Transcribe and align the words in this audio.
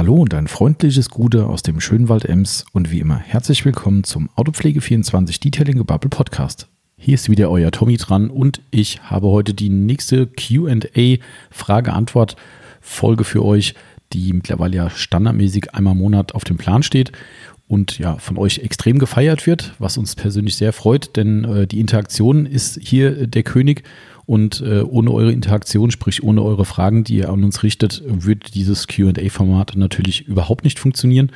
Hallo 0.00 0.14
und 0.14 0.32
ein 0.32 0.48
freundliches 0.48 1.10
Gute 1.10 1.44
aus 1.44 1.62
dem 1.62 1.78
schönen 1.78 2.08
Wald 2.08 2.24
Ems 2.24 2.64
und 2.72 2.90
wie 2.90 3.00
immer 3.00 3.18
herzlich 3.18 3.66
willkommen 3.66 4.02
zum 4.02 4.30
Autopflege24 4.34 5.42
Detailing 5.42 5.76
Gebubble 5.76 6.08
Podcast. 6.08 6.68
Hier 6.96 7.12
ist 7.12 7.28
wieder 7.28 7.50
euer 7.50 7.70
Tommy 7.70 7.98
dran 7.98 8.30
und 8.30 8.62
ich 8.70 9.02
habe 9.02 9.26
heute 9.26 9.52
die 9.52 9.68
nächste 9.68 10.26
QA 10.26 11.18
Frage-Antwort-Folge 11.50 13.24
für 13.24 13.44
euch, 13.44 13.74
die 14.14 14.32
mittlerweile 14.32 14.74
ja 14.74 14.88
standardmäßig 14.88 15.74
einmal 15.74 15.92
im 15.92 15.98
Monat 15.98 16.34
auf 16.34 16.44
dem 16.44 16.56
Plan 16.56 16.82
steht 16.82 17.12
und 17.68 17.98
ja 17.98 18.16
von 18.16 18.38
euch 18.38 18.60
extrem 18.60 18.98
gefeiert 18.98 19.46
wird, 19.46 19.74
was 19.78 19.98
uns 19.98 20.16
persönlich 20.16 20.56
sehr 20.56 20.72
freut, 20.72 21.14
denn 21.16 21.44
äh, 21.44 21.66
die 21.66 21.78
Interaktion 21.78 22.46
ist 22.46 22.78
hier 22.80 23.26
der 23.26 23.42
König 23.42 23.82
und 24.30 24.60
äh, 24.60 24.82
ohne 24.82 25.10
eure 25.10 25.32
Interaktion, 25.32 25.90
sprich 25.90 26.22
ohne 26.22 26.44
eure 26.44 26.64
Fragen, 26.64 27.02
die 27.02 27.16
ihr 27.16 27.30
an 27.30 27.42
uns 27.42 27.64
richtet, 27.64 28.00
würde 28.06 28.48
dieses 28.54 28.86
QA-Format 28.86 29.72
natürlich 29.74 30.28
überhaupt 30.28 30.62
nicht 30.62 30.78
funktionieren. 30.78 31.32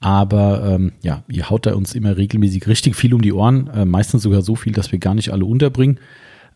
Aber 0.00 0.64
ähm, 0.64 0.92
ja, 1.02 1.22
ihr 1.28 1.50
haut 1.50 1.66
da 1.66 1.74
uns 1.74 1.94
immer 1.94 2.16
regelmäßig 2.16 2.66
richtig 2.66 2.96
viel 2.96 3.12
um 3.12 3.20
die 3.20 3.34
Ohren, 3.34 3.66
äh, 3.66 3.84
meistens 3.84 4.22
sogar 4.22 4.40
so 4.40 4.56
viel, 4.56 4.72
dass 4.72 4.90
wir 4.90 4.98
gar 4.98 5.14
nicht 5.14 5.34
alle 5.34 5.44
unterbringen. 5.44 6.00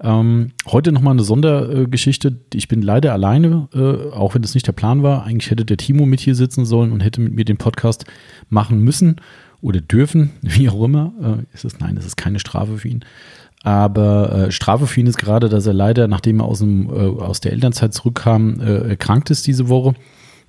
Ähm, 0.01 0.53
heute 0.67 0.91
nochmal 0.91 1.13
eine 1.13 1.23
Sondergeschichte. 1.23 2.35
Ich 2.55 2.67
bin 2.67 2.81
leider 2.81 3.13
alleine, 3.13 3.69
äh, 3.75 4.11
auch 4.11 4.35
wenn 4.35 4.41
das 4.41 4.55
nicht 4.55 4.67
der 4.67 4.73
Plan 4.73 5.03
war. 5.03 5.25
Eigentlich 5.25 5.51
hätte 5.51 5.67
der 5.67 5.77
Timo 5.77 6.07
mit 6.07 6.21
hier 6.21 6.35
sitzen 6.35 6.65
sollen 6.65 6.93
und 6.93 7.01
hätte 7.01 7.21
mit 7.21 7.35
mir 7.35 7.45
den 7.45 7.59
Podcast 7.59 8.07
machen 8.49 8.81
müssen 8.81 9.17
oder 9.61 9.83
dürfen, 9.83 10.31
wie 10.41 10.71
auch 10.71 10.83
immer. 10.83 11.13
Äh, 11.23 11.55
ist 11.55 11.67
es, 11.67 11.79
nein, 11.79 11.99
es 11.99 12.07
ist 12.07 12.17
keine 12.17 12.39
Strafe 12.39 12.79
für 12.79 12.89
ihn. 12.89 13.05
Aber 13.65 14.31
äh, 14.31 14.51
Strafe 14.53 14.87
für 14.87 15.01
ihn 15.01 15.07
ist 15.07 15.17
gerade, 15.17 15.49
dass 15.49 15.67
er 15.67 15.73
leider, 15.73 16.07
nachdem 16.07 16.41
er 16.41 16.45
aus, 16.45 16.59
dem, 16.59 16.87
äh, 16.91 17.23
aus 17.23 17.41
der 17.41 17.53
Elternzeit 17.53 17.95
zurückkam, 17.95 18.61
äh, 18.61 18.91
erkrankt 18.91 19.31
ist 19.31 19.47
diese 19.47 19.71
Woche. 19.71 19.95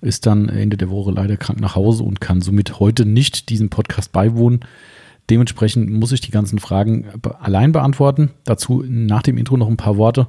Ist 0.02 0.26
dann 0.26 0.50
Ende 0.50 0.76
der 0.76 0.90
Woche 0.90 1.12
leider 1.12 1.38
krank 1.38 1.62
nach 1.62 1.76
Hause 1.76 2.04
und 2.04 2.20
kann 2.20 2.42
somit 2.42 2.82
heute 2.82 3.06
nicht 3.06 3.50
diesem 3.50 3.70
Podcast 3.70 4.12
beiwohnen. 4.12 4.60
Dementsprechend 5.30 5.90
muss 5.90 6.12
ich 6.12 6.20
die 6.20 6.30
ganzen 6.30 6.60
Fragen 6.60 7.06
allein 7.40 7.72
beantworten. 7.72 8.32
Dazu 8.44 8.84
nach 8.86 9.24
dem 9.24 9.38
Intro 9.38 9.56
noch 9.56 9.70
ein 9.70 9.78
paar 9.78 9.96
Worte, 9.96 10.28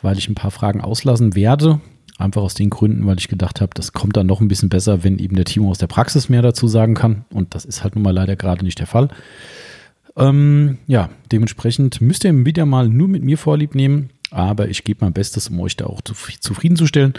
weil 0.00 0.16
ich 0.16 0.26
ein 0.26 0.34
paar 0.34 0.50
Fragen 0.50 0.80
auslassen 0.80 1.34
werde. 1.34 1.80
Einfach 2.16 2.40
aus 2.40 2.54
den 2.54 2.70
Gründen, 2.70 3.06
weil 3.06 3.18
ich 3.18 3.28
gedacht 3.28 3.60
habe, 3.60 3.72
das 3.74 3.92
kommt 3.92 4.16
dann 4.16 4.26
noch 4.26 4.40
ein 4.40 4.48
bisschen 4.48 4.70
besser, 4.70 5.04
wenn 5.04 5.18
eben 5.18 5.36
der 5.36 5.44
Timo 5.44 5.70
aus 5.70 5.78
der 5.78 5.86
Praxis 5.86 6.30
mehr 6.30 6.42
dazu 6.42 6.66
sagen 6.66 6.94
kann. 6.94 7.26
Und 7.30 7.54
das 7.54 7.66
ist 7.66 7.84
halt 7.84 7.94
nun 7.94 8.04
mal 8.04 8.14
leider 8.14 8.36
gerade 8.36 8.64
nicht 8.64 8.78
der 8.78 8.86
Fall. 8.86 9.08
Ähm, 10.16 10.78
ja, 10.86 11.08
dementsprechend 11.30 12.00
müsst 12.00 12.24
ihr 12.24 12.46
wieder 12.46 12.66
mal 12.66 12.88
nur 12.88 13.08
mit 13.08 13.22
mir 13.22 13.38
Vorlieb 13.38 13.74
nehmen. 13.74 14.10
Aber 14.32 14.68
ich 14.68 14.84
gebe 14.84 15.04
mein 15.04 15.12
Bestes, 15.12 15.48
um 15.48 15.60
euch 15.60 15.76
da 15.76 15.84
auch 15.86 16.00
zufriedenzustellen. 16.00 17.12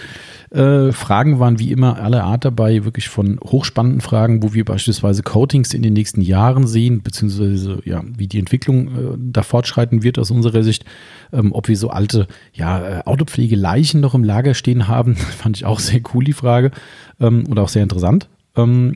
Äh, 0.50 0.92
Fragen 0.92 1.40
waren 1.40 1.60
wie 1.60 1.72
immer 1.72 2.00
aller 2.00 2.24
Art 2.24 2.44
dabei, 2.44 2.86
wirklich 2.86 3.08
von 3.08 3.40
hochspannenden 3.40 4.02
Fragen, 4.02 4.42
wo 4.42 4.56
wir 4.56 4.66
beispielsweise 4.66 5.22
Coatings 5.22 5.76
in 5.76 5.84
den 5.84 5.94
nächsten 5.94 6.22
Jahren 6.22 6.66
sehen, 6.66 7.04
beziehungsweise 7.04 7.82
ja, 7.86 8.04
wie 8.18 8.26
die 8.26 8.40
Entwicklung 8.40 8.88
äh, 8.88 9.18
da 9.18 9.44
fortschreiten 9.44 10.02
wird 10.02 10.18
aus 10.18 10.32
unserer 10.32 10.64
Sicht. 10.64 10.86
Ähm, 11.32 11.52
ob 11.54 11.68
wir 11.68 11.78
so 11.78 11.92
alte 11.92 12.28
ja, 12.52 13.00
äh, 13.00 13.04
Autopflegeleichen 13.06 14.02
noch 14.02 14.16
im 14.16 14.24
Lager 14.24 14.56
stehen 14.56 14.88
haben, 14.88 15.16
fand 15.16 15.58
ich 15.58 15.66
auch 15.66 15.80
sehr 15.80 16.02
cool, 16.16 16.24
die 16.24 16.34
Frage. 16.34 16.72
Ähm, 17.20 17.46
und 17.48 17.60
auch 17.60 17.70
sehr 17.70 17.84
interessant. 17.84 18.28
Ähm, 18.56 18.94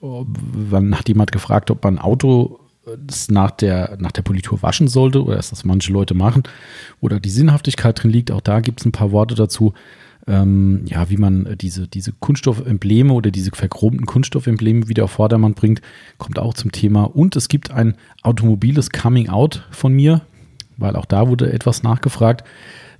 dann 0.00 0.96
hat 0.96 1.08
jemand 1.08 1.32
gefragt, 1.32 1.72
ob 1.72 1.82
man 1.82 1.98
Auto 1.98 2.60
das 2.98 3.30
nach 3.30 3.50
der, 3.50 3.96
nach 4.00 4.12
der 4.12 4.22
Politur 4.22 4.62
waschen 4.62 4.88
sollte 4.88 5.22
oder 5.24 5.36
dass 5.36 5.50
das 5.50 5.64
manche 5.64 5.92
Leute 5.92 6.14
machen 6.14 6.44
oder 7.00 7.18
die 7.20 7.30
Sinnhaftigkeit 7.30 8.02
drin 8.02 8.10
liegt. 8.10 8.30
Auch 8.30 8.40
da 8.40 8.60
gibt 8.60 8.80
es 8.80 8.86
ein 8.86 8.92
paar 8.92 9.12
Worte 9.12 9.34
dazu. 9.34 9.74
Ähm, 10.28 10.82
ja, 10.86 11.08
wie 11.08 11.16
man 11.16 11.56
diese, 11.60 11.86
diese 11.86 12.12
Kunststoffembleme 12.12 13.12
oder 13.12 13.30
diese 13.30 13.52
verchromten 13.52 14.06
Kunststoffembleme 14.06 14.88
wieder 14.88 15.04
auf 15.04 15.12
Vordermann 15.12 15.54
bringt, 15.54 15.82
kommt 16.18 16.38
auch 16.38 16.54
zum 16.54 16.72
Thema. 16.72 17.04
Und 17.04 17.36
es 17.36 17.48
gibt 17.48 17.70
ein 17.70 17.96
automobiles 18.22 18.90
Coming 18.90 19.28
Out 19.28 19.66
von 19.70 19.92
mir, 19.92 20.22
weil 20.76 20.96
auch 20.96 21.04
da 21.04 21.28
wurde 21.28 21.52
etwas 21.52 21.84
nachgefragt. 21.84 22.44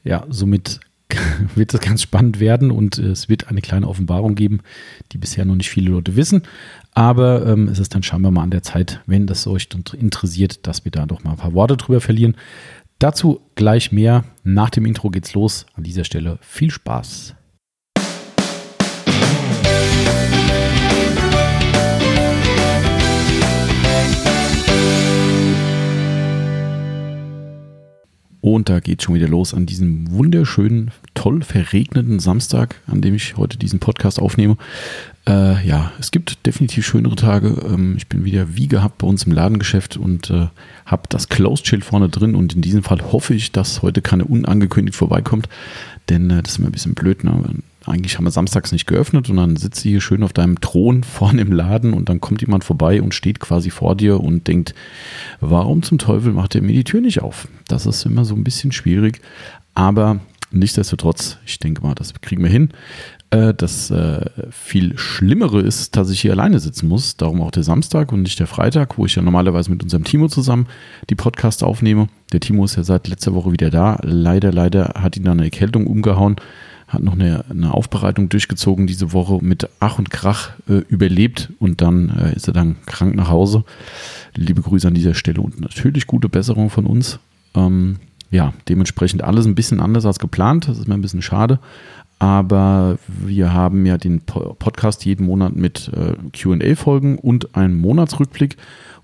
Ja, 0.04 0.24
somit 0.28 0.80
wird 1.54 1.72
es 1.72 1.80
ganz 1.80 2.02
spannend 2.02 2.40
werden 2.40 2.70
und 2.70 2.98
es 2.98 3.28
wird 3.28 3.48
eine 3.48 3.60
kleine 3.60 3.88
Offenbarung 3.88 4.34
geben, 4.34 4.60
die 5.12 5.18
bisher 5.18 5.44
noch 5.44 5.54
nicht 5.54 5.70
viele 5.70 5.90
Leute 5.90 6.16
wissen. 6.16 6.42
Aber 6.92 7.46
ähm, 7.46 7.68
es 7.68 7.78
ist 7.78 7.94
dann 7.94 8.02
scheinbar 8.02 8.32
mal 8.32 8.42
an 8.42 8.50
der 8.50 8.62
Zeit, 8.62 9.00
wenn 9.06 9.26
das 9.26 9.46
euch 9.46 9.68
interessiert, 9.98 10.66
dass 10.66 10.84
wir 10.84 10.92
da 10.92 11.06
doch 11.06 11.24
mal 11.24 11.32
ein 11.32 11.36
paar 11.36 11.54
Worte 11.54 11.76
drüber 11.76 12.00
verlieren. 12.00 12.36
Dazu 12.98 13.40
gleich 13.54 13.92
mehr. 13.92 14.24
Nach 14.42 14.70
dem 14.70 14.86
Intro 14.86 15.10
geht's 15.10 15.34
los. 15.34 15.66
An 15.74 15.84
dieser 15.84 16.04
Stelle 16.04 16.38
viel 16.40 16.70
Spaß. 16.70 17.34
Und 28.46 28.68
da 28.68 28.78
geht 28.78 29.02
schon 29.02 29.16
wieder 29.16 29.26
los 29.26 29.54
an 29.54 29.66
diesem 29.66 30.08
wunderschönen, 30.12 30.92
toll 31.14 31.42
verregneten 31.42 32.20
Samstag, 32.20 32.76
an 32.86 33.00
dem 33.00 33.16
ich 33.16 33.36
heute 33.36 33.58
diesen 33.58 33.80
Podcast 33.80 34.20
aufnehme. 34.20 34.56
Äh, 35.28 35.66
ja, 35.66 35.90
es 35.98 36.12
gibt 36.12 36.46
definitiv 36.46 36.86
schönere 36.86 37.16
Tage. 37.16 37.48
Ähm, 37.68 37.94
ich 37.96 38.06
bin 38.06 38.24
wieder 38.24 38.54
wie 38.54 38.68
gehabt 38.68 38.98
bei 38.98 39.08
uns 39.08 39.24
im 39.24 39.32
Ladengeschäft 39.32 39.96
und 39.96 40.30
äh, 40.30 40.46
habe 40.84 41.08
das 41.08 41.28
Closed 41.28 41.64
Chill 41.64 41.80
vorne 41.80 42.08
drin. 42.08 42.36
Und 42.36 42.54
in 42.54 42.62
diesem 42.62 42.84
Fall 42.84 43.00
hoffe 43.10 43.34
ich, 43.34 43.50
dass 43.50 43.82
heute 43.82 44.00
keine 44.00 44.24
unangekündigt 44.24 44.96
vorbeikommt, 44.96 45.48
denn 46.08 46.30
äh, 46.30 46.40
das 46.40 46.52
ist 46.52 46.58
immer 46.58 46.68
ein 46.68 46.72
bisschen 46.72 46.94
blöd. 46.94 47.24
Ne? 47.24 47.32
Eigentlich 47.86 48.16
haben 48.16 48.24
wir 48.24 48.30
samstags 48.30 48.72
nicht 48.72 48.86
geöffnet 48.86 49.30
und 49.30 49.36
dann 49.36 49.56
sitzt 49.56 49.84
du 49.84 49.88
hier 49.88 50.00
schön 50.00 50.22
auf 50.22 50.32
deinem 50.32 50.60
Thron 50.60 51.02
vorne 51.04 51.42
im 51.42 51.52
Laden 51.52 51.92
und 51.92 52.08
dann 52.08 52.20
kommt 52.20 52.40
jemand 52.40 52.64
vorbei 52.64 53.00
und 53.00 53.14
steht 53.14 53.40
quasi 53.40 53.70
vor 53.70 53.96
dir 53.96 54.20
und 54.20 54.48
denkt, 54.48 54.74
warum 55.40 55.82
zum 55.82 55.98
Teufel 55.98 56.32
macht 56.32 56.54
er 56.54 56.62
mir 56.62 56.72
die 56.72 56.84
Tür 56.84 57.00
nicht 57.00 57.22
auf? 57.22 57.48
Das 57.68 57.86
ist 57.86 58.04
immer 58.04 58.24
so 58.24 58.34
ein 58.34 58.44
bisschen 58.44 58.72
schwierig, 58.72 59.20
aber 59.74 60.20
nichtsdestotrotz, 60.50 61.38
ich 61.46 61.58
denke 61.58 61.82
mal, 61.82 61.94
das 61.94 62.14
kriegen 62.20 62.42
wir 62.42 62.50
hin. 62.50 62.70
Äh, 63.30 63.54
das 63.54 63.90
äh, 63.90 64.24
viel 64.50 64.96
Schlimmere 64.98 65.60
ist, 65.60 65.96
dass 65.96 66.10
ich 66.10 66.20
hier 66.20 66.32
alleine 66.32 66.60
sitzen 66.60 66.88
muss. 66.88 67.16
Darum 67.16 67.42
auch 67.42 67.50
der 67.50 67.64
Samstag 67.64 68.12
und 68.12 68.22
nicht 68.22 68.38
der 68.38 68.46
Freitag, 68.46 68.98
wo 68.98 69.06
ich 69.06 69.16
ja 69.16 69.22
normalerweise 69.22 69.70
mit 69.70 69.82
unserem 69.82 70.04
Timo 70.04 70.28
zusammen 70.28 70.66
die 71.10 71.16
Podcasts 71.16 71.62
aufnehme. 71.62 72.08
Der 72.32 72.40
Timo 72.40 72.64
ist 72.64 72.76
ja 72.76 72.84
seit 72.84 73.08
letzter 73.08 73.34
Woche 73.34 73.52
wieder 73.52 73.70
da. 73.70 73.98
Leider, 74.02 74.52
leider 74.52 74.94
hat 74.96 75.16
ihn 75.16 75.24
dann 75.24 75.38
eine 75.38 75.46
Erkältung 75.46 75.86
umgehauen 75.86 76.36
hat 76.88 77.02
noch 77.02 77.14
eine, 77.14 77.44
eine 77.50 77.74
Aufbereitung 77.74 78.28
durchgezogen 78.28 78.86
diese 78.86 79.12
Woche 79.12 79.38
mit 79.42 79.68
Ach 79.80 79.98
und 79.98 80.10
Krach 80.10 80.50
äh, 80.68 80.82
überlebt 80.88 81.52
und 81.58 81.80
dann 81.80 82.10
äh, 82.10 82.34
ist 82.34 82.46
er 82.46 82.54
dann 82.54 82.76
krank 82.86 83.16
nach 83.16 83.28
Hause. 83.28 83.64
Liebe 84.34 84.62
Grüße 84.62 84.86
an 84.86 84.94
dieser 84.94 85.14
Stelle 85.14 85.40
und 85.40 85.60
natürlich 85.60 86.06
gute 86.06 86.28
Besserung 86.28 86.70
von 86.70 86.86
uns. 86.86 87.18
Ähm, 87.54 87.96
ja, 88.30 88.52
dementsprechend 88.68 89.22
alles 89.22 89.46
ein 89.46 89.54
bisschen 89.54 89.80
anders 89.80 90.06
als 90.06 90.18
geplant. 90.18 90.68
Das 90.68 90.78
ist 90.78 90.88
mir 90.88 90.94
ein 90.94 91.02
bisschen 91.02 91.22
schade. 91.22 91.58
Aber 92.18 92.98
wir 93.06 93.52
haben 93.52 93.84
ja 93.84 93.98
den 93.98 94.20
Podcast 94.20 95.04
jeden 95.04 95.26
Monat 95.26 95.54
mit 95.54 95.90
äh, 95.94 96.14
QA-Folgen 96.32 97.18
und 97.18 97.54
einen 97.56 97.76
Monatsrückblick. 97.76 98.56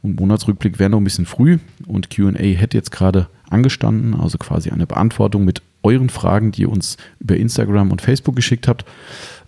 Und 0.03 0.19
Monatsrückblick 0.19 0.79
wäre 0.79 0.91
noch 0.91 0.99
ein 0.99 1.05
bisschen 1.05 1.27
früh 1.27 1.59
und 1.87 2.11
QA 2.11 2.33
hätte 2.33 2.77
jetzt 2.77 2.91
gerade 2.91 3.29
angestanden, 3.51 4.19
also 4.19 4.39
quasi 4.39 4.71
eine 4.71 4.87
Beantwortung 4.87 5.45
mit 5.45 5.63
euren 5.83 6.09
Fragen, 6.09 6.53
die 6.53 6.63
ihr 6.63 6.71
uns 6.71 6.97
über 7.19 7.37
Instagram 7.37 7.91
und 7.91 8.03
Facebook 8.03 8.37
geschickt 8.37 8.69
habt. 8.69 8.85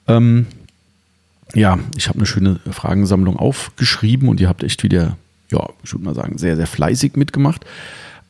Ähm, 0.08 0.46
ja, 1.54 1.78
ich 1.96 2.08
habe 2.08 2.18
eine 2.18 2.26
schöne 2.26 2.60
Fragensammlung 2.70 3.36
aufgeschrieben 3.36 4.28
und 4.28 4.40
ihr 4.40 4.48
habt 4.48 4.64
echt 4.64 4.82
wieder, 4.82 5.16
ja, 5.50 5.68
ich 5.82 5.92
würde 5.92 6.04
mal 6.04 6.14
sagen, 6.14 6.38
sehr, 6.38 6.56
sehr 6.56 6.66
fleißig 6.66 7.16
mitgemacht. 7.16 7.64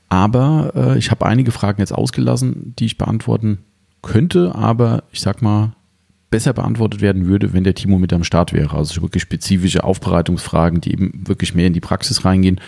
Aber 0.09 0.73
äh, 0.75 0.99
ich 0.99 1.11
habe 1.11 1.27
einige 1.27 1.51
Fragen 1.51 1.81
jetzt 1.81 1.93
ausgelassen, 1.93 2.75
die 2.79 2.87
ich 2.87 2.99
beantworten 2.99 3.59
könnte, 4.03 4.55
aber 4.55 5.05
ich 5.11 5.21
sag 5.21 5.43
mal, 5.43 5.73
besser 6.31 6.53
beantwortet 6.53 7.01
werden 7.01 7.27
würde, 7.27 7.53
wenn 7.53 7.65
der 7.65 7.75
Timo 7.75 7.99
mit 7.99 8.13
am 8.13 8.25
Start 8.25 8.53
wäre. 8.53 8.77
Also 8.77 9.01
wirklich 9.03 9.23
spezifische 9.23 9.85
Aufbereitungsfragen, 9.85 10.81
die 10.81 10.93
eben 10.93 11.23
wirklich 11.27 11.55
mehr 11.55 11.69
in 11.69 11.73
die 11.73 11.81
Praxis 11.81 12.25
reingehen. 12.25 12.61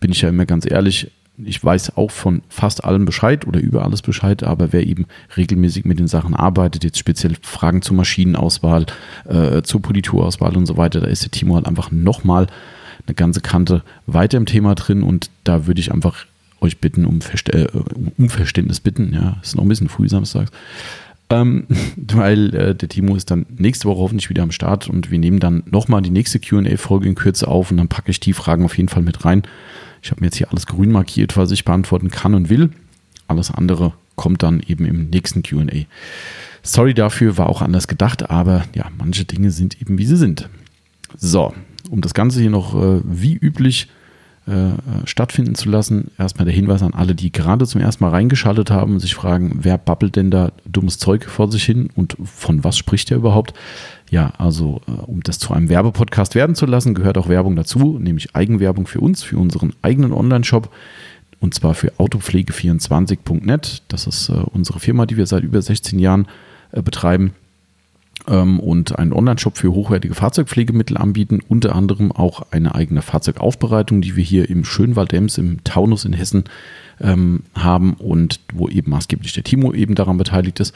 Bin 0.00 0.12
ich 0.12 0.22
ja 0.22 0.28
immer 0.28 0.46
ganz 0.46 0.70
ehrlich, 0.70 1.10
ich 1.38 1.62
weiß 1.62 1.96
auch 1.96 2.10
von 2.10 2.42
fast 2.48 2.84
allem 2.84 3.04
Bescheid 3.04 3.46
oder 3.46 3.60
über 3.60 3.84
alles 3.84 4.02
Bescheid, 4.02 4.42
aber 4.42 4.72
wer 4.72 4.86
eben 4.86 5.06
regelmäßig 5.36 5.84
mit 5.84 5.98
den 5.98 6.06
Sachen 6.06 6.34
arbeitet, 6.34 6.84
jetzt 6.84 6.98
speziell 6.98 7.36
Fragen 7.40 7.82
zur 7.82 7.96
Maschinenauswahl, 7.96 8.86
äh, 9.26 9.62
zur 9.62 9.80
Politurauswahl 9.80 10.56
und 10.56 10.66
so 10.66 10.76
weiter, 10.76 11.00
da 11.00 11.06
ist 11.06 11.24
der 11.24 11.30
Timo 11.30 11.54
halt 11.54 11.66
einfach 11.66 11.90
nochmal 11.90 12.48
eine 13.06 13.14
ganze 13.14 13.40
Kante 13.40 13.82
weiter 14.06 14.36
im 14.36 14.46
Thema 14.46 14.74
drin 14.74 15.02
und 15.02 15.30
da 15.44 15.66
würde 15.66 15.80
ich 15.80 15.92
einfach 15.92 16.26
euch 16.60 16.78
bitten, 16.78 17.04
um, 17.04 17.20
Verst 17.20 17.48
äh, 17.50 17.66
um 18.16 18.28
Verständnis 18.28 18.80
bitten. 18.80 19.12
Ja, 19.12 19.38
ist 19.42 19.56
noch 19.56 19.64
ein 19.64 19.68
bisschen 19.68 19.88
früh 19.88 20.08
samstags. 20.08 20.50
Ähm, 21.30 21.66
weil 21.96 22.54
äh, 22.54 22.74
der 22.74 22.88
Timo 22.88 23.16
ist 23.16 23.30
dann 23.30 23.46
nächste 23.56 23.88
Woche 23.88 23.98
hoffentlich 23.98 24.30
wieder 24.30 24.42
am 24.42 24.52
Start 24.52 24.88
und 24.88 25.10
wir 25.10 25.18
nehmen 25.18 25.40
dann 25.40 25.64
nochmal 25.70 26.02
die 26.02 26.10
nächste 26.10 26.38
QA-Folge 26.38 27.08
in 27.08 27.14
Kürze 27.14 27.48
auf 27.48 27.70
und 27.70 27.78
dann 27.78 27.88
packe 27.88 28.10
ich 28.10 28.20
die 28.20 28.32
Fragen 28.32 28.64
auf 28.64 28.76
jeden 28.76 28.88
Fall 28.88 29.02
mit 29.02 29.24
rein. 29.24 29.42
Ich 30.02 30.10
habe 30.10 30.20
mir 30.20 30.26
jetzt 30.26 30.36
hier 30.36 30.50
alles 30.50 30.66
grün 30.66 30.90
markiert, 30.90 31.36
was 31.36 31.50
ich 31.52 31.64
beantworten 31.64 32.10
kann 32.10 32.34
und 32.34 32.48
will. 32.48 32.70
Alles 33.28 33.50
andere 33.50 33.92
kommt 34.16 34.42
dann 34.42 34.60
eben 34.60 34.84
im 34.84 35.10
nächsten 35.10 35.42
QA. 35.42 35.86
Sorry 36.62 36.92
dafür, 36.92 37.38
war 37.38 37.48
auch 37.48 37.62
anders 37.62 37.88
gedacht, 37.88 38.28
aber 38.30 38.64
ja, 38.74 38.86
manche 38.98 39.24
Dinge 39.24 39.50
sind 39.50 39.80
eben 39.80 39.98
wie 39.98 40.06
sie 40.06 40.16
sind. 40.16 40.48
So, 41.16 41.54
um 41.90 42.00
das 42.00 42.14
Ganze 42.14 42.40
hier 42.40 42.50
noch 42.50 42.74
äh, 42.74 43.00
wie 43.04 43.34
üblich 43.34 43.88
äh, 44.46 44.72
stattfinden 45.04 45.54
zu 45.54 45.68
lassen, 45.68 46.10
erstmal 46.18 46.46
der 46.46 46.54
Hinweis 46.54 46.82
an 46.82 46.94
alle, 46.94 47.14
die 47.14 47.30
gerade 47.30 47.64
zum 47.64 47.80
ersten 47.80 48.02
Mal 48.02 48.10
reingeschaltet 48.10 48.72
haben 48.72 48.94
und 48.94 49.00
sich 49.00 49.14
fragen, 49.14 49.60
wer 49.62 49.78
babbelt 49.78 50.16
denn 50.16 50.32
da 50.32 50.50
dummes 50.66 50.98
Zeug 50.98 51.26
vor 51.26 51.50
sich 51.50 51.64
hin 51.64 51.90
und 51.94 52.16
von 52.24 52.64
was 52.64 52.76
spricht 52.76 53.12
er 53.12 53.18
überhaupt? 53.18 53.54
Ja, 54.12 54.34
also 54.36 54.82
äh, 54.86 54.90
um 54.90 55.22
das 55.22 55.38
zu 55.38 55.54
einem 55.54 55.70
Werbepodcast 55.70 56.34
werden 56.34 56.54
zu 56.54 56.66
lassen, 56.66 56.92
gehört 56.92 57.16
auch 57.16 57.30
Werbung 57.30 57.56
dazu, 57.56 57.98
nämlich 57.98 58.36
Eigenwerbung 58.36 58.86
für 58.86 59.00
uns, 59.00 59.22
für 59.22 59.38
unseren 59.38 59.72
eigenen 59.80 60.12
Online-Shop 60.12 60.70
und 61.40 61.54
zwar 61.54 61.72
für 61.72 61.94
autopflege24.net. 61.94 63.82
Das 63.88 64.06
ist 64.06 64.28
äh, 64.28 64.34
unsere 64.34 64.80
Firma, 64.80 65.06
die 65.06 65.16
wir 65.16 65.24
seit 65.24 65.44
über 65.44 65.62
16 65.62 65.98
Jahren 65.98 66.28
äh, 66.72 66.82
betreiben 66.82 67.32
ähm, 68.28 68.60
und 68.60 68.98
einen 68.98 69.14
Online-Shop 69.14 69.56
für 69.56 69.72
hochwertige 69.72 70.14
Fahrzeugpflegemittel 70.14 70.98
anbieten, 70.98 71.40
unter 71.48 71.74
anderem 71.74 72.12
auch 72.12 72.42
eine 72.50 72.74
eigene 72.74 73.00
Fahrzeugaufbereitung, 73.00 74.02
die 74.02 74.14
wir 74.14 74.24
hier 74.24 74.50
im 74.50 74.66
Schönwaldems 74.66 75.38
im 75.38 75.64
Taunus 75.64 76.04
in 76.04 76.12
Hessen 76.12 76.44
ähm, 77.00 77.44
haben 77.54 77.94
und 77.94 78.40
wo 78.52 78.68
eben 78.68 78.90
maßgeblich 78.90 79.32
der 79.32 79.44
Timo 79.44 79.72
eben 79.72 79.94
daran 79.94 80.18
beteiligt 80.18 80.60
ist. 80.60 80.74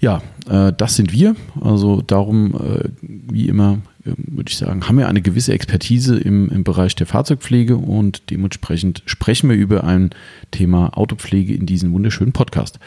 Ja, 0.00 0.22
äh, 0.48 0.72
das 0.76 0.96
sind 0.96 1.12
wir. 1.12 1.36
Also 1.60 2.00
darum, 2.00 2.54
äh, 2.54 2.88
wie 3.02 3.48
immer, 3.48 3.78
äh, 4.04 4.12
würde 4.16 4.48
ich 4.48 4.56
sagen, 4.56 4.88
haben 4.88 4.96
wir 4.96 5.08
eine 5.08 5.20
gewisse 5.20 5.52
Expertise 5.52 6.18
im, 6.18 6.48
im 6.48 6.64
Bereich 6.64 6.96
der 6.96 7.06
Fahrzeugpflege 7.06 7.76
und 7.76 8.30
dementsprechend 8.30 9.02
sprechen 9.04 9.50
wir 9.50 9.56
über 9.56 9.84
ein 9.84 10.10
Thema 10.50 10.96
Autopflege 10.96 11.54
in 11.54 11.66
diesem 11.66 11.92
wunderschönen 11.92 12.32
Podcast. 12.32 12.78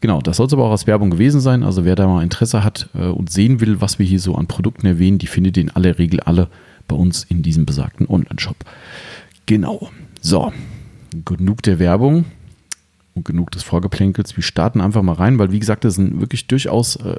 Genau, 0.00 0.20
das 0.20 0.36
soll 0.36 0.48
es 0.48 0.52
aber 0.52 0.64
auch 0.64 0.72
als 0.72 0.88
Werbung 0.88 1.10
gewesen 1.10 1.40
sein. 1.40 1.62
Also 1.62 1.84
wer 1.84 1.94
da 1.94 2.08
mal 2.08 2.22
Interesse 2.22 2.64
hat 2.64 2.88
äh, 2.94 3.06
und 3.06 3.30
sehen 3.30 3.60
will, 3.60 3.80
was 3.80 4.00
wir 4.00 4.06
hier 4.06 4.20
so 4.20 4.34
an 4.34 4.48
Produkten 4.48 4.86
erwähnen, 4.86 5.18
die 5.18 5.28
findet 5.28 5.56
in 5.56 5.70
aller 5.70 5.98
Regel 5.98 6.20
alle 6.20 6.48
bei 6.88 6.96
uns 6.96 7.22
in 7.22 7.42
diesem 7.42 7.66
besagten 7.66 8.08
Online-Shop. 8.08 8.56
Genau. 9.46 9.90
So, 10.20 10.52
genug 11.24 11.62
der 11.62 11.78
Werbung 11.78 12.24
genug 13.22 13.50
des 13.50 13.62
Vorgeplänkels. 13.62 14.36
Wir 14.36 14.42
starten 14.42 14.80
einfach 14.80 15.02
mal 15.02 15.14
rein, 15.14 15.38
weil 15.38 15.52
wie 15.52 15.58
gesagt, 15.58 15.84
das 15.84 15.94
sind 15.94 16.20
wirklich 16.20 16.46
durchaus 16.46 16.96
äh, 16.96 17.16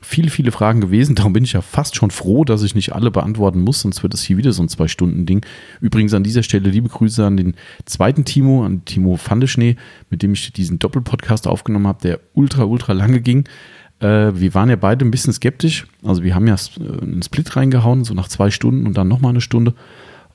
viele, 0.00 0.30
viele 0.30 0.52
Fragen 0.52 0.80
gewesen. 0.80 1.14
Darum 1.16 1.32
bin 1.32 1.44
ich 1.44 1.52
ja 1.52 1.60
fast 1.60 1.96
schon 1.96 2.10
froh, 2.10 2.44
dass 2.44 2.62
ich 2.62 2.74
nicht 2.74 2.94
alle 2.94 3.10
beantworten 3.10 3.60
muss, 3.60 3.80
sonst 3.80 4.02
wird 4.02 4.14
es 4.14 4.22
hier 4.22 4.36
wieder 4.36 4.52
so 4.52 4.62
ein 4.62 4.68
Zwei-Stunden-Ding. 4.68 5.44
Übrigens 5.80 6.14
an 6.14 6.24
dieser 6.24 6.42
Stelle 6.42 6.70
liebe 6.70 6.88
Grüße 6.88 7.24
an 7.24 7.36
den 7.36 7.54
zweiten 7.84 8.24
Timo, 8.24 8.64
an 8.64 8.84
Timo 8.84 9.16
Fandeschnee, 9.16 9.76
mit 10.10 10.22
dem 10.22 10.32
ich 10.32 10.52
diesen 10.52 10.78
Doppelpodcast 10.78 11.46
aufgenommen 11.46 11.86
habe, 11.86 12.00
der 12.02 12.20
ultra, 12.34 12.64
ultra 12.64 12.92
lange 12.92 13.20
ging. 13.20 13.44
Äh, 14.00 14.32
wir 14.34 14.54
waren 14.54 14.70
ja 14.70 14.76
beide 14.76 15.04
ein 15.04 15.10
bisschen 15.10 15.32
skeptisch. 15.32 15.86
Also 16.02 16.22
wir 16.22 16.34
haben 16.34 16.46
ja 16.46 16.56
einen 17.02 17.22
Split 17.22 17.54
reingehauen, 17.56 18.04
so 18.04 18.14
nach 18.14 18.28
zwei 18.28 18.50
Stunden 18.50 18.86
und 18.86 18.96
dann 18.96 19.08
nochmal 19.08 19.30
eine 19.30 19.40
Stunde. 19.40 19.74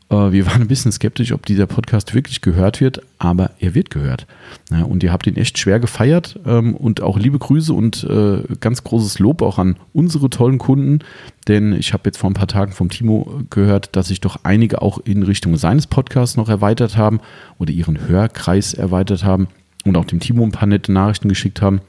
Äh, 0.10 0.32
wir 0.32 0.46
waren 0.46 0.62
ein 0.62 0.68
bisschen 0.68 0.92
skeptisch, 0.92 1.32
ob 1.32 1.46
dieser 1.46 1.68
Podcast 1.68 2.14
wirklich 2.14 2.42
gehört 2.42 2.82
wird, 2.82 3.02
aber 3.18 3.52
er 3.60 3.76
wird 3.76 3.90
gehört. 3.90 4.28
Und 4.70 5.04
ihr 5.04 5.12
habt 5.12 5.28
ihn 5.28 5.36
echt 5.36 5.58
schwer 5.58 5.80
gefeiert 5.80 6.40
ähm, 6.46 6.76
und 6.76 7.02
auch 7.02 7.18
liebe 7.18 7.40
Grüße 7.40 7.74
und 7.74 8.04
äh, 8.04 8.42
ganz 8.60 8.84
großes 8.84 9.20
Lob 9.20 9.42
auch 9.42 9.58
an 9.58 9.78
unsere 9.94 10.30
tollen 10.30 10.58
Kunden, 10.58 11.00
denn 11.48 11.74
ich 11.74 11.94
habe 11.94 12.04
jetzt 12.06 12.18
vor 12.18 12.30
ein 12.30 12.36
paar 12.36 12.48
Tagen 12.48 12.72
vom 12.72 12.90
Timo 12.90 13.44
gehört, 13.50 13.96
dass 13.96 14.08
sich 14.08 14.22
doch 14.22 14.40
einige 14.44 14.82
auch 14.82 15.00
in 15.00 15.24
Richtung 15.24 15.58
seines 15.58 15.88
Podcasts 15.88 16.38
noch 16.38 16.50
erweitert 16.50 16.98
haben 16.98 17.20
oder 17.60 17.72
ihren 17.72 18.08
Hörkreis 18.08 18.74
erweitert 18.74 19.24
haben 19.24 19.48
und 19.86 19.98
auch 19.98 20.06
dem 20.06 20.20
Timo 20.20 20.44
ein 20.44 20.52
paar 20.52 20.68
nette 20.68 20.92
Nachrichten 20.92 21.30
geschickt 21.30 21.62
haben 21.62 21.82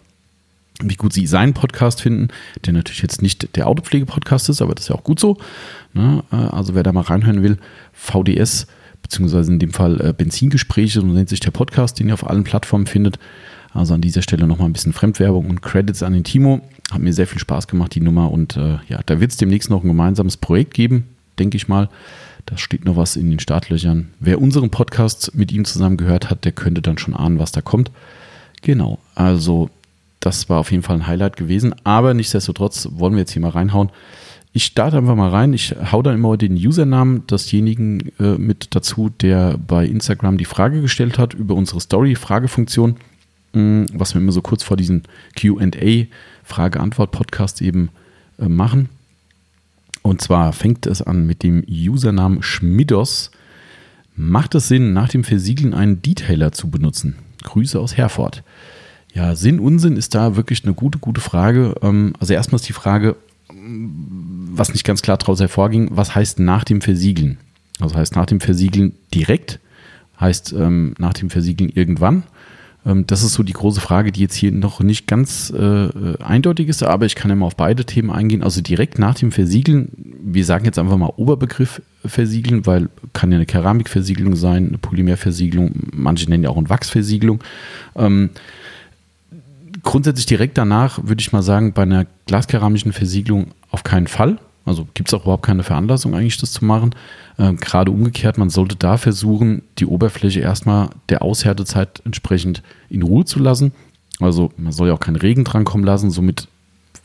wie 0.82 0.96
gut 0.96 1.12
sie 1.12 1.26
seinen 1.26 1.55
Podcast 1.55 2.02
finden, 2.02 2.28
der 2.64 2.73
natürlich 2.73 3.02
jetzt 3.02 3.23
nicht 3.23 3.56
der 3.56 3.67
Autopflege-Podcast 3.67 4.49
ist, 4.49 4.61
aber 4.61 4.75
das 4.75 4.84
ist 4.84 4.88
ja 4.88 4.96
auch 4.96 5.05
gut 5.05 5.19
so. 5.19 5.38
Ne? 5.94 6.23
Äh, 6.32 6.37
also 6.37 6.75
wer 6.75 6.82
da 6.82 6.93
mal 6.93 7.02
reinhören 7.02 7.43
will, 7.43 7.58
VDS, 7.93 8.67
beziehungsweise 9.02 9.52
in 9.52 9.58
dem 9.58 9.73
Fall 9.73 10.00
äh, 10.00 10.12
Benzingespräche, 10.12 11.00
so 11.00 11.06
nennt 11.06 11.28
sich 11.28 11.40
der 11.40 11.50
Podcast, 11.50 11.99
den 11.99 12.08
ihr 12.08 12.14
auf 12.14 12.28
allen 12.28 12.44
Plattformen 12.44 12.87
findet. 12.87 13.19
Also 13.73 13.94
an 13.94 14.00
dieser 14.00 14.23
Stelle 14.23 14.46
nochmal 14.46 14.69
ein 14.69 14.73
bisschen 14.73 14.93
Fremdwerbung 14.93 15.46
und 15.49 15.61
Credits 15.61 16.02
an 16.02 16.14
den 16.14 16.25
Timo. 16.25 16.62
Hat 16.90 17.02
mir 17.02 17.12
sehr 17.12 17.26
viel 17.26 17.38
Spaß 17.38 17.69
gemacht, 17.69 17.94
die 17.94 18.00
Nummer. 18.00 18.31
Und 18.31 18.56
äh, 18.56 18.78
ja, 18.88 19.00
da 19.05 19.20
wird 19.20 19.32
es 19.32 19.37
demnächst 19.37 19.69
noch 19.69 19.84
ein 19.84 19.88
gemeinsames 19.88 20.38
Projekt 20.38 20.73
geben, 20.73 21.05
denke 21.38 21.56
ich 21.56 21.69
mal. 21.69 21.90
Da 22.46 22.56
steht 22.56 22.84
noch 22.84 22.96
was 22.96 23.17
in 23.17 23.28
den 23.28 23.40
Startlöchern. 23.40 24.08
Wer 24.19 24.40
unseren 24.40 24.70
Podcast 24.70 25.34
mit 25.34 25.52
ihm 25.52 25.64
zusammen 25.64 25.96
gehört 25.96 26.31
hat, 26.31 26.44
der 26.44 26.52
könnte 26.52 26.81
dann 26.81 26.96
schon 26.96 27.14
ahnen, 27.14 27.38
was 27.38 27.52
da 27.52 27.61
kommt. 27.61 27.90
Genau, 28.62 28.99
also 29.14 29.69
das 30.26 30.49
war 30.49 30.58
auf 30.58 30.73
jeden 30.73 30.82
Fall 30.82 30.96
ein 30.96 31.06
Highlight 31.06 31.37
gewesen. 31.37 31.75
Aber 31.84 32.12
nichtsdestotrotz 32.12 32.88
wollen 32.90 33.12
wir 33.14 33.20
jetzt 33.20 33.31
hier 33.31 33.43
mal 33.43 33.52
reinhauen. 33.52 33.90
Ich 34.52 34.64
starte 34.64 34.96
einfach 34.96 35.14
mal 35.14 35.28
rein. 35.28 35.52
Ich 35.52 35.76
hau 35.93 36.02
dann 36.02 36.17
immer 36.17 36.37
den 36.37 36.55
Usernamen 36.56 37.26
desjenigen 37.28 38.11
äh, 38.19 38.37
mit 38.37 38.75
dazu, 38.75 39.08
der 39.08 39.56
bei 39.56 39.87
Instagram 39.87 40.37
die 40.37 40.44
Frage 40.44 40.81
gestellt 40.81 41.17
hat 41.19 41.32
über 41.32 41.55
unsere 41.55 41.81
Story-Fragefunktion, 41.81 42.96
mm, 43.52 43.84
was 43.93 44.14
wir 44.14 44.20
immer 44.20 44.32
so 44.32 44.43
kurz 44.43 44.64
vor 44.64 44.76
diesem 44.76 45.02
QA, 45.37 46.06
Frage-Antwort-Podcast 46.43 47.62
eben 47.62 47.90
äh, 48.40 48.49
machen. 48.49 48.88
Und 50.02 50.23
zwar 50.23 50.52
fängt 50.52 50.87
es 50.87 51.02
an 51.02 51.25
mit 51.26 51.44
dem 51.44 51.62
Usernamen 51.69 52.43
Schmidos. 52.43 53.31
Macht 54.17 54.56
es 54.56 54.67
Sinn, 54.67 54.93
nach 54.93 55.08
dem 55.08 55.23
Versiegeln 55.23 55.73
einen 55.73 56.02
Detailer 56.02 56.50
zu 56.50 56.69
benutzen? 56.69 57.17
Grüße 57.44 57.78
aus 57.78 57.96
Herford. 57.96 58.43
Ja, 59.16 59.34
Sinn, 59.34 59.60
Unsinn 59.60 59.96
ist 59.96 60.14
da 60.14 60.36
wirklich 60.36 60.64
eine 60.64 60.74
gute, 60.74 60.98
gute 60.98 61.22
Frage. 61.22 61.74
Ähm, 61.80 62.12
also 62.20 62.34
erstmal 62.34 62.60
ist 62.60 62.68
die 62.68 62.74
Frage, 62.74 63.16
was 63.48 64.74
nicht 64.74 64.84
ganz 64.84 65.00
klar 65.00 65.16
daraus 65.16 65.40
hervorging, 65.40 65.88
was 65.90 66.14
heißt 66.14 66.38
nach 66.38 66.64
dem 66.64 66.82
Versiegeln? 66.82 67.38
Also 67.80 67.96
heißt 67.96 68.14
nach 68.14 68.26
dem 68.26 68.40
Versiegeln 68.40 68.92
direkt, 69.14 69.58
heißt 70.20 70.52
ähm, 70.52 70.94
nach 70.98 71.14
dem 71.14 71.30
Versiegeln 71.30 71.72
irgendwann. 71.74 72.24
Ähm, 72.84 73.06
das 73.06 73.22
ist 73.22 73.32
so 73.32 73.42
die 73.42 73.54
große 73.54 73.80
Frage, 73.80 74.12
die 74.12 74.20
jetzt 74.20 74.34
hier 74.34 74.52
noch 74.52 74.80
nicht 74.80 75.06
ganz 75.06 75.48
äh, 75.48 76.18
eindeutig 76.22 76.68
ist, 76.68 76.82
aber 76.82 77.06
ich 77.06 77.14
kann 77.14 77.30
ja 77.30 77.36
mal 77.36 77.46
auf 77.46 77.56
beide 77.56 77.86
Themen 77.86 78.10
eingehen. 78.10 78.42
Also 78.42 78.60
direkt 78.60 78.98
nach 78.98 79.14
dem 79.14 79.32
Versiegeln, 79.32 79.92
wir 80.24 80.44
sagen 80.44 80.66
jetzt 80.66 80.78
einfach 80.78 80.98
mal 80.98 81.14
Oberbegriff 81.16 81.80
versiegeln, 82.04 82.66
weil 82.66 82.90
kann 83.14 83.32
ja 83.32 83.36
eine 83.36 83.46
Keramikversiegelung 83.46 84.36
sein, 84.36 84.68
eine 84.68 84.78
Polymerversiegelung, 84.78 85.70
manche 85.94 86.28
nennen 86.28 86.44
ja 86.44 86.50
auch 86.50 86.58
eine 86.58 86.68
Wachsversiegelung. 86.68 87.42
Ähm, 89.87 89.93
grundsätzlich 89.93 90.27
direkt 90.27 90.59
danach 90.59 90.99
würde 91.03 91.21
ich 91.21 91.33
mal 91.33 91.43
sagen, 91.43 91.73
bei 91.73 91.83
einer 91.83 92.06
glaskeramischen 92.27 92.93
Versiegelung 92.93 93.49
auf 93.71 93.85
keinen 93.85 94.06
Fall. 94.06 94.38
Also 94.65 94.87
gibt 94.94 95.09
es 95.09 95.15
auch 95.15 95.23
überhaupt 95.23 95.47
keine 95.47 95.62
Veranlassung 95.62 96.15
eigentlich, 96.15 96.38
das 96.38 96.53
zu 96.53 96.65
machen. 96.65 96.95
Äh, 97.38 97.55
gerade 97.55 97.93
umgekehrt, 97.93 98.37
man 98.37 98.50
sollte 98.50 98.75
da 98.75 98.97
versuchen, 98.97 99.62
die 99.78 99.87
Oberfläche 99.87 100.40
erstmal 100.40 100.90
der 101.09 101.23
Aushärtezeit 101.23 102.02
entsprechend 102.05 102.62
in 102.90 103.02
Ruhe 103.02 103.25
zu 103.25 103.38
lassen. 103.38 103.73
Also 104.19 104.50
man 104.57 104.73
soll 104.73 104.88
ja 104.88 104.95
auch 104.95 105.00
keinen 105.00 105.16
Regen 105.16 105.45
drankommen 105.45 105.87
lassen, 105.87 106.11
somit 106.11 106.49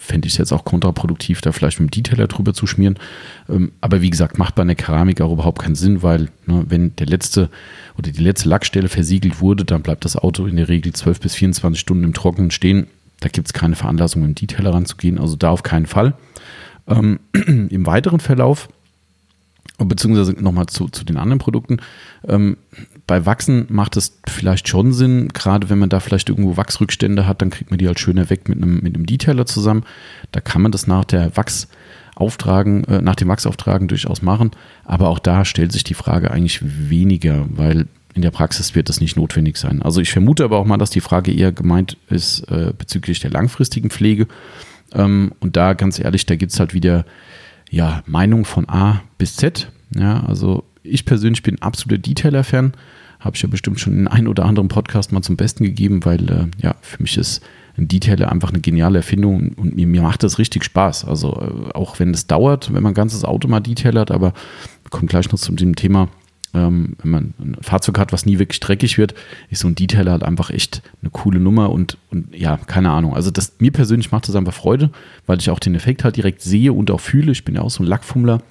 fände 0.01 0.27
ich 0.27 0.34
es 0.34 0.38
jetzt 0.39 0.51
auch 0.51 0.65
kontraproduktiv, 0.65 1.41
da 1.41 1.51
vielleicht 1.51 1.79
mit 1.79 1.96
dem 1.96 2.03
Detailer 2.03 2.27
drüber 2.27 2.53
zu 2.53 2.65
schmieren. 2.65 2.98
Ähm, 3.48 3.72
aber 3.81 4.01
wie 4.01 4.10
gesagt, 4.10 4.39
macht 4.39 4.55
bei 4.55 4.63
einer 4.63 4.75
Keramik 4.75 5.22
auch 5.22 5.31
überhaupt 5.31 5.62
keinen 5.62 5.75
Sinn, 5.75 6.01
weil 6.01 6.29
ne, 6.48 6.65
wenn 6.67 6.96
der 6.96 7.05
letzte 7.05 7.50
oder 7.98 8.12
die 8.12 8.24
letzte 8.24 8.50
Lackstelle 8.50 8.89
versiegelt 8.89 9.41
wurde, 9.41 9.63
dann 9.63 9.84
bleibt 9.84 10.03
das 10.03 10.15
Auto 10.15 10.48
in 10.48 10.55
der 10.55 10.70
Regel 10.70 10.91
12 10.91 11.20
bis 11.20 11.36
24 11.36 11.79
Stunden 11.79 12.03
im 12.03 12.13
Trockenen 12.13 12.50
stehen. 12.50 12.88
Da 13.20 13.29
gibt 13.29 13.48
es 13.48 13.53
keine 13.53 13.75
Veranlassung, 13.75 14.24
mit 14.24 14.39
dem 14.39 14.48
Detailer 14.48 14.74
ranzugehen, 14.74 15.20
also 15.20 15.36
da 15.36 15.51
auf 15.51 15.62
keinen 15.62 15.86
Fall. 15.86 16.15
Ähm, 16.88 17.20
Im 17.70 17.86
weiteren 17.86 18.20
Verlauf, 18.20 18.70
beziehungsweise 19.78 20.34
nochmal 20.34 20.68
zu, 20.68 20.90
zu 20.90 21.04
den 21.04 21.18
anderen 21.18 21.40
Produkten, 21.40 21.78
ähm, 22.28 22.58
bei 23.08 23.25
Wachsen 23.25 23.66
macht 23.70 23.98
es 23.98 24.20
vielleicht 24.28 24.68
schon 24.68 24.94
Sinn, 24.94 25.30
gerade 25.30 25.70
wenn 25.70 25.80
man 25.80 25.90
da 25.90 26.00
vielleicht 26.00 26.30
irgendwo 26.30 26.56
Wachsrückstände 26.56 27.28
hat, 27.28 27.42
dann 27.42 27.50
kriegt 27.50 27.70
man 27.70 27.78
die 27.78 27.88
halt 27.88 28.00
schöner 28.00 28.30
weg 28.30 28.48
mit 28.48 28.58
einem, 28.58 28.80
mit 28.82 28.96
einem 28.96 29.06
Detailer 29.06 29.46
zusammen. 29.46 29.84
Da 30.32 30.40
kann 30.40 30.62
man 30.62 30.72
das 30.72 30.88
nach 30.88 31.04
der 31.04 31.36
Wachsauftragen, 31.36 32.84
äh, 32.86 33.01
nach 33.01 33.16
dem 33.16 33.28
Wachsauftragen 33.28 33.88
durchaus 33.88 34.22
machen. 34.22 34.51
Aber 34.86 35.10
auch 35.10 35.20
da 35.20 35.46
stellt 35.46 35.72
sich 35.72 35.84
die 35.84 35.94
Frage 35.94 36.32
eigentlich 36.32 36.62
weniger, 36.63 37.46
weil 37.50 37.88
in 38.13 38.22
der 38.22 38.32
Praxis 38.32 38.75
wird 38.75 38.90
das 38.90 39.01
nicht 39.01 39.18
notwendig 39.18 39.58
sein. 39.58 39.82
Also 39.82 40.01
ich 40.01 40.12
vermute 40.12 40.44
aber 40.44 40.58
auch 40.58 40.66
mal, 40.66 40.78
dass 40.78 40.90
die 40.90 41.01
Frage 41.01 41.34
eher 41.34 41.51
gemeint 41.51 41.98
ist 42.10 42.42
äh, 42.51 42.74
bezüglich 42.78 43.20
der 43.20 43.32
langfristigen 43.32 43.90
Pflege. 43.90 44.28
Ähm, 44.94 45.32
und 45.40 45.56
da 45.56 45.74
ganz 45.74 46.00
ehrlich, 46.00 46.25
da 46.25 46.36
gibt 46.36 46.51
es 46.51 46.60
halt 46.60 46.74
wieder 46.74 47.06
ja, 47.72 48.04
Meinung 48.06 48.46
von 48.46 48.70
A 48.70 49.01
bis 49.18 49.38
Z. 49.38 49.72
Ja, 49.96 50.24
also 50.25 50.63
ich 50.84 51.06
persönlich 51.06 51.42
bin 51.42 51.62
absoluter 51.62 52.01
Detailer-Fan. 52.01 52.74
Habe 53.20 53.36
ich 53.36 53.42
ja 53.42 53.50
bestimmt 53.50 53.80
schon 53.80 53.94
in 53.94 54.08
einem 54.08 54.28
oder 54.28 54.46
anderen 54.46 54.68
Podcast 54.68 55.12
mal 55.12 55.22
zum 55.22 55.38
Besten 55.38 55.63
gegeben, 55.63 56.04
weil 56.06 56.30
äh, 56.30 56.48
ja, 56.62 56.75
für 56.82 57.01
mich 57.01 57.18
ist 57.18 57.42
ein 57.78 57.88
Detailer 57.88 58.32
einfach 58.32 58.50
eine 58.50 58.60
geniale 58.60 59.00
Erfindung 59.00 59.54
und 59.56 59.75
mir, 59.75 59.88
mir 59.88 60.01
macht 60.01 60.24
das 60.24 60.38
richtig 60.38 60.66
Spaß. 60.66 61.06
Also 61.06 61.32
äh, 61.40 61.74
auch 61.74 62.00
wenn 62.00 62.13
es 62.13 62.28
dauert, 62.28 62.74
wenn 62.74 62.84
man 62.84 62.94
ganzes 62.94 63.24
Auto 63.24 63.48
mal 63.48 63.62
detailert, 63.62 64.12
aber 64.12 64.34
kommen 64.90 65.08
gleich 65.08 65.32
noch 65.32 65.40
zu 65.40 65.54
dem 65.54 65.75
Thema 65.75 66.10
Ähm, 66.53 66.98
wenn 67.01 67.12
man 67.12 67.34
ein 67.39 67.58
Fahrzeug 67.62 67.98
hat, 67.98 68.12
was 68.12 68.25
nie 68.25 68.38
wirklich 68.38 68.60
dreckig 68.60 68.98
wird, 68.98 69.13
ist 69.50 69.62
so 69.62 69.67
ein 69.67 69.75
Detailer 69.75 70.12
halt 70.12 70.24
einfach 70.24 70.50
echt 70.50 70.81
eine 71.01 71.10
coole 71.10 71.39
Nummer 71.39 71.70
und, 71.70 71.98
und 72.10 72.36
ja, 72.36 72.58
keine 72.58 72.89
Ahnung. 72.91 73.15
Also 73.15 73.31
das, 73.31 73.53
mir 73.60 73.72
persönlich 73.72 74.12
macht 74.12 74.27
das 74.27 74.36
einfach 74.36 74.53
Freude, 74.53 74.89
weil 75.27 75.39
ich 75.39 75.50
auch 75.50 75.60
den 75.60 75.75
Effekt 75.75 76.03
halt 76.03 76.17
direkt 76.17 76.41
sehe 76.41 76.74
und 76.74 76.91
auch 76.91 77.00
fühle. 77.00 77.31
Ich 77.31 77.46
bin 77.46 77.55
ja 77.55 77.62
auch 77.62 77.70
so 77.70 77.84
ein 77.84 77.88
Lackfummler 77.88 78.41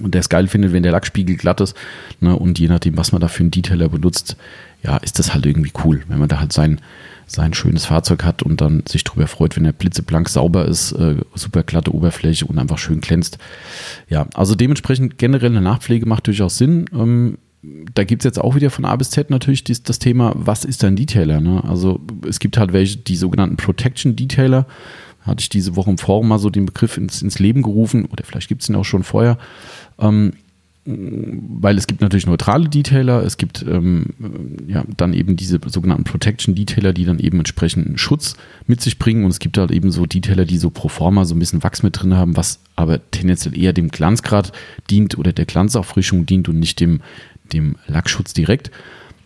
und 0.00 0.14
der 0.14 0.20
es 0.20 0.28
geil 0.28 0.46
findet, 0.46 0.72
wenn 0.72 0.82
der 0.82 0.92
Lackspiegel 0.92 1.36
glatt 1.36 1.60
ist. 1.60 1.76
Ne? 2.20 2.34
Und 2.36 2.58
je 2.58 2.68
nachdem, 2.68 2.96
was 2.96 3.12
man 3.12 3.20
da 3.20 3.28
für 3.28 3.40
einen 3.40 3.50
Detailer 3.50 3.90
benutzt, 3.90 4.36
ja, 4.82 4.96
ist 4.96 5.18
das 5.18 5.34
halt 5.34 5.44
irgendwie 5.44 5.72
cool, 5.84 6.02
wenn 6.08 6.18
man 6.18 6.28
da 6.28 6.40
halt 6.40 6.52
sein, 6.52 6.80
sein 7.34 7.54
schönes 7.54 7.86
Fahrzeug 7.86 8.24
hat 8.24 8.42
und 8.42 8.60
dann 8.60 8.82
sich 8.86 9.04
darüber 9.04 9.26
freut, 9.26 9.56
wenn 9.56 9.64
er 9.64 9.72
blitzeblank 9.72 10.28
sauber 10.28 10.66
ist, 10.66 10.92
äh, 10.92 11.16
super 11.34 11.62
glatte 11.62 11.94
Oberfläche 11.94 12.46
und 12.46 12.58
einfach 12.58 12.78
schön 12.78 13.00
glänzt. 13.00 13.38
Ja, 14.08 14.26
also 14.34 14.54
dementsprechend 14.54 15.18
generell 15.18 15.50
eine 15.50 15.60
Nachpflege 15.60 16.06
macht 16.06 16.26
durchaus 16.26 16.58
Sinn. 16.58 16.86
Ähm, 16.92 17.38
da 17.94 18.04
gibt 18.04 18.22
es 18.22 18.24
jetzt 18.24 18.40
auch 18.40 18.54
wieder 18.54 18.70
von 18.70 18.84
A 18.84 18.96
bis 18.96 19.10
Z 19.10 19.30
natürlich 19.30 19.64
dies, 19.64 19.82
das 19.82 19.98
Thema, 19.98 20.32
was 20.34 20.64
ist 20.64 20.82
ein 20.84 20.96
Detailer? 20.96 21.40
Ne? 21.40 21.62
Also 21.64 22.00
es 22.28 22.40
gibt 22.40 22.56
halt 22.56 22.72
welche, 22.72 22.98
die 22.98 23.16
sogenannten 23.16 23.56
Protection 23.56 24.16
Detailer. 24.16 24.66
Hatte 25.20 25.40
ich 25.40 25.48
diese 25.48 25.76
Woche 25.76 25.90
im 25.90 25.98
Forum 25.98 26.26
mal 26.26 26.40
so 26.40 26.50
den 26.50 26.66
Begriff 26.66 26.96
ins, 26.96 27.22
ins 27.22 27.38
Leben 27.38 27.62
gerufen, 27.62 28.06
oder 28.06 28.24
vielleicht 28.24 28.48
gibt 28.48 28.62
es 28.62 28.68
ihn 28.68 28.74
auch 28.74 28.84
schon 28.84 29.04
vorher. 29.04 29.38
Ähm, 30.00 30.32
weil 30.84 31.78
es 31.78 31.86
gibt 31.86 32.00
natürlich 32.00 32.26
neutrale 32.26 32.68
Detailer, 32.68 33.22
es 33.22 33.36
gibt 33.36 33.64
ähm, 33.68 34.06
ja, 34.66 34.84
dann 34.96 35.14
eben 35.14 35.36
diese 35.36 35.60
sogenannten 35.64 36.02
Protection 36.02 36.56
Detailer, 36.56 36.92
die 36.92 37.04
dann 37.04 37.20
eben 37.20 37.38
entsprechenden 37.38 37.98
Schutz 37.98 38.36
mit 38.66 38.80
sich 38.80 38.98
bringen 38.98 39.24
und 39.24 39.30
es 39.30 39.38
gibt 39.38 39.58
halt 39.58 39.70
eben 39.70 39.92
so 39.92 40.06
Detailer, 40.06 40.44
die 40.44 40.58
so 40.58 40.70
pro 40.70 40.88
forma 40.88 41.24
so 41.24 41.36
ein 41.36 41.38
bisschen 41.38 41.62
Wachs 41.62 41.84
mit 41.84 42.02
drin 42.02 42.14
haben, 42.14 42.36
was 42.36 42.58
aber 42.74 42.98
tendenziell 43.12 43.56
eher 43.56 43.72
dem 43.72 43.90
Glanzgrad 43.90 44.50
dient 44.90 45.16
oder 45.16 45.32
der 45.32 45.44
Glanzauffrischung 45.44 46.26
dient 46.26 46.48
und 46.48 46.58
nicht 46.58 46.80
dem, 46.80 47.00
dem 47.52 47.76
Lackschutz 47.86 48.32
direkt. 48.32 48.72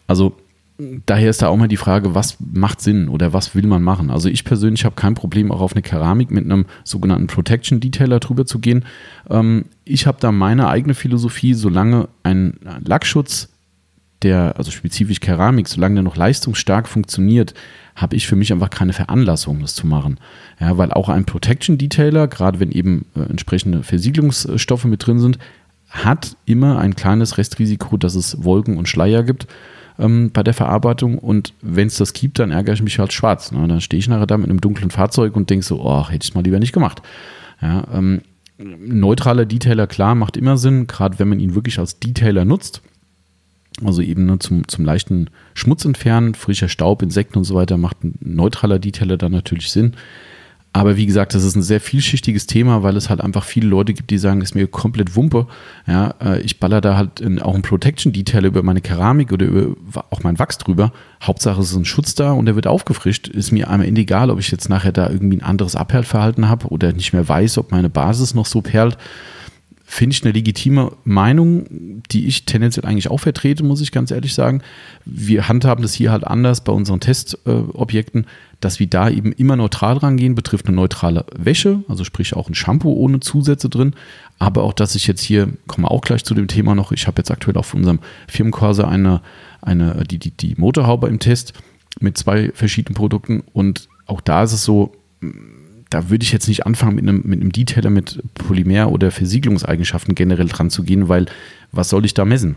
Also 0.06 0.36
daher 0.78 1.30
ist 1.30 1.42
da 1.42 1.49
auch 1.49 1.56
mal 1.56 1.68
die 1.68 1.76
Frage, 1.76 2.14
was 2.14 2.37
macht 2.38 2.80
Sinn 2.80 3.09
oder 3.09 3.33
was 3.33 3.54
will 3.54 3.66
man 3.66 3.83
machen? 3.83 4.11
Also 4.11 4.28
ich 4.28 4.45
persönlich 4.45 4.85
habe 4.85 4.95
kein 4.95 5.14
Problem, 5.14 5.50
auch 5.50 5.61
auf 5.61 5.73
eine 5.73 5.83
Keramik 5.83 6.30
mit 6.30 6.45
einem 6.45 6.66
sogenannten 6.85 7.26
Protection 7.28 7.80
Detailer 7.80 8.21
drüber 8.21 8.47
zu 8.47 8.59
gehen. 8.59 8.85
Ähm, 9.30 9.66
ich 9.85 10.06
habe 10.06 10.18
da 10.21 10.33
meine 10.33 10.68
eigene 10.68 10.95
Philosophie, 10.95 11.54
solange 11.54 12.09
ein 12.23 12.59
Lackschutz, 12.85 13.49
der, 14.23 14.54
also 14.56 14.71
spezifisch 14.71 15.21
Keramik, 15.21 15.68
solange 15.68 15.97
der 15.97 16.02
noch 16.02 16.16
leistungsstark 16.16 16.88
funktioniert, 16.88 17.54
habe 17.95 18.16
ich 18.16 18.26
für 18.26 18.37
mich 18.37 18.52
einfach 18.52 18.71
keine 18.71 18.92
Veranlassung, 18.92 19.61
das 19.61 19.75
zu 19.75 19.87
machen. 19.87 20.18
Ja, 20.59 20.76
weil 20.78 20.92
auch 20.92 21.09
ein 21.09 21.26
Protection 21.26 21.78
Detailer, 21.78 22.26
gerade 22.26 22.61
wenn 22.61 22.71
eben 22.71 23.06
äh, 23.14 23.21
entsprechende 23.21 23.83
Versiegelungsstoffe 23.83 24.85
mit 24.85 25.06
drin 25.06 25.21
sind, 25.21 25.38
hat 25.90 26.37
immer 26.47 26.78
ein 26.78 26.97
kleines 26.97 27.38
Restrisiko, 27.38 27.97
dass 27.97 28.14
es 28.14 28.42
Wolken 28.42 28.76
und 28.76 28.88
Schleier 28.88 29.23
gibt 29.23 29.47
ähm, 29.98 30.30
bei 30.32 30.42
der 30.42 30.54
Verarbeitung. 30.54 31.18
Und 31.18 31.54
wenn 31.62 31.88
es 31.88 31.96
das 31.96 32.12
gibt, 32.12 32.38
dann 32.38 32.50
ärgere 32.50 32.74
ich 32.74 32.82
mich 32.82 32.98
halt 32.98 33.12
schwarz. 33.12 33.52
Ne? 33.52 33.66
Dann 33.66 33.80
stehe 33.80 33.98
ich 33.98 34.08
nachher 34.08 34.26
da 34.26 34.36
mit 34.36 34.50
einem 34.50 34.60
dunklen 34.60 34.90
Fahrzeug 34.90 35.36
und 35.36 35.50
denke 35.50 35.64
so, 35.64 35.80
oh, 35.80 36.08
hätte 36.08 36.24
ich 36.24 36.30
es 36.30 36.34
mal 36.34 36.44
lieber 36.44 36.58
nicht 36.58 36.72
gemacht. 36.72 37.02
Ja, 37.60 37.84
ähm, 37.92 38.20
neutraler 38.58 39.44
Detailer, 39.44 39.86
klar, 39.86 40.14
macht 40.14 40.36
immer 40.36 40.56
Sinn, 40.56 40.86
gerade 40.86 41.18
wenn 41.18 41.28
man 41.28 41.40
ihn 41.40 41.54
wirklich 41.54 41.78
als 41.78 41.98
Detailer 41.98 42.44
nutzt. 42.44 42.82
Also 43.84 44.00
eben 44.00 44.24
ne, 44.24 44.38
zum, 44.38 44.66
zum 44.68 44.84
leichten 44.84 45.28
Schmutz 45.52 45.84
entfernen, 45.84 46.34
frischer 46.34 46.68
Staub, 46.68 47.02
Insekten 47.02 47.38
und 47.38 47.44
so 47.44 47.54
weiter, 47.54 47.76
macht 47.76 48.02
ein 48.04 48.18
neutraler 48.20 48.78
Detailer 48.78 49.18
dann 49.18 49.32
natürlich 49.32 49.70
Sinn. 49.70 49.94
Aber 50.76 50.99
wie 50.99 51.06
gesagt, 51.06 51.35
das 51.35 51.42
ist 51.42 51.56
ein 51.56 51.62
sehr 51.62 51.80
vielschichtiges 51.80 52.47
Thema, 52.47 52.83
weil 52.83 52.99
es 52.99 53.09
halt 53.09 53.23
einfach 53.23 53.45
viele 53.45 53.66
Leute 53.66 53.95
gibt, 53.95 54.11
die 54.11 54.18
sagen, 54.18 54.42
ist 54.42 54.54
mir 54.54 54.66
komplett 54.66 55.16
Wumpe. 55.16 55.47
Ja, 55.87 56.12
äh, 56.23 56.42
ich 56.42 56.61
baller 56.61 56.83
da 56.83 56.99
halt 56.99 57.18
in, 57.18 57.40
auch 57.40 57.54
ein 57.54 57.62
Protection-Detail 57.62 58.45
über 58.45 58.62
meine 58.62 58.83
Keramik 58.83 59.33
oder 59.33 59.47
über 59.47 60.04
auch 60.11 60.23
mein 60.23 60.38
Wachs 60.38 60.59
drüber. 60.59 60.92
Hauptsache 61.23 61.62
es 61.62 61.71
ist 61.71 61.76
ein 61.76 61.87
Schutz 61.87 62.14
da 62.14 62.33
und 62.33 62.45
der 62.45 62.56
wird 62.56 62.66
aufgefrischt. 62.66 63.26
Ist 63.28 63.52
mir 63.52 63.71
einmal 63.71 63.88
egal, 63.88 64.28
ob 64.28 64.38
ich 64.38 64.50
jetzt 64.50 64.68
nachher 64.68 64.92
da 64.92 65.09
irgendwie 65.09 65.38
ein 65.38 65.42
anderes 65.42 65.76
Abperlverhalten 65.76 66.47
habe 66.47 66.66
oder 66.68 66.92
nicht 66.92 67.14
mehr 67.14 67.26
weiß, 67.26 67.56
ob 67.56 67.71
meine 67.71 67.88
Basis 67.88 68.35
noch 68.35 68.45
so 68.45 68.61
perlt 68.61 68.99
finde 69.88 70.14
ich 70.14 70.24
eine 70.24 70.32
legitime 70.32 70.92
Meinung, 71.04 72.02
die 72.10 72.26
ich 72.26 72.44
tendenziell 72.44 72.84
eigentlich 72.84 73.08
auch 73.08 73.20
vertrete, 73.20 73.62
muss 73.62 73.80
ich 73.80 73.92
ganz 73.92 74.10
ehrlich 74.10 74.34
sagen. 74.34 74.62
Wir 75.04 75.48
handhaben 75.48 75.82
das 75.82 75.94
hier 75.94 76.10
halt 76.10 76.26
anders 76.26 76.64
bei 76.64 76.72
unseren 76.72 76.98
Testobjekten, 76.98 78.26
dass 78.60 78.80
wir 78.80 78.88
da 78.88 79.08
eben 79.08 79.30
immer 79.32 79.54
neutral 79.54 79.96
rangehen, 79.96 80.34
betrifft 80.34 80.66
eine 80.66 80.74
neutrale 80.74 81.24
Wäsche, 81.36 81.84
also 81.88 82.02
sprich 82.02 82.34
auch 82.34 82.48
ein 82.48 82.54
Shampoo 82.56 82.92
ohne 82.94 83.20
Zusätze 83.20 83.68
drin. 83.68 83.94
Aber 84.40 84.64
auch, 84.64 84.72
dass 84.72 84.96
ich 84.96 85.06
jetzt 85.06 85.22
hier, 85.22 85.52
kommen 85.68 85.84
wir 85.84 85.92
auch 85.92 86.02
gleich 86.02 86.24
zu 86.24 86.34
dem 86.34 86.48
Thema 86.48 86.74
noch, 86.74 86.90
ich 86.90 87.06
habe 87.06 87.20
jetzt 87.20 87.30
aktuell 87.30 87.56
auf 87.56 87.72
unserem 87.72 88.00
Firmenkurse 88.26 88.88
eine, 88.88 89.22
eine, 89.62 90.02
die, 90.02 90.18
die, 90.18 90.32
die 90.32 90.56
Motorhaube 90.56 91.06
im 91.06 91.20
Test 91.20 91.52
mit 92.00 92.18
zwei 92.18 92.50
verschiedenen 92.54 92.96
Produkten 92.96 93.44
und 93.52 93.88
auch 94.06 94.20
da 94.20 94.42
ist 94.42 94.52
es 94.52 94.64
so, 94.64 94.92
da 95.96 96.10
würde 96.10 96.24
ich 96.24 96.32
jetzt 96.32 96.46
nicht 96.46 96.66
anfangen, 96.66 96.96
mit 96.96 97.08
einem, 97.08 97.22
mit 97.24 97.40
einem 97.40 97.52
Detailer 97.52 97.88
mit 97.88 98.22
Polymer- 98.34 98.92
oder 98.92 99.10
Versiegelungseigenschaften 99.10 100.14
generell 100.14 100.46
dran 100.46 100.68
zu 100.68 100.82
gehen, 100.82 101.08
weil 101.08 101.24
was 101.72 101.88
soll 101.88 102.04
ich 102.04 102.12
da 102.12 102.26
messen? 102.26 102.56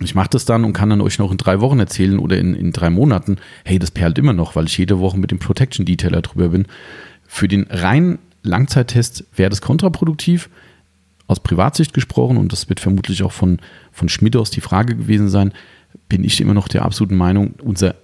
Ich 0.00 0.14
mache 0.14 0.30
das 0.30 0.44
dann 0.44 0.62
und 0.62 0.72
kann 0.72 0.88
dann 0.88 1.00
euch 1.00 1.18
noch 1.18 1.32
in 1.32 1.36
drei 1.36 1.60
Wochen 1.60 1.80
erzählen 1.80 2.20
oder 2.20 2.38
in, 2.38 2.54
in 2.54 2.70
drei 2.70 2.90
Monaten, 2.90 3.38
hey, 3.64 3.80
das 3.80 3.90
perlt 3.90 4.18
immer 4.18 4.32
noch, 4.32 4.54
weil 4.54 4.66
ich 4.66 4.78
jede 4.78 5.00
Woche 5.00 5.18
mit 5.18 5.32
dem 5.32 5.40
Protection 5.40 5.84
Detailer 5.84 6.22
drüber 6.22 6.50
bin. 6.50 6.66
Für 7.26 7.48
den 7.48 7.64
reinen 7.64 8.20
Langzeittest 8.44 9.24
wäre 9.34 9.50
das 9.50 9.60
kontraproduktiv, 9.60 10.48
aus 11.26 11.40
Privatsicht 11.40 11.92
gesprochen, 11.92 12.36
und 12.36 12.52
das 12.52 12.68
wird 12.68 12.78
vermutlich 12.78 13.24
auch 13.24 13.32
von, 13.32 13.58
von 13.90 14.08
Schmidt 14.08 14.36
aus 14.36 14.52
die 14.52 14.60
Frage 14.60 14.94
gewesen 14.94 15.28
sein, 15.28 15.52
bin 16.08 16.22
ich 16.22 16.40
immer 16.40 16.54
noch 16.54 16.68
der 16.68 16.84
absoluten 16.84 17.16
Meinung, 17.16 17.54
unser 17.62 17.96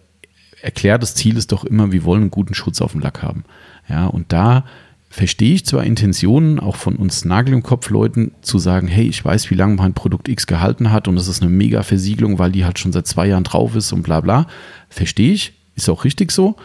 erklärtes 0.61 1.15
Ziel 1.15 1.37
ist 1.37 1.53
doch 1.53 1.65
immer, 1.65 1.93
wir 1.93 2.05
wollen 2.05 2.23
einen 2.23 2.31
guten 2.31 2.55
Schutz 2.55 2.81
auf 2.81 2.93
dem 2.93 3.01
Lack 3.01 3.23
haben. 3.23 3.45
Ja, 3.91 4.07
und 4.07 4.33
da 4.33 4.65
verstehe 5.11 5.55
ich 5.55 5.67
zwar 5.67 5.83
Intentionen 5.83 6.61
auch 6.61 6.77
von 6.77 6.95
uns 6.95 7.25
Nagel 7.25 7.53
im 7.53 7.65
Kopf 7.65 7.91
Leuten 7.91 8.31
zu 8.43 8.61
sagen, 8.61 8.87
hey, 8.87 9.09
ich 9.09 9.25
weiß, 9.25 9.51
wie 9.51 9.57
lange 9.57 9.75
mein 9.75 9.93
Produkt 9.93 10.29
X 10.29 10.47
gehalten 10.47 10.93
hat 10.93 11.09
und 11.09 11.17
es 11.17 11.27
ist 11.27 11.43
eine 11.43 11.51
mega 11.51 11.83
Versiegelung, 11.83 12.39
weil 12.39 12.53
die 12.53 12.65
halt 12.65 12.79
schon 12.79 12.93
seit 12.93 13.09
zwei 13.09 13.27
Jahren 13.27 13.43
drauf 13.43 13.75
ist 13.75 13.93
und 13.93 14.03
bla 14.03 14.21
bla. 14.21 14.47
Verstehe 14.89 15.33
ich, 15.33 15.53
ist 15.75 15.89
auch 15.89 16.05
richtig 16.05 16.31
so. 16.31 16.57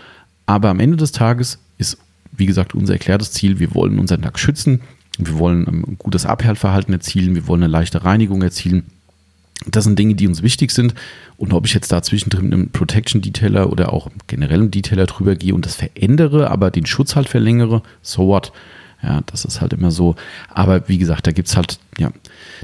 Aber 0.45 0.69
am 0.69 0.79
Ende 0.79 0.97
des 0.97 1.11
Tages 1.11 1.57
ist, 1.79 1.97
wie 2.31 2.45
gesagt, 2.45 2.75
unser 2.75 2.93
erklärtes 2.93 3.31
Ziel, 3.31 3.57
wir 3.57 3.73
wollen 3.73 3.97
unseren 3.97 4.21
Lack 4.21 4.37
schützen, 4.37 4.81
wir 5.17 5.39
wollen 5.39 5.67
ein 5.67 5.95
gutes 5.97 6.27
Abhärtverhalten 6.27 6.93
erzielen, 6.93 7.33
wir 7.33 7.47
wollen 7.47 7.63
eine 7.63 7.71
leichte 7.71 8.03
Reinigung 8.03 8.43
erzielen. 8.43 8.83
Das 9.65 9.85
sind 9.85 9.97
Dinge, 9.97 10.15
die 10.15 10.27
uns 10.27 10.43
wichtig 10.43 10.71
sind. 10.71 10.93
Und 11.37 11.53
ob 11.53 11.65
ich 11.65 11.73
jetzt 11.73 11.91
da 11.91 12.01
zwischendrin 12.01 12.53
einem 12.53 12.69
Protection 12.69 13.21
Detailer 13.21 13.71
oder 13.71 13.93
auch 13.93 14.09
generell 14.27 14.59
einem 14.59 14.71
Detailer 14.71 15.05
drüber 15.05 15.35
gehe 15.35 15.55
und 15.55 15.65
das 15.65 15.75
verändere, 15.75 16.51
aber 16.51 16.71
den 16.71 16.85
Schutz 16.85 17.15
halt 17.15 17.29
verlängere, 17.29 17.81
so 18.01 18.27
what? 18.27 18.51
Ja, 19.03 19.21
das 19.27 19.45
ist 19.45 19.61
halt 19.61 19.73
immer 19.73 19.91
so. 19.91 20.15
Aber 20.49 20.87
wie 20.89 20.97
gesagt, 20.97 21.27
da 21.27 21.31
gibt 21.31 21.47
es 21.47 21.55
halt 21.55 21.79
ja 21.97 22.11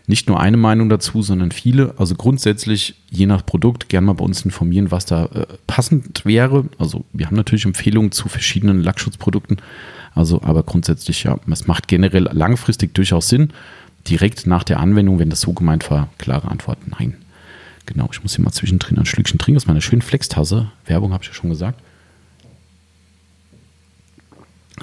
nicht 0.08 0.28
nur 0.28 0.40
eine 0.40 0.58
Meinung 0.58 0.90
dazu, 0.90 1.22
sondern 1.22 1.52
viele. 1.52 1.94
Also 1.98 2.16
grundsätzlich, 2.16 2.96
je 3.10 3.26
nach 3.26 3.46
Produkt, 3.46 3.90
gerne 3.90 4.08
mal 4.08 4.14
bei 4.14 4.26
uns 4.26 4.44
informieren, 4.44 4.92
was 4.92 5.06
da 5.06 5.26
äh, 5.26 5.46
passend 5.68 6.26
wäre. 6.26 6.66
Also 6.80 7.06
wir 7.14 7.28
haben 7.28 7.36
natürlich 7.36 7.66
Empfehlungen 7.66 8.12
zu 8.12 8.28
verschiedenen 8.28 8.82
Lackschutzprodukten. 8.82 9.58
Also, 10.16 10.42
aber 10.42 10.64
grundsätzlich, 10.64 11.24
ja, 11.24 11.38
es 11.50 11.68
macht 11.68 11.88
generell 11.88 12.28
langfristig 12.32 12.94
durchaus 12.96 13.30
Sinn 13.30 13.54
direkt 14.08 14.48
nach 14.48 14.64
der 14.64 14.80
Anwendung, 14.80 15.20
wenn 15.20 15.30
das 15.30 15.42
so 15.42 15.54
gemeint 15.54 15.90
war, 15.92 16.10
klare 16.18 16.50
Antwort 16.50 16.80
nein. 16.88 17.16
Genau, 17.86 18.10
ich 18.12 18.22
muss 18.22 18.36
hier 18.36 18.46
mal 18.46 18.52
zwischendrin 18.52 18.98
ein 18.98 19.06
Schlückchen 19.06 19.40
trinken 19.40 19.58
aus 19.58 19.68
meiner 19.68 19.82
schönen 19.82 20.02
Flextasse. 20.02 20.72
Werbung 20.86 21.14
habe 21.14 21.24
ich 21.24 21.30
ja 21.30 21.34
schon 21.34 21.50
gesagt. 21.50 21.80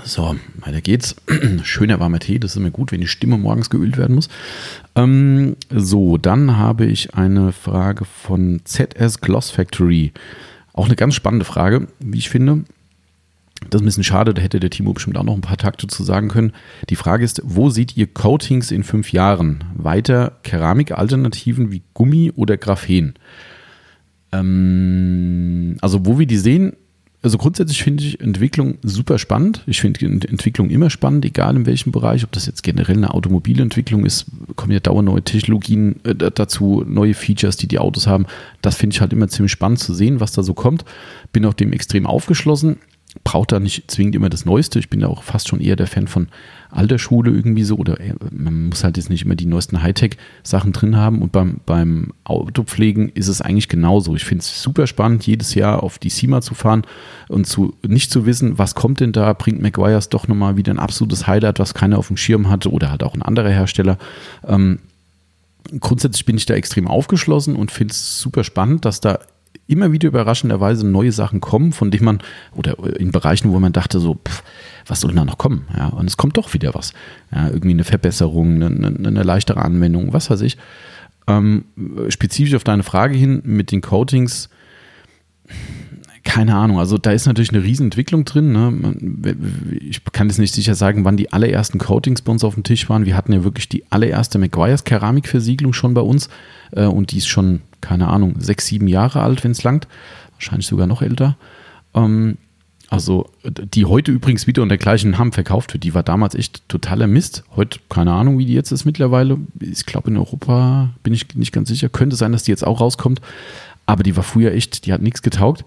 So, 0.04 0.36
weiter 0.60 0.80
geht's. 0.80 1.16
Schöner 1.62 2.00
warmer 2.00 2.20
Tee, 2.20 2.38
das 2.38 2.52
ist 2.52 2.56
immer 2.56 2.70
gut, 2.70 2.92
wenn 2.92 3.00
die 3.00 3.06
Stimme 3.06 3.38
morgens 3.38 3.70
geölt 3.70 3.96
werden 3.96 4.14
muss. 4.14 4.28
Ähm, 4.94 5.56
so, 5.70 6.18
dann 6.18 6.56
habe 6.56 6.86
ich 6.86 7.14
eine 7.14 7.52
Frage 7.52 8.04
von 8.04 8.60
ZS 8.64 9.20
Gloss 9.20 9.50
Factory. 9.50 10.12
Auch 10.72 10.86
eine 10.86 10.96
ganz 10.96 11.14
spannende 11.14 11.44
Frage, 11.44 11.88
wie 11.98 12.18
ich 12.18 12.30
finde. 12.30 12.64
Das 13.70 13.80
ist 13.80 13.82
ein 13.82 13.86
bisschen 13.86 14.04
schade, 14.04 14.34
da 14.34 14.40
hätte 14.40 14.60
der 14.60 14.70
Timo 14.70 14.92
bestimmt 14.92 15.18
auch 15.18 15.24
noch 15.24 15.34
ein 15.34 15.40
paar 15.40 15.56
Takte 15.56 15.88
zu 15.88 16.04
sagen 16.04 16.28
können. 16.28 16.52
Die 16.90 16.96
Frage 16.96 17.24
ist, 17.24 17.42
wo 17.44 17.70
seht 17.70 17.96
ihr 17.96 18.06
Coatings 18.06 18.70
in 18.70 18.84
fünf 18.84 19.12
Jahren? 19.12 19.64
Weiter 19.74 20.38
Keramikalternativen 20.42 21.72
wie 21.72 21.82
Gummi 21.92 22.32
oder 22.34 22.56
Graphen? 22.56 23.14
Ähm, 24.32 25.76
also 25.80 26.06
wo 26.06 26.18
wir 26.18 26.26
die 26.26 26.36
sehen, 26.36 26.74
also 27.20 27.36
grundsätzlich 27.36 27.82
finde 27.82 28.04
ich 28.04 28.20
Entwicklung 28.20 28.78
super 28.82 29.18
spannend. 29.18 29.64
Ich 29.66 29.80
finde 29.80 30.06
Entwicklung 30.06 30.70
immer 30.70 30.88
spannend, 30.88 31.24
egal 31.24 31.56
in 31.56 31.66
welchem 31.66 31.90
Bereich, 31.90 32.22
ob 32.22 32.30
das 32.30 32.46
jetzt 32.46 32.62
generell 32.62 32.96
eine 32.96 33.12
Automobilentwicklung 33.12 34.06
ist, 34.06 34.26
kommen 34.54 34.72
ja 34.72 34.78
dauernd 34.78 35.08
neue 35.08 35.22
Technologien 35.22 35.96
äh, 36.04 36.14
dazu, 36.14 36.84
neue 36.86 37.14
Features, 37.14 37.56
die 37.56 37.66
die 37.66 37.80
Autos 37.80 38.06
haben. 38.06 38.26
Das 38.62 38.76
finde 38.76 38.94
ich 38.94 39.00
halt 39.00 39.12
immer 39.12 39.26
ziemlich 39.26 39.50
spannend 39.50 39.80
zu 39.80 39.94
sehen, 39.94 40.20
was 40.20 40.30
da 40.30 40.44
so 40.44 40.54
kommt. 40.54 40.84
Bin 41.32 41.44
auch 41.44 41.54
dem 41.54 41.72
extrem 41.72 42.06
aufgeschlossen 42.06 42.76
braucht 43.24 43.52
da 43.52 43.60
nicht 43.60 43.90
zwingend 43.90 44.14
immer 44.14 44.28
das 44.28 44.44
Neueste. 44.44 44.78
Ich 44.78 44.90
bin 44.90 45.00
ja 45.00 45.08
auch 45.08 45.22
fast 45.22 45.48
schon 45.48 45.60
eher 45.60 45.76
der 45.76 45.86
Fan 45.86 46.08
von 46.08 46.28
alter 46.70 46.98
Schule 46.98 47.30
irgendwie 47.30 47.64
so. 47.64 47.76
Oder 47.76 48.00
äh, 48.00 48.14
man 48.30 48.68
muss 48.68 48.84
halt 48.84 48.96
jetzt 48.96 49.08
nicht 49.08 49.24
immer 49.24 49.34
die 49.34 49.46
neuesten 49.46 49.82
Hightech-Sachen 49.82 50.72
drin 50.72 50.96
haben. 50.96 51.22
Und 51.22 51.32
beim, 51.32 51.60
beim 51.64 52.12
Autopflegen 52.24 53.08
ist 53.08 53.28
es 53.28 53.40
eigentlich 53.40 53.68
genauso. 53.68 54.14
Ich 54.14 54.24
finde 54.24 54.42
es 54.42 54.62
super 54.62 54.86
spannend, 54.86 55.26
jedes 55.26 55.54
Jahr 55.54 55.82
auf 55.82 55.98
die 55.98 56.10
SEMA 56.10 56.42
zu 56.42 56.54
fahren 56.54 56.82
und 57.28 57.46
zu, 57.46 57.74
nicht 57.86 58.10
zu 58.10 58.26
wissen, 58.26 58.58
was 58.58 58.74
kommt 58.74 59.00
denn 59.00 59.12
da, 59.12 59.32
bringt 59.32 59.62
McGuire's 59.62 60.10
doch 60.10 60.28
nochmal 60.28 60.56
wieder 60.56 60.72
ein 60.72 60.78
absolutes 60.78 61.26
Highlight, 61.26 61.58
was 61.58 61.74
keiner 61.74 61.98
auf 61.98 62.08
dem 62.08 62.16
Schirm 62.16 62.50
hatte 62.50 62.70
oder 62.70 62.90
halt 62.90 63.02
auch 63.02 63.14
ein 63.14 63.22
anderer 63.22 63.50
Hersteller. 63.50 63.96
Ähm, 64.46 64.80
grundsätzlich 65.80 66.24
bin 66.24 66.36
ich 66.36 66.46
da 66.46 66.54
extrem 66.54 66.86
aufgeschlossen 66.88 67.56
und 67.56 67.70
finde 67.70 67.92
es 67.92 68.20
super 68.20 68.44
spannend, 68.44 68.84
dass 68.84 69.00
da 69.00 69.18
immer 69.66 69.92
wieder 69.92 70.08
überraschenderweise 70.08 70.86
neue 70.86 71.12
Sachen 71.12 71.40
kommen, 71.40 71.72
von 71.72 71.90
denen 71.90 72.04
man, 72.04 72.18
oder 72.54 72.76
in 72.98 73.12
Bereichen, 73.12 73.52
wo 73.52 73.60
man 73.60 73.72
dachte, 73.72 74.00
so, 74.00 74.14
pff, 74.14 74.42
was 74.86 75.00
soll 75.00 75.10
denn 75.10 75.18
da 75.18 75.24
noch 75.24 75.38
kommen? 75.38 75.66
Ja, 75.76 75.88
und 75.88 76.06
es 76.06 76.16
kommt 76.16 76.36
doch 76.36 76.54
wieder 76.54 76.74
was. 76.74 76.92
Ja, 77.30 77.48
irgendwie 77.48 77.70
eine 77.70 77.84
Verbesserung, 77.84 78.62
eine, 78.62 78.86
eine 78.86 79.22
leichtere 79.22 79.60
Anwendung, 79.62 80.12
was 80.12 80.30
weiß 80.30 80.40
ich. 80.40 80.56
Ähm, 81.26 81.64
spezifisch 82.08 82.54
auf 82.54 82.64
deine 82.64 82.82
Frage 82.82 83.16
hin 83.16 83.42
mit 83.44 83.70
den 83.70 83.82
Coatings, 83.82 84.48
keine 86.28 86.56
Ahnung, 86.56 86.78
also 86.78 86.98
da 86.98 87.10
ist 87.12 87.26
natürlich 87.26 87.54
eine 87.54 87.62
Riesenentwicklung 87.62 88.26
drin. 88.26 88.52
Ne? 88.52 89.32
Ich 89.80 90.04
kann 90.12 90.28
jetzt 90.28 90.38
nicht 90.38 90.54
sicher 90.54 90.74
sagen, 90.74 91.06
wann 91.06 91.16
die 91.16 91.32
allerersten 91.32 91.78
Coatings 91.78 92.20
bei 92.20 92.30
uns 92.30 92.44
auf 92.44 92.52
dem 92.52 92.64
Tisch 92.64 92.88
waren. 92.90 93.06
Wir 93.06 93.16
hatten 93.16 93.32
ja 93.32 93.44
wirklich 93.44 93.68
die 93.70 93.90
allererste 93.90 94.38
McGuire's 94.38 94.84
Keramikversiegelung 94.84 95.72
schon 95.72 95.94
bei 95.94 96.02
uns 96.02 96.28
äh, 96.72 96.84
und 96.84 97.12
die 97.12 97.18
ist 97.18 97.28
schon, 97.28 97.62
keine 97.80 98.08
Ahnung, 98.08 98.36
sechs, 98.38 98.66
sieben 98.66 98.88
Jahre 98.88 99.22
alt, 99.22 99.44
wenn 99.44 99.52
es 99.52 99.62
langt. 99.62 99.86
Wahrscheinlich 100.34 100.66
sogar 100.66 100.86
noch 100.86 101.02
älter. 101.02 101.36
Ähm, 101.94 102.38
also 102.90 103.28
die 103.44 103.84
heute 103.84 104.12
übrigens 104.12 104.46
wieder 104.46 104.62
unter 104.62 104.78
gleichen 104.78 105.10
Namen 105.10 105.32
verkauft 105.32 105.74
wird, 105.74 105.84
die 105.84 105.92
war 105.92 106.02
damals 106.02 106.34
echt 106.34 106.66
totaler 106.68 107.06
Mist. 107.06 107.44
Heute 107.54 107.80
keine 107.90 108.12
Ahnung, 108.12 108.38
wie 108.38 108.46
die 108.46 108.54
jetzt 108.54 108.72
ist 108.72 108.86
mittlerweile. 108.86 109.36
Ich 109.60 109.84
glaube 109.84 110.10
in 110.10 110.16
Europa 110.16 110.90
bin 111.02 111.12
ich 111.12 111.34
nicht 111.34 111.52
ganz 111.52 111.68
sicher. 111.68 111.90
Könnte 111.90 112.16
sein, 112.16 112.32
dass 112.32 112.44
die 112.44 112.50
jetzt 112.50 112.66
auch 112.66 112.80
rauskommt. 112.80 113.20
Aber 113.84 114.02
die 114.02 114.16
war 114.16 114.22
früher 114.22 114.52
echt, 114.52 114.86
die 114.86 114.92
hat 114.92 115.02
nichts 115.02 115.22
getaugt. 115.22 115.64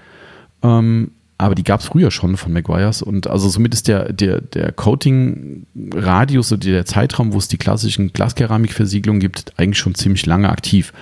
Ähm, 0.63 1.11
aber 1.37 1.55
die 1.55 1.63
gab 1.63 1.79
es 1.79 1.87
früher 1.87 2.11
schon 2.11 2.37
von 2.37 2.53
Maguires 2.53 3.01
und 3.01 3.25
also 3.25 3.49
somit 3.49 3.73
ist 3.73 3.87
der, 3.87 4.13
der, 4.13 4.41
der 4.41 4.71
Coating-Radius 4.71 6.51
oder 6.51 6.61
der 6.61 6.85
Zeitraum, 6.85 7.33
wo 7.33 7.39
es 7.39 7.47
die 7.47 7.57
klassischen 7.57 8.13
Glaskeramikversiegelungen 8.13 9.19
gibt, 9.19 9.57
eigentlich 9.57 9.79
schon 9.79 9.95
ziemlich 9.95 10.27
lange 10.27 10.49
aktiv. 10.49 10.93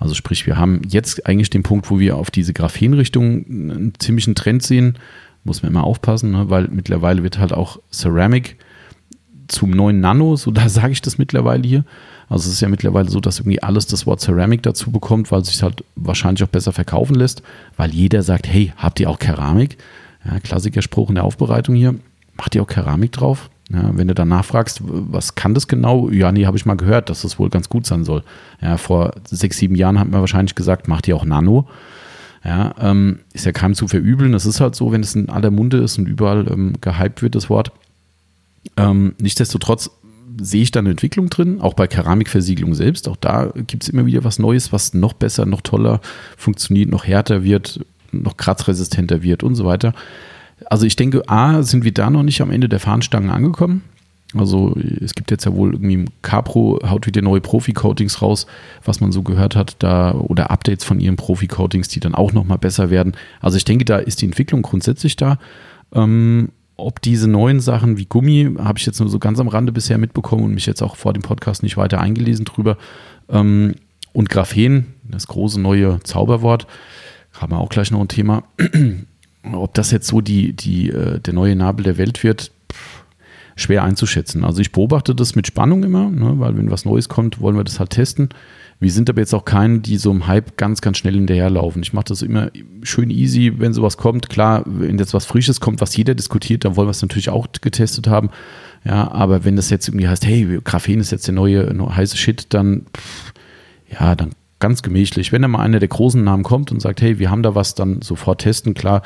Also 0.00 0.14
sprich, 0.14 0.46
wir 0.46 0.56
haben 0.56 0.82
jetzt 0.88 1.26
eigentlich 1.26 1.50
den 1.50 1.62
Punkt, 1.62 1.90
wo 1.90 1.98
wir 1.98 2.16
auf 2.16 2.30
diese 2.30 2.52
Graphenrichtung 2.52 3.44
einen 3.46 3.92
ziemlichen 3.98 4.34
Trend 4.34 4.62
sehen. 4.62 4.98
Muss 5.44 5.62
man 5.62 5.72
immer 5.72 5.84
aufpassen, 5.84 6.32
ne? 6.32 6.50
weil 6.50 6.68
mittlerweile 6.68 7.22
wird 7.22 7.38
halt 7.38 7.52
auch 7.52 7.78
Ceramic 7.92 8.56
zum 9.48 9.70
neuen 9.70 10.00
Nano, 10.00 10.36
so 10.36 10.50
da 10.52 10.68
sage 10.68 10.92
ich 10.92 11.02
das 11.02 11.18
mittlerweile 11.18 11.66
hier. 11.66 11.84
Also 12.28 12.48
es 12.48 12.54
ist 12.54 12.60
ja 12.60 12.68
mittlerweile 12.68 13.10
so, 13.10 13.20
dass 13.20 13.40
irgendwie 13.40 13.62
alles 13.62 13.86
das 13.86 14.06
Wort 14.06 14.20
Ceramic 14.20 14.62
dazu 14.62 14.90
bekommt, 14.90 15.32
weil 15.32 15.40
es 15.40 15.48
sich 15.48 15.62
halt 15.62 15.82
wahrscheinlich 15.96 16.44
auch 16.44 16.48
besser 16.48 16.72
verkaufen 16.72 17.14
lässt, 17.14 17.42
weil 17.76 17.90
jeder 17.90 18.22
sagt, 18.22 18.46
hey, 18.46 18.72
habt 18.76 19.00
ihr 19.00 19.08
auch 19.08 19.18
Keramik? 19.18 19.78
Ja, 20.24 20.38
Klassikerspruch 20.40 21.08
in 21.08 21.14
der 21.14 21.24
Aufbereitung 21.24 21.74
hier, 21.74 21.94
macht 22.36 22.54
ihr 22.54 22.62
auch 22.62 22.66
Keramik 22.66 23.12
drauf? 23.12 23.48
Ja, 23.70 23.90
wenn 23.94 24.08
du 24.08 24.14
dann 24.14 24.28
nachfragst, 24.28 24.80
was 24.82 25.34
kann 25.34 25.52
das 25.52 25.68
genau? 25.68 26.08
Ja, 26.08 26.32
nee, 26.32 26.46
habe 26.46 26.56
ich 26.56 26.64
mal 26.64 26.76
gehört, 26.76 27.10
dass 27.10 27.22
das 27.22 27.38
wohl 27.38 27.50
ganz 27.50 27.68
gut 27.68 27.84
sein 27.84 28.04
soll. 28.04 28.22
Ja, 28.62 28.78
vor 28.78 29.12
sechs, 29.28 29.58
sieben 29.58 29.74
Jahren 29.74 29.98
hat 29.98 30.10
man 30.10 30.20
wahrscheinlich 30.20 30.54
gesagt, 30.54 30.88
macht 30.88 31.06
ihr 31.06 31.14
auch 31.14 31.26
Nano? 31.26 31.68
Ja, 32.44 32.74
ähm, 32.80 33.18
ist 33.34 33.44
ja 33.44 33.52
keinem 33.52 33.74
zu 33.74 33.86
verübeln. 33.88 34.32
Das 34.32 34.46
ist 34.46 34.60
halt 34.60 34.74
so, 34.74 34.90
wenn 34.90 35.02
es 35.02 35.14
in 35.14 35.28
aller 35.28 35.50
Munde 35.50 35.78
ist 35.78 35.98
und 35.98 36.06
überall 36.06 36.46
ähm, 36.50 36.74
gehypt 36.80 37.20
wird, 37.20 37.34
das 37.34 37.50
Wort. 37.50 37.72
Ähm, 38.76 39.14
nichtsdestotrotz 39.18 39.90
sehe 40.40 40.62
ich 40.62 40.70
da 40.70 40.80
eine 40.80 40.90
Entwicklung 40.90 41.28
drin, 41.28 41.60
auch 41.60 41.74
bei 41.74 41.86
Keramikversiegelung 41.86 42.74
selbst. 42.74 43.08
Auch 43.08 43.16
da 43.16 43.52
gibt 43.54 43.82
es 43.82 43.88
immer 43.88 44.06
wieder 44.06 44.24
was 44.24 44.38
Neues, 44.38 44.72
was 44.72 44.94
noch 44.94 45.12
besser, 45.12 45.46
noch 45.46 45.60
toller 45.60 46.00
funktioniert, 46.36 46.90
noch 46.90 47.04
härter 47.04 47.42
wird, 47.42 47.84
noch 48.12 48.36
kratzresistenter 48.36 49.22
wird 49.22 49.42
und 49.42 49.56
so 49.56 49.64
weiter. 49.64 49.92
Also 50.66 50.86
ich 50.86 50.96
denke, 50.96 51.28
A, 51.28 51.62
sind 51.62 51.84
wir 51.84 51.92
da 51.92 52.10
noch 52.10 52.22
nicht 52.22 52.40
am 52.40 52.50
Ende 52.50 52.68
der 52.68 52.80
Fahnenstangen 52.80 53.30
angekommen. 53.30 53.82
Also 54.34 54.76
es 55.00 55.14
gibt 55.14 55.30
jetzt 55.30 55.46
ja 55.46 55.54
wohl 55.54 55.72
irgendwie 55.72 56.04
Capro 56.20 56.78
haut 56.86 57.06
wieder 57.06 57.22
neue 57.22 57.40
Profi-Coatings 57.40 58.20
raus, 58.20 58.46
was 58.84 59.00
man 59.00 59.10
so 59.10 59.22
gehört 59.22 59.56
hat, 59.56 59.76
da 59.78 60.12
oder 60.12 60.50
Updates 60.50 60.84
von 60.84 61.00
ihren 61.00 61.16
Profi-Coatings, 61.16 61.88
die 61.88 62.00
dann 62.00 62.14
auch 62.14 62.32
nochmal 62.32 62.58
besser 62.58 62.90
werden. 62.90 63.14
Also 63.40 63.56
ich 63.56 63.64
denke, 63.64 63.86
da 63.86 63.96
ist 63.96 64.20
die 64.20 64.26
Entwicklung 64.26 64.60
grundsätzlich 64.60 65.16
da. 65.16 65.38
Ähm, 65.94 66.50
ob 66.76 67.00
diese 67.00 67.26
neuen 67.26 67.60
Sachen 67.60 67.96
wie 67.96 68.04
Gummi, 68.04 68.54
habe 68.58 68.78
ich 68.78 68.86
jetzt 68.86 69.00
nur 69.00 69.08
so 69.08 69.18
ganz 69.18 69.40
am 69.40 69.48
Rande 69.48 69.72
bisher 69.72 69.98
mitbekommen 69.98 70.44
und 70.44 70.54
mich 70.54 70.66
jetzt 70.66 70.82
auch 70.82 70.96
vor 70.96 71.14
dem 71.14 71.22
Podcast 71.22 71.62
nicht 71.62 71.78
weiter 71.78 72.00
eingelesen 72.00 72.44
drüber. 72.44 72.76
Ähm, 73.30 73.76
und 74.12 74.28
Graphen, 74.28 74.94
das 75.04 75.26
große 75.26 75.60
neue 75.60 76.00
Zauberwort, 76.04 76.66
haben 77.32 77.52
wir 77.52 77.58
auch 77.58 77.68
gleich 77.70 77.90
noch 77.90 78.00
ein 78.00 78.08
Thema. 78.08 78.42
Ob 79.52 79.74
das 79.74 79.90
jetzt 79.90 80.08
so 80.08 80.20
die, 80.20 80.52
die, 80.52 80.90
äh, 80.90 81.20
der 81.20 81.34
neue 81.34 81.56
Nabel 81.56 81.84
der 81.84 81.98
Welt 81.98 82.22
wird, 82.22 82.50
schwer 83.56 83.82
einzuschätzen. 83.82 84.44
Also 84.44 84.60
ich 84.60 84.72
beobachte 84.72 85.14
das 85.14 85.34
mit 85.34 85.46
Spannung 85.46 85.82
immer, 85.82 86.10
ne, 86.10 86.34
weil 86.38 86.56
wenn 86.56 86.70
was 86.70 86.84
Neues 86.84 87.08
kommt, 87.08 87.40
wollen 87.40 87.56
wir 87.56 87.64
das 87.64 87.80
halt 87.80 87.90
testen. 87.90 88.28
Wir 88.80 88.92
sind 88.92 89.10
aber 89.10 89.20
jetzt 89.20 89.34
auch 89.34 89.44
keine, 89.44 89.80
die 89.80 89.96
so 89.96 90.12
im 90.12 90.28
Hype 90.28 90.56
ganz, 90.56 90.80
ganz 90.80 90.98
schnell 90.98 91.14
hinterherlaufen. 91.14 91.82
Ich 91.82 91.92
mache 91.92 92.04
das 92.06 92.22
immer 92.22 92.50
schön 92.84 93.10
easy, 93.10 93.52
wenn 93.58 93.72
sowas 93.72 93.96
kommt. 93.96 94.28
Klar, 94.28 94.62
wenn 94.66 94.98
jetzt 94.98 95.14
was 95.14 95.24
Frisches 95.24 95.58
kommt, 95.60 95.80
was 95.80 95.96
jeder 95.96 96.14
diskutiert, 96.14 96.64
dann 96.64 96.76
wollen 96.76 96.86
wir 96.86 96.92
es 96.92 97.02
natürlich 97.02 97.30
auch 97.30 97.48
getestet 97.60 98.06
haben. 98.06 98.30
Ja, 98.84 99.10
aber 99.10 99.44
wenn 99.44 99.56
das 99.56 99.70
jetzt 99.70 99.88
irgendwie 99.88 100.06
heißt, 100.06 100.24
hey, 100.24 100.60
Graphen 100.62 101.00
ist 101.00 101.10
jetzt 101.10 101.26
der 101.26 101.34
neue, 101.34 101.74
neue 101.74 101.96
heiße 101.96 102.16
Shit, 102.16 102.54
dann, 102.54 102.86
pff, 102.96 103.32
ja, 103.90 104.14
dann 104.14 104.30
ganz 104.58 104.82
gemächlich. 104.82 105.32
Wenn 105.32 105.42
da 105.42 105.48
mal 105.48 105.62
einer 105.62 105.78
der 105.78 105.88
großen 105.88 106.22
Namen 106.22 106.42
kommt 106.42 106.72
und 106.72 106.80
sagt, 106.80 107.00
hey, 107.00 107.18
wir 107.18 107.30
haben 107.30 107.42
da 107.42 107.54
was, 107.54 107.74
dann 107.74 108.02
sofort 108.02 108.40
testen, 108.40 108.74
klar. 108.74 109.02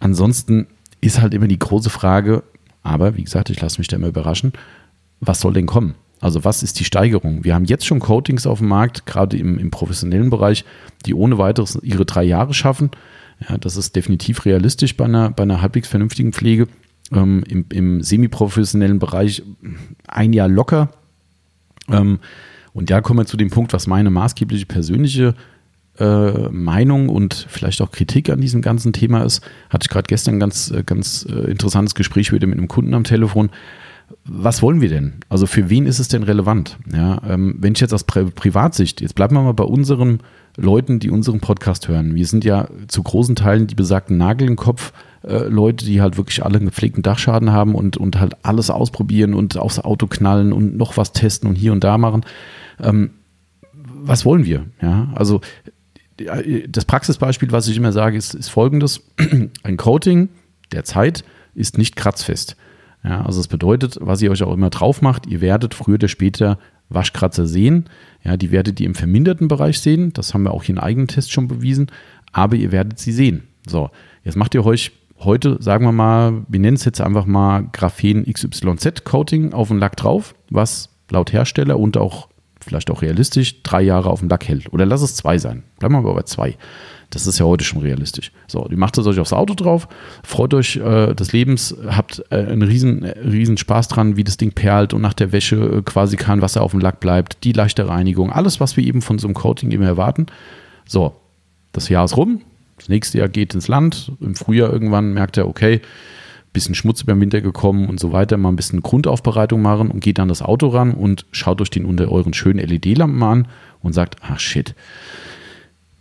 Ansonsten 0.00 0.66
ist 1.00 1.20
halt 1.20 1.34
immer 1.34 1.48
die 1.48 1.58
große 1.58 1.90
Frage, 1.90 2.42
aber 2.82 3.16
wie 3.16 3.24
gesagt, 3.24 3.50
ich 3.50 3.60
lasse 3.60 3.78
mich 3.78 3.88
da 3.88 3.96
immer 3.96 4.08
überraschen, 4.08 4.52
was 5.20 5.40
soll 5.40 5.52
denn 5.52 5.66
kommen? 5.66 5.94
Also 6.20 6.44
was 6.44 6.62
ist 6.62 6.78
die 6.78 6.84
Steigerung? 6.84 7.44
Wir 7.44 7.54
haben 7.54 7.64
jetzt 7.64 7.84
schon 7.84 7.98
Coatings 7.98 8.46
auf 8.46 8.58
dem 8.58 8.68
Markt, 8.68 9.06
gerade 9.06 9.36
im, 9.36 9.58
im 9.58 9.70
professionellen 9.70 10.30
Bereich, 10.30 10.64
die 11.04 11.14
ohne 11.14 11.38
weiteres 11.38 11.78
ihre 11.82 12.04
drei 12.04 12.22
Jahre 12.22 12.54
schaffen. 12.54 12.90
Ja, 13.48 13.58
das 13.58 13.76
ist 13.76 13.96
definitiv 13.96 14.44
realistisch 14.44 14.96
bei 14.96 15.04
einer, 15.04 15.30
bei 15.30 15.42
einer 15.42 15.60
halbwegs 15.60 15.88
vernünftigen 15.88 16.32
Pflege. 16.32 16.68
Ähm, 17.12 17.44
Im 17.48 17.66
im 17.72 18.02
semi-professionellen 18.02 19.00
Bereich 19.00 19.42
ein 20.06 20.32
Jahr 20.32 20.48
locker. 20.48 20.90
Ähm, 21.88 22.20
und 22.74 22.90
da 22.90 23.00
kommen 23.00 23.20
wir 23.20 23.26
zu 23.26 23.36
dem 23.36 23.50
Punkt, 23.50 23.72
was 23.72 23.86
meine 23.86 24.10
maßgebliche 24.10 24.66
persönliche 24.66 25.34
äh, 25.98 26.48
Meinung 26.48 27.08
und 27.08 27.46
vielleicht 27.48 27.82
auch 27.82 27.90
Kritik 27.90 28.30
an 28.30 28.40
diesem 28.40 28.62
ganzen 28.62 28.92
Thema 28.92 29.24
ist. 29.24 29.42
Hatte 29.68 29.84
ich 29.84 29.90
gerade 29.90 30.06
gestern 30.06 30.36
ein 30.36 30.40
ganz, 30.40 30.70
äh, 30.70 30.82
ganz 30.84 31.26
äh, 31.28 31.50
interessantes 31.50 31.94
Gespräch 31.94 32.32
mit 32.32 32.42
einem 32.42 32.68
Kunden 32.68 32.94
am 32.94 33.04
Telefon 33.04 33.50
was 34.24 34.62
wollen 34.62 34.80
wir 34.80 34.88
denn? 34.88 35.14
Also 35.28 35.46
für 35.46 35.70
wen 35.70 35.86
ist 35.86 35.98
es 35.98 36.08
denn 36.08 36.22
relevant? 36.22 36.78
Ja, 36.92 37.20
ähm, 37.28 37.56
wenn 37.58 37.72
ich 37.72 37.80
jetzt 37.80 37.94
aus 37.94 38.04
Pri 38.04 38.24
Privatsicht, 38.24 39.00
jetzt 39.00 39.14
bleiben 39.14 39.34
wir 39.34 39.42
mal 39.42 39.54
bei 39.54 39.64
unseren 39.64 40.20
Leuten, 40.56 40.98
die 40.98 41.10
unseren 41.10 41.40
Podcast 41.40 41.88
hören. 41.88 42.14
Wir 42.14 42.26
sind 42.26 42.44
ja 42.44 42.68
zu 42.88 43.02
großen 43.02 43.36
Teilen 43.36 43.66
die 43.66 43.74
besagten 43.74 44.18
Nagel 44.18 44.48
im 44.48 44.56
Kopf. 44.56 44.92
Äh, 45.22 45.48
Leute, 45.48 45.84
die 45.84 46.00
halt 46.00 46.16
wirklich 46.16 46.44
alle 46.44 46.56
einen 46.56 46.66
gepflegten 46.66 47.02
Dachschaden 47.02 47.52
haben 47.52 47.74
und, 47.74 47.96
und 47.96 48.20
halt 48.20 48.36
alles 48.42 48.70
ausprobieren 48.70 49.34
und 49.34 49.56
aufs 49.56 49.78
Auto 49.78 50.06
knallen 50.06 50.52
und 50.52 50.76
noch 50.76 50.96
was 50.96 51.12
testen 51.12 51.48
und 51.48 51.56
hier 51.56 51.72
und 51.72 51.84
da 51.84 51.96
machen. 51.96 52.24
Ähm, 52.80 53.10
was 53.72 54.24
wollen 54.24 54.44
wir? 54.44 54.66
Ja, 54.80 55.12
also 55.14 55.40
das 56.68 56.84
Praxisbeispiel, 56.84 57.52
was 57.52 57.68
ich 57.68 57.76
immer 57.76 57.92
sage, 57.92 58.16
ist, 58.16 58.34
ist 58.34 58.48
folgendes. 58.48 59.02
Ein 59.62 59.76
Coating 59.76 60.28
der 60.72 60.84
Zeit 60.84 61.24
ist 61.54 61.78
nicht 61.78 61.96
kratzfest. 61.96 62.56
Ja, 63.04 63.24
also 63.24 63.40
das 63.40 63.48
bedeutet, 63.48 63.98
was 64.00 64.22
ihr 64.22 64.30
euch 64.30 64.42
auch 64.42 64.52
immer 64.52 64.70
drauf 64.70 65.02
macht, 65.02 65.26
ihr 65.26 65.40
werdet 65.40 65.74
früher 65.74 65.94
oder 65.94 66.08
später 66.08 66.58
Waschkratzer 66.88 67.46
sehen. 67.46 67.88
Ja, 68.22 68.36
die 68.36 68.52
werdet 68.52 68.78
ihr 68.80 68.86
im 68.86 68.94
verminderten 68.94 69.48
Bereich 69.48 69.80
sehen. 69.80 70.12
Das 70.12 70.34
haben 70.34 70.44
wir 70.44 70.52
auch 70.52 70.62
hier 70.62 70.76
in 70.76 70.80
eigenen 70.80 71.08
Tests 71.08 71.30
schon 71.30 71.48
bewiesen. 71.48 71.90
Aber 72.32 72.56
ihr 72.56 72.70
werdet 72.70 72.98
sie 72.98 73.12
sehen. 73.12 73.44
So, 73.66 73.90
jetzt 74.24 74.36
macht 74.36 74.54
ihr 74.54 74.64
euch 74.64 74.92
heute, 75.18 75.56
sagen 75.60 75.84
wir 75.84 75.92
mal, 75.92 76.44
wir 76.48 76.60
nennen 76.60 76.76
es 76.76 76.84
jetzt 76.84 77.00
einfach 77.00 77.26
mal 77.26 77.68
Graphen 77.72 78.24
XYZ 78.30 79.04
Coating 79.04 79.52
auf 79.52 79.68
den 79.68 79.78
Lack 79.78 79.96
drauf, 79.96 80.34
was 80.50 80.90
laut 81.10 81.32
Hersteller 81.32 81.78
und 81.78 81.96
auch 81.96 82.28
vielleicht 82.64 82.90
auch 82.90 83.02
realistisch 83.02 83.62
drei 83.62 83.82
Jahre 83.82 84.10
auf 84.10 84.20
dem 84.20 84.28
Lack 84.28 84.48
hält. 84.48 84.72
Oder 84.72 84.86
lass 84.86 85.02
es 85.02 85.14
zwei 85.16 85.38
sein. 85.38 85.62
Bleiben 85.78 85.94
wir 85.94 85.98
aber 85.98 86.14
bei 86.14 86.22
zwei. 86.22 86.56
Das 87.10 87.26
ist 87.26 87.38
ja 87.38 87.44
heute 87.44 87.62
schon 87.62 87.82
realistisch. 87.82 88.32
So, 88.46 88.66
die 88.68 88.76
macht 88.76 88.96
es 88.96 89.06
euch 89.06 89.20
aufs 89.20 89.34
Auto 89.34 89.52
drauf, 89.52 89.86
freut 90.24 90.54
euch 90.54 90.76
äh, 90.76 91.14
des 91.14 91.32
Lebens, 91.32 91.76
habt 91.86 92.24
äh, 92.30 92.36
einen 92.36 92.62
riesen, 92.62 93.04
riesen 93.04 93.58
Spaß 93.58 93.88
dran, 93.88 94.16
wie 94.16 94.24
das 94.24 94.38
Ding 94.38 94.52
perlt 94.52 94.94
und 94.94 95.02
nach 95.02 95.12
der 95.12 95.30
Wäsche 95.30 95.56
äh, 95.56 95.82
quasi 95.82 96.16
kein 96.16 96.40
Wasser 96.40 96.62
auf 96.62 96.70
dem 96.70 96.80
Lack 96.80 97.00
bleibt, 97.00 97.44
die 97.44 97.52
leichte 97.52 97.86
Reinigung, 97.86 98.32
alles, 98.32 98.60
was 98.60 98.78
wir 98.78 98.84
eben 98.84 99.02
von 99.02 99.18
so 99.18 99.26
einem 99.26 99.34
Coating 99.34 99.72
eben 99.72 99.82
erwarten. 99.82 100.26
So, 100.86 101.14
das 101.72 101.90
Jahr 101.90 102.06
ist 102.06 102.16
rum, 102.16 102.40
das 102.78 102.88
nächste 102.88 103.18
Jahr 103.18 103.28
geht 103.28 103.54
ins 103.54 103.68
Land, 103.68 104.12
im 104.20 104.34
Frühjahr 104.34 104.72
irgendwann 104.72 105.12
merkt 105.12 105.36
er, 105.36 105.46
okay, 105.46 105.82
bisschen 106.52 106.74
Schmutz 106.74 107.02
über 107.02 107.14
den 107.14 107.20
Winter 107.20 107.40
gekommen 107.40 107.88
und 107.88 107.98
so 107.98 108.12
weiter, 108.12 108.36
mal 108.36 108.50
ein 108.50 108.56
bisschen 108.56 108.82
Grundaufbereitung 108.82 109.62
machen 109.62 109.90
und 109.90 110.00
geht 110.00 110.18
dann 110.18 110.28
das 110.28 110.42
Auto 110.42 110.68
ran 110.68 110.92
und 110.92 111.26
schaut 111.32 111.60
euch 111.60 111.70
den 111.70 111.84
unter 111.84 112.10
euren 112.10 112.34
schönen 112.34 112.58
LED-Lampen 112.58 113.22
an 113.22 113.48
und 113.80 113.92
sagt, 113.92 114.16
ach 114.20 114.38
shit, 114.38 114.74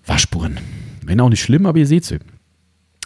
Waschspuren. 0.06 0.60
Wenn 1.06 1.22
auch 1.22 1.30
nicht 1.30 1.42
schlimm, 1.42 1.66
aber 1.66 1.80
ihr 1.80 1.88
seht 1.88 2.06
sie. 2.06 2.20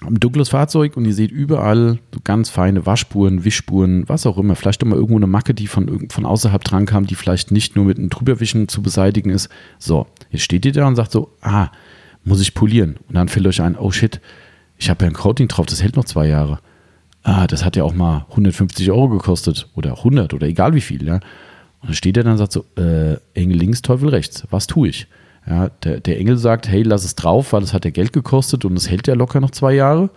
Ein 0.02 0.16
dunkles 0.16 0.50
Fahrzeug 0.50 0.98
und 0.98 1.06
ihr 1.06 1.14
seht 1.14 1.32
überall 1.32 2.00
so 2.14 2.20
ganz 2.24 2.50
feine 2.50 2.86
Waschspuren, 2.86 3.46
Wischspuren, 3.46 4.08
was 4.10 4.26
auch 4.26 4.38
immer. 4.38 4.56
Vielleicht 4.56 4.84
auch 4.84 4.88
mal 4.88 4.96
irgendwo 4.96 5.16
eine 5.16 5.28
Macke, 5.28 5.54
die 5.54 5.68
von, 5.68 6.10
von 6.10 6.26
außerhalb 6.26 6.64
dran 6.64 6.86
kam, 6.86 7.06
die 7.06 7.16
vielleicht 7.16 7.52
nicht 7.52 7.76
nur 7.76 7.86
mit 7.86 7.98
einem 7.98 8.10
Drüberwischen 8.10 8.68
zu 8.68 8.82
beseitigen 8.82 9.30
ist. 9.30 9.50
So, 9.80 10.08
jetzt 10.32 10.44
steht 10.44 10.66
ihr 10.66 10.74
da 10.74 10.88
und 10.88 10.96
sagt 10.96 11.12
so, 11.12 11.32
ah, 11.42 11.70
muss 12.26 12.42
ich 12.42 12.54
polieren. 12.54 12.98
Und 13.08 13.16
dann 13.16 13.30
fällt 13.30 13.48
euch 13.48 13.62
ein, 13.62 13.78
oh 13.78 13.92
shit, 13.92 14.20
ich 14.78 14.90
habe 14.90 15.06
ja 15.06 15.12
ein 15.12 15.16
Coating 15.16 15.48
drauf, 15.48 15.66
das 15.66 15.82
hält 15.82 15.96
noch 15.96 16.06
zwei 16.06 16.28
Jahre. 16.28 16.60
Ah, 17.28 17.48
das 17.48 17.66
hat 17.66 17.76
ja 17.76 17.84
auch 17.84 17.96
mal 17.96 18.28
150 18.30 18.92
Euro 18.92 19.10
gekostet 19.10 19.68
oder 19.74 19.98
100 19.98 20.36
oder 20.36 20.46
egal 20.46 20.76
wie 20.76 20.82
viel. 20.82 21.08
Ja. 21.08 21.16
Und 21.16 21.90
dann 21.90 21.94
steht 21.96 22.18
er 22.18 22.24
dann 22.24 22.34
und 22.34 22.38
sagt 22.38 22.52
so, 22.52 22.66
äh, 22.78 23.18
Engel 23.34 23.58
links, 23.58 23.82
Teufel 23.82 24.10
rechts, 24.10 24.46
was 24.52 24.68
tue 24.68 24.90
ich? 24.90 25.08
Ja, 25.48 25.70
der, 25.84 26.02
der 26.02 26.20
Engel 26.20 26.38
sagt, 26.38 26.68
hey, 26.68 26.84
lass 26.84 27.04
es 27.04 27.16
drauf, 27.16 27.52
weil 27.52 27.64
es 27.64 27.74
hat 27.74 27.84
ja 27.84 27.90
Geld 27.90 28.14
gekostet 28.14 28.64
und 28.64 28.78
es 28.78 28.92
hält 28.92 29.08
ja 29.08 29.16
locker 29.16 29.42
noch 29.42 29.50
zwei 29.50 29.74
Jahre. 29.74 30.12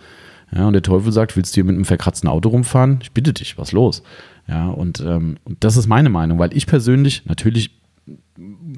Ja, 0.55 0.67
und 0.67 0.73
der 0.73 0.83
Teufel 0.83 1.11
sagt, 1.11 1.35
willst 1.35 1.53
du 1.53 1.55
hier 1.55 1.63
mit 1.63 1.75
einem 1.75 1.85
verkratzten 1.85 2.29
Auto 2.29 2.49
rumfahren? 2.49 2.99
Ich 3.01 3.11
bitte 3.11 3.33
dich, 3.33 3.57
was 3.57 3.71
los? 3.71 4.03
Ja, 4.47 4.69
und, 4.69 4.99
ähm, 4.99 5.37
und 5.45 5.63
das 5.63 5.77
ist 5.77 5.87
meine 5.87 6.09
Meinung, 6.09 6.37
weil 6.37 6.55
ich 6.55 6.67
persönlich, 6.67 7.23
natürlich 7.25 7.71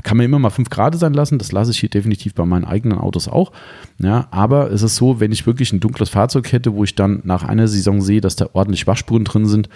kann 0.03 0.17
man 0.17 0.25
immer 0.25 0.39
mal 0.39 0.49
fünf 0.49 0.69
Grad 0.69 0.95
sein 0.95 1.13
lassen, 1.13 1.37
das 1.37 1.51
lasse 1.51 1.71
ich 1.71 1.79
hier 1.79 1.89
definitiv 1.89 2.33
bei 2.33 2.45
meinen 2.45 2.65
eigenen 2.65 2.97
Autos 2.97 3.27
auch. 3.27 3.51
Ja, 3.99 4.27
aber 4.31 4.71
es 4.71 4.81
ist 4.81 4.95
so, 4.95 5.19
wenn 5.19 5.31
ich 5.31 5.45
wirklich 5.45 5.71
ein 5.71 5.79
dunkles 5.79 6.09
Fahrzeug 6.09 6.51
hätte, 6.51 6.73
wo 6.73 6.83
ich 6.83 6.95
dann 6.95 7.21
nach 7.23 7.43
einer 7.43 7.67
Saison 7.67 8.01
sehe, 8.01 8.21
dass 8.21 8.35
da 8.35 8.49
ordentlich 8.53 8.87
Waschspuren 8.87 9.23
drin 9.23 9.47
sind, 9.47 9.69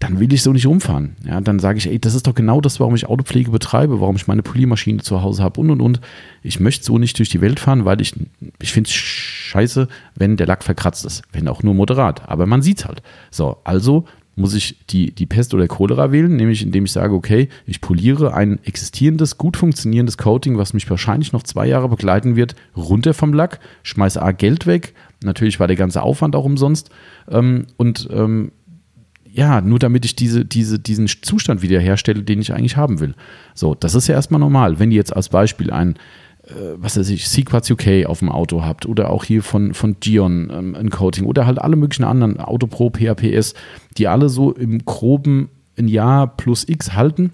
dann 0.00 0.20
will 0.20 0.32
ich 0.32 0.42
so 0.42 0.52
nicht 0.52 0.66
rumfahren. 0.66 1.16
Ja, 1.24 1.40
dann 1.40 1.58
sage 1.58 1.78
ich, 1.78 1.86
ey, 1.86 1.98
das 1.98 2.14
ist 2.14 2.26
doch 2.26 2.34
genau 2.34 2.60
das, 2.60 2.80
warum 2.80 2.94
ich 2.94 3.06
Autopflege 3.06 3.50
betreibe, 3.50 4.00
warum 4.00 4.16
ich 4.16 4.26
meine 4.26 4.42
Poliermaschine 4.42 5.02
zu 5.02 5.22
Hause 5.22 5.42
habe 5.42 5.60
und 5.60 5.70
und 5.70 5.80
und. 5.80 6.00
Ich 6.42 6.60
möchte 6.60 6.84
so 6.84 6.98
nicht 6.98 7.18
durch 7.18 7.30
die 7.30 7.40
Welt 7.40 7.60
fahren, 7.60 7.84
weil 7.84 8.00
ich, 8.00 8.12
ich 8.60 8.72
finde 8.72 8.88
es 8.88 8.94
scheiße, 8.94 9.88
wenn 10.14 10.36
der 10.36 10.46
Lack 10.46 10.62
verkratzt 10.62 11.06
ist. 11.06 11.22
Wenn 11.32 11.48
auch 11.48 11.62
nur 11.62 11.74
moderat. 11.74 12.28
Aber 12.28 12.46
man 12.46 12.60
sieht 12.60 12.80
es 12.80 12.84
halt. 12.84 13.02
So, 13.30 13.58
also 13.64 14.04
muss 14.36 14.54
ich 14.54 14.84
die, 14.90 15.12
die 15.12 15.26
Pest 15.26 15.54
oder 15.54 15.68
Cholera 15.68 16.12
wählen, 16.12 16.34
nämlich 16.34 16.62
indem 16.62 16.84
ich 16.84 16.92
sage, 16.92 17.14
okay, 17.14 17.48
ich 17.66 17.80
poliere 17.80 18.34
ein 18.34 18.58
existierendes, 18.64 19.38
gut 19.38 19.56
funktionierendes 19.56 20.18
Coating, 20.18 20.58
was 20.58 20.74
mich 20.74 20.88
wahrscheinlich 20.90 21.32
noch 21.32 21.42
zwei 21.42 21.66
Jahre 21.66 21.88
begleiten 21.88 22.36
wird, 22.36 22.56
runter 22.76 23.14
vom 23.14 23.32
Lack, 23.32 23.60
schmeiße 23.82 24.20
A 24.20 24.32
Geld 24.32 24.66
weg, 24.66 24.94
natürlich 25.22 25.60
war 25.60 25.66
der 25.66 25.76
ganze 25.76 26.02
Aufwand 26.02 26.36
auch 26.36 26.44
umsonst 26.44 26.90
ähm, 27.28 27.66
und 27.76 28.08
ähm, 28.12 28.50
ja, 29.34 29.60
nur 29.60 29.80
damit 29.80 30.04
ich 30.04 30.14
diese, 30.14 30.44
diese, 30.44 30.78
diesen 30.78 31.08
Zustand 31.08 31.60
wiederherstelle, 31.60 32.22
den 32.22 32.40
ich 32.40 32.54
eigentlich 32.54 32.76
haben 32.76 33.00
will. 33.00 33.14
So, 33.52 33.74
das 33.74 33.96
ist 33.96 34.06
ja 34.06 34.14
erstmal 34.14 34.38
normal. 34.38 34.78
Wenn 34.78 34.92
ihr 34.92 34.96
jetzt 34.96 35.14
als 35.14 35.28
Beispiel 35.28 35.72
ein, 35.72 35.96
was 36.76 36.98
weiß 36.98 37.08
ich, 37.08 37.28
Sequats 37.28 37.70
UK 37.70 38.06
auf 38.06 38.18
dem 38.18 38.30
Auto 38.30 38.62
habt 38.62 38.86
oder 38.86 39.10
auch 39.10 39.24
hier 39.24 39.42
von, 39.42 39.72
von 39.74 39.96
Gion 40.00 40.50
ähm, 40.52 40.74
ein 40.74 40.90
Coating 40.90 41.24
oder 41.24 41.46
halt 41.46 41.58
alle 41.58 41.76
möglichen 41.76 42.04
anderen, 42.04 42.38
Autopro, 42.38 42.90
PHPS, 42.90 43.54
die 43.96 44.08
alle 44.08 44.28
so 44.28 44.52
im 44.52 44.84
groben 44.84 45.48
ein 45.78 45.88
Jahr 45.88 46.26
plus 46.36 46.68
X 46.68 46.92
halten, 46.92 47.32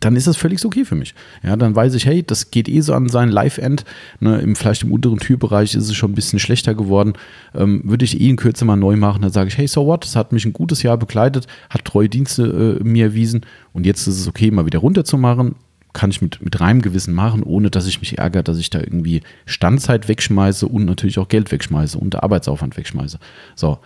dann 0.00 0.16
ist 0.16 0.26
das 0.26 0.36
völlig 0.36 0.64
okay 0.64 0.84
für 0.84 0.94
mich. 0.94 1.14
Ja, 1.42 1.56
dann 1.56 1.74
weiß 1.74 1.94
ich, 1.94 2.06
hey, 2.06 2.22
das 2.22 2.50
geht 2.50 2.68
eh 2.68 2.80
so 2.80 2.92
an 2.92 3.08
seinen 3.08 3.30
Live-End. 3.30 3.84
Ne, 4.20 4.38
im, 4.40 4.54
vielleicht 4.54 4.82
im 4.82 4.92
unteren 4.92 5.18
Türbereich 5.18 5.74
ist 5.74 5.88
es 5.88 5.94
schon 5.94 6.12
ein 6.12 6.14
bisschen 6.14 6.38
schlechter 6.38 6.74
geworden. 6.74 7.14
Ähm, 7.54 7.80
würde 7.84 8.04
ich 8.04 8.20
eh 8.20 8.28
in 8.28 8.36
Kürze 8.36 8.64
mal 8.64 8.76
neu 8.76 8.96
machen, 8.96 9.22
dann 9.22 9.32
sage 9.32 9.48
ich, 9.48 9.58
hey, 9.58 9.66
so 9.66 9.86
what? 9.86 10.04
Das 10.04 10.16
hat 10.16 10.32
mich 10.32 10.44
ein 10.44 10.52
gutes 10.52 10.82
Jahr 10.82 10.98
begleitet, 10.98 11.46
hat 11.70 11.84
treue 11.84 12.08
Dienste 12.08 12.78
äh, 12.80 12.84
mir 12.84 13.06
erwiesen 13.06 13.46
und 13.72 13.86
jetzt 13.86 14.06
ist 14.06 14.20
es 14.20 14.28
okay, 14.28 14.50
mal 14.50 14.66
wieder 14.66 14.80
runterzumachen. 14.80 15.54
Kann 15.96 16.10
ich 16.10 16.20
mit, 16.20 16.42
mit 16.42 16.60
reinem 16.60 16.82
Gewissen 16.82 17.14
machen, 17.14 17.42
ohne 17.42 17.70
dass 17.70 17.86
ich 17.86 18.00
mich 18.00 18.18
ärgere, 18.18 18.42
dass 18.42 18.58
ich 18.58 18.68
da 18.68 18.80
irgendwie 18.80 19.22
Standzeit 19.46 20.08
wegschmeiße 20.08 20.68
und 20.68 20.84
natürlich 20.84 21.18
auch 21.18 21.28
Geld 21.28 21.50
wegschmeiße 21.50 21.96
und 21.98 22.22
Arbeitsaufwand 22.22 22.76
wegschmeiße. 22.76 23.18
So, 23.54 23.78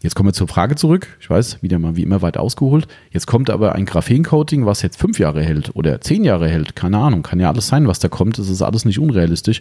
Jetzt 0.00 0.14
kommen 0.14 0.28
wir 0.28 0.32
zur 0.32 0.46
Frage 0.46 0.76
zurück. 0.76 1.08
Ich 1.20 1.28
weiß, 1.28 1.60
wieder 1.60 1.80
mal 1.80 1.96
wie 1.96 2.04
immer 2.04 2.22
weit 2.22 2.36
ausgeholt. 2.36 2.86
Jetzt 3.10 3.26
kommt 3.26 3.50
aber 3.50 3.74
ein 3.74 3.84
Graphen-Coating, 3.84 4.64
was 4.64 4.80
jetzt 4.80 4.96
fünf 4.96 5.18
Jahre 5.18 5.42
hält 5.42 5.74
oder 5.74 6.00
zehn 6.00 6.22
Jahre 6.22 6.48
hält. 6.48 6.76
Keine 6.76 6.98
Ahnung. 6.98 7.22
Kann 7.22 7.40
ja 7.40 7.50
alles 7.50 7.66
sein, 7.66 7.88
was 7.88 7.98
da 7.98 8.08
kommt. 8.08 8.38
Das 8.38 8.48
ist 8.48 8.62
alles 8.62 8.84
nicht 8.84 9.00
unrealistisch. 9.00 9.60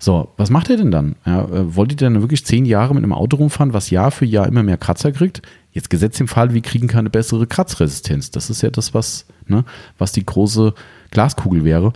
So, 0.00 0.32
was 0.36 0.50
macht 0.50 0.70
ihr 0.70 0.76
denn 0.76 0.90
dann? 0.90 1.14
Ja, 1.24 1.44
äh, 1.44 1.76
wollt 1.76 1.92
ihr 1.92 1.96
denn 1.96 2.20
wirklich 2.20 2.44
zehn 2.44 2.64
Jahre 2.64 2.94
mit 2.94 3.04
einem 3.04 3.12
Auto 3.12 3.36
rumfahren, 3.36 3.74
was 3.74 3.90
Jahr 3.90 4.10
für 4.10 4.24
Jahr 4.24 4.48
immer 4.48 4.64
mehr 4.64 4.76
Kratzer 4.76 5.12
kriegt? 5.12 5.42
Jetzt 5.70 5.88
gesetzt 5.88 6.20
im 6.20 6.26
Fall, 6.26 6.52
wir 6.52 6.62
kriegen 6.62 6.88
keine 6.88 7.08
bessere 7.08 7.46
Kratzresistenz. 7.46 8.32
Das 8.32 8.50
ist 8.50 8.62
ja 8.62 8.70
das, 8.70 8.92
was, 8.92 9.26
ne, 9.46 9.64
was 9.98 10.10
die 10.10 10.26
große 10.26 10.74
Glaskugel 11.10 11.64
wäre. 11.64 11.92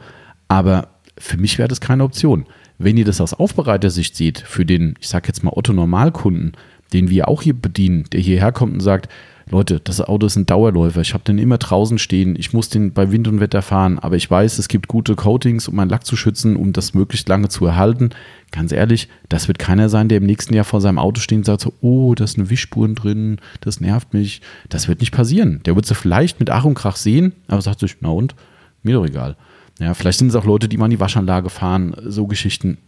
Aber 0.48 0.88
für 1.18 1.36
mich 1.36 1.58
wäre 1.58 1.68
das 1.68 1.80
keine 1.80 2.04
Option. 2.04 2.46
Wenn 2.78 2.96
ihr 2.96 3.04
das 3.04 3.20
aus 3.20 3.34
Aufbereitersicht 3.34 4.16
seht, 4.16 4.38
für 4.38 4.64
den, 4.64 4.94
ich 5.00 5.08
sag 5.08 5.26
jetzt 5.28 5.44
mal 5.44 5.52
Otto 5.54 5.72
Normalkunden, 5.72 6.52
den 6.92 7.10
wir 7.10 7.28
auch 7.28 7.42
hier 7.42 7.54
bedienen, 7.54 8.04
der 8.12 8.20
hierher 8.20 8.52
kommt 8.52 8.74
und 8.74 8.80
sagt, 8.80 9.08
Leute, 9.50 9.80
das 9.80 10.00
Auto 10.00 10.26
ist 10.26 10.36
ein 10.36 10.46
Dauerläufer. 10.46 11.00
Ich 11.00 11.12
habe 11.12 11.24
den 11.24 11.38
immer 11.38 11.58
draußen 11.58 11.98
stehen. 11.98 12.36
Ich 12.38 12.52
muss 12.52 12.68
den 12.68 12.92
bei 12.92 13.10
Wind 13.10 13.26
und 13.26 13.40
Wetter 13.40 13.62
fahren. 13.62 13.98
Aber 13.98 14.14
ich 14.14 14.30
weiß, 14.30 14.58
es 14.58 14.68
gibt 14.68 14.86
gute 14.86 15.16
Coatings, 15.16 15.66
um 15.66 15.74
meinen 15.74 15.88
Lack 15.88 16.06
zu 16.06 16.14
schützen, 16.14 16.54
um 16.54 16.72
das 16.72 16.94
möglichst 16.94 17.28
lange 17.28 17.48
zu 17.48 17.66
erhalten. 17.66 18.10
Ganz 18.52 18.70
ehrlich, 18.70 19.08
das 19.28 19.48
wird 19.48 19.58
keiner 19.58 19.88
sein, 19.88 20.08
der 20.08 20.18
im 20.18 20.26
nächsten 20.26 20.54
Jahr 20.54 20.64
vor 20.64 20.80
seinem 20.80 20.98
Auto 20.98 21.20
steht 21.20 21.38
und 21.38 21.46
sagt 21.46 21.62
so, 21.62 21.72
oh, 21.80 22.14
da 22.14 22.24
ist 22.24 22.38
eine 22.38 22.48
Wischspuren 22.48 22.94
drin, 22.94 23.38
das 23.60 23.80
nervt 23.80 24.14
mich. 24.14 24.40
Das 24.68 24.86
wird 24.86 25.00
nicht 25.00 25.12
passieren. 25.12 25.60
Der 25.64 25.74
wird 25.74 25.86
sie 25.86 25.96
vielleicht 25.96 26.38
mit 26.38 26.50
Ach 26.50 26.64
und 26.64 26.74
Krach 26.74 26.96
sehen, 26.96 27.32
aber 27.48 27.60
sagt 27.60 27.80
sich, 27.80 27.96
na 28.00 28.10
und? 28.10 28.36
Mir 28.82 28.94
doch 28.94 29.06
egal. 29.06 29.36
Ja, 29.78 29.94
vielleicht 29.94 30.18
sind 30.18 30.28
es 30.28 30.34
auch 30.34 30.44
Leute, 30.44 30.68
die 30.68 30.76
mal 30.76 30.86
in 30.86 30.90
die 30.90 31.00
Waschanlage 31.00 31.48
fahren, 31.50 31.94
so 32.04 32.26
Geschichten 32.26 32.78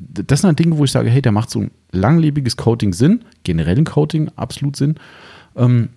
das 0.00 0.40
sind 0.40 0.48
halt 0.48 0.58
Dinge, 0.58 0.78
wo 0.78 0.84
ich 0.84 0.90
sage, 0.90 1.10
hey, 1.10 1.22
da 1.22 1.30
macht 1.30 1.50
so 1.50 1.60
ein 1.60 1.70
langlebiges 1.92 2.56
Coating 2.56 2.92
Sinn, 2.92 3.24
generellen 3.44 3.84
Coating 3.84 4.30
absolut 4.36 4.76
Sinn. 4.76 4.96
Ähm, 5.56 5.90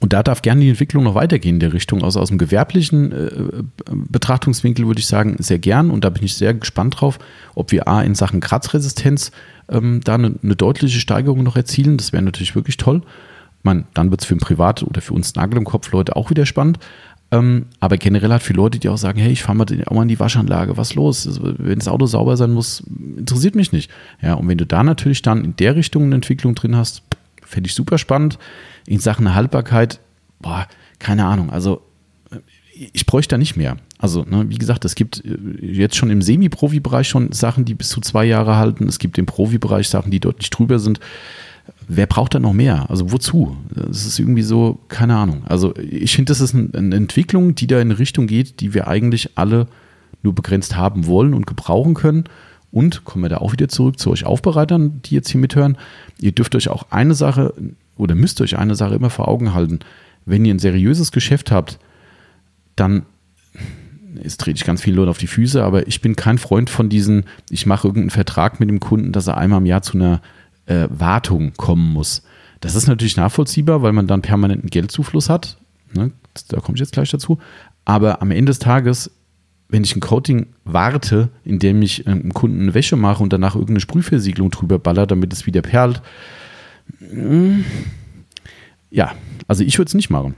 und 0.00 0.12
da 0.12 0.22
darf 0.22 0.42
gerne 0.42 0.60
die 0.60 0.68
Entwicklung 0.68 1.04
noch 1.04 1.14
weitergehen 1.14 1.56
in 1.56 1.60
der 1.60 1.72
Richtung. 1.72 2.02
Also 2.02 2.20
aus 2.20 2.28
dem 2.28 2.38
gewerblichen 2.38 3.12
äh, 3.12 3.62
Betrachtungswinkel 3.90 4.86
würde 4.86 5.00
ich 5.00 5.06
sagen, 5.06 5.36
sehr 5.38 5.58
gern. 5.58 5.90
Und 5.90 6.04
da 6.04 6.10
bin 6.10 6.24
ich 6.24 6.34
sehr 6.34 6.52
gespannt 6.52 7.00
drauf, 7.00 7.18
ob 7.54 7.72
wir 7.72 7.88
A 7.88 8.02
in 8.02 8.14
Sachen 8.14 8.40
Kratzresistenz 8.40 9.30
ähm, 9.68 10.00
da 10.04 10.14
eine, 10.14 10.34
eine, 10.42 10.56
deutliche 10.56 11.00
Steigerung 11.00 11.42
noch 11.42 11.56
erzielen. 11.56 11.96
Das 11.96 12.12
wäre 12.12 12.22
natürlich 12.22 12.54
wirklich 12.54 12.76
toll. 12.76 13.02
Man, 13.62 13.86
dann 13.94 14.10
wird 14.10 14.20
es 14.20 14.26
für 14.26 14.34
ein 14.34 14.40
Privat 14.40 14.82
oder 14.82 15.00
für 15.00 15.14
uns 15.14 15.36
Nagel 15.36 15.56
im 15.56 15.64
Kopf 15.64 15.90
Leute 15.92 16.16
auch 16.16 16.28
wieder 16.28 16.44
spannend. 16.44 16.78
Ähm, 17.34 17.66
aber 17.80 17.96
generell 17.96 18.32
hat 18.32 18.42
für 18.42 18.52
Leute, 18.52 18.78
die 18.78 18.88
auch 18.88 18.96
sagen, 18.96 19.18
hey, 19.18 19.32
ich 19.32 19.42
fahre 19.42 19.56
mal 19.56 19.66
auch 19.86 19.94
mal 19.94 20.02
in 20.02 20.08
die 20.08 20.20
Waschanlage, 20.20 20.76
was 20.76 20.94
los? 20.94 21.40
Wenn 21.42 21.78
das 21.78 21.88
Auto 21.88 22.06
sauber 22.06 22.36
sein 22.36 22.52
muss, 22.52 22.84
interessiert 23.16 23.56
mich 23.56 23.72
nicht. 23.72 23.90
Ja, 24.22 24.34
und 24.34 24.46
wenn 24.48 24.58
du 24.58 24.66
da 24.66 24.84
natürlich 24.84 25.22
dann 25.22 25.44
in 25.44 25.56
der 25.56 25.74
Richtung 25.74 26.04
eine 26.04 26.14
Entwicklung 26.16 26.54
drin 26.54 26.76
hast, 26.76 27.02
fände 27.42 27.68
ich 27.68 27.74
super 27.74 27.98
spannend. 27.98 28.38
In 28.86 29.00
Sachen 29.00 29.34
Haltbarkeit, 29.34 30.00
boah, 30.40 30.68
keine 30.98 31.24
Ahnung. 31.24 31.50
Also 31.50 31.82
ich 32.92 33.06
bräuchte 33.06 33.34
da 33.34 33.38
nicht 33.38 33.56
mehr. 33.56 33.78
Also, 33.98 34.24
ne, 34.28 34.46
wie 34.48 34.58
gesagt, 34.58 34.84
es 34.84 34.94
gibt 34.94 35.24
äh, 35.24 35.36
jetzt 35.60 35.96
schon 35.96 36.10
im 36.10 36.22
Semi-Profi-Bereich 36.22 37.08
schon 37.08 37.32
Sachen, 37.32 37.64
die 37.64 37.74
bis 37.74 37.88
zu 37.88 38.00
zwei 38.00 38.24
Jahre 38.24 38.56
halten. 38.56 38.86
Es 38.86 38.98
gibt 38.98 39.18
im 39.18 39.26
Profi-Bereich 39.26 39.88
Sachen, 39.88 40.10
die 40.10 40.20
deutlich 40.20 40.50
drüber 40.50 40.78
sind 40.78 41.00
wer 41.88 42.06
braucht 42.06 42.34
da 42.34 42.40
noch 42.40 42.52
mehr? 42.52 42.88
Also 42.90 43.12
wozu? 43.12 43.56
Das 43.74 44.06
ist 44.06 44.18
irgendwie 44.18 44.42
so, 44.42 44.80
keine 44.88 45.16
Ahnung. 45.16 45.42
Also 45.46 45.74
ich 45.76 46.14
finde, 46.14 46.30
das 46.30 46.40
ist 46.40 46.54
eine 46.54 46.96
Entwicklung, 46.96 47.54
die 47.54 47.66
da 47.66 47.76
in 47.76 47.90
eine 47.90 47.98
Richtung 47.98 48.26
geht, 48.26 48.60
die 48.60 48.74
wir 48.74 48.88
eigentlich 48.88 49.30
alle 49.36 49.66
nur 50.22 50.34
begrenzt 50.34 50.76
haben 50.76 51.06
wollen 51.06 51.34
und 51.34 51.46
gebrauchen 51.46 51.94
können. 51.94 52.24
Und 52.70 53.04
kommen 53.04 53.24
wir 53.24 53.28
da 53.28 53.36
auch 53.38 53.52
wieder 53.52 53.68
zurück 53.68 54.00
zu 54.00 54.10
euch 54.10 54.26
Aufbereitern, 54.26 55.00
die 55.04 55.14
jetzt 55.14 55.30
hier 55.30 55.40
mithören. 55.40 55.78
Ihr 56.20 56.32
dürft 56.32 56.56
euch 56.56 56.68
auch 56.68 56.86
eine 56.90 57.14
Sache 57.14 57.54
oder 57.96 58.16
müsst 58.16 58.40
euch 58.40 58.58
eine 58.58 58.74
Sache 58.74 58.96
immer 58.96 59.10
vor 59.10 59.28
Augen 59.28 59.54
halten. 59.54 59.78
Wenn 60.26 60.44
ihr 60.44 60.52
ein 60.52 60.58
seriöses 60.58 61.12
Geschäft 61.12 61.52
habt, 61.52 61.78
dann 62.74 63.06
jetzt 64.22 64.40
trete 64.40 64.56
ich 64.56 64.64
ganz 64.64 64.82
viele 64.82 64.96
Leute 64.96 65.10
auf 65.10 65.18
die 65.18 65.26
Füße, 65.26 65.62
aber 65.62 65.86
ich 65.86 66.00
bin 66.00 66.16
kein 66.16 66.38
Freund 66.38 66.70
von 66.70 66.88
diesen, 66.88 67.24
ich 67.50 67.66
mache 67.66 67.88
irgendeinen 67.88 68.10
Vertrag 68.10 68.60
mit 68.60 68.68
dem 68.68 68.80
Kunden, 68.80 69.12
dass 69.12 69.26
er 69.26 69.36
einmal 69.36 69.60
im 69.60 69.66
Jahr 69.66 69.82
zu 69.82 69.96
einer 69.96 70.20
äh, 70.66 70.88
Wartung 70.90 71.52
kommen 71.56 71.92
muss. 71.92 72.22
Das 72.60 72.74
ist 72.74 72.86
natürlich 72.86 73.16
nachvollziehbar, 73.16 73.82
weil 73.82 73.92
man 73.92 74.06
dann 74.06 74.22
permanenten 74.22 74.70
Geldzufluss 74.70 75.28
hat. 75.28 75.58
Ne? 75.92 76.12
Da 76.48 76.60
komme 76.60 76.76
ich 76.76 76.80
jetzt 76.80 76.92
gleich 76.92 77.10
dazu. 77.10 77.38
Aber 77.84 78.22
am 78.22 78.30
Ende 78.30 78.50
des 78.50 78.58
Tages, 78.58 79.10
wenn 79.68 79.84
ich 79.84 79.94
ein 79.94 80.00
Coating 80.00 80.46
warte, 80.64 81.28
indem 81.44 81.82
ich 81.82 82.06
einem 82.06 82.32
Kunden 82.32 82.62
eine 82.62 82.74
Wäsche 82.74 82.96
mache 82.96 83.22
und 83.22 83.32
danach 83.32 83.54
irgendeine 83.54 83.80
Sprühversiegelung 83.80 84.50
drüber 84.50 84.78
baller, 84.78 85.06
damit 85.06 85.32
es 85.32 85.46
wieder 85.46 85.62
perlt, 85.62 86.00
hm, 86.98 87.64
ja, 88.90 89.12
also 89.48 89.64
ich 89.64 89.78
würde 89.78 89.88
es 89.88 89.94
nicht 89.94 90.10
machen. 90.10 90.34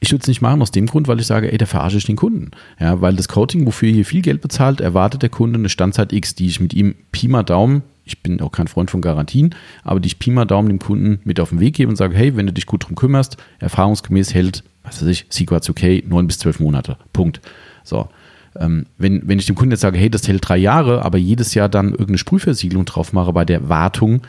Ich 0.00 0.12
würde 0.12 0.22
es 0.22 0.28
nicht 0.28 0.42
machen 0.42 0.60
aus 0.60 0.70
dem 0.70 0.86
Grund, 0.86 1.08
weil 1.08 1.18
ich 1.18 1.26
sage, 1.26 1.50
ey, 1.50 1.56
da 1.56 1.64
verarsche 1.64 1.96
ich 1.96 2.04
den 2.04 2.16
Kunden. 2.16 2.50
Ja, 2.78 3.00
weil 3.00 3.16
das 3.16 3.26
Coating, 3.26 3.66
wofür 3.66 3.88
ihr 3.88 3.94
hier 3.94 4.04
viel 4.04 4.20
Geld 4.20 4.42
bezahlt, 4.42 4.80
erwartet 4.80 5.22
der 5.22 5.30
Kunde 5.30 5.58
eine 5.58 5.70
Standzeit 5.70 6.12
X, 6.12 6.34
die 6.34 6.46
ich 6.46 6.60
mit 6.60 6.74
ihm 6.74 6.94
Pi 7.10 7.26
mal 7.26 7.42
Daumen 7.42 7.82
ich 8.04 8.22
bin 8.22 8.40
auch 8.40 8.52
kein 8.52 8.68
Freund 8.68 8.90
von 8.90 9.00
Garantien, 9.00 9.54
aber 9.82 10.00
die 10.00 10.08
ich 10.08 10.18
Pi 10.18 10.30
mal 10.30 10.44
Daumen 10.44 10.68
dem 10.68 10.78
Kunden 10.78 11.20
mit 11.24 11.40
auf 11.40 11.50
den 11.50 11.60
Weg 11.60 11.76
gebe 11.76 11.88
und 11.88 11.96
sage, 11.96 12.16
hey, 12.16 12.36
wenn 12.36 12.46
du 12.46 12.52
dich 12.52 12.66
gut 12.66 12.84
drum 12.84 12.94
kümmerst, 12.94 13.36
erfahrungsgemäß 13.60 14.34
hält, 14.34 14.62
was 14.82 15.00
weiß 15.00 15.08
ich, 15.08 15.26
Sequats 15.30 15.70
okay, 15.70 16.04
neun 16.06 16.26
bis 16.26 16.38
zwölf 16.38 16.60
Monate. 16.60 16.98
Punkt. 17.12 17.40
So. 17.82 18.08
Ähm, 18.56 18.86
wenn, 18.98 19.26
wenn 19.26 19.38
ich 19.38 19.46
dem 19.46 19.56
Kunden 19.56 19.72
jetzt 19.72 19.80
sage, 19.80 19.98
hey, 19.98 20.10
das 20.10 20.28
hält 20.28 20.48
drei 20.48 20.58
Jahre, 20.58 21.04
aber 21.04 21.18
jedes 21.18 21.54
Jahr 21.54 21.68
dann 21.68 21.90
irgendeine 21.90 22.18
Sprühversiegelung 22.18 22.84
drauf 22.84 23.12
mache 23.12 23.32
bei 23.32 23.44
der 23.44 23.68
Wartung, 23.68 24.22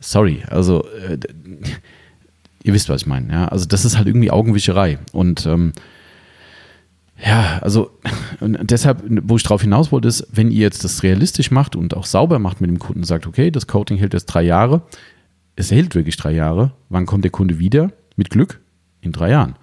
sorry, 0.00 0.42
also 0.48 0.84
äh, 1.06 1.18
ihr 2.62 2.72
wisst, 2.72 2.88
was 2.88 3.02
ich 3.02 3.06
meine. 3.06 3.30
Ja? 3.32 3.48
Also 3.48 3.66
das 3.66 3.84
ist 3.84 3.98
halt 3.98 4.06
irgendwie 4.06 4.30
Augenwischerei. 4.30 4.98
Und 5.12 5.44
ähm, 5.46 5.72
ja, 7.24 7.58
also 7.60 7.90
deshalb, 8.40 9.02
wo 9.24 9.36
ich 9.36 9.42
drauf 9.42 9.62
hinaus 9.62 9.92
wollte, 9.92 10.08
ist, 10.08 10.26
wenn 10.32 10.50
ihr 10.50 10.60
jetzt 10.60 10.84
das 10.84 11.02
realistisch 11.02 11.50
macht 11.50 11.76
und 11.76 11.96
auch 11.96 12.06
sauber 12.06 12.38
macht 12.38 12.60
mit 12.60 12.70
dem 12.70 12.78
Kunden, 12.78 13.04
sagt, 13.04 13.26
okay, 13.26 13.50
das 13.50 13.66
Coating 13.66 13.98
hält 13.98 14.14
jetzt 14.14 14.26
drei 14.26 14.42
Jahre, 14.42 14.82
es 15.56 15.70
hält 15.70 15.94
wirklich 15.94 16.16
drei 16.16 16.32
Jahre, 16.32 16.72
wann 16.88 17.06
kommt 17.06 17.24
der 17.24 17.30
Kunde 17.30 17.58
wieder? 17.58 17.92
Mit 18.16 18.30
Glück 18.30 18.60
in 19.00 19.12
drei 19.12 19.30
Jahren. 19.30 19.56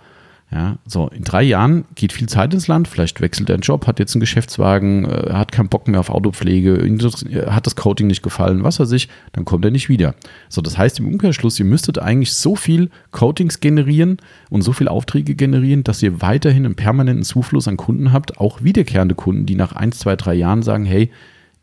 Ja, 0.50 0.78
so 0.86 1.10
in 1.10 1.26
drei 1.26 1.44
Jahren 1.44 1.84
geht 1.96 2.14
viel 2.14 2.30
Zeit 2.30 2.54
ins 2.54 2.70
Land, 2.70 2.88
vielleicht 2.88 3.20
wechselt 3.20 3.50
er 3.50 3.56
einen 3.56 3.64
Job, 3.64 3.86
hat 3.86 4.00
jetzt 4.00 4.16
einen 4.16 4.22
Geschäftswagen, 4.22 5.04
äh, 5.04 5.34
hat 5.34 5.52
keinen 5.52 5.68
Bock 5.68 5.90
mehr 5.90 6.00
auf 6.00 6.10
Autopflege, 6.10 6.78
äh, 6.78 7.52
hat 7.52 7.66
das 7.66 7.76
Coating 7.76 8.08
nicht 8.08 8.24
gefallen, 8.24 8.64
was 8.64 8.80
weiß 8.80 8.94
ich, 8.94 9.10
dann 9.34 9.44
kommt 9.44 9.66
er 9.66 9.72
nicht 9.72 9.90
wieder. 9.90 10.16
So, 10.48 10.62
das 10.62 10.78
heißt 10.78 11.00
im 11.00 11.08
Umkehrschluss, 11.08 11.60
ihr 11.60 11.66
müsstet 11.66 12.00
eigentlich 12.00 12.34
so 12.34 12.56
viel 12.56 12.90
Coatings 13.12 13.60
generieren 13.60 14.20
und 14.50 14.62
so 14.62 14.72
viel 14.72 14.88
Aufträge 14.88 15.36
generieren, 15.36 15.84
dass 15.84 16.02
ihr 16.02 16.22
weiterhin 16.22 16.66
einen 16.66 16.76
permanenten 16.76 17.26
Zufluss 17.26 17.68
an 17.68 17.76
Kunden 17.76 18.14
habt, 18.14 18.38
auch 18.38 18.64
wiederkehrende 18.64 19.16
Kunden, 19.16 19.46
die 19.46 19.56
nach 19.56 19.74
ein, 19.74 19.92
zwei, 19.92 20.16
drei 20.16 20.34
Jahren 20.34 20.64
sagen, 20.64 20.86
hey, 20.86 21.12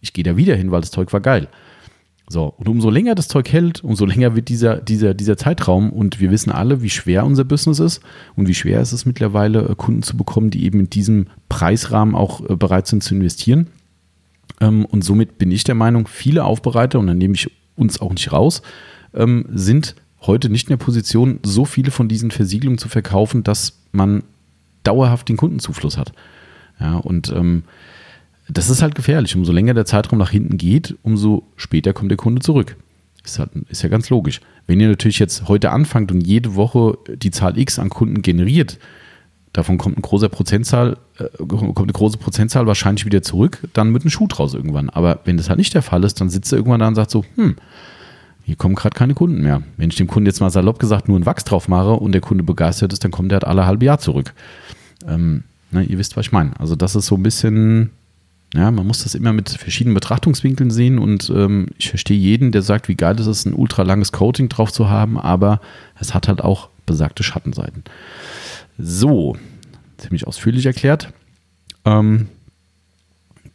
ich 0.03 0.13
gehe 0.13 0.25
da 0.25 0.37
wieder 0.37 0.57
hin, 0.57 0.71
weil 0.71 0.83
das 0.83 0.91
Zeug 0.91 1.11
war 1.15 1.21
geil. 1.21 1.49
So, 2.27 2.55
und 2.57 2.69
umso 2.69 2.89
länger 2.89 3.15
das 3.15 3.29
Zeug 3.29 3.53
hält, 3.53 3.85
umso 3.85 4.07
länger 4.07 4.35
wird 4.35 4.49
dieser, 4.49 4.77
dieser, 4.77 5.13
dieser 5.13 5.37
Zeitraum. 5.37 5.93
Und 5.93 6.21
wir 6.21 6.31
wissen 6.31 6.51
alle, 6.51 6.83
wie 6.83 6.91
schwer 6.91 7.27
unser 7.27 7.45
Business 7.45 7.79
ist 7.79 8.01
und 8.35 8.49
wie 8.49 8.55
schwer 8.55 8.81
ist 8.81 8.93
es 8.93 9.05
mittlerweile, 9.05 9.69
äh, 9.69 9.75
Kunden 9.75 10.03
zu 10.03 10.17
bekommen, 10.17 10.51
die 10.51 10.65
eben 10.65 10.81
in 10.81 10.91
diesem 10.91 11.27
Preisrahmen 11.49 12.15
auch 12.15 12.49
äh, 12.49 12.57
bereit 12.57 12.87
sind 12.87 13.03
zu 13.03 13.15
investieren. 13.15 13.67
Ähm, 14.61 14.87
und 14.87 15.05
somit 15.05 15.37
bin 15.39 15.51
ich 15.51 15.65
der 15.65 15.75
Meinung, 15.75 16.07
viele 16.09 16.45
Aufbereiter, 16.45 16.99
und 16.99 17.09
dann 17.09 17.19
nehme 17.19 17.35
ich 17.35 17.51
uns 17.77 18.01
auch 18.01 18.13
nicht 18.13 18.33
raus, 18.33 18.63
ähm, 19.13 19.47
sind 19.53 19.95
heute 20.23 20.49
nicht 20.49 20.69
in 20.69 20.79
der 20.79 20.85
Position, 20.85 21.41
so 21.43 21.67
viele 21.67 21.91
von 21.91 22.09
diesen 22.09 22.31
Versiegelungen 22.31 22.79
zu 22.79 22.89
verkaufen, 22.89 23.43
dass 23.43 23.81
man 23.93 24.23
dauerhaft 24.83 25.29
den 25.29 25.37
Kundenzufluss 25.37 25.99
hat. 25.99 26.13
Ja, 26.81 26.97
und 26.97 27.31
ähm, 27.31 27.65
das 28.49 28.71
ist 28.71 28.83
halt 28.83 28.95
gefährlich. 28.95 29.35
Umso 29.37 29.53
länger 29.53 29.75
der 29.75 29.87
Zeitraum 29.87 30.19
nach 30.19 30.31
hinten 30.31 30.59
geht, 30.59 30.97
umso 31.03 31.45
später 31.57 31.93
kommt 31.93 32.11
der 32.11 32.19
Kunde 32.19 32.41
zurück. 32.41 32.77
Ist, 33.25 33.39
halt, 33.39 33.51
ist 33.69 33.83
ja 33.83 33.89
ganz 33.89 34.11
logisch. 34.11 34.41
Wenn 34.67 34.81
ihr 34.81 34.89
natürlich 34.89 35.19
jetzt 35.19 35.49
heute 35.49 35.71
anfangt 35.71 36.13
und 36.13 36.21
jede 36.21 36.55
Woche 36.55 36.99
die 37.09 37.31
Zahl 37.31 37.57
X 37.59 37.79
an 37.79 37.89
Kunden 37.89 38.21
generiert, 38.21 38.79
davon 39.55 39.79
kommt, 39.79 39.97
ein 39.97 40.03
großer 40.03 40.29
Prozentzahl, 40.29 40.99
äh, 41.19 41.25
kommt 41.47 41.79
eine 41.79 41.93
große 41.93 42.19
Prozentzahl 42.19 42.67
wahrscheinlich 42.67 43.07
wieder 43.07 43.23
zurück, 43.23 43.61
dann 43.73 43.93
wird 43.95 44.05
ein 44.05 44.11
Schuh 44.11 44.27
draus 44.27 44.53
irgendwann. 44.53 44.91
Aber 44.91 45.21
wenn 45.25 45.39
das 45.39 45.49
halt 45.49 45.59
nicht 45.59 45.73
der 45.73 45.83
Fall 45.83 46.05
ist, 46.05 46.21
dann 46.21 46.29
sitzt 46.29 46.53
er 46.53 46.59
irgendwann 46.59 46.81
da 46.81 46.89
und 46.89 46.97
sagt 46.97 47.11
so, 47.11 47.25
hm, 47.37 47.57
hier 48.45 48.57
kommen 48.57 48.75
gerade 48.75 48.95
keine 48.95 49.15
Kunden 49.15 49.41
mehr. 49.41 49.63
Wenn 49.79 49.89
ich 49.89 49.97
dem 49.97 50.07
Kunden 50.07 50.27
jetzt 50.27 50.41
mal 50.41 50.51
salopp 50.51 50.79
gesagt 50.79 51.09
nur 51.09 51.17
einen 51.17 51.25
Wachs 51.25 51.45
drauf 51.45 51.69
mache 51.69 51.93
und 51.93 52.13
der 52.13 52.21
Kunde 52.21 52.45
begeistert 52.45 52.93
ist, 52.93 53.05
dann 53.05 53.11
kommt 53.11 53.33
er 53.33 53.37
halt 53.37 53.45
alle 53.45 53.65
halbe 53.65 53.87
Jahr 53.87 53.99
zurück. 53.99 54.35
Ähm, 55.09 55.45
ne, 55.71 55.83
ihr 55.85 55.99
wisst, 55.99 56.17
was 56.17 56.27
ich 56.27 56.33
meine. 56.33 56.59
Also 56.61 56.77
das 56.77 56.95
ist 56.95 57.07
so 57.07 57.15
ein 57.15 57.23
bisschen 57.23 57.91
ja, 58.55 58.71
man 58.71 58.87
muss 58.87 59.03
das 59.03 59.15
immer 59.15 59.33
mit 59.33 59.51
verschiedenen 59.51 59.95
Betrachtungswinkeln 59.95 60.71
sehen 60.71 60.99
und 60.99 61.29
ähm, 61.35 61.69
ich 61.77 61.89
verstehe 61.89 62.17
jeden, 62.17 62.53
der 62.53 62.63
sagt, 62.63 62.89
wie 62.89 62.95
geil 62.95 63.19
ist 63.19 63.27
es, 63.27 63.45
ein 63.45 63.53
ultra 63.53 63.83
langes 63.83 64.13
Coating 64.13 64.49
drauf 64.49 64.73
zu 64.73 64.89
haben, 64.89 65.19
aber 65.19 65.61
es 65.99 66.15
hat 66.15 66.29
halt 66.29 66.41
auch 66.41 66.69
besagte 66.87 67.25
Schattenseiten. 67.25 67.83
So, 68.79 69.37
ziemlich 69.99 70.27
ausführlich 70.27 70.67
erklärt. 70.67 71.13
Ähm, 71.85 72.29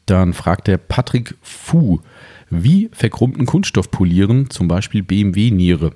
dann 0.05 0.33
fragt 0.33 0.67
der 0.67 0.77
Patrick 0.77 1.35
Fu, 1.41 2.01
wie 2.49 2.89
verkrummten 2.91 3.45
Kunststoff 3.45 3.91
polieren, 3.91 4.49
zum 4.49 4.67
Beispiel 4.67 5.03
BMW-Niere? 5.03 5.93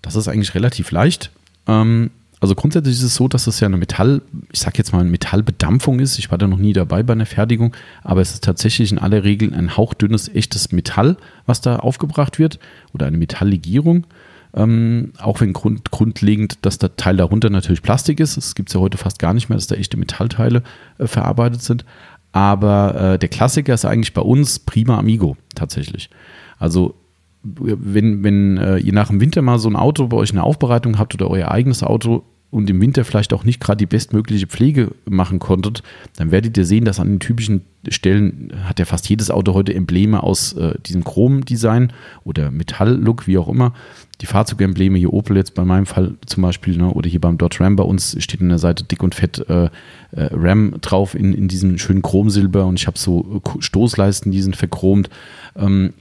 Das 0.00 0.16
ist 0.16 0.26
eigentlich 0.26 0.54
relativ 0.54 0.90
leicht. 0.90 1.30
Ähm, 1.68 2.10
also 2.42 2.56
grundsätzlich 2.56 2.96
ist 2.96 3.04
es 3.04 3.14
so, 3.14 3.28
dass 3.28 3.46
es 3.46 3.60
ja 3.60 3.68
eine 3.68 3.76
Metall, 3.76 4.20
ich 4.50 4.58
sag 4.58 4.76
jetzt 4.76 4.92
mal 4.92 4.98
eine 4.98 5.10
Metallbedampfung 5.10 6.00
ist. 6.00 6.18
Ich 6.18 6.32
war 6.32 6.38
da 6.38 6.48
noch 6.48 6.58
nie 6.58 6.72
dabei 6.72 7.04
bei 7.04 7.12
einer 7.12 7.24
Fertigung, 7.24 7.72
aber 8.02 8.20
es 8.20 8.32
ist 8.32 8.42
tatsächlich 8.42 8.90
in 8.90 8.98
aller 8.98 9.22
Regel 9.22 9.54
ein 9.54 9.76
hauchdünnes, 9.76 10.28
echtes 10.34 10.72
Metall, 10.72 11.18
was 11.46 11.60
da 11.60 11.76
aufgebracht 11.76 12.40
wird 12.40 12.58
oder 12.92 13.06
eine 13.06 13.16
Metalllegierung. 13.16 14.08
Ähm, 14.54 15.12
auch 15.20 15.40
wenn 15.40 15.52
grund, 15.52 15.92
grundlegend 15.92 16.58
das 16.62 16.78
Teil 16.78 17.16
darunter 17.16 17.48
natürlich 17.48 17.80
Plastik 17.80 18.18
ist. 18.18 18.36
Es 18.36 18.56
gibt 18.56 18.70
es 18.70 18.74
ja 18.74 18.80
heute 18.80 18.98
fast 18.98 19.20
gar 19.20 19.34
nicht 19.34 19.48
mehr, 19.48 19.56
dass 19.56 19.68
da 19.68 19.76
echte 19.76 19.96
Metallteile 19.96 20.64
äh, 20.98 21.06
verarbeitet 21.06 21.62
sind. 21.62 21.84
Aber 22.32 23.12
äh, 23.12 23.18
der 23.20 23.28
Klassiker 23.28 23.72
ist 23.72 23.84
eigentlich 23.84 24.14
bei 24.14 24.20
uns 24.20 24.58
Prima 24.58 24.98
Amigo 24.98 25.36
tatsächlich. 25.54 26.10
Also 26.58 26.96
wenn, 27.44 28.24
wenn 28.24 28.56
äh, 28.56 28.78
ihr 28.78 28.92
nach 28.92 29.08
dem 29.08 29.20
Winter 29.20 29.42
mal 29.42 29.60
so 29.60 29.68
ein 29.68 29.76
Auto 29.76 30.08
bei 30.08 30.16
euch 30.16 30.32
eine 30.32 30.42
Aufbereitung 30.42 30.98
habt 30.98 31.14
oder 31.14 31.30
euer 31.30 31.50
eigenes 31.50 31.84
Auto 31.84 32.24
und 32.52 32.68
im 32.68 32.82
Winter 32.82 33.06
vielleicht 33.06 33.32
auch 33.32 33.44
nicht 33.44 33.60
gerade 33.60 33.78
die 33.78 33.86
bestmögliche 33.86 34.46
Pflege 34.46 34.90
machen 35.06 35.38
konntet, 35.38 35.82
dann 36.16 36.30
werdet 36.30 36.58
ihr 36.58 36.66
sehen, 36.66 36.84
dass 36.84 37.00
an 37.00 37.08
den 37.08 37.18
typischen 37.18 37.62
Stellen 37.88 38.52
hat 38.64 38.78
ja 38.78 38.84
fast 38.84 39.08
jedes 39.08 39.30
Auto 39.30 39.54
heute 39.54 39.74
Embleme 39.74 40.22
aus 40.22 40.52
äh, 40.52 40.74
diesem 40.84 41.02
Chrom-Design 41.02 41.94
oder 42.24 42.50
Metall-Look, 42.50 43.26
wie 43.26 43.38
auch 43.38 43.48
immer. 43.48 43.72
Die 44.20 44.26
Fahrzeugembleme, 44.26 44.98
hier 44.98 45.14
Opel 45.14 45.38
jetzt 45.38 45.54
bei 45.54 45.64
meinem 45.64 45.86
Fall 45.86 46.14
zum 46.26 46.42
Beispiel, 46.42 46.76
ne, 46.76 46.90
oder 46.90 47.08
hier 47.08 47.22
beim 47.22 47.38
Dodge 47.38 47.60
Ram 47.60 47.76
bei 47.76 47.84
uns 47.84 48.22
steht 48.22 48.42
an 48.42 48.50
der 48.50 48.58
Seite 48.58 48.84
dick 48.84 49.02
und 49.02 49.14
fett 49.14 49.38
äh, 49.48 49.64
äh, 49.64 49.70
Ram 50.10 50.74
drauf 50.82 51.14
in, 51.14 51.32
in 51.32 51.48
diesem 51.48 51.78
schönen 51.78 52.02
Chromsilber 52.02 52.66
und 52.66 52.78
ich 52.78 52.86
habe 52.86 52.98
so 52.98 53.42
äh, 53.42 53.62
Stoßleisten, 53.62 54.30
die 54.30 54.42
sind 54.42 54.56
verchromt. 54.56 55.08
Ähm, 55.56 55.94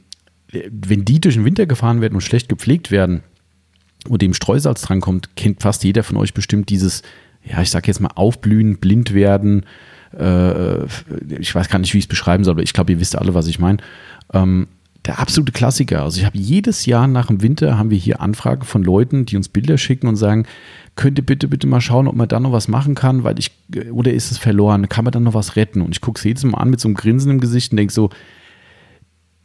wenn 0.51 1.05
die 1.05 1.21
durch 1.21 1.35
den 1.35 1.45
Winter 1.45 1.65
gefahren 1.65 2.01
werden 2.01 2.15
und 2.15 2.21
schlecht 2.21 2.49
gepflegt 2.49 2.91
werden 2.91 3.23
und 4.07 4.21
dem 4.21 4.33
Streusalz 4.33 4.81
drankommt, 4.81 5.35
kennt 5.35 5.61
fast 5.61 5.83
jeder 5.83 6.03
von 6.03 6.17
euch 6.17 6.33
bestimmt 6.33 6.69
dieses, 6.69 7.03
ja, 7.43 7.61
ich 7.61 7.69
sag 7.69 7.87
jetzt 7.87 7.99
mal, 7.99 8.11
aufblühen, 8.15 8.77
blind 8.77 9.13
werden. 9.13 9.65
Äh, 10.17 10.85
ich 11.39 11.53
weiß 11.53 11.69
gar 11.69 11.79
nicht, 11.79 11.93
wie 11.93 11.99
ich 11.99 12.05
es 12.05 12.09
beschreiben 12.09 12.43
soll, 12.43 12.53
aber 12.53 12.63
ich 12.63 12.73
glaube, 12.73 12.91
ihr 12.91 12.99
wisst 12.99 13.17
alle, 13.17 13.33
was 13.33 13.47
ich 13.47 13.59
meine. 13.59 13.77
Ähm, 14.33 14.67
der 15.05 15.19
absolute 15.19 15.51
Klassiker. 15.51 16.03
Also 16.03 16.19
ich 16.19 16.25
habe 16.25 16.37
jedes 16.37 16.85
Jahr 16.85 17.07
nach 17.07 17.27
dem 17.27 17.41
Winter 17.41 17.77
haben 17.77 17.89
wir 17.89 17.97
hier 17.97 18.21
Anfragen 18.21 18.63
von 18.63 18.83
Leuten, 18.83 19.25
die 19.25 19.35
uns 19.35 19.49
Bilder 19.49 19.77
schicken 19.77 20.07
und 20.07 20.15
sagen, 20.15 20.45
könnt 20.95 21.17
ihr 21.17 21.25
bitte, 21.25 21.47
bitte 21.47 21.65
mal 21.65 21.81
schauen, 21.81 22.07
ob 22.07 22.15
man 22.15 22.27
da 22.27 22.39
noch 22.39 22.51
was 22.51 22.67
machen 22.67 22.93
kann, 22.93 23.23
weil 23.23 23.39
ich, 23.39 23.51
oder 23.91 24.13
ist 24.13 24.31
es 24.31 24.37
verloren, 24.37 24.89
kann 24.89 25.03
man 25.03 25.11
da 25.11 25.19
noch 25.19 25.33
was 25.33 25.55
retten? 25.55 25.81
Und 25.81 25.91
ich 25.91 26.01
gucke 26.01 26.19
es 26.19 26.23
jedes 26.23 26.43
Mal 26.43 26.59
an 26.59 26.69
mit 26.69 26.79
so 26.79 26.87
einem 26.87 26.95
Grinsen 26.95 27.31
im 27.31 27.39
Gesicht 27.39 27.71
und 27.71 27.77
denke 27.77 27.93
so, 27.93 28.11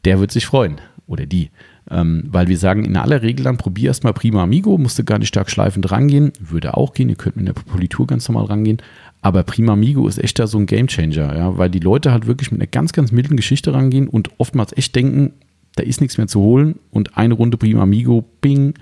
der 0.04 0.20
wird 0.20 0.30
sich 0.30 0.46
freuen 0.46 0.80
oder 1.06 1.24
die. 1.24 1.50
Ähm, 1.90 2.24
weil 2.30 2.48
wir 2.48 2.58
sagen, 2.58 2.84
in 2.84 2.96
aller 2.96 3.22
Regel 3.22 3.44
dann 3.44 3.58
probier 3.58 3.88
erstmal 3.88 4.12
Prima 4.12 4.42
Amigo, 4.42 4.76
musste 4.76 5.04
gar 5.04 5.18
nicht 5.18 5.28
stark 5.28 5.50
schleifend 5.50 5.90
rangehen, 5.90 6.32
würde 6.40 6.76
auch 6.76 6.94
gehen, 6.94 7.08
ihr 7.08 7.14
könnt 7.14 7.36
mit 7.36 7.46
der 7.46 7.52
Politur 7.52 8.06
ganz 8.06 8.28
normal 8.28 8.46
rangehen, 8.46 8.78
aber 9.22 9.44
Prima 9.44 9.74
Amigo 9.74 10.08
ist 10.08 10.18
echt 10.18 10.38
da 10.38 10.46
so 10.48 10.58
ein 10.58 10.66
Gamechanger, 10.66 11.36
ja, 11.36 11.56
weil 11.58 11.70
die 11.70 11.78
Leute 11.78 12.10
halt 12.10 12.26
wirklich 12.26 12.50
mit 12.50 12.60
einer 12.60 12.66
ganz, 12.66 12.92
ganz 12.92 13.12
milden 13.12 13.36
Geschichte 13.36 13.72
rangehen 13.72 14.08
und 14.08 14.30
oftmals 14.38 14.76
echt 14.76 14.96
denken, 14.96 15.34
da 15.76 15.84
ist 15.84 16.00
nichts 16.00 16.18
mehr 16.18 16.26
zu 16.26 16.40
holen 16.40 16.76
und 16.90 17.16
eine 17.16 17.34
Runde 17.34 17.56
Prima 17.56 17.82
Amigo, 17.82 18.24
bing, 18.40 18.74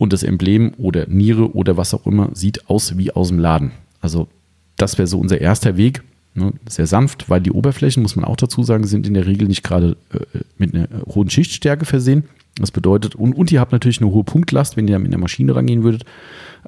und 0.00 0.14
das 0.14 0.22
Emblem 0.22 0.72
oder 0.78 1.06
Niere 1.08 1.54
oder 1.54 1.76
was 1.76 1.92
auch 1.92 2.06
immer 2.06 2.30
sieht 2.32 2.70
aus 2.70 2.96
wie 2.96 3.12
aus 3.12 3.28
dem 3.28 3.38
Laden. 3.38 3.72
Also 4.00 4.28
das 4.76 4.96
wäre 4.96 5.06
so 5.06 5.18
unser 5.20 5.42
erster 5.42 5.76
Weg. 5.76 6.02
Ne, 6.32 6.52
sehr 6.68 6.86
sanft, 6.86 7.28
weil 7.28 7.40
die 7.40 7.50
Oberflächen, 7.50 8.02
muss 8.02 8.14
man 8.14 8.24
auch 8.24 8.36
dazu 8.36 8.62
sagen, 8.62 8.86
sind 8.86 9.04
in 9.04 9.14
der 9.14 9.26
Regel 9.26 9.48
nicht 9.48 9.64
gerade 9.64 9.96
äh, 10.12 10.38
mit 10.58 10.74
einer 10.74 10.88
hohen 11.06 11.28
Schichtstärke 11.28 11.84
versehen. 11.84 12.24
Das 12.54 12.70
bedeutet, 12.70 13.16
und, 13.16 13.32
und 13.32 13.50
ihr 13.50 13.58
habt 13.58 13.72
natürlich 13.72 14.00
eine 14.00 14.10
hohe 14.10 14.22
Punktlast, 14.22 14.76
wenn 14.76 14.86
ihr 14.86 14.98
mit 15.00 15.08
einer 15.08 15.20
Maschine 15.20 15.56
rangehen 15.56 15.82
würdet. 15.82 16.04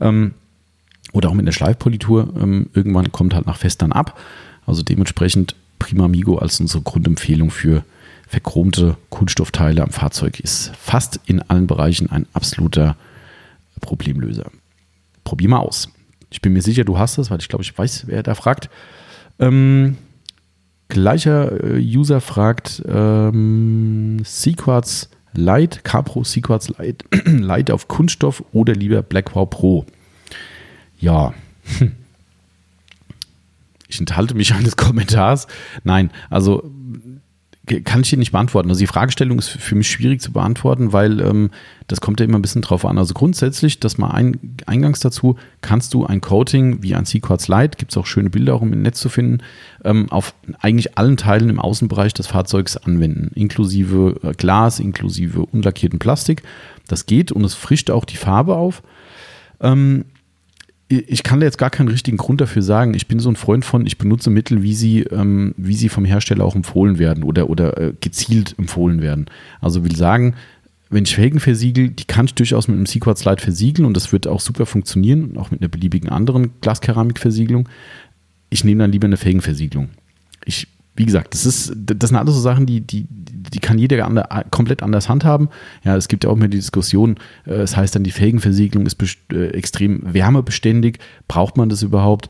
Ähm, 0.00 0.34
oder 1.12 1.28
auch 1.28 1.34
mit 1.34 1.44
einer 1.44 1.52
Schleifpolitur. 1.52 2.32
Ähm, 2.40 2.70
irgendwann 2.74 3.12
kommt 3.12 3.34
halt 3.34 3.46
nach 3.46 3.56
Fest 3.56 3.82
dann 3.82 3.92
ab. 3.92 4.18
Also 4.66 4.82
dementsprechend 4.82 5.54
Prima 5.78 6.08
Migo 6.08 6.38
als 6.38 6.60
unsere 6.60 6.82
Grundempfehlung 6.82 7.50
für 7.50 7.84
verchromte 8.26 8.96
Kunststoffteile 9.10 9.82
am 9.82 9.90
Fahrzeug 9.90 10.40
ist 10.40 10.72
fast 10.76 11.20
in 11.26 11.42
allen 11.42 11.66
Bereichen 11.66 12.10
ein 12.10 12.26
absoluter 12.32 12.96
Problemlöser. 13.80 14.50
Probier 15.22 15.50
mal 15.50 15.58
aus. 15.58 15.90
Ich 16.30 16.40
bin 16.40 16.54
mir 16.54 16.62
sicher, 16.62 16.84
du 16.84 16.98
hast 16.98 17.18
es, 17.18 17.30
weil 17.30 17.40
ich 17.40 17.48
glaube, 17.48 17.62
ich 17.62 17.76
weiß, 17.76 18.04
wer 18.06 18.22
da 18.22 18.34
fragt. 18.34 18.70
Ähm, 19.38 19.96
gleicher 20.88 21.64
äh, 21.64 21.78
User 21.80 22.20
fragt 22.20 22.82
ähm, 22.86 24.20
Sequartz 24.24 25.08
Lite, 25.34 25.80
Capro 25.82 26.24
Sequartz 26.24 26.68
Lite, 26.78 27.04
Lite 27.24 27.72
auf 27.74 27.88
Kunststoff 27.88 28.44
oder 28.52 28.74
lieber 28.74 29.02
Blackwell 29.02 29.46
Pro? 29.46 29.86
Ja. 30.98 31.34
Ich 33.88 34.00
enthalte 34.00 34.34
mich 34.34 34.54
eines 34.54 34.78
Kommentars. 34.78 35.46
Nein, 35.84 36.10
also 36.30 36.62
kann 37.84 38.00
ich 38.00 38.10
dir 38.10 38.18
nicht 38.18 38.32
beantworten. 38.32 38.70
Also 38.70 38.80
die 38.80 38.88
Fragestellung 38.88 39.38
ist 39.38 39.48
für 39.48 39.76
mich 39.76 39.88
schwierig 39.88 40.20
zu 40.20 40.32
beantworten, 40.32 40.92
weil 40.92 41.20
ähm, 41.20 41.50
das 41.86 42.00
kommt 42.00 42.18
ja 42.18 42.26
immer 42.26 42.38
ein 42.38 42.42
bisschen 42.42 42.62
drauf 42.62 42.84
an. 42.84 42.98
Also 42.98 43.14
grundsätzlich, 43.14 43.78
dass 43.78 43.98
mal 43.98 44.10
ein, 44.10 44.56
eingangs 44.66 44.98
dazu, 44.98 45.36
kannst 45.60 45.94
du 45.94 46.04
ein 46.04 46.20
Coating 46.20 46.82
wie 46.82 46.96
ein 46.96 47.04
Sequartz 47.04 47.46
Light, 47.46 47.78
gibt 47.78 47.92
es 47.92 47.96
auch 47.98 48.06
schöne 48.06 48.30
Bilder 48.30 48.54
auch 48.54 48.62
im 48.62 48.70
Netz 48.82 48.98
zu 48.98 49.08
finden, 49.08 49.44
ähm, 49.84 50.10
auf 50.10 50.34
eigentlich 50.58 50.98
allen 50.98 51.16
Teilen 51.16 51.50
im 51.50 51.60
Außenbereich 51.60 52.14
des 52.14 52.26
Fahrzeugs 52.26 52.76
anwenden, 52.76 53.30
inklusive 53.34 54.18
äh, 54.24 54.32
Glas, 54.32 54.80
inklusive 54.80 55.46
unlackierten 55.46 56.00
Plastik. 56.00 56.42
Das 56.88 57.06
geht 57.06 57.30
und 57.30 57.44
es 57.44 57.54
frischt 57.54 57.90
auch 57.90 58.04
die 58.04 58.16
Farbe 58.16 58.56
auf. 58.56 58.82
Ähm, 59.60 60.04
ich 61.00 61.22
kann 61.22 61.40
da 61.40 61.46
jetzt 61.46 61.58
gar 61.58 61.70
keinen 61.70 61.88
richtigen 61.88 62.16
Grund 62.16 62.40
dafür 62.40 62.62
sagen. 62.62 62.94
Ich 62.94 63.06
bin 63.06 63.18
so 63.18 63.30
ein 63.30 63.36
Freund 63.36 63.64
von, 63.64 63.86
ich 63.86 63.98
benutze 63.98 64.30
Mittel, 64.30 64.62
wie 64.62 64.74
sie, 64.74 65.00
ähm, 65.02 65.54
wie 65.56 65.74
sie 65.74 65.88
vom 65.88 66.04
Hersteller 66.04 66.44
auch 66.44 66.56
empfohlen 66.56 66.98
werden 66.98 67.24
oder, 67.24 67.50
oder 67.50 67.78
äh, 67.78 67.92
gezielt 68.00 68.54
empfohlen 68.58 69.00
werden. 69.00 69.26
Also 69.60 69.84
will 69.84 69.96
sagen, 69.96 70.34
wenn 70.90 71.04
ich 71.04 71.14
Felgen 71.14 71.40
versiegel, 71.40 71.88
die 71.88 72.04
kann 72.04 72.26
ich 72.26 72.34
durchaus 72.34 72.68
mit 72.68 72.76
einem 72.76 72.86
Sequat 72.86 73.18
Slide 73.18 73.40
versiegeln 73.40 73.86
und 73.86 73.96
das 73.96 74.12
wird 74.12 74.26
auch 74.26 74.40
super 74.40 74.66
funktionieren, 74.66 75.36
auch 75.38 75.50
mit 75.50 75.60
einer 75.60 75.68
beliebigen 75.68 76.10
anderen 76.10 76.50
Glaskeramikversiegelung. 76.60 77.68
Ich 78.50 78.64
nehme 78.64 78.84
dann 78.84 78.92
lieber 78.92 79.06
eine 79.06 79.16
Felgenversiegelung. 79.16 79.88
Ich 80.44 80.68
wie 80.94 81.06
gesagt, 81.06 81.34
das 81.34 81.46
ist, 81.46 81.72
das 81.76 82.10
sind 82.10 82.18
alles 82.18 82.34
so 82.34 82.40
Sachen, 82.40 82.66
die, 82.66 82.80
die, 82.80 83.06
die 83.08 83.60
kann 83.60 83.78
jeder 83.78 84.04
ander, 84.04 84.44
komplett 84.50 84.82
anders 84.82 85.08
handhaben. 85.08 85.48
Ja, 85.84 85.96
es 85.96 86.08
gibt 86.08 86.24
ja 86.24 86.30
auch 86.30 86.36
mehr 86.36 86.48
die 86.48 86.58
Diskussion, 86.58 87.16
äh, 87.46 87.54
es 87.54 87.76
heißt 87.76 87.94
dann, 87.94 88.04
die 88.04 88.10
Felgenversiegelung 88.10 88.86
ist 88.86 89.02
äh, 89.32 89.48
extrem 89.48 90.00
wärmebeständig. 90.12 90.98
Braucht 91.28 91.56
man 91.56 91.68
das 91.68 91.82
überhaupt? 91.82 92.28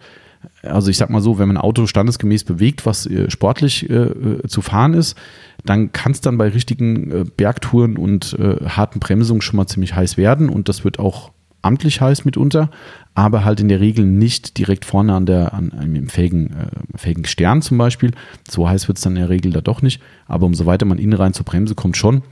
Also 0.62 0.90
ich 0.90 0.96
sag 0.96 1.10
mal 1.10 1.20
so, 1.20 1.38
wenn 1.38 1.48
man 1.48 1.56
ein 1.56 1.62
Auto 1.62 1.86
standesgemäß 1.86 2.44
bewegt, 2.44 2.86
was 2.86 3.06
äh, 3.06 3.30
sportlich 3.30 3.88
äh, 3.90 4.46
zu 4.46 4.62
fahren 4.62 4.94
ist, 4.94 5.16
dann 5.64 5.92
kann 5.92 6.12
es 6.12 6.20
dann 6.20 6.38
bei 6.38 6.48
richtigen 6.48 7.10
äh, 7.10 7.24
Bergtouren 7.36 7.96
und 7.96 8.36
äh, 8.38 8.64
harten 8.68 9.00
Bremsungen 9.00 9.42
schon 9.42 9.56
mal 9.56 9.66
ziemlich 9.66 9.94
heiß 9.94 10.16
werden 10.16 10.48
und 10.48 10.68
das 10.68 10.84
wird 10.84 10.98
auch 10.98 11.30
amtlich 11.62 12.00
heiß 12.00 12.24
mitunter 12.24 12.70
aber 13.14 13.44
halt 13.44 13.60
in 13.60 13.68
der 13.68 13.80
Regel 13.80 14.06
nicht 14.06 14.56
direkt 14.58 14.84
vorne 14.84 15.14
an 15.14 15.26
der, 15.26 15.52
an 15.52 15.72
einem 15.72 16.08
fähigen, 16.08 16.50
äh, 16.50 16.98
fähigen 16.98 17.24
Stern 17.26 17.60
zum 17.60 17.76
Beispiel. 17.76 18.12
So 18.48 18.68
heiß 18.68 18.88
wird 18.88 18.98
es 18.98 19.04
dann 19.04 19.16
in 19.16 19.20
der 19.20 19.28
Regel 19.28 19.52
da 19.52 19.60
doch 19.60 19.82
nicht. 19.82 20.00
Aber 20.26 20.46
umso 20.46 20.64
weiter 20.64 20.86
man 20.86 20.98
innen 20.98 21.12
rein 21.12 21.34
zur 21.34 21.44
Bremse 21.44 21.74
kommt, 21.74 21.96
schon. 21.96 22.22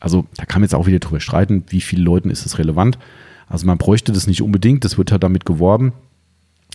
Also 0.00 0.24
da 0.36 0.46
kann 0.46 0.60
man 0.60 0.66
jetzt 0.66 0.74
auch 0.74 0.86
wieder 0.86 0.98
drüber 0.98 1.20
streiten, 1.20 1.64
wie 1.68 1.82
vielen 1.82 2.04
Leuten 2.04 2.30
ist 2.30 2.46
es 2.46 2.58
relevant. 2.58 2.98
Also 3.48 3.66
man 3.66 3.76
bräuchte 3.76 4.12
das 4.12 4.26
nicht 4.26 4.40
unbedingt, 4.40 4.84
das 4.84 4.96
wird 4.96 5.12
halt 5.12 5.22
damit 5.22 5.44
geworben. 5.44 5.92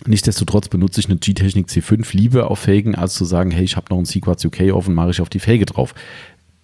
Nichtsdestotrotz 0.06 0.68
benutze 0.68 1.00
ich 1.00 1.08
eine 1.08 1.16
G-Technik 1.16 1.68
C5 1.68 2.14
lieber 2.14 2.50
auf 2.50 2.60
Felgen, 2.60 2.94
als 2.94 3.14
zu 3.14 3.24
sagen, 3.24 3.50
hey, 3.50 3.64
ich 3.64 3.76
habe 3.76 3.86
noch 3.90 3.96
einen 3.96 4.04
Sequats 4.04 4.44
UK 4.44 4.72
offen, 4.72 4.94
mache 4.94 5.10
ich 5.10 5.20
auf 5.20 5.30
die 5.30 5.38
Felge 5.38 5.64
drauf. 5.64 5.94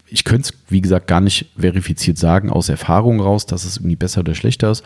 Ich 0.07 0.25
könnte 0.25 0.51
es, 0.53 0.71
wie 0.71 0.83
gesagt, 0.83 1.07
gar 1.07 1.23
nicht 1.23 1.47
verifiziert 1.57 2.19
sagen, 2.19 2.51
aus 2.51 2.69
Erfahrung 2.69 3.21
raus, 3.21 3.47
dass 3.47 3.65
es 3.65 3.79
irgendwie 3.79 3.97
besser 3.97 4.21
oder 4.21 4.35
schlechter 4.35 4.71
ist 4.71 4.85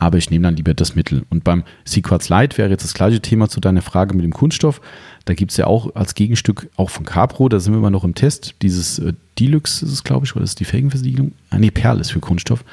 aber 0.00 0.18
ich 0.18 0.30
nehme 0.30 0.44
dann 0.44 0.56
lieber 0.56 0.74
das 0.74 0.96
Mittel. 0.96 1.24
Und 1.28 1.44
beim 1.44 1.62
Sequats 1.84 2.30
Light 2.30 2.58
wäre 2.58 2.70
jetzt 2.70 2.82
das 2.82 2.94
gleiche 2.94 3.20
Thema 3.20 3.48
zu 3.48 3.60
deiner 3.60 3.82
Frage 3.82 4.16
mit 4.16 4.24
dem 4.24 4.32
Kunststoff. 4.32 4.80
Da 5.26 5.34
gibt 5.34 5.52
es 5.52 5.58
ja 5.58 5.66
auch 5.66 5.94
als 5.94 6.14
Gegenstück 6.14 6.68
auch 6.76 6.90
von 6.90 7.04
Capro, 7.04 7.48
da 7.48 7.60
sind 7.60 7.74
wir 7.74 7.78
immer 7.78 7.90
noch 7.90 8.02
im 8.02 8.14
Test, 8.14 8.56
dieses 8.62 8.98
äh, 8.98 9.12
Deluxe 9.38 9.84
ist 9.84 9.92
es, 9.92 10.02
glaube 10.02 10.24
ich, 10.24 10.34
oder 10.34 10.44
ist 10.44 10.58
die 10.58 10.64
Felgenversiegelung? 10.64 11.32
Ah, 11.50 11.58
nee, 11.58 11.70
Perl 11.70 12.00
ist 12.00 12.12
für 12.12 12.20
Kunststoff. 12.20 12.64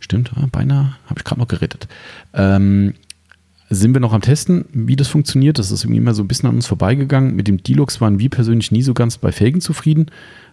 Stimmt, 0.00 0.32
ah, 0.34 0.46
beinahe, 0.50 0.96
habe 1.06 1.18
ich 1.18 1.24
gerade 1.24 1.40
noch 1.40 1.48
gerettet. 1.48 1.86
Ähm, 2.34 2.94
sind 3.70 3.94
wir 3.94 4.00
noch 4.00 4.12
am 4.12 4.20
Testen, 4.20 4.64
wie 4.72 4.96
das 4.96 5.08
funktioniert. 5.08 5.58
Das 5.58 5.70
ist 5.70 5.84
irgendwie 5.84 5.98
immer 5.98 6.14
so 6.14 6.22
ein 6.24 6.28
bisschen 6.28 6.48
an 6.48 6.56
uns 6.56 6.66
vorbeigegangen. 6.66 7.36
Mit 7.36 7.46
dem 7.46 7.62
Deluxe 7.62 8.00
waren 8.00 8.18
wir 8.18 8.30
persönlich 8.30 8.72
nie 8.72 8.82
so 8.82 8.94
ganz 8.94 9.18
bei 9.18 9.30
Felgen 9.30 9.60
zufrieden. 9.60 10.06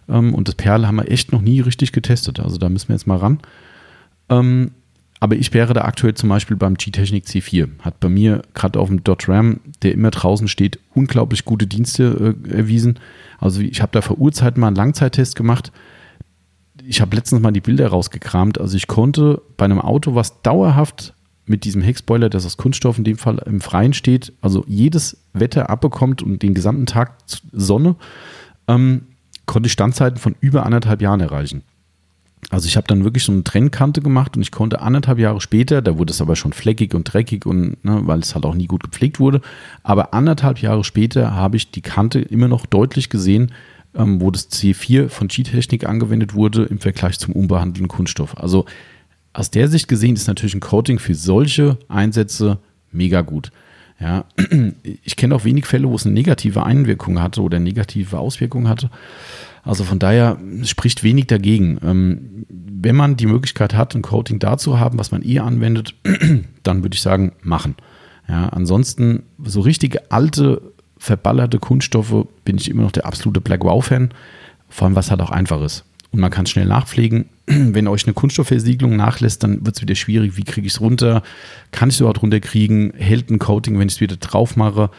Ähm, 0.08 0.34
und 0.34 0.46
das 0.46 0.54
Perl 0.54 0.86
haben 0.86 0.96
wir 0.96 1.10
echt 1.10 1.32
noch 1.32 1.40
nie 1.40 1.60
richtig 1.60 1.92
getestet. 1.92 2.38
Also 2.38 2.58
da 2.58 2.68
müssen 2.68 2.88
wir 2.88 2.94
jetzt 2.94 3.06
mal 3.06 3.16
ran. 3.16 3.40
Aber 5.26 5.34
ich 5.34 5.52
wäre 5.52 5.74
da 5.74 5.80
aktuell 5.80 6.14
zum 6.14 6.28
Beispiel 6.28 6.56
beim 6.56 6.76
G-Technik 6.76 7.24
C4. 7.24 7.66
Hat 7.80 7.98
bei 7.98 8.08
mir 8.08 8.42
gerade 8.54 8.78
auf 8.78 8.86
dem 8.86 9.02
Dot 9.02 9.28
Ram, 9.28 9.58
der 9.82 9.90
immer 9.90 10.12
draußen 10.12 10.46
steht, 10.46 10.78
unglaublich 10.94 11.44
gute 11.44 11.66
Dienste 11.66 12.36
äh, 12.46 12.58
erwiesen. 12.58 13.00
Also 13.40 13.60
ich 13.60 13.82
habe 13.82 13.90
da 13.90 14.02
vor 14.02 14.18
Urzeiten 14.18 14.60
mal 14.60 14.68
einen 14.68 14.76
Langzeittest 14.76 15.34
gemacht. 15.34 15.72
Ich 16.86 17.00
habe 17.00 17.16
letztens 17.16 17.42
mal 17.42 17.50
die 17.50 17.60
Bilder 17.60 17.88
rausgekramt. 17.88 18.60
Also 18.60 18.76
ich 18.76 18.86
konnte 18.86 19.42
bei 19.56 19.64
einem 19.64 19.80
Auto, 19.80 20.14
was 20.14 20.42
dauerhaft 20.42 21.12
mit 21.44 21.64
diesem 21.64 21.82
Heckspoiler, 21.82 22.30
das 22.30 22.46
aus 22.46 22.56
Kunststoff 22.56 22.96
in 22.96 23.02
dem 23.02 23.18
Fall 23.18 23.42
im 23.46 23.60
Freien 23.60 23.94
steht, 23.94 24.32
also 24.42 24.64
jedes 24.68 25.16
Wetter 25.32 25.70
abbekommt 25.70 26.22
und 26.22 26.40
den 26.40 26.54
gesamten 26.54 26.86
Tag 26.86 27.16
Sonne, 27.50 27.96
ähm, 28.68 29.08
konnte 29.44 29.66
ich 29.66 29.72
Standzeiten 29.72 30.20
von 30.20 30.36
über 30.38 30.64
anderthalb 30.64 31.02
Jahren 31.02 31.18
erreichen. 31.18 31.64
Also 32.50 32.68
ich 32.68 32.76
habe 32.76 32.86
dann 32.86 33.02
wirklich 33.02 33.24
so 33.24 33.32
eine 33.32 33.42
Trennkante 33.42 34.00
gemacht 34.00 34.36
und 34.36 34.42
ich 34.42 34.52
konnte 34.52 34.80
anderthalb 34.80 35.18
Jahre 35.18 35.40
später, 35.40 35.82
da 35.82 35.98
wurde 35.98 36.12
es 36.12 36.20
aber 36.20 36.36
schon 36.36 36.52
fleckig 36.52 36.94
und 36.94 37.12
dreckig 37.12 37.44
und 37.44 37.84
ne, 37.84 38.02
weil 38.04 38.20
es 38.20 38.34
halt 38.34 38.44
auch 38.44 38.54
nie 38.54 38.66
gut 38.66 38.84
gepflegt 38.84 39.18
wurde, 39.18 39.40
aber 39.82 40.14
anderthalb 40.14 40.58
Jahre 40.58 40.84
später 40.84 41.34
habe 41.34 41.56
ich 41.56 41.72
die 41.72 41.82
Kante 41.82 42.20
immer 42.20 42.46
noch 42.46 42.66
deutlich 42.66 43.10
gesehen, 43.10 43.52
ähm, 43.96 44.20
wo 44.20 44.30
das 44.30 44.50
C4 44.50 45.08
von 45.08 45.26
G-Technik 45.26 45.88
angewendet 45.88 46.34
wurde 46.34 46.64
im 46.64 46.78
Vergleich 46.78 47.18
zum 47.18 47.34
unbehandelten 47.34 47.88
Kunststoff. 47.88 48.38
Also 48.38 48.64
aus 49.32 49.50
der 49.50 49.68
Sicht 49.68 49.88
gesehen 49.88 50.14
ist 50.14 50.28
natürlich 50.28 50.54
ein 50.54 50.60
Coating 50.60 50.98
für 50.98 51.14
solche 51.14 51.78
Einsätze 51.88 52.58
mega 52.92 53.22
gut. 53.22 53.50
Ja, 53.98 54.24
ich 55.02 55.16
kenne 55.16 55.34
auch 55.34 55.44
wenig 55.44 55.66
Fälle, 55.66 55.88
wo 55.88 55.94
es 55.94 56.04
eine 56.04 56.14
negative 56.14 56.64
Einwirkung 56.64 57.20
hatte 57.20 57.42
oder 57.42 57.58
negative 57.58 58.18
Auswirkungen 58.18 58.68
hatte. 58.68 58.90
Also 59.66 59.82
von 59.82 59.98
daher 59.98 60.38
spricht 60.62 61.02
wenig 61.02 61.26
dagegen. 61.26 61.78
Ähm, 61.82 62.46
wenn 62.48 62.94
man 62.94 63.16
die 63.16 63.26
Möglichkeit 63.26 63.74
hat, 63.74 63.94
ein 63.94 64.02
Coating 64.02 64.38
da 64.38 64.56
zu 64.56 64.78
haben, 64.78 64.98
was 64.98 65.10
man 65.10 65.22
eh 65.24 65.40
anwendet, 65.40 65.94
dann 66.62 66.84
würde 66.84 66.94
ich 66.94 67.02
sagen, 67.02 67.32
machen. 67.42 67.74
Ja, 68.28 68.48
ansonsten 68.48 69.24
so 69.44 69.60
richtige 69.60 70.10
alte, 70.12 70.62
verballerte 70.98 71.58
Kunststoffe 71.58 72.26
bin 72.44 72.56
ich 72.56 72.70
immer 72.70 72.82
noch 72.82 72.92
der 72.92 73.06
absolute 73.06 73.40
Black 73.40 73.64
Wow-Fan. 73.64 74.10
Vor 74.68 74.86
allem, 74.86 74.96
was 74.96 75.10
halt 75.10 75.20
auch 75.20 75.30
einfach 75.30 75.60
ist. 75.62 75.84
Und 76.12 76.20
man 76.20 76.30
kann 76.30 76.44
es 76.44 76.50
schnell 76.50 76.66
nachpflegen. 76.66 77.26
Wenn 77.46 77.88
euch 77.88 78.04
eine 78.04 78.14
Kunststoffversiegelung 78.14 78.94
nachlässt, 78.94 79.42
dann 79.42 79.66
wird 79.66 79.76
es 79.76 79.82
wieder 79.82 79.96
schwierig. 79.96 80.36
Wie 80.36 80.44
kriege 80.44 80.68
ich 80.68 80.74
es 80.74 80.80
runter? 80.80 81.22
Kann 81.72 81.88
ich 81.88 81.96
es 81.96 82.00
überhaupt 82.00 82.22
runterkriegen? 82.22 82.92
Hält 82.96 83.30
ein 83.30 83.40
Coating, 83.40 83.80
wenn 83.80 83.88
ich 83.88 83.94
es 83.94 84.00
wieder 84.00 84.16
drauf 84.16 84.56
mache? 84.56 84.90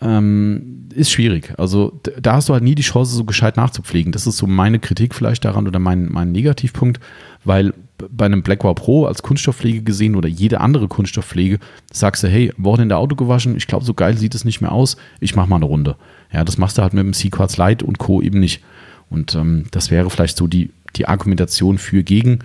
Ähm, 0.00 0.88
ist 0.94 1.10
schwierig. 1.10 1.54
Also 1.58 2.00
da 2.20 2.34
hast 2.34 2.48
du 2.48 2.52
halt 2.52 2.62
nie 2.62 2.74
die 2.74 2.82
Chance, 2.82 3.14
so 3.14 3.24
gescheit 3.24 3.56
nachzupflegen. 3.56 4.12
Das 4.12 4.26
ist 4.26 4.36
so 4.36 4.46
meine 4.46 4.78
Kritik 4.78 5.14
vielleicht 5.14 5.44
daran 5.44 5.66
oder 5.66 5.78
mein, 5.78 6.10
mein 6.10 6.32
Negativpunkt, 6.32 7.00
weil 7.44 7.72
bei 8.10 8.26
einem 8.26 8.42
Blackwell 8.42 8.74
Pro 8.74 9.06
als 9.06 9.22
Kunststoffpflege 9.22 9.82
gesehen 9.82 10.16
oder 10.16 10.28
jede 10.28 10.60
andere 10.60 10.88
Kunststoffpflege 10.88 11.58
sagst 11.92 12.22
du, 12.22 12.28
hey, 12.28 12.52
Wochenende 12.56 12.96
Auto 12.96 13.16
gewaschen, 13.16 13.56
ich 13.56 13.66
glaube, 13.66 13.84
so 13.84 13.94
geil 13.94 14.18
sieht 14.18 14.34
es 14.34 14.44
nicht 14.44 14.60
mehr 14.60 14.72
aus, 14.72 14.96
ich 15.20 15.36
mache 15.36 15.48
mal 15.48 15.56
eine 15.56 15.64
Runde. 15.64 15.96
Ja, 16.32 16.44
das 16.44 16.58
machst 16.58 16.78
du 16.78 16.82
halt 16.82 16.92
mit 16.92 17.04
dem 17.04 17.12
C-Quartz 17.12 17.56
Light 17.56 17.82
und 17.82 17.98
Co. 17.98 18.20
eben 18.20 18.40
nicht. 18.40 18.62
Und 19.10 19.34
ähm, 19.34 19.64
das 19.70 19.90
wäre 19.90 20.10
vielleicht 20.10 20.36
so 20.36 20.46
die, 20.46 20.70
die 20.96 21.06
Argumentation 21.06 21.78
für 21.78 22.02
gegen 22.02 22.40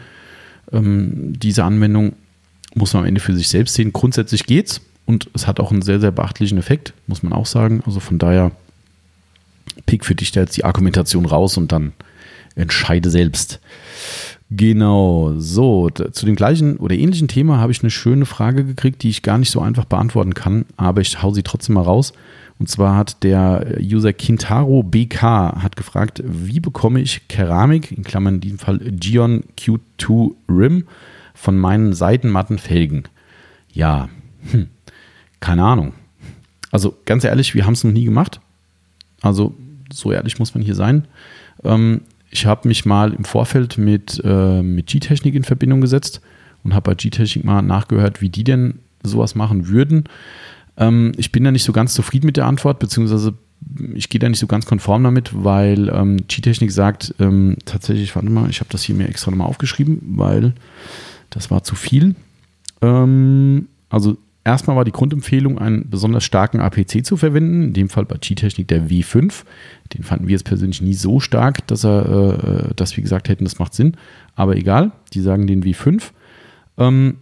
ähm, 0.72 1.34
diese 1.38 1.64
Anwendung. 1.64 2.14
Muss 2.76 2.94
man 2.94 3.04
am 3.04 3.08
Ende 3.08 3.22
für 3.22 3.36
sich 3.36 3.50
selbst 3.50 3.74
sehen. 3.74 3.92
Grundsätzlich 3.92 4.46
geht's. 4.46 4.82
Und 5.10 5.28
es 5.34 5.48
hat 5.48 5.60
auch 5.60 5.72
einen 5.72 5.82
sehr, 5.82 6.00
sehr 6.00 6.12
beachtlichen 6.12 6.60
Effekt, 6.60 6.94
muss 7.08 7.24
man 7.24 7.34
auch 7.34 7.48
sagen. 7.48 7.82
Also 7.84 8.00
von 8.00 8.20
daher, 8.20 8.52
pick 9.88 10.06
für 10.06 10.14
dich 10.14 10.32
da 10.32 10.42
jetzt 10.42 10.56
die 10.56 10.66
Argumentation 10.66 11.26
raus 11.26 11.58
und 11.58 11.72
dann 11.72 11.94
entscheide 12.54 13.10
selbst. 13.10 13.60
Genau, 14.52 15.34
so, 15.36 15.90
zu 15.90 16.28
dem 16.28 16.36
gleichen 16.36 16.78
oder 16.78 16.94
ähnlichen 16.94 17.28
Thema 17.28 17.58
habe 17.58 17.72
ich 17.72 17.82
eine 17.82 17.90
schöne 17.90 18.28
Frage 18.28 18.64
gekriegt, 18.64 19.02
die 19.02 19.10
ich 19.10 19.24
gar 19.24 19.40
nicht 19.40 19.50
so 19.50 19.62
einfach 19.62 19.86
beantworten 19.86 20.36
kann, 20.36 20.66
aber 20.78 21.02
ich 21.02 21.24
hau 21.24 21.34
sie 21.34 21.42
trotzdem 21.42 21.74
mal 21.74 21.82
raus. 21.82 22.14
Und 22.60 22.70
zwar 22.70 22.96
hat 22.96 23.24
der 23.24 23.78
User 23.82 24.14
Kintaro 24.14 24.84
BK 24.84 25.56
hat 25.64 25.76
gefragt, 25.76 26.22
wie 26.24 26.60
bekomme 26.60 27.02
ich 27.02 27.28
Keramik, 27.28 27.92
in 27.92 28.04
Klammern 28.04 28.36
in 28.36 28.42
diesem 28.42 28.60
Fall 28.60 28.78
Gion 28.78 29.44
Q2 29.58 30.36
Rim, 30.48 30.86
von 31.34 31.58
meinen 31.58 31.94
seitenmatten 31.94 32.60
Felgen? 32.60 33.06
Ja, 33.74 34.10
hm. 34.52 34.68
Keine 35.40 35.64
Ahnung. 35.64 35.94
Also 36.72 36.96
ganz 37.06 37.24
ehrlich, 37.24 37.56
wir 37.56 37.66
haben 37.66 37.74
es 37.74 37.84
noch 37.84 37.92
nie 37.92 38.06
gemacht. 38.06 38.40
Also 39.22 39.56
so 39.92 40.12
ehrlich 40.12 40.40
muss 40.40 40.54
man 40.54 40.64
hier 40.64 40.76
sein. 40.76 41.06
Ähm, 41.64 42.02
ich 42.32 42.46
habe 42.46 42.68
mich 42.68 42.86
mal 42.86 43.14
im 43.14 43.26
Vorfeld 43.26 43.78
mit, 43.78 44.22
äh, 44.24 44.62
mit 44.62 44.88
G-Technik 44.88 45.36
in 45.36 45.44
Verbindung 45.44 45.82
gesetzt 45.82 46.22
und 46.64 46.74
habe 46.74 46.92
bei 46.92 46.96
G-Technik 46.96 47.44
mal 47.44 47.62
nachgehört, 47.62 48.22
wie 48.22 48.30
die 48.30 48.44
denn 48.44 48.80
sowas 49.02 49.36
machen 49.36 49.68
würden. 49.68 50.04
Ähm, 50.78 51.14
ich 51.18 51.32
bin 51.32 51.44
da 51.44 51.52
nicht 51.52 51.64
so 51.64 51.74
ganz 51.74 51.94
zufrieden 51.94 52.28
mit 52.28 52.38
der 52.38 52.46
Antwort, 52.46 52.80
beziehungsweise 52.80 53.34
ich 53.94 54.10
gehe 54.10 54.20
da 54.20 54.30
nicht 54.30 54.40
so 54.40 54.48
ganz 54.48 54.66
konform 54.66 55.04
damit, 55.04 55.32
weil 55.34 55.90
ähm, 55.90 56.18
G-Technik 56.28 56.72
sagt 56.72 57.16
ähm, 57.20 57.58
tatsächlich, 57.66 58.16
warte 58.16 58.30
mal, 58.30 58.50
ich 58.50 58.60
habe 58.60 58.70
das 58.72 58.84
hier 58.84 58.96
mir 58.96 59.10
extra 59.10 59.32
nochmal 59.32 59.48
aufgeschrieben, 59.48 60.00
weil 60.16 60.54
das 61.30 61.52
war 61.52 61.64
zu 61.64 61.76
viel. 61.76 62.16
Ähm, 62.82 63.68
also 63.90 64.18
Erstmal 64.50 64.76
war 64.76 64.84
die 64.84 64.92
Grundempfehlung, 64.92 65.60
einen 65.60 65.92
besonders 65.92 66.24
starken 66.24 66.60
APC 66.60 67.06
zu 67.06 67.18
verwenden, 67.18 67.66
in 67.66 67.74
dem 67.74 67.88
Fall 67.88 68.06
bei 68.06 68.18
G-Technik 68.18 68.68
der 68.68 68.90
W5. 68.90 69.44
Den 69.94 70.02
fanden 70.02 70.26
wir 70.26 70.32
jetzt 70.32 70.46
persönlich 70.46 70.82
nie 70.82 70.96
so 70.96 71.20
stark, 71.20 71.68
dass, 71.68 71.86
er, 71.86 72.70
äh, 72.70 72.74
dass 72.74 72.98
wir 72.98 73.04
gesagt 73.04 73.30
hätten, 73.30 73.44
das 73.44 73.60
macht 73.60 73.76
Sinn. 73.76 73.96
Aber 74.36 74.56
egal, 74.56 74.92
die 75.14 75.22
sagen 75.22 75.46
den 75.46 75.64
W5. 75.64 76.02
Ähm, 76.80 77.18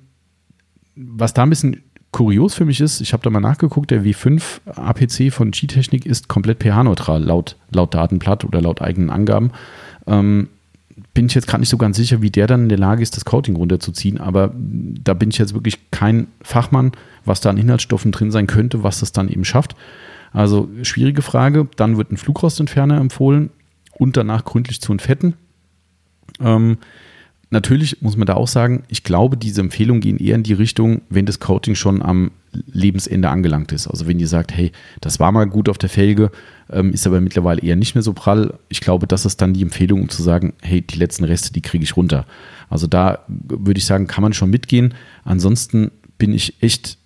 was 0.96 1.34
da 1.34 1.44
ein 1.44 1.50
bisschen 1.50 1.82
kurios 2.12 2.54
für 2.54 2.64
mich 2.64 2.80
ist, 2.80 3.02
ich 3.02 3.12
habe 3.12 3.24
da 3.24 3.30
mal 3.30 3.42
nachgeguckt, 3.42 3.92
der 3.92 4.06
W5 4.06 4.62
APC 4.78 5.34
von 5.34 5.52
G-Technik 5.52 6.06
ist 6.06 6.30
komplett 6.30 6.64
pH-neutral, 6.64 7.22
laut, 7.22 7.58
laut 7.72 7.94
Datenblatt 7.94 8.46
oder 8.46 8.62
laut 8.62 8.82
eigenen 8.82 9.10
Angaben. 9.10 9.52
Ähm, 10.06 10.48
bin 11.14 11.28
ich 11.28 11.36
jetzt 11.36 11.48
gerade 11.48 11.62
nicht 11.62 11.70
so 11.70 11.78
ganz 11.78 11.98
sicher, 11.98 12.22
wie 12.22 12.30
der 12.30 12.48
dann 12.48 12.64
in 12.64 12.70
der 12.70 12.78
Lage 12.78 13.04
ist, 13.04 13.16
das 13.16 13.26
Coating 13.26 13.56
runterzuziehen, 13.56 14.20
aber 14.20 14.54
da 14.56 15.14
bin 15.14 15.30
ich 15.30 15.38
jetzt 15.38 15.54
wirklich 15.54 15.92
kein 15.92 16.28
Fachmann, 16.42 16.92
was 17.26 17.42
da 17.42 17.50
an 17.50 17.58
Inhaltsstoffen 17.58 18.12
drin 18.12 18.32
sein 18.32 18.48
könnte, 18.48 18.84
was 18.84 19.00
das 19.00 19.12
dann 19.12 19.30
eben 19.30 19.46
schafft. 19.46 19.76
Also 20.32 20.70
schwierige 20.84 21.22
Frage. 21.22 21.68
Dann 21.76 21.98
wird 21.98 22.12
ein 22.12 22.18
Flugrostentferner 22.18 23.00
empfohlen 23.00 23.50
und 23.94 24.18
danach 24.18 24.46
gründlich 24.46 24.82
zu 24.82 24.92
entfetten. 24.92 25.34
Ähm, 26.40 26.78
natürlich 27.50 28.02
muss 28.02 28.18
man 28.18 28.28
da 28.28 28.36
auch 28.36 28.48
sagen, 28.48 28.84
ich 28.88 29.04
glaube, 29.04 29.38
diese 29.38 29.62
Empfehlungen 29.62 30.02
gehen 30.02 30.18
eher 30.18 30.36
in 30.36 30.44
die 30.44 30.54
Richtung, 30.54 31.02
wenn 31.10 31.26
das 31.26 31.40
Coating 31.40 31.76
schon 31.76 32.02
am 32.02 32.32
Lebensende 32.66 33.30
angelangt 33.30 33.72
ist. 33.72 33.88
Also 33.88 34.08
wenn 34.08 34.20
ihr 34.20 34.28
sagt, 34.28 34.56
hey, 34.56 34.72
das 35.02 35.20
war 35.20 35.32
mal 35.32 35.46
gut 35.46 35.70
auf 35.70 35.78
der 35.78 35.90
Felge, 35.90 36.32
ähm, 36.70 36.92
ist 36.92 37.08
aber 37.08 37.22
mittlerweile 37.22 37.62
eher 37.62 37.76
nicht 37.76 37.96
mehr 37.96 38.02
so 38.02 38.14
prall. 38.14 38.54
Ich 38.70 38.82
glaube, 38.82 39.08
das 39.08 39.26
ist 39.26 39.42
dann 39.42 39.54
die 39.54 39.62
Empfehlung, 39.62 40.02
um 40.02 40.10
zu 40.10 40.24
sagen, 40.24 40.54
hey, 40.62 40.82
die 40.82 40.98
letzten 40.98 41.24
Reste, 41.24 41.54
die 41.54 41.62
kriege 41.62 41.84
ich 41.84 41.98
runter. 41.98 42.26
Also 42.70 42.88
da 42.88 43.20
würde 43.28 43.78
ich 43.78 43.86
sagen, 43.86 44.08
kann 44.08 44.22
man 44.22 44.34
schon 44.34 44.50
mitgehen. 44.50 44.94
Ansonsten 45.24 45.92
bin 46.18 46.34
ich 46.34 46.62
echt 46.62 46.98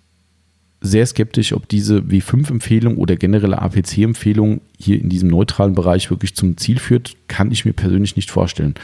sehr 0.80 1.06
skeptisch, 1.06 1.52
ob 1.52 1.68
diese 1.68 2.00
W5-Empfehlung 2.00 2.96
oder 2.96 3.16
generelle 3.16 3.62
APC-Empfehlung 3.62 4.60
hier 4.78 5.00
in 5.00 5.08
diesem 5.08 5.28
neutralen 5.28 5.74
Bereich 5.74 6.10
wirklich 6.10 6.34
zum 6.34 6.56
Ziel 6.56 6.80
führt, 6.80 7.14
kann 7.28 7.52
ich 7.52 7.64
mir 7.64 7.72
persönlich 7.72 8.16
nicht 8.16 8.30
vorstellen. 8.30 8.74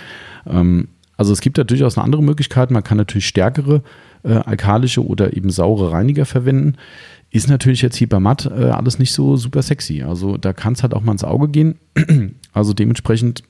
Ähm, 0.46 0.88
also 1.18 1.32
es 1.34 1.42
gibt 1.42 1.58
da 1.58 1.64
durchaus 1.64 1.98
eine 1.98 2.04
andere 2.04 2.22
Möglichkeit. 2.22 2.70
Man 2.70 2.84
kann 2.84 2.96
natürlich 2.96 3.28
stärkere 3.28 3.82
äh, 4.22 4.34
alkalische 4.34 5.04
oder 5.04 5.36
eben 5.36 5.50
saure 5.50 5.92
Reiniger 5.92 6.24
verwenden. 6.24 6.76
Ist 7.30 7.48
natürlich 7.48 7.82
jetzt 7.82 7.96
hier 7.96 8.08
bei 8.08 8.20
Matt 8.20 8.46
äh, 8.46 8.70
alles 8.70 8.98
nicht 8.98 9.12
so 9.12 9.36
super 9.36 9.60
sexy. 9.60 10.02
Also 10.02 10.38
da 10.38 10.54
kann 10.54 10.72
es 10.72 10.82
halt 10.82 10.94
auch 10.94 11.02
mal 11.02 11.12
ins 11.12 11.24
Auge 11.24 11.48
gehen. 11.48 11.76
Also 12.54 12.72
dementsprechend 12.72 13.44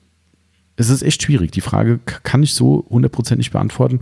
es 0.79 0.89
ist 0.89 1.01
echt 1.01 1.23
schwierig. 1.23 1.51
Die 1.51 1.61
Frage 1.61 1.99
kann 2.05 2.41
ich 2.41 2.53
so 2.53 2.85
hundertprozentig 2.89 3.51
beantworten. 3.51 3.99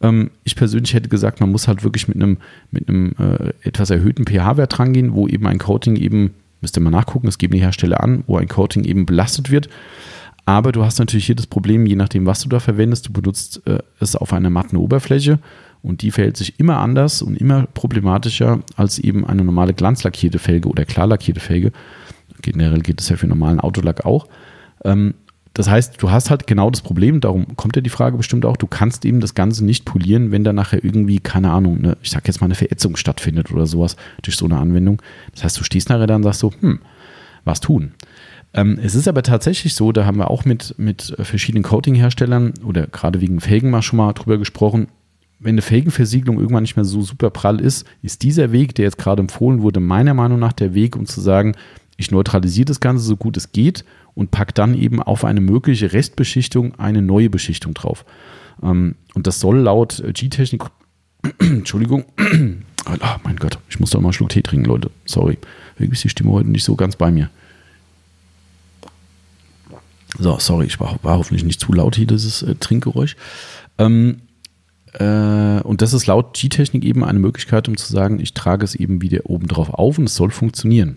Ähm, 0.00 0.30
ich 0.42 0.56
persönlich 0.56 0.92
hätte 0.92 1.08
gesagt, 1.08 1.40
man 1.40 1.52
muss 1.52 1.68
halt 1.68 1.84
wirklich 1.84 2.08
mit 2.08 2.16
einem, 2.16 2.38
mit 2.72 2.88
äh, 2.88 3.52
etwas 3.62 3.90
erhöhten 3.90 4.26
pH-Wert 4.26 4.78
rangehen, 4.78 5.14
wo 5.14 5.28
eben 5.28 5.46
ein 5.46 5.58
Coating 5.58 5.94
eben, 5.94 6.34
müsst 6.60 6.76
ihr 6.76 6.82
mal 6.82 6.90
nachgucken, 6.90 7.26
das 7.26 7.38
geben 7.38 7.54
die 7.54 7.60
Hersteller 7.60 8.02
an, 8.02 8.24
wo 8.26 8.36
ein 8.38 8.48
Coating 8.48 8.84
eben 8.84 9.06
belastet 9.06 9.50
wird. 9.50 9.68
Aber 10.46 10.70
du 10.70 10.84
hast 10.84 10.98
natürlich 11.00 11.26
hier 11.26 11.34
das 11.34 11.48
Problem, 11.48 11.86
je 11.86 11.96
nachdem, 11.96 12.24
was 12.24 12.40
du 12.40 12.48
da 12.48 12.60
verwendest, 12.60 13.08
du 13.08 13.12
benutzt 13.12 13.62
äh, 13.66 13.80
es 13.98 14.14
auf 14.14 14.32
einer 14.32 14.48
matten 14.48 14.76
Oberfläche 14.76 15.40
und 15.82 16.02
die 16.02 16.12
verhält 16.12 16.36
sich 16.36 16.58
immer 16.60 16.78
anders 16.78 17.20
und 17.20 17.36
immer 17.36 17.66
problematischer 17.66 18.60
als 18.76 19.00
eben 19.00 19.26
eine 19.26 19.44
normale 19.44 19.74
glanzlackierte 19.74 20.38
Felge 20.38 20.68
oder 20.68 20.84
klar 20.84 21.08
lackierte 21.08 21.40
Felge. 21.40 21.72
Generell 22.42 22.80
geht 22.80 23.00
es 23.00 23.08
ja 23.08 23.16
für 23.16 23.26
normalen 23.26 23.58
Autolack 23.58 24.06
auch. 24.06 24.28
Ähm, 24.84 25.14
das 25.52 25.68
heißt, 25.68 26.00
du 26.00 26.10
hast 26.10 26.30
halt 26.30 26.46
genau 26.46 26.70
das 26.70 26.82
Problem, 26.82 27.20
darum 27.20 27.56
kommt 27.56 27.76
ja 27.76 27.82
die 27.82 27.90
Frage 27.90 28.16
bestimmt 28.16 28.44
auch, 28.44 28.58
du 28.58 28.66
kannst 28.66 29.04
eben 29.04 29.20
das 29.20 29.34
Ganze 29.34 29.64
nicht 29.64 29.84
polieren, 29.84 30.30
wenn 30.30 30.44
da 30.44 30.52
nachher 30.52 30.84
irgendwie, 30.84 31.18
keine 31.18 31.50
Ahnung, 31.50 31.78
eine, 31.78 31.96
ich 32.02 32.10
sag 32.10 32.26
jetzt 32.28 32.40
mal 32.40 32.44
eine 32.44 32.54
Verätzung 32.54 32.94
stattfindet 32.96 33.50
oder 33.50 33.66
sowas 33.66 33.96
durch 34.22 34.36
so 34.36 34.44
eine 34.44 34.58
Anwendung. 34.58 35.00
Das 35.32 35.44
heißt, 35.44 35.58
du 35.58 35.64
stehst 35.64 35.88
nachher 35.88 36.06
da 36.06 36.14
und 36.14 36.24
sagst 36.24 36.40
so, 36.40 36.52
hm, 36.60 36.80
was 37.44 37.60
tun? 37.60 37.94
Ähm, 38.56 38.78
es 38.82 38.94
ist 38.94 39.06
aber 39.06 39.22
tatsächlich 39.22 39.74
so, 39.74 39.92
da 39.92 40.06
haben 40.06 40.18
wir 40.18 40.30
auch 40.30 40.44
mit, 40.46 40.74
mit 40.78 41.14
verschiedenen 41.20 41.62
Coating-Herstellern 41.62 42.54
oder 42.64 42.86
gerade 42.86 43.20
wegen 43.20 43.38
Felgen 43.40 43.70
mal 43.70 43.82
schon 43.82 43.98
mal 43.98 44.12
drüber 44.14 44.38
gesprochen. 44.38 44.88
Wenn 45.38 45.54
eine 45.54 45.62
Felgenversiegelung 45.62 46.38
irgendwann 46.38 46.62
nicht 46.62 46.76
mehr 46.76 46.86
so 46.86 47.02
super 47.02 47.28
prall 47.28 47.60
ist, 47.60 47.86
ist 48.02 48.22
dieser 48.22 48.52
Weg, 48.52 48.74
der 48.74 48.86
jetzt 48.86 48.96
gerade 48.96 49.20
empfohlen 49.20 49.60
wurde, 49.60 49.80
meiner 49.80 50.14
Meinung 50.14 50.38
nach 50.38 50.54
der 50.54 50.72
Weg, 50.72 50.96
um 50.96 51.04
zu 51.04 51.20
sagen, 51.20 51.54
ich 51.98 52.10
neutralisiere 52.10 52.64
das 52.64 52.80
Ganze 52.80 53.04
so 53.04 53.16
gut 53.16 53.36
es 53.36 53.52
geht 53.52 53.84
und 54.14 54.30
packe 54.30 54.54
dann 54.54 54.74
eben 54.74 55.02
auf 55.02 55.26
eine 55.26 55.42
mögliche 55.42 55.92
Restbeschichtung 55.92 56.74
eine 56.76 57.02
neue 57.02 57.28
Beschichtung 57.28 57.74
drauf. 57.74 58.06
Ähm, 58.62 58.94
und 59.14 59.26
das 59.26 59.38
soll 59.38 59.58
laut 59.58 60.02
G-Technik, 60.14 60.62
Entschuldigung, 61.40 62.06
oh 62.18 62.94
mein 63.24 63.36
Gott, 63.36 63.58
ich 63.68 63.78
muss 63.78 63.90
doch 63.90 64.00
mal 64.00 64.08
einen 64.08 64.12
Schluck 64.14 64.30
Tee 64.30 64.42
trinken, 64.42 64.64
Leute. 64.64 64.90
Sorry, 65.04 65.36
irgendwie 65.74 65.94
ist 65.94 66.04
die 66.04 66.08
Stimme 66.08 66.32
heute 66.32 66.48
nicht 66.48 66.64
so 66.64 66.74
ganz 66.74 66.96
bei 66.96 67.10
mir. 67.10 67.28
So, 70.18 70.38
sorry, 70.38 70.66
ich 70.66 70.80
war, 70.80 70.98
war 71.02 71.18
hoffentlich 71.18 71.44
nicht 71.44 71.60
zu 71.60 71.72
laut 71.72 71.96
hier, 71.96 72.06
dieses 72.06 72.42
äh, 72.42 72.54
Trinkgeräusch. 72.54 73.16
Ähm, 73.78 74.22
äh, 74.94 75.60
und 75.62 75.82
das 75.82 75.92
ist 75.92 76.06
laut 76.06 76.34
G-Technik 76.34 76.84
eben 76.84 77.04
eine 77.04 77.18
Möglichkeit, 77.18 77.68
um 77.68 77.76
zu 77.76 77.90
sagen, 77.90 78.18
ich 78.20 78.34
trage 78.34 78.64
es 78.64 78.74
eben 78.74 79.02
wieder 79.02 79.20
oben 79.24 79.46
drauf 79.46 79.70
auf 79.70 79.98
und 79.98 80.04
es 80.04 80.14
soll 80.14 80.30
funktionieren. 80.30 80.96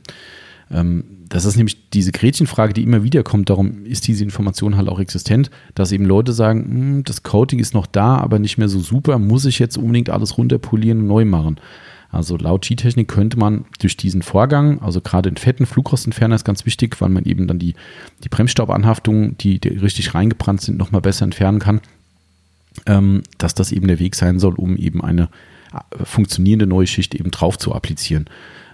Ähm, 0.71 1.03
das 1.27 1.45
ist 1.45 1.57
nämlich 1.57 1.89
diese 1.91 2.11
Gretchenfrage, 2.11 2.73
die 2.73 2.83
immer 2.83 3.03
wieder 3.03 3.23
kommt. 3.23 3.49
Darum 3.49 3.85
ist 3.85 4.07
diese 4.07 4.23
Information 4.23 4.77
halt 4.77 4.89
auch 4.89 4.99
existent, 4.99 5.51
dass 5.75 5.91
eben 5.91 6.05
Leute 6.05 6.33
sagen, 6.33 6.63
hm, 6.63 7.03
das 7.03 7.23
Coating 7.23 7.59
ist 7.59 7.73
noch 7.73 7.85
da, 7.85 8.17
aber 8.17 8.39
nicht 8.39 8.57
mehr 8.57 8.69
so 8.69 8.79
super. 8.79 9.19
Muss 9.19 9.45
ich 9.45 9.59
jetzt 9.59 9.77
unbedingt 9.77 10.09
alles 10.09 10.37
runterpolieren 10.37 11.01
und 11.01 11.07
neu 11.07 11.25
machen? 11.25 11.57
Also 12.11 12.37
laut 12.37 12.63
G-Technik 12.63 13.07
könnte 13.07 13.37
man 13.37 13.65
durch 13.79 13.95
diesen 13.95 14.23
Vorgang, 14.23 14.81
also 14.81 14.99
gerade 14.99 15.29
in 15.29 15.37
fetten 15.37 15.65
Flugrostentferner 15.65 16.35
ist 16.35 16.45
ganz 16.45 16.65
wichtig, 16.65 16.99
weil 17.01 17.09
man 17.09 17.25
eben 17.25 17.47
dann 17.47 17.59
die, 17.59 17.75
die 18.23 18.29
Bremsstaubanhaftungen, 18.29 19.37
die, 19.37 19.59
die 19.59 19.69
richtig 19.69 20.15
reingebrannt 20.15 20.61
sind, 20.61 20.77
nochmal 20.77 21.01
besser 21.01 21.25
entfernen 21.25 21.59
kann, 21.59 21.81
ähm, 22.87 23.21
dass 23.37 23.53
das 23.53 23.71
eben 23.71 23.87
der 23.87 23.99
Weg 23.99 24.15
sein 24.15 24.39
soll, 24.39 24.55
um 24.55 24.75
eben 24.75 25.03
eine 25.03 25.29
äh, 25.71 26.03
funktionierende 26.03 26.65
neue 26.65 26.87
Schicht 26.87 27.13
eben 27.13 27.29
drauf 27.29 27.59
zu 27.59 27.75
applizieren. 27.75 28.25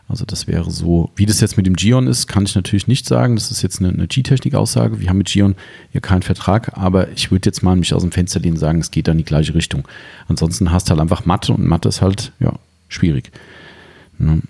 Also 0.07 0.23
das 0.23 0.47
wäre 0.47 0.69
so, 0.69 1.09
wie 1.15 1.25
das 1.25 1.41
jetzt 1.41 1.57
mit 1.57 1.65
dem 1.65 1.75
Gion 1.75 2.07
ist, 2.07 2.27
kann 2.27 2.45
ich 2.45 2.55
natürlich 2.55 2.87
nicht 2.87 3.07
sagen. 3.07 3.35
Das 3.35 3.49
ist 3.49 3.63
jetzt 3.63 3.79
eine, 3.79 3.89
eine 3.89 4.07
G-Technik-Aussage. 4.07 4.99
Wir 4.99 5.09
haben 5.09 5.17
mit 5.17 5.27
Gion 5.27 5.55
ja 5.93 5.99
keinen 5.99 6.21
Vertrag, 6.21 6.77
aber 6.77 7.09
ich 7.11 7.31
würde 7.31 7.47
jetzt 7.47 7.63
mal 7.63 7.75
mich 7.75 7.93
aus 7.93 8.03
dem 8.03 8.11
Fenster 8.11 8.39
lehnen 8.39 8.53
und 8.53 8.59
sagen, 8.59 8.79
es 8.79 8.91
geht 8.91 9.07
da 9.07 9.13
in 9.13 9.17
die 9.17 9.23
gleiche 9.25 9.55
Richtung. 9.55 9.87
Ansonsten 10.27 10.71
hast 10.71 10.87
du 10.87 10.91
halt 10.91 11.01
einfach 11.01 11.25
Mathe 11.25 11.53
und 11.53 11.65
Mathe 11.65 11.89
ist 11.89 12.01
halt, 12.03 12.31
ja, 12.39 12.53
schwierig. 12.87 13.31
Ne? 14.17 14.41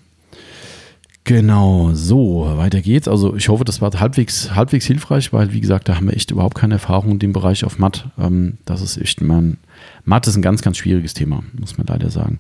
Genau, 1.26 1.90
so, 1.94 2.54
weiter 2.56 2.82
geht's. 2.82 3.08
Also 3.08 3.36
ich 3.36 3.50
hoffe, 3.50 3.66
das 3.66 3.82
war 3.82 3.92
halbwegs, 4.00 4.54
halbwegs 4.54 4.86
hilfreich, 4.86 5.34
weil, 5.34 5.54
wie 5.54 5.60
gesagt, 5.60 5.90
da 5.90 5.96
haben 5.96 6.06
wir 6.06 6.16
echt 6.16 6.30
überhaupt 6.30 6.56
keine 6.56 6.76
Erfahrung 6.76 7.14
in 7.14 7.20
dem 7.20 7.34
Bereich 7.34 7.66
auf 7.66 7.80
Matt. 7.80 8.10
Ähm, 8.20 8.60
das 8.66 8.82
ist 8.82 8.98
echt, 8.98 9.22
man, 9.22 9.58
Matt 10.04 10.28
ist 10.28 10.36
ein 10.36 10.44
ganz, 10.44 10.62
ganz 10.62 10.78
schwieriges 10.78 11.16
Thema, 11.16 11.44
muss 11.60 11.80
man 11.80 11.88
leider 11.88 12.12
sagen. 12.12 12.38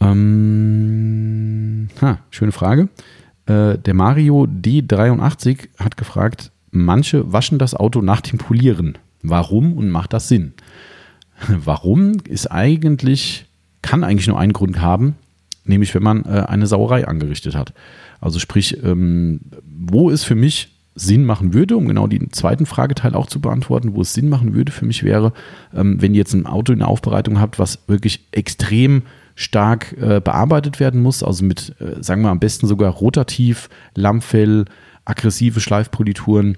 Ähm, 0.00 1.88
ha, 2.00 2.18
schöne 2.30 2.50
Frage. 2.50 2.88
Äh, 3.46 3.78
der 3.78 3.94
Mario 3.94 4.48
D83 4.48 5.68
hat 5.78 5.96
gefragt, 5.96 6.50
manche 6.72 7.32
waschen 7.32 7.60
das 7.60 7.76
Auto 7.76 8.02
nach 8.02 8.22
dem 8.22 8.40
Polieren. 8.40 8.98
Warum 9.22 9.74
und 9.74 9.90
macht 9.90 10.12
das 10.12 10.26
Sinn? 10.26 10.54
Warum 11.48 12.16
ist 12.28 12.50
eigentlich 12.50 13.46
kann 13.84 14.02
eigentlich 14.02 14.26
nur 14.26 14.38
einen 14.38 14.54
Grund 14.54 14.80
haben, 14.80 15.14
nämlich 15.64 15.94
wenn 15.94 16.02
man 16.02 16.24
äh, 16.24 16.44
eine 16.48 16.66
Sauerei 16.66 17.06
angerichtet 17.06 17.54
hat. 17.54 17.72
Also 18.20 18.38
sprich, 18.38 18.82
ähm, 18.82 19.40
wo 19.64 20.10
es 20.10 20.24
für 20.24 20.34
mich 20.34 20.70
Sinn 20.94 21.24
machen 21.24 21.52
würde, 21.52 21.76
um 21.76 21.86
genau 21.86 22.06
den 22.06 22.32
zweiten 22.32 22.66
Frageteil 22.66 23.14
auch 23.14 23.26
zu 23.26 23.40
beantworten, 23.40 23.94
wo 23.94 24.00
es 24.02 24.14
Sinn 24.14 24.28
machen 24.28 24.54
würde 24.54 24.72
für 24.72 24.86
mich 24.86 25.02
wäre, 25.02 25.32
ähm, 25.74 26.00
wenn 26.00 26.14
ihr 26.14 26.18
jetzt 26.18 26.32
ein 26.32 26.46
Auto 26.46 26.72
in 26.72 26.78
der 26.78 26.88
Aufbereitung 26.88 27.40
habt, 27.40 27.58
was 27.58 27.80
wirklich 27.86 28.26
extrem 28.32 29.02
stark 29.34 29.92
äh, 30.00 30.20
bearbeitet 30.20 30.80
werden 30.80 31.02
muss, 31.02 31.22
also 31.22 31.44
mit, 31.44 31.74
äh, 31.80 32.02
sagen 32.02 32.22
wir 32.22 32.30
am 32.30 32.40
besten 32.40 32.66
sogar 32.66 32.90
rotativ, 32.92 33.68
Lammfell, 33.94 34.64
aggressive 35.04 35.60
Schleifpolituren. 35.60 36.56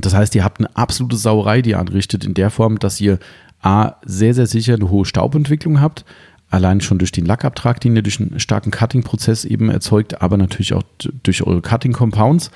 Das 0.00 0.14
heißt, 0.14 0.34
ihr 0.34 0.42
habt 0.42 0.58
eine 0.58 0.74
absolute 0.74 1.16
Sauerei, 1.16 1.62
die 1.62 1.70
ihr 1.70 1.78
anrichtet, 1.78 2.24
in 2.24 2.34
der 2.34 2.50
Form, 2.50 2.78
dass 2.78 3.00
ihr 3.00 3.18
A, 3.60 3.96
sehr, 4.04 4.34
sehr 4.34 4.46
sicher 4.46 4.74
eine 4.74 4.90
hohe 4.90 5.04
Staubentwicklung 5.04 5.80
habt, 5.80 6.04
allein 6.52 6.82
schon 6.82 6.98
durch 6.98 7.12
den 7.12 7.24
Lackabtrag, 7.24 7.80
den 7.80 7.96
ihr 7.96 8.02
durch 8.02 8.20
einen 8.20 8.38
starken 8.38 8.70
Cutting-Prozess 8.70 9.46
eben 9.46 9.70
erzeugt, 9.70 10.20
aber 10.20 10.36
natürlich 10.36 10.74
auch 10.74 10.82
durch 11.22 11.42
eure 11.42 11.62
Cutting-Compounds. 11.62 12.50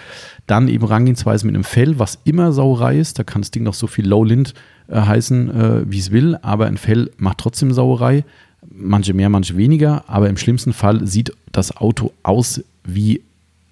Dann 0.47 0.69
eben 0.69 0.85
Rangehensweise 0.85 1.47
mit 1.47 1.55
einem 1.55 1.65
Fell, 1.65 1.99
was 1.99 2.19
immer 2.25 2.53
Sauerei 2.53 2.99
ist. 2.99 3.19
Da 3.19 3.25
kann 3.25 3.41
das 3.41 3.51
Ding 3.51 3.63
noch 3.63 3.75
so 3.75 3.87
viel 3.87 4.07
Low-Lint 4.07 4.53
äh, 4.89 5.01
heißen, 5.01 5.51
äh, 5.51 5.91
wie 5.91 5.99
es 5.99 6.11
will, 6.11 6.37
aber 6.43 6.67
ein 6.67 6.77
Fell 6.77 7.11
macht 7.17 7.39
trotzdem 7.39 7.73
Sauerei. 7.73 8.25
Manche 8.69 9.15
mehr, 9.15 9.31
manche 9.31 9.57
weniger, 9.57 10.05
aber 10.09 10.29
im 10.29 10.37
schlimmsten 10.37 10.75
Fall 10.75 11.07
sieht 11.07 11.33
das 11.51 11.77
Auto 11.77 12.13
aus 12.23 12.63
wie 12.85 13.23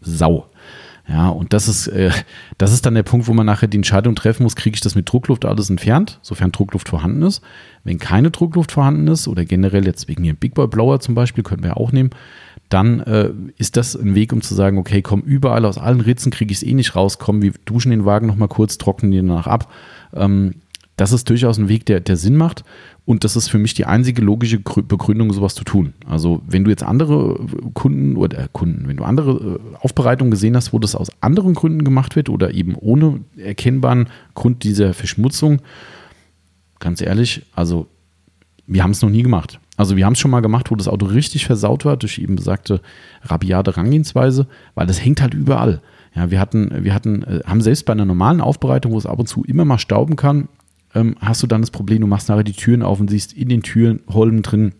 Sau. 0.00 0.46
Ja, 1.06 1.28
und 1.28 1.52
das 1.52 1.68
ist, 1.68 1.86
äh, 1.88 2.10
das 2.56 2.72
ist 2.72 2.86
dann 2.86 2.94
der 2.94 3.02
Punkt, 3.02 3.26
wo 3.26 3.34
man 3.34 3.44
nachher 3.44 3.68
die 3.68 3.76
Entscheidung 3.76 4.14
treffen 4.14 4.42
muss, 4.42 4.56
kriege 4.56 4.74
ich 4.74 4.80
das 4.80 4.94
mit 4.94 5.10
Druckluft 5.10 5.44
alles 5.44 5.68
entfernt, 5.68 6.18
sofern 6.22 6.50
Druckluft 6.50 6.88
vorhanden 6.88 7.22
ist. 7.22 7.42
Wenn 7.84 7.98
keine 7.98 8.30
Druckluft 8.30 8.72
vorhanden 8.72 9.08
ist 9.08 9.28
oder 9.28 9.44
generell 9.44 9.84
jetzt 9.84 10.08
wegen 10.08 10.24
dem 10.24 10.36
Big 10.36 10.54
Boy 10.54 10.66
Blower 10.66 11.00
zum 11.00 11.14
Beispiel, 11.14 11.44
können 11.44 11.62
wir 11.62 11.76
auch 11.76 11.92
nehmen, 11.92 12.10
dann 12.70 13.00
äh, 13.00 13.30
ist 13.58 13.76
das 13.76 13.94
ein 13.94 14.14
Weg, 14.14 14.32
um 14.32 14.40
zu 14.40 14.54
sagen, 14.54 14.78
okay, 14.78 15.02
komm, 15.02 15.20
überall 15.20 15.66
aus 15.66 15.76
allen 15.76 16.00
Ritzen 16.00 16.32
kriege 16.32 16.52
ich 16.52 16.58
es 16.58 16.62
eh 16.62 16.72
nicht 16.72 16.96
raus, 16.96 17.18
komm, 17.18 17.42
wir 17.42 17.52
duschen 17.66 17.90
den 17.90 18.06
Wagen 18.06 18.26
nochmal 18.26 18.48
kurz, 18.48 18.78
trocknen 18.78 19.12
den 19.12 19.28
danach 19.28 19.46
ab. 19.46 19.70
Ähm, 20.14 20.54
das 20.96 21.12
ist 21.12 21.28
durchaus 21.28 21.58
ein 21.58 21.68
Weg, 21.68 21.86
der, 21.86 22.00
der 22.00 22.16
Sinn 22.16 22.36
macht. 22.36 22.64
Und 23.04 23.24
das 23.24 23.36
ist 23.36 23.48
für 23.48 23.58
mich 23.58 23.74
die 23.74 23.84
einzige 23.84 24.22
logische 24.22 24.58
Begründung, 24.58 25.32
sowas 25.32 25.54
zu 25.54 25.64
tun. 25.64 25.92
Also, 26.06 26.40
wenn 26.46 26.64
du 26.64 26.70
jetzt 26.70 26.82
andere 26.82 27.38
Kunden 27.74 28.16
oder 28.16 28.38
äh, 28.38 28.48
Kunden, 28.52 28.88
wenn 28.88 28.96
du 28.96 29.04
andere 29.04 29.32
äh, 29.32 29.76
Aufbereitungen 29.80 30.30
gesehen 30.30 30.56
hast, 30.56 30.72
wo 30.72 30.78
das 30.78 30.94
aus 30.94 31.10
anderen 31.20 31.54
Gründen 31.54 31.84
gemacht 31.84 32.16
wird 32.16 32.28
oder 32.28 32.54
eben 32.54 32.76
ohne 32.76 33.20
erkennbaren 33.36 34.08
Grund 34.34 34.62
dieser 34.62 34.94
Verschmutzung, 34.94 35.60
ganz 36.78 37.00
ehrlich, 37.00 37.42
also 37.54 37.88
wir 38.66 38.82
haben 38.82 38.92
es 38.92 39.02
noch 39.02 39.10
nie 39.10 39.22
gemacht. 39.22 39.58
Also 39.76 39.96
wir 39.96 40.06
haben 40.06 40.12
es 40.12 40.20
schon 40.20 40.30
mal 40.30 40.40
gemacht, 40.40 40.70
wo 40.70 40.76
das 40.76 40.88
Auto 40.88 41.06
richtig 41.06 41.46
versaut 41.46 41.84
war 41.84 41.96
durch 41.96 42.18
eben 42.18 42.36
besagte 42.36 42.80
rabiate 43.22 43.76
Rangehensweise, 43.76 44.46
weil 44.74 44.86
das 44.86 45.04
hängt 45.04 45.20
halt 45.20 45.34
überall. 45.34 45.80
Ja, 46.14 46.30
wir 46.30 46.38
hatten, 46.38 46.84
wir 46.84 46.94
hatten, 46.94 47.22
äh, 47.24 47.40
haben 47.44 47.60
selbst 47.60 47.84
bei 47.84 47.92
einer 47.92 48.04
normalen 48.04 48.40
Aufbereitung, 48.40 48.92
wo 48.92 48.98
es 48.98 49.06
ab 49.06 49.18
und 49.18 49.26
zu 49.26 49.42
immer 49.44 49.64
mal 49.64 49.78
stauben 49.78 50.14
kann, 50.14 50.48
ähm, 50.94 51.16
hast 51.20 51.42
du 51.42 51.46
dann 51.46 51.60
das 51.60 51.70
Problem, 51.70 52.00
du 52.00 52.06
machst 52.06 52.28
nachher 52.28 52.44
die 52.44 52.52
Türen 52.52 52.82
auf 52.82 53.00
und 53.00 53.10
siehst 53.10 53.32
in 53.32 53.48
den 53.48 53.62
Türholmen 53.62 54.42
drin 54.42 54.72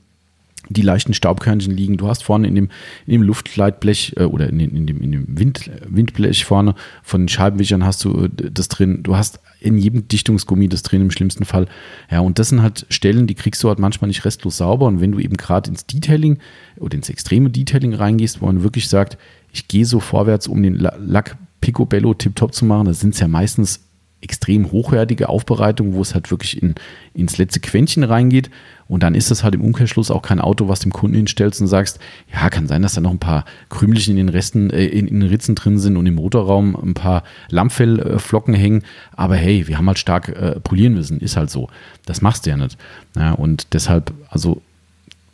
die 0.69 0.83
leichten 0.83 1.15
Staubkörnchen 1.15 1.75
liegen. 1.75 1.97
Du 1.97 2.09
hast 2.09 2.25
vorne 2.25 2.49
in 2.49 2.55
dem, 2.55 2.69
in 3.07 3.13
dem 3.13 3.23
Luftleitblech 3.23 4.15
äh, 4.17 4.25
oder 4.25 4.49
in, 4.49 4.59
den, 4.59 4.71
in 4.71 4.87
dem, 4.87 5.01
in 5.01 5.13
dem 5.13 5.39
Wind, 5.39 5.71
Windblech 5.87 6.45
vorne 6.45 6.75
von 7.03 7.23
den 7.23 7.29
Scheibenwischern 7.29 7.85
hast 7.85 8.05
du 8.05 8.25
äh, 8.25 8.31
das 8.31 8.69
drin. 8.69 9.03
Du 9.03 9.17
hast 9.17 9.41
in 9.61 9.79
jedem 9.79 10.09
Dichtungsgummi 10.09 10.69
das 10.69 10.83
drin 10.83 11.03
im 11.03 11.11
schlimmsten 11.11 11.45
Fall. 11.45 11.67
Ja, 12.11 12.21
und 12.21 12.39
das 12.39 12.49
sind 12.49 12.63
halt 12.63 12.87
Stellen, 12.89 13.27
die 13.27 13.35
kriegst 13.35 13.63
du 13.63 13.69
halt 13.69 13.79
manchmal 13.79 14.09
nicht 14.09 14.25
restlos 14.25 14.59
sauber. 14.59 14.87
Und 14.87 15.01
wenn 15.01 15.13
du 15.13 15.19
eben 15.19 15.37
gerade 15.37 15.71
ins 15.71 15.87
Detailing 15.87 16.39
oder 16.77 16.97
ins 16.97 17.11
extreme 17.11 17.51
Detailing 17.51 17.95
reingehst, 17.95 18.41
wo 18.41 18.47
man 18.47 18.63
wirklich 18.63 18.89
sagt, 18.89 19.19
ich 19.53 19.69
gehe 19.69 19.85
so 19.85 20.01
vorwärts, 20.01 20.49
um 20.49 20.63
den 20.63 20.75
Lack 20.75 21.37
Picobello 21.61 22.13
tiptop 22.15 22.55
zu 22.55 22.65
machen, 22.65 22.87
da 22.87 22.95
sind 22.95 23.15
es 23.15 23.21
ja 23.21 23.29
meistens 23.29 23.84
extrem 24.25 24.73
hochwertige 24.73 25.29
Aufbereitung, 25.29 25.93
wo 25.95 26.03
es 26.03 26.15
halt 26.15 26.31
wirklich 26.31 26.61
in, 26.61 26.75
ins 27.13 27.39
letzte 27.39 27.61
Quäntchen 27.61 28.03
reingeht. 28.03 28.51
Und 28.89 29.03
dann 29.03 29.15
ist 29.15 29.31
das 29.31 29.45
halt 29.45 29.55
im 29.55 29.63
Umkehrschluss 29.63 30.11
auch 30.11 30.23
kein 30.23 30.41
Auto, 30.41 30.69
was 30.69 30.81
dem 30.81 30.93
Kunden 30.93 31.17
hinstellst 31.17 31.61
und 31.61 31.69
sagst, 31.69 32.01
ja, 32.33 32.51
kann 32.51 32.67
sein, 32.67 32.83
dass 32.83 32.95
da 32.95 33.01
noch 33.01 33.11
ein 33.11 33.19
paar 33.19 33.45
Krümelchen 33.71 34.17
in 34.17 34.27
den 34.27 34.35
Resten, 34.35 34.71
äh, 34.71 34.87
in, 34.87 35.07
in, 35.07 35.21
den 35.21 35.29
Ritzen 35.29 35.55
drin 35.55 35.79
sind 35.79 35.97
und 35.97 36.07
im 36.07 36.17
Motorraum 36.17 36.75
ein 36.75 36.95
paar 36.95 37.23
Lammfellflocken 37.49 38.55
hängen. 38.55 38.83
Aber 39.17 39.37
hey, 39.37 39.69
wir 39.69 39.79
haben 39.79 39.87
halt 39.87 39.99
stark 39.99 40.29
äh, 40.29 40.61
polieren 40.61 40.95
müssen, 40.95 41.21
ist 41.21 41.37
halt 41.37 41.51
so. 41.51 41.69
Das 42.05 42.21
machst 42.21 42.47
du 42.47 42.51
ja 42.51 42.57
nicht. 42.57 42.77
Ja, 43.17 43.33
und 43.33 43.73
deshalb, 43.73 44.13
also, 44.29 44.61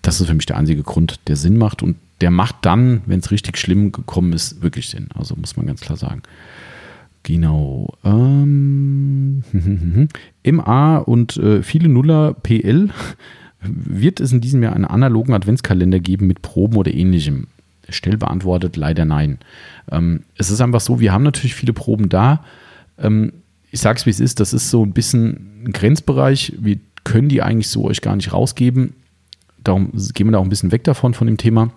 das 0.02 0.20
ist 0.20 0.28
für 0.28 0.34
mich 0.34 0.46
der 0.46 0.56
einzige 0.56 0.82
Grund, 0.82 1.20
der 1.26 1.36
Sinn 1.36 1.56
macht. 1.56 1.82
Und 1.82 1.96
der 2.20 2.30
macht 2.30 2.56
dann, 2.62 3.02
wenn 3.06 3.20
es 3.20 3.30
richtig 3.30 3.58
schlimm 3.58 3.92
gekommen 3.92 4.32
ist, 4.32 4.62
wirklich 4.62 4.88
Sinn. 4.88 5.08
Also 5.14 5.34
muss 5.36 5.56
man 5.56 5.66
ganz 5.66 5.80
klar 5.80 5.96
sagen. 5.96 6.22
Genau. 7.22 7.94
Ähm, 8.04 9.42
MA 10.44 10.98
und 10.98 11.36
äh, 11.36 11.62
viele 11.62 11.88
Nuller 11.88 12.34
PL 12.34 12.90
wird 13.62 14.20
es 14.20 14.32
in 14.32 14.40
diesem 14.40 14.62
Jahr 14.62 14.74
einen 14.74 14.86
analogen 14.86 15.34
Adventskalender 15.34 16.00
geben 16.00 16.26
mit 16.26 16.42
Proben 16.42 16.76
oder 16.76 16.92
ähnlichem. 16.92 17.46
Stell 17.88 18.16
beantwortet, 18.16 18.76
leider 18.76 19.04
nein. 19.04 19.38
Ähm, 19.90 20.20
es 20.36 20.50
ist 20.50 20.60
einfach 20.60 20.80
so, 20.80 21.00
wir 21.00 21.12
haben 21.12 21.24
natürlich 21.24 21.54
viele 21.54 21.72
Proben 21.72 22.08
da. 22.08 22.44
Ähm, 22.98 23.32
ich 23.70 23.80
sage 23.80 23.98
es, 23.98 24.06
wie 24.06 24.10
es 24.10 24.20
ist, 24.20 24.40
das 24.40 24.52
ist 24.52 24.70
so 24.70 24.84
ein 24.84 24.92
bisschen 24.92 25.64
ein 25.64 25.72
Grenzbereich. 25.72 26.54
Wir 26.58 26.78
können 27.04 27.28
die 27.28 27.42
eigentlich 27.42 27.68
so 27.68 27.84
euch 27.84 28.00
gar 28.00 28.16
nicht 28.16 28.32
rausgeben. 28.32 28.94
Darum 29.62 29.92
gehen 30.14 30.26
wir 30.26 30.32
da 30.32 30.38
auch 30.38 30.44
ein 30.44 30.50
bisschen 30.50 30.72
weg 30.72 30.84
davon, 30.84 31.14
von 31.14 31.26
dem 31.26 31.36
Thema. 31.36 31.70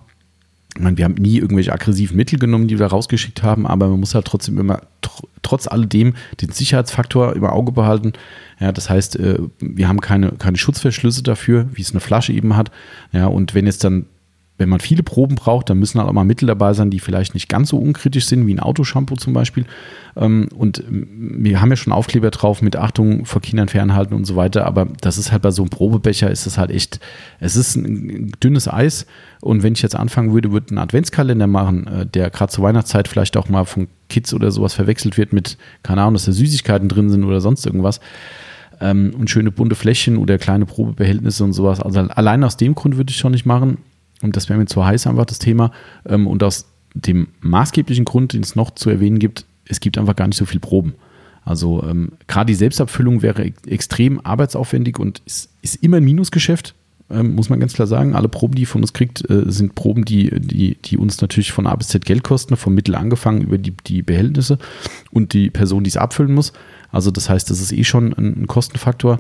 Ich 0.76 0.82
meine, 0.82 0.98
wir 0.98 1.06
haben 1.06 1.14
nie 1.16 1.38
irgendwelche 1.38 1.72
aggressiven 1.72 2.18
Mittel 2.18 2.40
genommen, 2.40 2.68
die 2.68 2.80
wir 2.80 2.88
rausgeschickt 2.88 3.44
haben, 3.44 3.68
aber 3.68 3.88
man 3.88 4.00
muss 4.00 4.16
halt 4.16 4.26
trotzdem 4.26 4.58
immer 4.58 4.82
tr 5.02 5.28
trotz 5.44 5.68
alledem 5.68 6.14
den 6.42 6.52
Sicherheitsfaktor 6.52 7.36
im 7.36 7.44
Auge 7.44 7.74
behalten. 7.74 8.14
Ja, 8.60 8.72
das 8.72 8.90
heißt, 8.90 9.20
äh, 9.20 9.40
wir 9.60 9.90
haben 9.90 10.00
keine, 10.00 10.32
keine 10.32 10.58
Schutzverschlüsse 10.58 11.22
dafür, 11.22 11.68
wie 11.74 11.82
es 11.82 11.92
eine 11.92 12.00
Flasche 12.00 12.32
eben 12.32 12.56
hat. 12.56 12.72
Ja, 13.12 13.28
und 13.28 13.54
wenn 13.54 13.66
jetzt 13.66 13.84
dann 13.84 14.06
wenn 14.64 14.70
man 14.70 14.80
viele 14.80 15.04
Proben 15.04 15.36
braucht, 15.36 15.70
dann 15.70 15.78
müssen 15.78 16.00
halt 16.00 16.08
auch 16.08 16.14
mal 16.14 16.24
Mittel 16.24 16.48
dabei 16.48 16.72
sein, 16.72 16.90
die 16.90 17.02
vielleicht 17.02 17.34
nicht 17.34 17.50
ganz 17.50 17.68
so 17.68 17.78
unkritisch 17.78 18.28
sind, 18.28 18.48
wie 18.48 18.54
ein 18.54 18.62
Autoshampoo 18.62 19.18
zum 19.18 19.34
Beispiel. 19.34 19.66
Ähm, 20.16 20.48
und 20.56 20.80
ähm, 20.80 21.36
wir 21.40 21.60
haben 21.60 21.70
ja 21.70 21.76
schon 21.76 21.92
Aufkleber 21.92 22.32
drauf 22.32 22.62
mit 22.62 22.78
Achtung 22.78 23.26
vor 23.26 23.42
Kindern 23.42 23.68
fernhalten 23.68 24.16
und 24.16 24.24
so 24.24 24.38
weiter, 24.38 24.66
aber 24.66 24.88
das 25.02 25.18
ist 25.18 25.34
halt 25.34 25.42
bei 25.42 25.52
so 25.52 25.64
einem 25.64 25.70
Probebecher, 25.70 26.32
ist 26.32 26.46
das 26.46 26.58
halt 26.58 26.72
echt, 26.72 27.02
es 27.42 27.58
ist 27.58 27.76
ein 27.76 28.32
dünnes 28.42 28.72
Eis. 28.72 29.06
Und 29.42 29.64
wenn 29.64 29.74
ich 29.74 29.82
jetzt 29.82 29.98
anfangen 29.98 30.34
würde, 30.34 30.54
würde 30.54 30.70
einen 30.70 30.78
Adventskalender 30.78 31.48
machen, 31.48 31.88
äh, 31.88 32.06
der 32.06 32.30
gerade 32.30 32.54
zur 32.54 32.64
Weihnachtszeit 32.64 33.10
vielleicht 33.10 33.36
auch 33.36 33.50
mal 33.50 33.66
von 33.66 33.90
Kids 34.08 34.34
oder 34.34 34.50
sowas 34.50 34.74
verwechselt 34.74 35.18
wird 35.18 35.34
mit, 35.34 35.58
keine 35.84 36.02
Ahnung, 36.02 36.14
dass 36.14 36.24
da 36.24 36.32
Süßigkeiten 36.32 36.88
drin 36.88 37.10
sind 37.10 37.26
oder 37.26 37.42
sonst 37.42 37.66
irgendwas 37.66 38.00
ähm, 38.84 39.14
und 39.18 39.30
schöne 39.30 39.52
bunte 39.52 39.76
Fläschchen 39.76 40.18
oder 40.18 40.38
kleine 40.38 40.66
Probebehältnisse 40.66 41.44
und 41.44 41.54
sowas. 41.54 41.80
Also 41.80 42.00
allein 42.02 42.44
aus 42.44 42.58
dem 42.58 42.76
Grund 42.76 42.98
würde 42.98 43.12
ich 43.12 43.18
schon 43.18 43.32
nicht 43.32 43.46
machen. 43.46 43.78
Und 44.24 44.36
das 44.36 44.50
wäre 44.50 44.58
mir 44.58 44.66
zu 44.66 44.84
heiß 44.84 45.06
einfach 45.06 45.26
das 45.26 45.40
Thema. 45.40 45.72
Ähm, 46.08 46.26
und 46.28 46.42
aus 46.44 46.66
dem 46.96 47.28
maßgeblichen 47.42 48.06
Grund, 48.06 48.34
den 48.34 48.42
es 48.42 48.56
noch 48.56 48.72
zu 48.72 48.90
erwähnen 48.90 49.20
gibt, 49.20 49.46
es 49.68 49.80
gibt 49.80 49.98
einfach 49.98 50.16
gar 50.16 50.28
nicht 50.28 50.38
so 50.38 50.46
viel 50.46 50.60
Proben. 50.60 50.94
Also 51.46 51.84
ähm, 51.84 52.14
gerade 52.28 52.48
die 52.48 52.56
Selbstabfüllung 52.56 53.22
wäre 53.22 53.52
extrem 53.68 54.26
arbeitsaufwendig 54.26 54.98
und 54.98 55.22
ist, 55.26 55.50
ist 55.62 55.76
immer 55.84 55.98
ein 55.98 56.04
Minusgeschäft, 56.04 56.74
ähm, 57.10 57.36
muss 57.36 57.50
man 57.50 57.60
ganz 57.60 57.74
klar 57.74 57.88
sagen. 57.88 58.16
Alle 58.16 58.30
Proben, 58.30 58.56
die 58.56 58.66
von 58.66 58.82
uns 58.82 58.94
kriegt, 58.94 59.30
äh, 59.30 59.44
sind 59.52 59.76
Proben, 59.76 60.06
die, 60.06 60.30
die, 60.40 60.76
die 60.76 60.98
uns 60.98 61.20
natürlich 61.20 61.52
von 61.52 61.68
A 61.68 61.76
bis 61.76 61.90
Z 61.90 62.06
Geld 62.06 62.24
kosten, 62.24 62.56
vom 62.56 62.74
Mittel 62.74 62.96
angefangen 62.96 63.42
über 63.42 63.58
die, 63.58 63.74
die 63.86 64.02
Behältnisse 64.02 64.58
und 65.12 65.34
die 65.34 65.50
Person, 65.50 65.84
die 65.84 65.90
es 65.90 65.98
abfüllen 65.98 66.34
muss. 66.34 66.54
Also 66.92 67.12
das 67.12 67.30
heißt, 67.30 67.50
das 67.50 67.60
ist 67.60 67.74
eh 67.74 67.84
schon 67.84 68.14
ein, 68.14 68.44
ein 68.44 68.48
Kostenfaktor. 68.48 69.20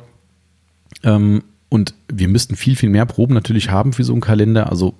Ähm, 1.03 1.43
und 1.73 1.95
wir 2.07 2.27
müssten 2.27 2.55
viel, 2.55 2.75
viel 2.75 2.89
mehr 2.89 3.07
Proben 3.07 3.33
natürlich 3.33 3.71
haben 3.71 3.93
für 3.93 4.03
so 4.03 4.13
einen 4.13 4.21
Kalender. 4.21 4.69
Also, 4.69 4.93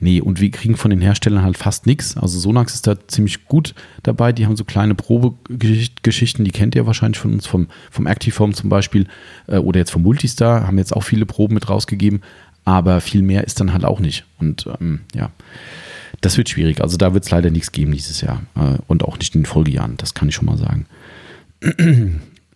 nee, 0.00 0.20
und 0.20 0.38
wir 0.38 0.50
kriegen 0.50 0.76
von 0.76 0.90
den 0.90 1.00
Herstellern 1.00 1.42
halt 1.42 1.56
fast 1.56 1.86
nichts. 1.86 2.14
Also, 2.14 2.38
Sonax 2.38 2.74
ist 2.74 2.86
da 2.86 2.94
ziemlich 3.08 3.46
gut 3.46 3.74
dabei. 4.02 4.34
Die 4.34 4.44
haben 4.44 4.54
so 4.54 4.64
kleine 4.64 4.94
Probegeschichten, 4.94 6.44
die 6.44 6.50
kennt 6.50 6.74
ihr 6.74 6.84
wahrscheinlich 6.84 7.18
von 7.18 7.32
uns, 7.32 7.46
vom, 7.46 7.68
vom 7.90 8.06
Actiform 8.06 8.52
zum 8.52 8.68
Beispiel 8.68 9.06
äh, 9.46 9.56
oder 9.56 9.80
jetzt 9.80 9.92
vom 9.92 10.02
Multistar, 10.02 10.66
haben 10.66 10.76
jetzt 10.76 10.94
auch 10.94 11.04
viele 11.04 11.24
Proben 11.24 11.54
mit 11.54 11.70
rausgegeben. 11.70 12.20
Aber 12.66 13.00
viel 13.00 13.22
mehr 13.22 13.44
ist 13.44 13.58
dann 13.58 13.72
halt 13.72 13.86
auch 13.86 13.98
nicht. 13.98 14.26
Und 14.38 14.68
ähm, 14.78 15.00
ja, 15.14 15.30
das 16.20 16.36
wird 16.36 16.50
schwierig. 16.50 16.82
Also, 16.82 16.98
da 16.98 17.14
wird 17.14 17.24
es 17.24 17.30
leider 17.30 17.48
nichts 17.48 17.72
geben 17.72 17.92
dieses 17.92 18.20
Jahr 18.20 18.42
äh, 18.56 18.76
und 18.88 19.04
auch 19.04 19.16
nicht 19.16 19.34
in 19.34 19.40
den 19.40 19.46
Folgejahren. 19.46 19.96
Das 19.96 20.12
kann 20.12 20.28
ich 20.28 20.34
schon 20.34 20.44
mal 20.44 20.58
sagen. 20.58 20.84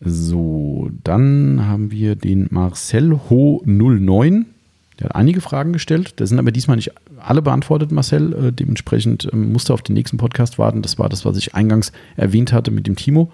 So, 0.05 0.91
dann 1.03 1.67
haben 1.67 1.91
wir 1.91 2.15
den 2.15 2.49
Marcel 2.51 3.19
Ho 3.31 3.63
09. 3.65 4.47
Der 4.99 5.07
hat 5.07 5.17
einige 5.17 5.41
Fragen 5.41 5.73
gestellt. 5.73 6.15
Da 6.17 6.27
sind 6.27 6.39
aber 6.39 6.53
diesmal 6.53 6.77
nicht 6.77 6.93
alle 7.19 7.43
beantwortet, 7.43 7.91
Marcel. 7.91 8.33
Äh, 8.33 8.53
dementsprechend 8.53 9.29
ähm, 9.33 9.53
musste 9.53 9.73
auf 9.73 9.83
den 9.83 9.95
nächsten 9.95 10.19
Podcast 10.19 10.59
warten. 10.59 10.83
Das 10.83 10.99
war 10.99 11.09
das, 11.09 11.25
was 11.25 11.37
ich 11.37 11.55
eingangs 11.55 11.93
erwähnt 12.17 12.53
hatte 12.53 12.71
mit 12.71 12.87
dem 12.87 12.97
Timo. 12.97 13.33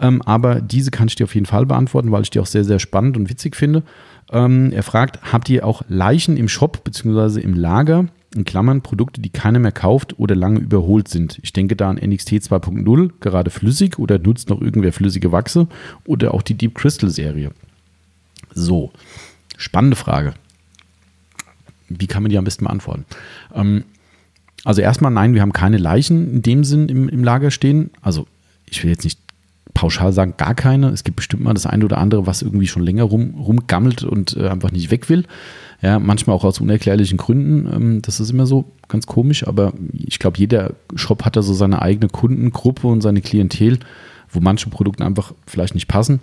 Ähm, 0.00 0.20
aber 0.22 0.60
diese 0.60 0.90
kann 0.90 1.08
ich 1.08 1.14
dir 1.14 1.24
auf 1.24 1.34
jeden 1.34 1.46
Fall 1.46 1.66
beantworten, 1.66 2.10
weil 2.10 2.22
ich 2.22 2.30
die 2.30 2.40
auch 2.40 2.46
sehr, 2.46 2.64
sehr 2.64 2.78
spannend 2.78 3.16
und 3.16 3.30
witzig 3.30 3.54
finde. 3.54 3.82
Ähm, 4.32 4.72
er 4.72 4.82
fragt, 4.82 5.32
habt 5.32 5.48
ihr 5.48 5.66
auch 5.66 5.82
Leichen 5.88 6.36
im 6.36 6.48
Shop 6.48 6.82
bzw. 6.84 7.40
im 7.40 7.54
Lager? 7.54 8.06
In 8.34 8.44
Klammern 8.44 8.82
Produkte, 8.82 9.20
die 9.20 9.30
keiner 9.30 9.58
mehr 9.58 9.72
kauft 9.72 10.18
oder 10.18 10.34
lange 10.34 10.60
überholt 10.60 11.08
sind. 11.08 11.40
Ich 11.42 11.52
denke 11.52 11.74
da 11.74 11.90
an 11.90 11.96
NXT 11.96 12.30
2.0, 12.30 13.10
gerade 13.20 13.50
flüssig 13.50 13.98
oder 13.98 14.18
nutzt 14.18 14.48
noch 14.48 14.60
irgendwer 14.60 14.92
flüssige 14.92 15.32
Wachse 15.32 15.66
oder 16.04 16.32
auch 16.32 16.42
die 16.42 16.54
Deep 16.54 16.74
Crystal 16.74 17.10
Serie. 17.10 17.50
So, 18.54 18.92
spannende 19.56 19.96
Frage. 19.96 20.34
Wie 21.88 22.06
kann 22.06 22.22
man 22.22 22.30
die 22.30 22.38
am 22.38 22.44
besten 22.44 22.64
beantworten? 22.64 23.04
Ähm, 23.52 23.84
also 24.64 24.80
erstmal 24.80 25.10
nein, 25.10 25.34
wir 25.34 25.42
haben 25.42 25.52
keine 25.52 25.78
Leichen 25.78 26.34
in 26.34 26.42
dem 26.42 26.64
Sinn 26.64 26.88
im, 26.88 27.08
im 27.08 27.24
Lager 27.24 27.50
stehen. 27.50 27.90
Also 28.00 28.26
ich 28.66 28.82
will 28.82 28.90
jetzt 28.90 29.04
nicht 29.04 29.18
pauschal 29.74 30.12
sagen, 30.12 30.34
gar 30.36 30.54
keine. 30.54 30.90
Es 30.90 31.04
gibt 31.04 31.16
bestimmt 31.16 31.42
mal 31.42 31.54
das 31.54 31.66
eine 31.66 31.84
oder 31.84 31.98
andere, 31.98 32.26
was 32.26 32.42
irgendwie 32.42 32.66
schon 32.66 32.82
länger 32.82 33.04
rum, 33.04 33.34
rumgammelt 33.34 34.04
und 34.04 34.36
äh, 34.36 34.48
einfach 34.48 34.70
nicht 34.70 34.90
weg 34.90 35.08
will. 35.08 35.24
Ja, 35.82 35.98
manchmal 35.98 36.36
auch 36.36 36.44
aus 36.44 36.60
unerklärlichen 36.60 37.16
Gründen. 37.16 37.72
Ähm, 37.72 38.02
das 38.02 38.20
ist 38.20 38.30
immer 38.30 38.46
so 38.46 38.66
ganz 38.88 39.06
komisch, 39.06 39.46
aber 39.46 39.72
ich 39.92 40.18
glaube, 40.18 40.38
jeder 40.38 40.74
Shop 40.94 41.24
hat 41.24 41.36
da 41.36 41.42
so 41.42 41.54
seine 41.54 41.80
eigene 41.80 42.08
Kundengruppe 42.08 42.86
und 42.86 43.00
seine 43.00 43.22
Klientel, 43.22 43.78
wo 44.28 44.40
manche 44.40 44.68
Produkte 44.68 45.04
einfach 45.04 45.32
vielleicht 45.46 45.74
nicht 45.74 45.88
passen. 45.88 46.20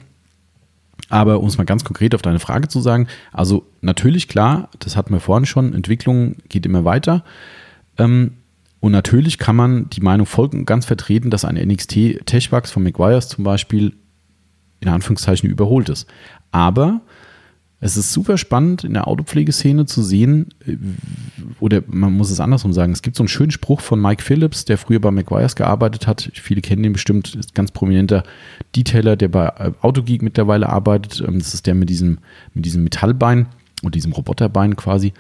Aber 1.10 1.39
um 1.39 1.47
es 1.47 1.58
mal 1.58 1.64
ganz 1.64 1.84
konkret 1.84 2.14
auf 2.14 2.22
deine 2.22 2.39
Frage 2.39 2.68
zu 2.68 2.82
sagen, 2.82 3.08
also 3.32 3.66
natürlich 3.82 4.28
klar, 4.28 4.70
das 4.80 4.95
hatten 4.95 5.14
wir 5.14 5.20
vorhin 5.20 5.45
schon, 5.45 5.74
Entwicklung 5.74 6.36
geht 6.49 6.66
immer 6.66 6.86
weiter. 6.86 7.24
Ähm, 7.97 8.34
und 8.80 8.91
natürlich 8.91 9.38
kann 9.38 9.55
man 9.55 9.89
die 9.89 10.01
Meinung 10.01 10.28
voll 10.28 10.49
ganz 10.49 10.86
vertreten, 10.86 11.30
dass 11.30 11.45
ein 11.45 11.55
NXT 11.55 12.26
Techwax 12.26 12.72
von 12.72 12.84
McGuire's 12.84 13.28
zum 13.28 13.43
Beispiel 13.43 13.93
in 14.82 14.89
Anführungszeichen 14.89 15.49
überholt 15.49 15.89
ist. 15.89 16.08
Aber 16.51 17.01
es 17.80 17.96
ist 17.96 18.12
super 18.12 18.38
spannend 18.38 18.84
in 18.84 18.94
der 18.94 19.08
Autopflegeszene 19.08 19.86
zu 19.86 20.02
sehen, 20.02 20.48
äh, 20.66 20.78
oder 21.60 21.84
man 21.88 22.14
muss 22.14 22.32
es 22.32 22.40
andersrum 22.40 22.74
sagen, 22.74 22.92
es 22.92 23.02
gibt 23.02 23.16
so 23.16 23.24
einen 23.24 23.28
schönen 23.28 23.52
Spruch 23.52 23.82
von 23.82 24.02
Mike 24.02 24.24
Phillips, 24.24 24.66
der 24.66 24.78
früher 24.78 25.00
bei 25.00 25.12
McGuire's 25.12 25.56
gearbeitet 25.56 26.08
hat. 26.08 26.32
Viele 26.34 26.62
kennen 26.62 26.84
ihn 26.84 26.94
bestimmt, 26.94 27.36
ist 27.36 27.54
ganz 27.54 27.72
prominenter 27.72 28.24
Detailer, 28.76 29.16
der 29.16 29.28
bei 29.28 29.48
äh, 29.48 29.72
Autogeek 29.82 30.22
mittlerweile 30.22 30.70
arbeitet. 30.70 31.24
Ähm, 31.28 31.40
das 31.40 31.54
ist 31.54 31.68
der 31.68 31.76
mit 31.76 31.90
diesem, 31.90 32.18
mit 32.54 32.66
diesem 32.66 32.84
Metallbein 32.84 33.48
und 33.84 33.94
diesem 33.94 34.12
Roboterbein 34.12 34.76
quasi. 34.76 35.14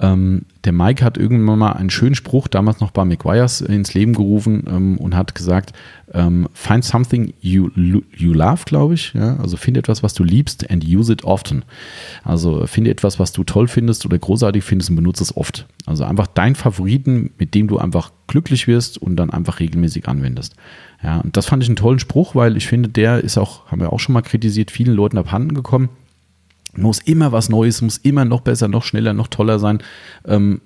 Ähm, 0.00 0.42
der 0.64 0.72
Mike 0.72 1.04
hat 1.04 1.18
irgendwann 1.18 1.58
mal 1.58 1.72
einen 1.72 1.90
schönen 1.90 2.14
Spruch, 2.14 2.48
damals 2.48 2.80
noch 2.80 2.90
bei 2.90 3.04
McGuire's, 3.04 3.60
ins 3.60 3.92
Leben 3.92 4.14
gerufen 4.14 4.64
ähm, 4.66 4.96
und 4.96 5.14
hat 5.14 5.34
gesagt, 5.34 5.74
ähm, 6.12 6.48
find 6.54 6.84
something 6.84 7.34
you, 7.40 7.68
you 8.16 8.32
love, 8.32 8.64
glaube 8.64 8.94
ich. 8.94 9.12
Ja? 9.12 9.36
Also 9.36 9.58
finde 9.58 9.80
etwas, 9.80 10.02
was 10.02 10.14
du 10.14 10.24
liebst 10.24 10.70
and 10.70 10.84
use 10.86 11.12
it 11.12 11.24
often. 11.24 11.64
Also 12.24 12.66
finde 12.66 12.90
etwas, 12.90 13.18
was 13.18 13.32
du 13.32 13.44
toll 13.44 13.68
findest 13.68 14.06
oder 14.06 14.18
großartig 14.18 14.64
findest 14.64 14.90
und 14.90 14.96
benutze 14.96 15.22
es 15.22 15.36
oft. 15.36 15.66
Also 15.84 16.04
einfach 16.04 16.26
dein 16.26 16.54
Favoriten, 16.54 17.30
mit 17.38 17.54
dem 17.54 17.68
du 17.68 17.78
einfach 17.78 18.10
glücklich 18.26 18.66
wirst 18.66 18.96
und 18.96 19.16
dann 19.16 19.30
einfach 19.30 19.60
regelmäßig 19.60 20.08
anwendest. 20.08 20.54
Ja, 21.02 21.20
und 21.20 21.36
das 21.36 21.46
fand 21.46 21.62
ich 21.62 21.68
einen 21.68 21.76
tollen 21.76 21.98
Spruch, 21.98 22.34
weil 22.34 22.56
ich 22.56 22.66
finde, 22.66 22.88
der 22.88 23.22
ist 23.22 23.36
auch, 23.38 23.66
haben 23.66 23.80
wir 23.80 23.92
auch 23.92 24.00
schon 24.00 24.12
mal 24.14 24.22
kritisiert, 24.22 24.70
vielen 24.70 24.94
Leuten 24.94 25.18
abhanden 25.18 25.54
gekommen 25.54 25.90
muss 26.76 27.00
immer 27.00 27.32
was 27.32 27.48
Neues, 27.48 27.82
muss 27.82 27.98
immer 27.98 28.24
noch 28.24 28.40
besser, 28.40 28.68
noch 28.68 28.84
schneller, 28.84 29.12
noch 29.12 29.28
toller 29.28 29.58
sein. 29.58 29.82
Ähm, 30.24 30.60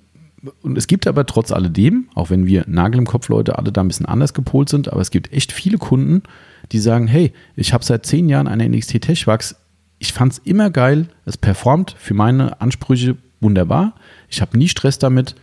und 0.62 0.76
es 0.76 0.86
gibt 0.86 1.06
aber 1.06 1.24
trotz 1.26 1.52
alledem, 1.52 2.08
auch 2.14 2.30
wenn 2.30 2.46
wir 2.46 2.64
Nagel 2.66 2.98
im 2.98 3.06
Kopf 3.06 3.28
Leute 3.28 3.58
alle 3.58 3.72
da 3.72 3.80
ein 3.80 3.88
bisschen 3.88 4.06
anders 4.06 4.34
gepolt 4.34 4.68
sind, 4.68 4.92
aber 4.92 5.00
es 5.00 5.10
gibt 5.10 5.32
echt 5.32 5.52
viele 5.52 5.78
Kunden, 5.78 6.22
die 6.72 6.78
sagen, 6.78 7.06
hey, 7.06 7.32
ich 7.56 7.72
habe 7.72 7.84
seit 7.84 8.04
zehn 8.04 8.28
Jahren 8.28 8.48
eine 8.48 8.68
NXT 8.68 9.00
Techwax, 9.00 9.56
ich 9.98 10.12
fand 10.12 10.32
es 10.32 10.38
immer 10.38 10.70
geil, 10.70 11.08
es 11.24 11.38
performt 11.38 11.94
für 11.98 12.14
meine 12.14 12.60
Ansprüche 12.60 13.16
wunderbar, 13.40 13.94
ich 14.28 14.40
habe 14.42 14.58
nie 14.58 14.68
Stress 14.68 14.98
damit, 14.98 15.34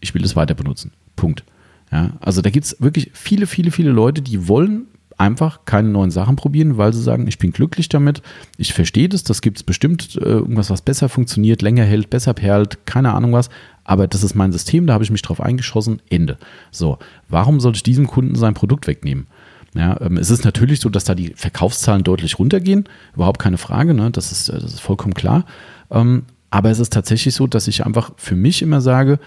ich 0.00 0.14
will 0.14 0.24
es 0.24 0.36
weiter 0.36 0.54
benutzen. 0.54 0.92
Punkt. 1.16 1.44
Ja, 1.90 2.10
also 2.20 2.42
da 2.42 2.50
gibt 2.50 2.66
es 2.66 2.80
wirklich 2.80 3.10
viele, 3.14 3.46
viele, 3.46 3.70
viele 3.70 3.90
Leute, 3.90 4.22
die 4.22 4.48
wollen 4.48 4.86
einfach 5.18 5.60
keine 5.64 5.88
neuen 5.88 6.10
Sachen 6.10 6.36
probieren, 6.36 6.76
weil 6.76 6.92
sie 6.92 7.02
sagen, 7.02 7.26
ich 7.26 7.38
bin 7.38 7.50
glücklich 7.50 7.88
damit, 7.88 8.22
ich 8.58 8.74
verstehe 8.74 9.08
das, 9.08 9.24
das 9.24 9.40
gibt 9.40 9.58
es 9.58 9.62
bestimmt, 9.62 10.16
äh, 10.16 10.24
irgendwas, 10.24 10.70
was 10.70 10.82
besser 10.82 11.08
funktioniert, 11.08 11.62
länger 11.62 11.84
hält, 11.84 12.10
besser 12.10 12.34
perlt, 12.34 12.86
keine 12.86 13.14
Ahnung 13.14 13.32
was, 13.32 13.48
aber 13.84 14.06
das 14.08 14.22
ist 14.22 14.34
mein 14.34 14.52
System, 14.52 14.86
da 14.86 14.94
habe 14.94 15.04
ich 15.04 15.10
mich 15.10 15.22
drauf 15.22 15.40
eingeschossen, 15.40 16.02
Ende. 16.10 16.36
So, 16.70 16.98
warum 17.28 17.60
sollte 17.60 17.76
ich 17.76 17.82
diesem 17.82 18.06
Kunden 18.06 18.34
sein 18.34 18.54
Produkt 18.54 18.86
wegnehmen? 18.86 19.26
Ja, 19.74 20.00
ähm, 20.00 20.16
es 20.16 20.30
ist 20.30 20.44
natürlich 20.44 20.80
so, 20.80 20.88
dass 20.88 21.04
da 21.04 21.14
die 21.14 21.32
Verkaufszahlen 21.34 22.02
deutlich 22.02 22.38
runtergehen, 22.38 22.84
überhaupt 23.14 23.38
keine 23.38 23.58
Frage, 23.58 23.94
ne? 23.94 24.10
das, 24.10 24.32
ist, 24.32 24.48
das 24.48 24.64
ist 24.64 24.80
vollkommen 24.80 25.14
klar. 25.14 25.44
Ähm, 25.90 26.24
aber 26.50 26.70
es 26.70 26.78
ist 26.78 26.92
tatsächlich 26.92 27.34
so, 27.34 27.46
dass 27.46 27.68
ich 27.68 27.84
einfach 27.84 28.12
für 28.16 28.36
mich 28.36 28.62
immer 28.62 28.80
sage, 28.80 29.18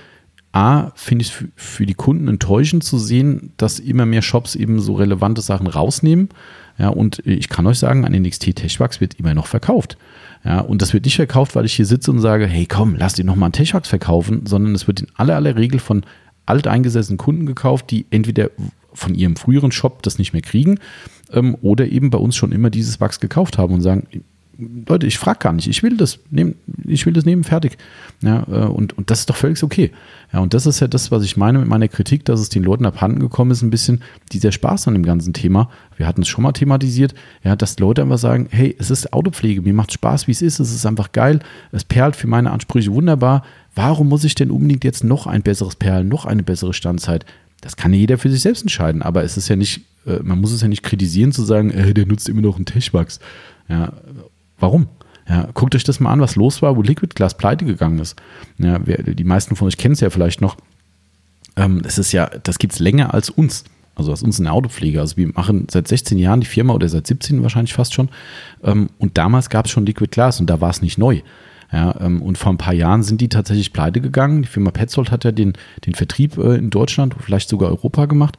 A, 0.52 0.92
finde 0.96 1.24
ich 1.24 1.30
es 1.30 1.44
für 1.56 1.86
die 1.86 1.94
Kunden 1.94 2.28
enttäuschend 2.28 2.84
zu 2.84 2.98
sehen, 2.98 3.52
dass 3.58 3.80
immer 3.80 4.06
mehr 4.06 4.22
Shops 4.22 4.56
eben 4.56 4.80
so 4.80 4.96
relevante 4.96 5.42
Sachen 5.42 5.68
rausnehmen. 5.68 6.30
Ja, 6.78 6.90
und 6.90 7.20
ich 7.26 7.50
kann 7.50 7.68
euch 7.68 7.78
sagen, 7.78 8.06
ein 8.06 8.20
NXT 8.20 8.56
Techwax 8.56 9.02
wird 9.02 9.16
immer 9.16 9.34
noch 9.34 9.48
verkauft. 9.48 9.98
Ja, 10.44 10.62
und 10.62 10.82
das 10.82 10.94
wird 10.94 11.06
nicht 11.06 11.18
verkauft, 11.18 11.56
weil 11.56 11.66
ich 11.66 11.74
hier 11.74 11.86
sitze 11.86 12.10
und 12.12 12.20
sage, 12.20 12.48
hey 12.48 12.66
komm, 12.66 12.96
lass 12.96 13.14
dir 13.14 13.26
nochmal 13.26 13.50
ein 13.50 13.54
Techwax 13.54 13.90
verkaufen, 13.90 14.46
sondern 14.46 14.74
es 14.74 14.88
wird 14.88 15.02
in 15.02 15.08
aller 15.16 15.36
aller 15.36 15.56
Regel 15.56 15.80
von 15.80 16.04
alteingesessenen 16.46 17.18
Kunden 17.18 17.46
gekauft, 17.46 17.92
die 17.92 18.06
entweder 18.10 18.50
von 18.94 19.14
ihrem 19.14 19.36
früheren 19.36 19.72
Shop 19.72 20.02
das 20.02 20.18
nicht 20.18 20.34
mehr 20.34 20.42
kriegen 20.42 20.80
ähm, 21.32 21.56
oder 21.62 21.88
eben 21.88 22.10
bei 22.10 22.18
uns 22.18 22.36
schon 22.36 22.52
immer 22.52 22.70
dieses 22.70 23.00
Wachs 23.00 23.20
gekauft 23.20 23.58
haben 23.58 23.74
und 23.74 23.82
sagen, 23.82 24.08
Leute, 24.88 25.08
ich 25.08 25.18
frage 25.18 25.40
gar 25.40 25.54
nicht, 25.54 25.68
ich 25.68 25.84
will 25.84 25.96
das 25.96 26.20
nehmen, 26.32 26.56
ich 26.86 27.06
will 27.06 27.14
das 27.14 27.24
nehmen, 27.24 27.44
fertig. 27.44 27.78
Ja, 28.22 28.44
äh, 28.50 28.66
und, 28.66 28.98
und 28.98 29.10
das 29.10 29.22
ist 29.22 29.30
doch 29.30 29.36
völlig 29.36 29.64
okay. 29.64 29.92
Ja, 30.34 30.40
und 30.40 30.54
das 30.54 30.66
ist 30.66 30.82
ja 30.82 30.88
das, 30.88 31.12
was 31.12 31.24
ich 31.24 31.38
meine 31.38 31.60
mit 31.60 31.68
meiner 31.68 31.88
Kritik, 31.88 32.26
dass 32.26 32.40
es 32.40 32.50
den 32.50 32.64
Leuten 32.64 32.86
abhanden 32.86 33.20
gekommen 33.20 33.52
ist, 33.52 33.62
ein 33.62 33.70
bisschen 33.70 34.02
dieser 34.32 34.52
Spaß 34.52 34.88
an 34.88 34.94
dem 34.94 35.04
ganzen 35.04 35.34
Thema. 35.34 35.70
Wir 35.96 36.08
hatten 36.08 36.24
es 36.24 36.28
schon 36.28 36.44
mal 36.44 36.52
thematisiert, 36.52 37.16
ja, 37.44 37.56
dass 37.56 37.80
Leute 37.80 38.02
einfach 38.02 38.18
sagen, 38.18 38.48
hey, 38.52 38.76
es 38.78 38.92
ist 38.92 39.14
Autopflege, 39.14 39.62
mir 39.62 39.74
macht 39.74 39.94
Spaß, 39.94 40.28
wie 40.28 40.32
es 40.32 40.42
ist, 40.42 40.60
es 40.60 40.74
ist 40.74 40.86
einfach 40.86 41.12
geil, 41.14 41.40
es 41.72 41.86
perlt 41.86 42.16
für 42.16 42.28
meine 42.28 42.52
Ansprüche 42.52 42.92
wunderbar. 42.92 43.44
Warum 43.76 44.10
muss 44.10 44.26
ich 44.26 44.36
denn 44.36 44.52
unbedingt 44.52 44.84
jetzt 44.84 45.04
noch 45.04 45.26
ein 45.26 45.42
besseres 45.42 45.76
Perlen, 45.76 46.10
noch 46.10 46.26
eine 46.26 46.44
bessere 46.44 46.74
Standzeit? 46.74 47.26
Das 47.62 47.76
kann 47.76 47.94
ja 47.94 48.00
jeder 48.00 48.18
für 48.18 48.30
sich 48.30 48.42
selbst 48.42 48.62
entscheiden, 48.62 49.02
aber 49.02 49.24
es 49.24 49.38
ist 49.38 49.48
ja 49.50 49.56
nicht, 49.56 49.82
äh, 50.06 50.20
man 50.22 50.40
muss 50.40 50.52
es 50.52 50.62
ja 50.62 50.68
nicht 50.68 50.84
kritisieren 50.84 51.32
zu 51.32 51.44
sagen, 51.44 51.72
äh, 51.72 51.94
der 51.94 52.06
nutzt 52.06 52.30
immer 52.30 52.42
noch 52.42 52.56
einen 52.56 52.66
Techwachs. 52.66 53.20
Ja, 53.68 53.94
Warum? 54.60 54.88
Ja, 55.28 55.48
guckt 55.54 55.76
euch 55.76 55.84
das 55.84 56.00
mal 56.00 56.12
an, 56.12 56.22
was 56.22 56.36
los 56.36 56.62
war, 56.62 56.76
wo 56.76 56.82
Liquid 56.82 57.14
Glass 57.14 57.38
pleite 57.38 57.64
gegangen 57.64 58.00
ist. 58.00 58.20
Ja, 58.58 58.80
wer, 58.84 59.04
die 59.04 59.24
meisten 59.24 59.56
von 59.56 59.68
euch 59.68 59.78
kennen 59.78 59.94
es 59.94 60.00
ja 60.00 60.10
vielleicht 60.10 60.42
noch. 60.42 60.58
Ähm, 61.56 61.82
das 61.84 62.00
ist 62.00 62.12
ja, 62.12 62.30
das 62.44 62.58
gibt 62.58 62.74
es 62.74 62.80
länger 62.80 63.14
als 63.14 63.30
uns. 63.30 63.64
Also 63.96 64.12
als 64.12 64.24
uns 64.24 64.40
in 64.40 64.46
der 64.46 64.54
Autopflege. 64.54 65.00
Also 65.00 65.18
wir 65.18 65.28
machen 65.28 65.68
seit 65.70 65.88
16 65.88 66.18
Jahren 66.18 66.40
die 66.40 66.48
Firma 66.48 66.74
oder 66.74 66.88
seit 66.90 67.06
17 67.06 67.44
wahrscheinlich 67.44 67.74
fast 67.74 67.94
schon. 67.94 68.10
Ähm, 68.64 68.90
und 68.98 69.18
damals 69.18 69.50
gab 69.50 69.66
es 69.66 69.72
schon 69.72 69.86
Liquid 69.86 70.10
Glass 70.10 70.40
und 70.40 70.50
da 70.50 70.62
war 70.62 70.70
es 70.70 70.82
nicht 70.82 70.98
neu. 70.98 71.22
Ja, 71.72 71.96
ähm, 72.00 72.24
und 72.24 72.38
vor 72.40 72.52
ein 72.52 72.58
paar 72.58 72.74
Jahren 72.74 73.04
sind 73.04 73.22
die 73.22 73.30
tatsächlich 73.30 73.74
pleite 73.74 74.02
gegangen. 74.02 74.42
Die 74.42 74.48
Firma 74.48 74.72
Petzold 74.72 75.12
hat 75.12 75.26
ja 75.26 75.32
den, 75.32 75.54
den 75.86 75.94
Vertrieb 75.94 76.38
äh, 76.38 76.56
in 76.56 76.72
Deutschland, 76.72 77.16
vielleicht 77.20 77.50
sogar 77.50 77.70
Europa 77.70 78.08
gemacht 78.08 78.38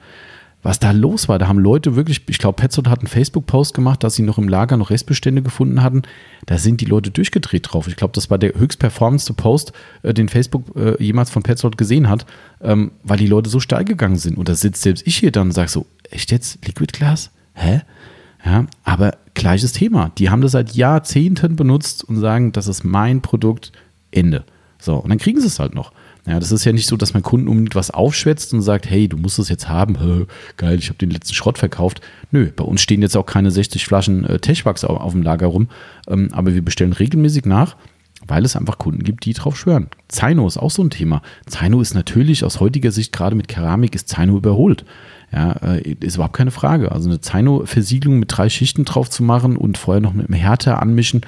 was 0.62 0.78
da 0.78 0.90
los 0.90 1.28
war. 1.28 1.38
Da 1.38 1.48
haben 1.48 1.58
Leute 1.58 1.96
wirklich, 1.96 2.22
ich 2.28 2.38
glaube, 2.38 2.56
Petzold 2.56 2.88
hat 2.88 3.00
einen 3.00 3.08
Facebook-Post 3.08 3.74
gemacht, 3.74 4.04
dass 4.04 4.14
sie 4.14 4.22
noch 4.22 4.38
im 4.38 4.48
Lager 4.48 4.76
noch 4.76 4.90
Restbestände 4.90 5.42
gefunden 5.42 5.82
hatten. 5.82 6.02
Da 6.46 6.58
sind 6.58 6.80
die 6.80 6.86
Leute 6.86 7.11
durchgedreht 7.11 7.72
drauf. 7.72 7.88
Ich 7.88 7.96
glaube, 7.96 8.12
das 8.14 8.30
war 8.30 8.38
der 8.38 8.54
höchst 8.54 8.78
performance 8.78 9.32
Post, 9.32 9.72
äh, 10.02 10.12
den 10.12 10.28
Facebook 10.28 10.64
äh, 10.76 11.02
jemals 11.02 11.30
von 11.30 11.42
Petzold 11.42 11.78
gesehen 11.78 12.08
hat, 12.08 12.26
ähm, 12.61 12.92
weil 13.02 13.18
die 13.18 13.26
Leute 13.26 13.48
so 13.48 13.61
steil 13.61 13.84
gegangen 13.84 14.18
sind. 14.18 14.36
Und 14.36 14.48
da 14.48 14.54
sitzt 14.54 14.82
selbst 14.82 15.06
ich 15.06 15.16
hier 15.16 15.32
dann 15.32 15.48
und 15.48 15.52
sage 15.52 15.70
so, 15.70 15.86
echt 16.11 16.30
jetzt 16.30 16.64
Liquid 16.66 16.92
Glass? 16.92 17.30
Hä? 17.54 17.80
Ja, 18.44 18.66
aber 18.84 19.18
gleiches 19.34 19.72
Thema. 19.72 20.12
Die 20.16 20.30
haben 20.30 20.40
das 20.40 20.52
seit 20.52 20.74
Jahrzehnten 20.74 21.56
benutzt 21.56 22.04
und 22.04 22.16
sagen, 22.16 22.52
das 22.52 22.68
ist 22.68 22.84
mein 22.84 23.20
Produkt, 23.20 23.72
Ende. 24.11 24.44
So, 24.78 24.96
und 24.96 25.11
dann 25.11 25.18
kriegen 25.18 25.40
sie 25.40 25.46
es 25.46 25.58
halt 25.58 25.74
noch. 25.74 25.92
Ja, 26.31 26.39
das 26.39 26.53
ist 26.53 26.64
ja 26.64 26.70
nicht 26.70 26.87
so, 26.87 26.97
dass 26.97 27.12
man 27.12 27.24
Kunden 27.24 27.49
unbedingt 27.49 27.74
was 27.74 27.91
aufschwätzt 27.91 28.55
und 28.55 28.62
sagt, 28.62 28.89
hey, 28.89 29.09
du 29.09 29.16
musst 29.16 29.41
es 29.41 29.49
jetzt 29.49 29.68
haben. 29.68 29.99
Hö, 29.99 30.26
geil, 30.57 30.78
ich 30.78 30.87
habe 30.89 30.97
den 30.97 31.11
letzten 31.11 31.35
Schrott 31.35 31.59
verkauft. 31.59 32.03
Nö, 32.31 32.53
bei 32.55 32.62
uns 32.62 32.81
stehen 32.81 33.03
jetzt 33.03 33.16
auch 33.16 33.26
keine 33.26 33.51
60 33.51 33.85
Flaschen 33.85 34.24
äh, 34.24 34.39
Techwachs 34.39 34.85
auf, 34.85 35.01
auf, 35.01 35.11
dem 35.11 35.22
Lager 35.22 35.49
rum. 35.49 35.66
Ähm, 36.07 36.28
aber 36.31 36.55
wir 36.55 36.62
bestellen 36.64 36.93
regelmäßig 36.93 37.47
nach, 37.47 37.74
weil 38.28 38.45
es 38.45 38.55
einfach 38.55 38.78
Kunden 38.78 39.03
gibt, 39.03 39.24
die 39.24 39.33
drauf 39.33 39.59
schwören. 39.59 39.89
Zaino 40.07 40.47
ist 40.47 40.57
auch 40.57 40.70
so 40.70 40.85
ein 40.85 40.91
Thema. 40.91 41.20
Zaino 41.47 41.81
ist 41.81 41.95
natürlich 41.95 42.45
aus 42.45 42.61
heutiger 42.61 42.93
Sicht, 42.93 43.12
gerade 43.12 43.35
mit 43.35 43.49
Keramik, 43.49 43.97
ist 43.97 44.09
Zaino 44.09 44.37
überholt. 44.37 44.85
Ja, 45.33 45.51
äh, 45.55 45.97
ist 45.99 46.14
überhaupt 46.14 46.37
keine 46.37 46.53
Frage. 46.53 46.93
Also 46.93 47.09
eine 47.09 47.20
Zaino-Versiegelung 47.20 48.20
mit 48.20 48.37
drei 48.37 48.49
Schichten 48.49 48.85
drauf 48.85 49.11
zu 49.11 49.24
machen 49.24 49.57
und 49.57 49.78
vorher 49.78 50.01
noch 50.01 50.12
mit 50.12 50.28
einem 50.28 50.39
Härter 50.39 50.81
anmischen 50.81 51.22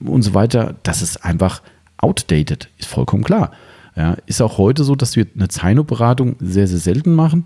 und 0.00 0.22
so 0.22 0.32
weiter, 0.32 0.76
das 0.82 1.02
ist 1.02 1.26
einfach 1.26 1.60
outdated, 1.98 2.70
ist 2.78 2.88
vollkommen 2.88 3.22
klar. 3.22 3.52
Ja, 3.96 4.16
ist 4.26 4.42
auch 4.42 4.58
heute 4.58 4.84
so, 4.84 4.94
dass 4.94 5.16
wir 5.16 5.26
eine 5.34 5.48
Zaino-Beratung 5.48 6.36
sehr, 6.38 6.68
sehr 6.68 6.78
selten 6.78 7.14
machen, 7.14 7.44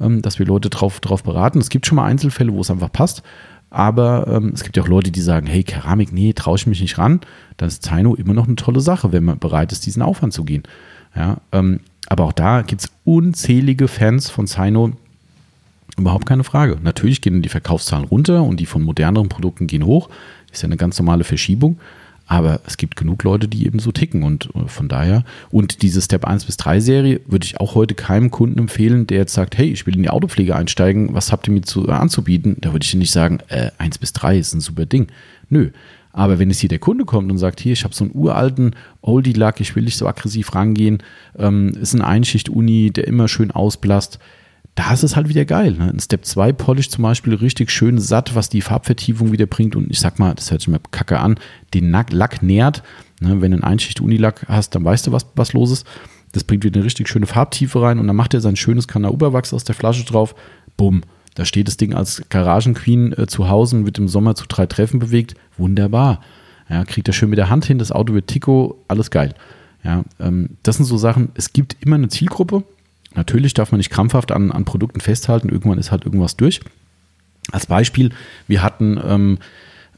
ähm, 0.00 0.22
dass 0.22 0.38
wir 0.38 0.46
Leute 0.46 0.70
drauf, 0.70 1.00
drauf 1.00 1.22
beraten. 1.22 1.58
Es 1.58 1.68
gibt 1.68 1.86
schon 1.86 1.96
mal 1.96 2.06
Einzelfälle, 2.06 2.52
wo 2.52 2.60
es 2.62 2.70
einfach 2.70 2.90
passt. 2.90 3.22
Aber 3.68 4.26
ähm, 4.26 4.50
es 4.52 4.64
gibt 4.64 4.76
ja 4.76 4.82
auch 4.82 4.88
Leute, 4.88 5.12
die 5.12 5.20
sagen, 5.20 5.46
hey, 5.46 5.62
Keramik, 5.62 6.12
nee, 6.12 6.32
traue 6.32 6.56
ich 6.56 6.66
mich 6.66 6.80
nicht 6.80 6.98
ran. 6.98 7.20
Dann 7.56 7.68
ist 7.68 7.84
Zaino 7.84 8.14
immer 8.14 8.34
noch 8.34 8.46
eine 8.46 8.56
tolle 8.56 8.80
Sache, 8.80 9.12
wenn 9.12 9.24
man 9.24 9.38
bereit 9.38 9.70
ist, 9.70 9.86
diesen 9.86 10.02
Aufwand 10.02 10.32
zu 10.32 10.44
gehen. 10.44 10.64
Ja, 11.14 11.36
ähm, 11.52 11.80
aber 12.08 12.24
auch 12.24 12.32
da 12.32 12.62
gibt 12.62 12.82
es 12.82 12.90
unzählige 13.04 13.86
Fans 13.86 14.28
von 14.28 14.46
Zaino. 14.48 14.92
Überhaupt 15.96 16.26
keine 16.26 16.44
Frage. 16.44 16.78
Natürlich 16.82 17.20
gehen 17.20 17.42
die 17.42 17.48
Verkaufszahlen 17.48 18.06
runter 18.06 18.42
und 18.42 18.58
die 18.58 18.66
von 18.66 18.82
moderneren 18.82 19.28
Produkten 19.28 19.66
gehen 19.66 19.84
hoch. 19.84 20.08
Ist 20.50 20.62
ja 20.62 20.66
eine 20.66 20.76
ganz 20.76 20.98
normale 20.98 21.24
Verschiebung. 21.24 21.78
Aber 22.30 22.60
es 22.64 22.76
gibt 22.76 22.94
genug 22.94 23.24
Leute, 23.24 23.48
die 23.48 23.66
eben 23.66 23.80
so 23.80 23.90
ticken 23.90 24.22
und 24.22 24.50
äh, 24.54 24.68
von 24.68 24.86
daher. 24.86 25.24
Und 25.50 25.82
diese 25.82 26.00
Step 26.00 26.24
1 26.24 26.44
bis 26.44 26.56
3 26.58 26.78
Serie 26.78 27.20
würde 27.26 27.44
ich 27.44 27.58
auch 27.58 27.74
heute 27.74 27.96
keinem 27.96 28.30
Kunden 28.30 28.60
empfehlen, 28.60 29.08
der 29.08 29.18
jetzt 29.18 29.34
sagt, 29.34 29.58
hey, 29.58 29.68
ich 29.68 29.84
will 29.84 29.96
in 29.96 30.04
die 30.04 30.10
Autopflege 30.10 30.54
einsteigen, 30.54 31.12
was 31.12 31.32
habt 31.32 31.48
ihr 31.48 31.54
mir 31.54 31.62
zu, 31.62 31.88
äh, 31.88 31.90
anzubieten? 31.90 32.56
Da 32.60 32.72
würde 32.72 32.84
ich 32.84 32.94
nicht 32.94 33.10
sagen, 33.10 33.40
äh, 33.48 33.72
1 33.78 33.98
bis 33.98 34.12
3 34.12 34.38
ist 34.38 34.54
ein 34.54 34.60
super 34.60 34.86
Ding. 34.86 35.08
Nö. 35.48 35.70
Aber 36.12 36.38
wenn 36.38 36.50
jetzt 36.50 36.60
hier 36.60 36.68
der 36.68 36.78
Kunde 36.78 37.04
kommt 37.04 37.32
und 37.32 37.38
sagt, 37.38 37.58
hier, 37.58 37.72
ich 37.72 37.82
habe 37.82 37.94
so 37.94 38.04
einen 38.04 38.14
uralten 38.14 38.76
Oldie-Lack, 39.02 39.60
ich 39.60 39.74
will 39.74 39.82
nicht 39.82 39.96
so 39.96 40.06
aggressiv 40.06 40.54
rangehen, 40.54 41.02
ähm, 41.36 41.70
ist 41.80 41.94
ein 41.94 42.02
Einschicht-Uni, 42.02 42.92
der 42.92 43.08
immer 43.08 43.26
schön 43.26 43.50
ausblasst, 43.50 44.20
da 44.74 44.92
ist 44.92 45.02
es 45.02 45.16
halt 45.16 45.28
wieder 45.28 45.44
geil. 45.44 45.72
Ne? 45.72 45.90
In 45.90 46.00
Step 46.00 46.24
2 46.24 46.52
Polish 46.52 46.88
zum 46.88 47.02
Beispiel 47.02 47.34
richtig 47.34 47.70
schön 47.70 47.98
satt, 47.98 48.34
was 48.34 48.48
die 48.48 48.60
Farbvertiefung 48.60 49.32
wieder 49.32 49.46
bringt. 49.46 49.76
Und 49.76 49.90
ich 49.90 50.00
sag 50.00 50.18
mal, 50.18 50.34
das 50.34 50.50
hört 50.50 50.60
sich 50.60 50.68
mal 50.68 50.80
kacke 50.90 51.18
an, 51.18 51.38
den 51.74 51.90
Lack 51.90 52.42
nährt. 52.42 52.82
Ne? 53.20 53.40
Wenn 53.40 53.50
du 53.50 53.56
einen 53.56 53.64
Einschicht-Unilack 53.64 54.46
hast, 54.48 54.74
dann 54.74 54.84
weißt 54.84 55.06
du, 55.06 55.12
was, 55.12 55.26
was 55.34 55.52
los 55.52 55.70
ist. 55.70 55.86
Das 56.32 56.44
bringt 56.44 56.64
wieder 56.64 56.78
eine 56.78 56.84
richtig 56.84 57.08
schöne 57.08 57.26
Farbtiefe 57.26 57.82
rein 57.82 57.98
und 57.98 58.06
dann 58.06 58.16
macht 58.16 58.34
er 58.34 58.40
sein 58.40 58.56
schönes 58.56 58.86
Kanauberwachs 58.86 59.52
aus 59.52 59.64
der 59.64 59.74
Flasche 59.74 60.04
drauf. 60.04 60.34
Bumm. 60.76 61.02
Da 61.34 61.44
steht 61.44 61.68
das 61.68 61.76
Ding 61.76 61.94
als 61.94 62.22
Garagenqueen 62.28 63.12
äh, 63.12 63.26
zu 63.26 63.48
Hause 63.48 63.84
wird 63.84 63.98
im 63.98 64.08
Sommer 64.08 64.34
zu 64.34 64.46
drei 64.46 64.66
Treffen 64.66 64.98
bewegt. 64.98 65.34
Wunderbar. 65.56 66.20
Ja, 66.68 66.84
kriegt 66.84 67.08
er 67.08 67.14
schön 67.14 67.30
mit 67.30 67.38
der 67.38 67.50
Hand 67.50 67.64
hin, 67.64 67.78
das 67.78 67.92
Auto 67.92 68.14
wird 68.14 68.28
Tico, 68.28 68.78
alles 68.88 69.10
geil. 69.10 69.34
Ja, 69.82 70.04
ähm, 70.20 70.50
das 70.62 70.76
sind 70.76 70.84
so 70.84 70.96
Sachen, 70.96 71.30
es 71.34 71.52
gibt 71.52 71.76
immer 71.80 71.96
eine 71.96 72.08
Zielgruppe. 72.08 72.64
Natürlich 73.14 73.54
darf 73.54 73.72
man 73.72 73.78
nicht 73.78 73.90
krampfhaft 73.90 74.32
an, 74.32 74.52
an 74.52 74.64
Produkten 74.64 75.00
festhalten, 75.00 75.48
irgendwann 75.48 75.78
ist 75.78 75.90
halt 75.90 76.04
irgendwas 76.04 76.36
durch. 76.36 76.60
Als 77.50 77.66
Beispiel, 77.66 78.10
wir 78.46 78.62
hatten 78.62 79.00
ähm, 79.04 79.38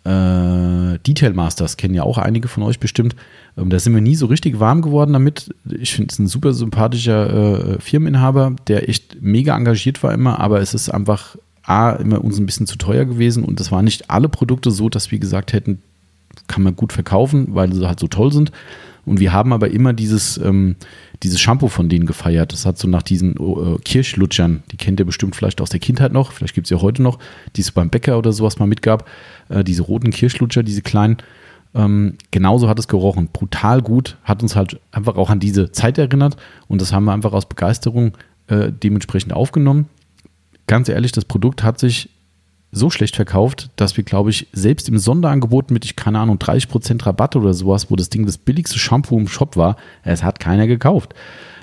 äh, 0.05 0.99
Detail 1.07 1.35
Masters, 1.35 1.77
kennen 1.77 1.95
ja 1.95 2.03
auch 2.03 2.19
einige 2.19 2.49
von 2.49 2.63
euch 2.63 2.81
bestimmt. 2.81 3.15
Ähm, 3.57 3.71
da 3.71 3.79
sind 3.79 3.95
wir 3.95 4.01
nie 4.01 4.17
so 4.17 4.27
richtig 4.27 4.59
warm 4.61 4.83
geworden 4.83 5.13
damit. 5.13 5.55
Ich 5.69 5.95
finde 5.95 6.13
es 6.13 6.19
ein 6.19 6.27
super 6.27 6.55
sympathischer 6.55 7.75
äh, 7.75 7.81
Firmeninhaber, 7.81 8.57
der 8.69 8.89
echt 8.89 9.21
mega 9.21 9.57
engagiert 9.57 10.03
war 10.03 10.13
immer, 10.13 10.41
aber 10.41 10.61
es 10.61 10.75
ist 10.75 10.89
einfach 10.89 11.37
A, 11.65 11.91
immer 11.91 12.25
uns 12.25 12.39
ein 12.39 12.47
bisschen 12.47 12.67
zu 12.67 12.77
teuer 12.77 13.05
gewesen 13.05 13.45
und 13.45 13.61
das 13.61 13.71
waren 13.71 13.85
nicht 13.85 14.11
alle 14.11 14.29
Produkte 14.29 14.71
so, 14.71 14.89
dass 14.89 15.13
wir 15.13 15.19
gesagt 15.19 15.53
hätten, 15.53 15.81
kann 16.49 16.63
man 16.63 16.75
gut 16.75 16.93
verkaufen, 16.93 17.55
weil 17.55 17.73
sie 17.73 17.87
halt 17.87 18.01
so 18.01 18.09
toll 18.09 18.33
sind. 18.33 18.51
Und 19.05 19.21
wir 19.21 19.33
haben 19.33 19.53
aber 19.53 19.71
immer 19.71 19.93
dieses, 19.93 20.39
ähm, 20.39 20.77
dieses 21.23 21.41
Shampoo 21.41 21.69
von 21.69 21.89
denen 21.89 22.07
gefeiert. 22.07 22.53
Das 22.53 22.67
hat 22.67 22.79
so 22.79 22.89
nach 22.89 23.03
diesen 23.03 23.37
äh, 23.37 23.79
Kirschlutschern, 23.85 24.63
die 24.71 24.77
kennt 24.77 25.01
ihr 25.01 25.07
bestimmt 25.07 25.37
vielleicht 25.37 25.61
aus 25.61 25.71
der 25.71 25.81
Kindheit 25.81 26.13
noch, 26.13 26.33
vielleicht 26.33 26.55
gibt 26.55 26.67
es 26.67 26.71
ja 26.71 26.83
heute 26.83 27.03
noch, 27.03 27.19
die 27.57 27.61
es 27.61 27.71
beim 27.71 27.91
Bäcker 27.91 28.19
oder 28.19 28.33
sowas 28.33 28.59
mal 28.59 28.67
mitgab. 28.67 29.09
Äh, 29.49 29.65
diese 29.65 29.83
roten 29.83 30.11
Kirschlutscher, 30.11 30.63
diese 30.63 30.83
kleinen. 30.83 31.19
Ähm, 31.75 32.17
genauso 32.31 32.69
hat 32.69 32.79
es 32.79 32.89
gerochen. 32.89 33.29
Brutal 33.33 33.81
gut, 33.83 34.19
hat 34.25 34.43
uns 34.43 34.57
halt 34.57 34.81
einfach 34.91 35.17
auch 35.17 35.31
an 35.31 35.41
diese 35.41 35.73
Zeit 35.73 35.97
erinnert 35.99 36.37
und 36.69 36.83
das 36.83 36.93
haben 36.93 37.05
wir 37.05 37.13
einfach 37.13 37.33
aus 37.33 37.47
Begeisterung 37.47 38.17
äh, 38.49 38.71
dementsprechend 38.73 39.33
aufgenommen. 39.33 39.89
Ganz 40.67 40.89
ehrlich, 40.89 41.13
das 41.13 41.25
Produkt 41.25 41.63
hat 41.63 41.79
sich 41.79 42.11
so 42.73 42.89
schlecht 42.89 43.17
verkauft, 43.17 43.69
dass 43.77 43.99
wir, 43.99 44.05
glaube 44.05 44.31
ich, 44.31 44.49
selbst 44.53 44.89
im 44.89 44.99
Sonderangebot 44.99 45.71
mit, 45.71 45.85
ich 45.85 45.95
keine 45.95 46.19
Ahnung, 46.19 46.39
30% 46.39 47.05
Rabatt 47.05 47.37
oder 47.37 47.53
sowas, 47.53 47.91
wo 47.91 47.97
das 47.97 48.09
Ding 48.09 48.25
das 48.25 48.39
billigste 48.39 48.79
Shampoo 48.79 49.19
im 49.19 49.29
Shop 49.29 49.57
war, 49.57 49.77
es 50.05 50.23
hat 50.23 50.41
keiner 50.41 50.67
gekauft. 50.67 51.15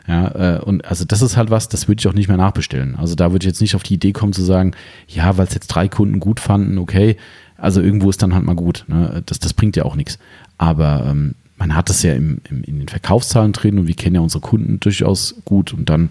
Ja, 0.08 0.58
äh, 0.58 0.62
und 0.62 0.86
also 0.86 1.06
das 1.06 1.22
ist 1.22 1.36
halt 1.36 1.50
was, 1.50 1.68
das 1.68 1.88
würde 1.88 2.00
ich 2.00 2.08
auch 2.08 2.14
nicht 2.14 2.28
mehr 2.28 2.38
nachbestellen. 2.38 2.96
Also 2.96 3.16
da 3.16 3.32
würde 3.32 3.44
ich 3.44 3.50
jetzt 3.50 3.62
nicht 3.62 3.76
auf 3.76 3.84
die 3.84 3.96
Idee 3.96 4.12
kommen 4.12 4.34
zu 4.34 4.44
sagen, 4.44 4.74
ja, 5.08 5.38
weil 5.38 5.48
es 5.48 5.54
jetzt 5.54 5.68
drei 5.68 5.88
Kunden 5.88 6.20
gut 6.20 6.40
fanden, 6.40 6.78
okay, 6.78 7.18
also 7.58 7.82
irgendwo 7.82 8.10
ist 8.10 8.22
dann 8.22 8.34
halt 8.34 8.46
mal 8.46 8.56
gut. 8.56 8.86
Ne? 8.88 9.22
Das, 9.26 9.40
das 9.40 9.54
bringt 9.54 9.76
ja 9.76 9.86
auch 9.86 9.96
nichts. 9.96 10.20
Aber 10.58 11.06
ähm, 11.08 11.36
man 11.58 11.76
hat 11.76 11.90
es 11.90 12.04
ja 12.04 12.14
im, 12.14 12.42
im, 12.50 12.64
in 12.64 12.80
den 12.80 12.88
Verkaufszahlen 12.88 13.52
drin 13.52 13.80
und 13.80 13.88
wir 13.88 13.96
kennen 13.96 14.16
ja 14.16 14.22
unsere 14.22 14.42
Kunden 14.42 14.80
durchaus 14.80 15.36
gut 15.46 15.74
und 15.74 15.90
dann 15.90 16.10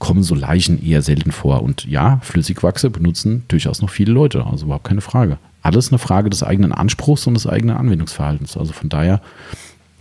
kommen 0.00 0.24
so 0.24 0.34
Leichen 0.34 0.84
eher 0.84 1.02
selten 1.02 1.30
vor. 1.30 1.62
Und 1.62 1.84
ja, 1.84 2.18
Flüssigwachse 2.22 2.90
benutzen 2.90 3.44
durchaus 3.46 3.80
noch 3.80 3.90
viele 3.90 4.12
Leute, 4.12 4.44
also 4.44 4.64
überhaupt 4.64 4.88
keine 4.88 5.02
Frage. 5.02 5.38
Alles 5.62 5.90
eine 5.90 5.98
Frage 5.98 6.30
des 6.30 6.42
eigenen 6.42 6.72
Anspruchs 6.72 7.26
und 7.28 7.34
des 7.34 7.46
eigenen 7.46 7.76
Anwendungsverhaltens. 7.76 8.56
Also 8.56 8.72
von 8.72 8.88
daher 8.88 9.20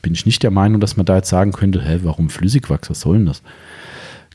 bin 0.02 0.14
ich 0.14 0.26
nicht 0.26 0.41
der 0.41 0.52
Meinung, 0.52 0.80
dass 0.80 0.97
man 0.97 1.06
da 1.06 1.18
jetzt 1.18 1.30
sagen 1.30 1.52
könnte, 1.52 1.84
hä, 1.84 2.00
warum 2.04 2.30
Flüssigwachs, 2.30 2.89
was 2.89 3.02
soll 3.02 3.18
denn 3.18 3.26
das? 3.28 3.43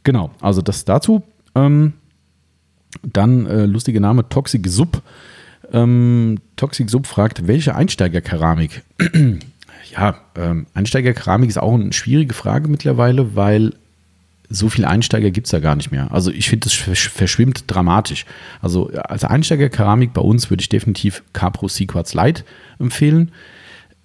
Genau, 0.05 0.31
also 0.41 0.61
das 0.61 0.85
dazu. 0.85 1.23
Ähm, 1.55 1.95
dann 3.03 3.47
äh, 3.47 3.65
lustiger 3.65 4.01
Name, 4.01 4.29
Toxic 4.29 4.69
Sub. 4.69 5.03
Ähm, 5.73 6.39
Toxic 6.57 6.91
Sub 6.91 7.07
fragt, 7.07 7.47
welche 7.47 7.75
Einsteigerkeramik? 7.75 8.83
ja, 9.97 10.17
ähm, 10.37 10.67
Einsteigerkeramik 10.75 11.49
ist 11.49 11.59
auch 11.59 11.73
eine 11.73 11.95
schwierige 11.95 12.35
Frage 12.35 12.69
mittlerweile, 12.69 13.35
weil 13.35 13.73
so 14.55 14.69
viele 14.69 14.89
Einsteiger 14.89 15.31
gibt 15.31 15.47
es 15.47 15.51
da 15.51 15.59
gar 15.59 15.75
nicht 15.75 15.91
mehr. 15.91 16.13
Also 16.13 16.31
ich 16.31 16.49
finde, 16.49 16.65
das 16.65 16.73
verschwimmt 16.75 17.65
dramatisch. 17.67 18.25
Also 18.63 18.91
als 18.91 19.25
Einsteiger-Keramik 19.25 20.13
bei 20.13 20.21
uns 20.21 20.51
würde 20.51 20.61
ich 20.61 20.69
definitiv 20.69 21.23
Capro 21.33 21.69
Sequartz 21.69 22.15
Light 22.15 22.45
empfehlen. 22.79 23.33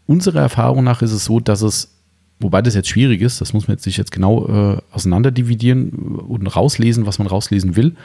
Unserer 0.08 0.42
Erfahrung 0.42 0.84
nach 0.84 1.02
ist 1.02 1.12
es 1.12 1.26
so, 1.26 1.40
dass 1.40 1.62
es, 1.62 1.96
wobei 2.40 2.62
das 2.62 2.74
jetzt 2.74 2.90
schwierig 2.90 3.22
ist, 3.22 3.42
das 3.42 3.54
muss 3.54 3.68
man 3.68 3.76
jetzt 3.76 3.84
sich 3.84 3.98
jetzt 3.98 4.12
genau 4.12 4.48
äh, 4.48 4.82
auseinanderdividieren 4.92 5.92
und 5.92 6.48
rauslesen, 6.48 7.06
was 7.06 7.20
man 7.20 7.28
rauslesen 7.28 7.76
will. 7.76 7.96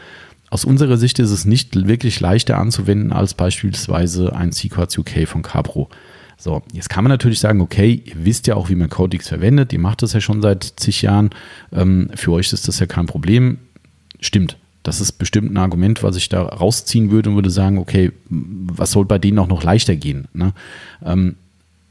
Aus 0.51 0.65
unserer 0.65 0.99
Sicht 0.99 1.19
ist 1.19 1.31
es 1.31 1.47
nicht 1.47 1.87
wirklich 1.87 2.21
leichter 2.21 2.59
anzuwenden 2.59 3.13
als 3.13 3.35
beispielsweise 3.35 4.37
ein 4.37 4.53
Sequartz 4.53 4.99
UK 4.99 5.27
von 5.27 5.43
Capro. 5.43 5.89
So, 6.45 6.63
jetzt 6.75 6.91
kann 6.91 7.05
man 7.05 7.11
natürlich 7.11 7.39
sagen, 7.41 7.63
okay, 7.63 8.03
ihr 8.05 8.27
wisst 8.27 8.47
ja 8.47 8.55
auch, 8.55 8.69
wie 8.69 8.75
man 8.75 8.91
Codex 8.91 9.29
verwendet, 9.29 9.73
ihr 9.73 9.79
macht 9.79 10.03
das 10.03 10.13
ja 10.13 10.21
schon 10.21 10.43
seit 10.43 10.75
zig 10.77 11.01
Jahren, 11.01 11.31
ähm, 11.73 12.11
für 12.17 12.33
euch 12.33 12.53
ist 12.53 12.69
das 12.69 12.81
ja 12.81 12.85
kein 12.85 13.07
Problem. 13.07 13.57
Stimmt, 14.21 14.59
das 14.83 15.01
ist 15.01 15.13
bestimmt 15.13 15.51
ein 15.51 15.57
Argument, 15.57 16.03
was 16.03 16.17
ich 16.17 16.29
da 16.29 16.43
rausziehen 16.43 17.11
würde 17.11 17.31
und 17.31 17.37
würde 17.37 17.49
sagen, 17.49 17.79
okay, 17.79 18.13
was 18.29 18.91
soll 18.91 19.07
bei 19.07 19.19
denen 19.19 19.39
auch 19.39 19.47
noch 19.47 19.63
leichter 19.63 19.97
gehen? 19.97 20.29
Ne? 20.35 20.53
Ähm, 21.03 21.37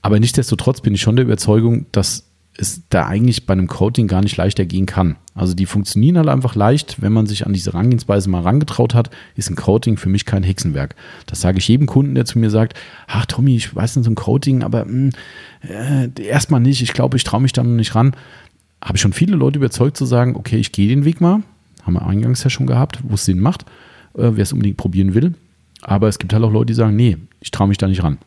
aber 0.04 0.20
nichtsdestotrotz 0.20 0.82
bin 0.82 0.94
ich 0.94 1.02
schon 1.02 1.16
der 1.16 1.26
Überzeugung, 1.26 1.88
dass 1.92 2.24
es 2.58 2.84
da 2.90 3.08
eigentlich 3.08 3.46
bei 3.46 3.54
einem 3.54 3.68
Coating 3.68 4.08
gar 4.08 4.22
nicht 4.22 4.38
leichter 4.38 4.66
gehen 4.66 4.86
kann. 4.86 5.16
Also 5.34 5.56
die 5.56 5.66
funktionieren 5.66 6.18
halt 6.18 6.30
einfach 6.30 6.54
leicht, 6.54 7.02
wenn 7.02 7.12
man 7.12 7.26
sich 7.26 7.48
an 7.48 7.54
diese 7.54 7.72
Herangehensweise 7.72 8.30
mal 8.30 8.42
rangetraut 8.42 8.94
hat, 8.94 9.10
ist 9.36 9.50
ein 9.50 9.56
Coating 9.56 9.98
für 9.98 10.10
mich 10.10 10.26
kein 10.26 10.44
Hexenwerk. 10.44 10.96
Das 11.26 11.42
sage 11.42 11.58
ich 11.58 11.68
jedem 11.68 11.88
Kunden, 11.88 12.14
der 12.14 12.26
zu 12.26 12.38
mir 12.38 12.52
sagt, 12.52 12.80
ach 13.08 13.26
Tommy, 13.26 13.56
ich 13.56 13.76
weiß 13.76 13.96
nicht 13.96 14.06
so 14.06 14.12
ein 14.12 14.16
Coating, 14.16 14.62
aber 14.62 14.86
hm, 14.86 15.10
äh, 15.68 16.10
erstmal 16.22 16.60
nicht, 16.60 16.82
ich 16.84 16.94
glaube, 16.94 17.18
ich 17.18 17.24
traue 17.24 17.42
mich 17.42 17.54
da 17.54 17.64
noch 17.64 17.72
nicht 17.72 17.96
ran. 17.96 18.16
Habe 18.84 18.98
ich 18.98 19.02
schon 19.02 19.14
viele 19.14 19.36
Leute 19.36 19.58
überzeugt 19.58 19.98
zu 19.98 20.06
sagen, 20.06 20.36
okay, 20.36 20.58
ich 20.58 20.72
gehe 20.72 20.90
den 20.90 21.06
Weg 21.06 21.22
mal, 21.22 21.42
haben 21.82 21.94
wir 21.94 22.06
eingangs 22.06 22.44
ja 22.44 22.52
schon 22.52 22.68
gehabt, 22.68 23.00
wo 23.04 23.16
es 23.16 23.26
Sinn 23.26 23.40
macht, 23.40 23.64
äh, 24.14 24.30
wer 24.34 24.44
es 24.44 24.54
unbedingt 24.54 24.78
probieren 24.78 25.16
will. 25.16 25.34
Aber 25.82 26.08
es 26.08 26.20
gibt 26.20 26.34
halt 26.34 26.44
auch 26.44 26.52
Leute, 26.52 26.68
die 26.68 26.74
sagen, 26.76 26.96
nee, 26.96 27.18
ich 27.42 27.50
traue 27.50 27.68
mich 27.68 27.80
da 27.80 27.88
nicht 27.88 28.04
ran. 28.04 28.20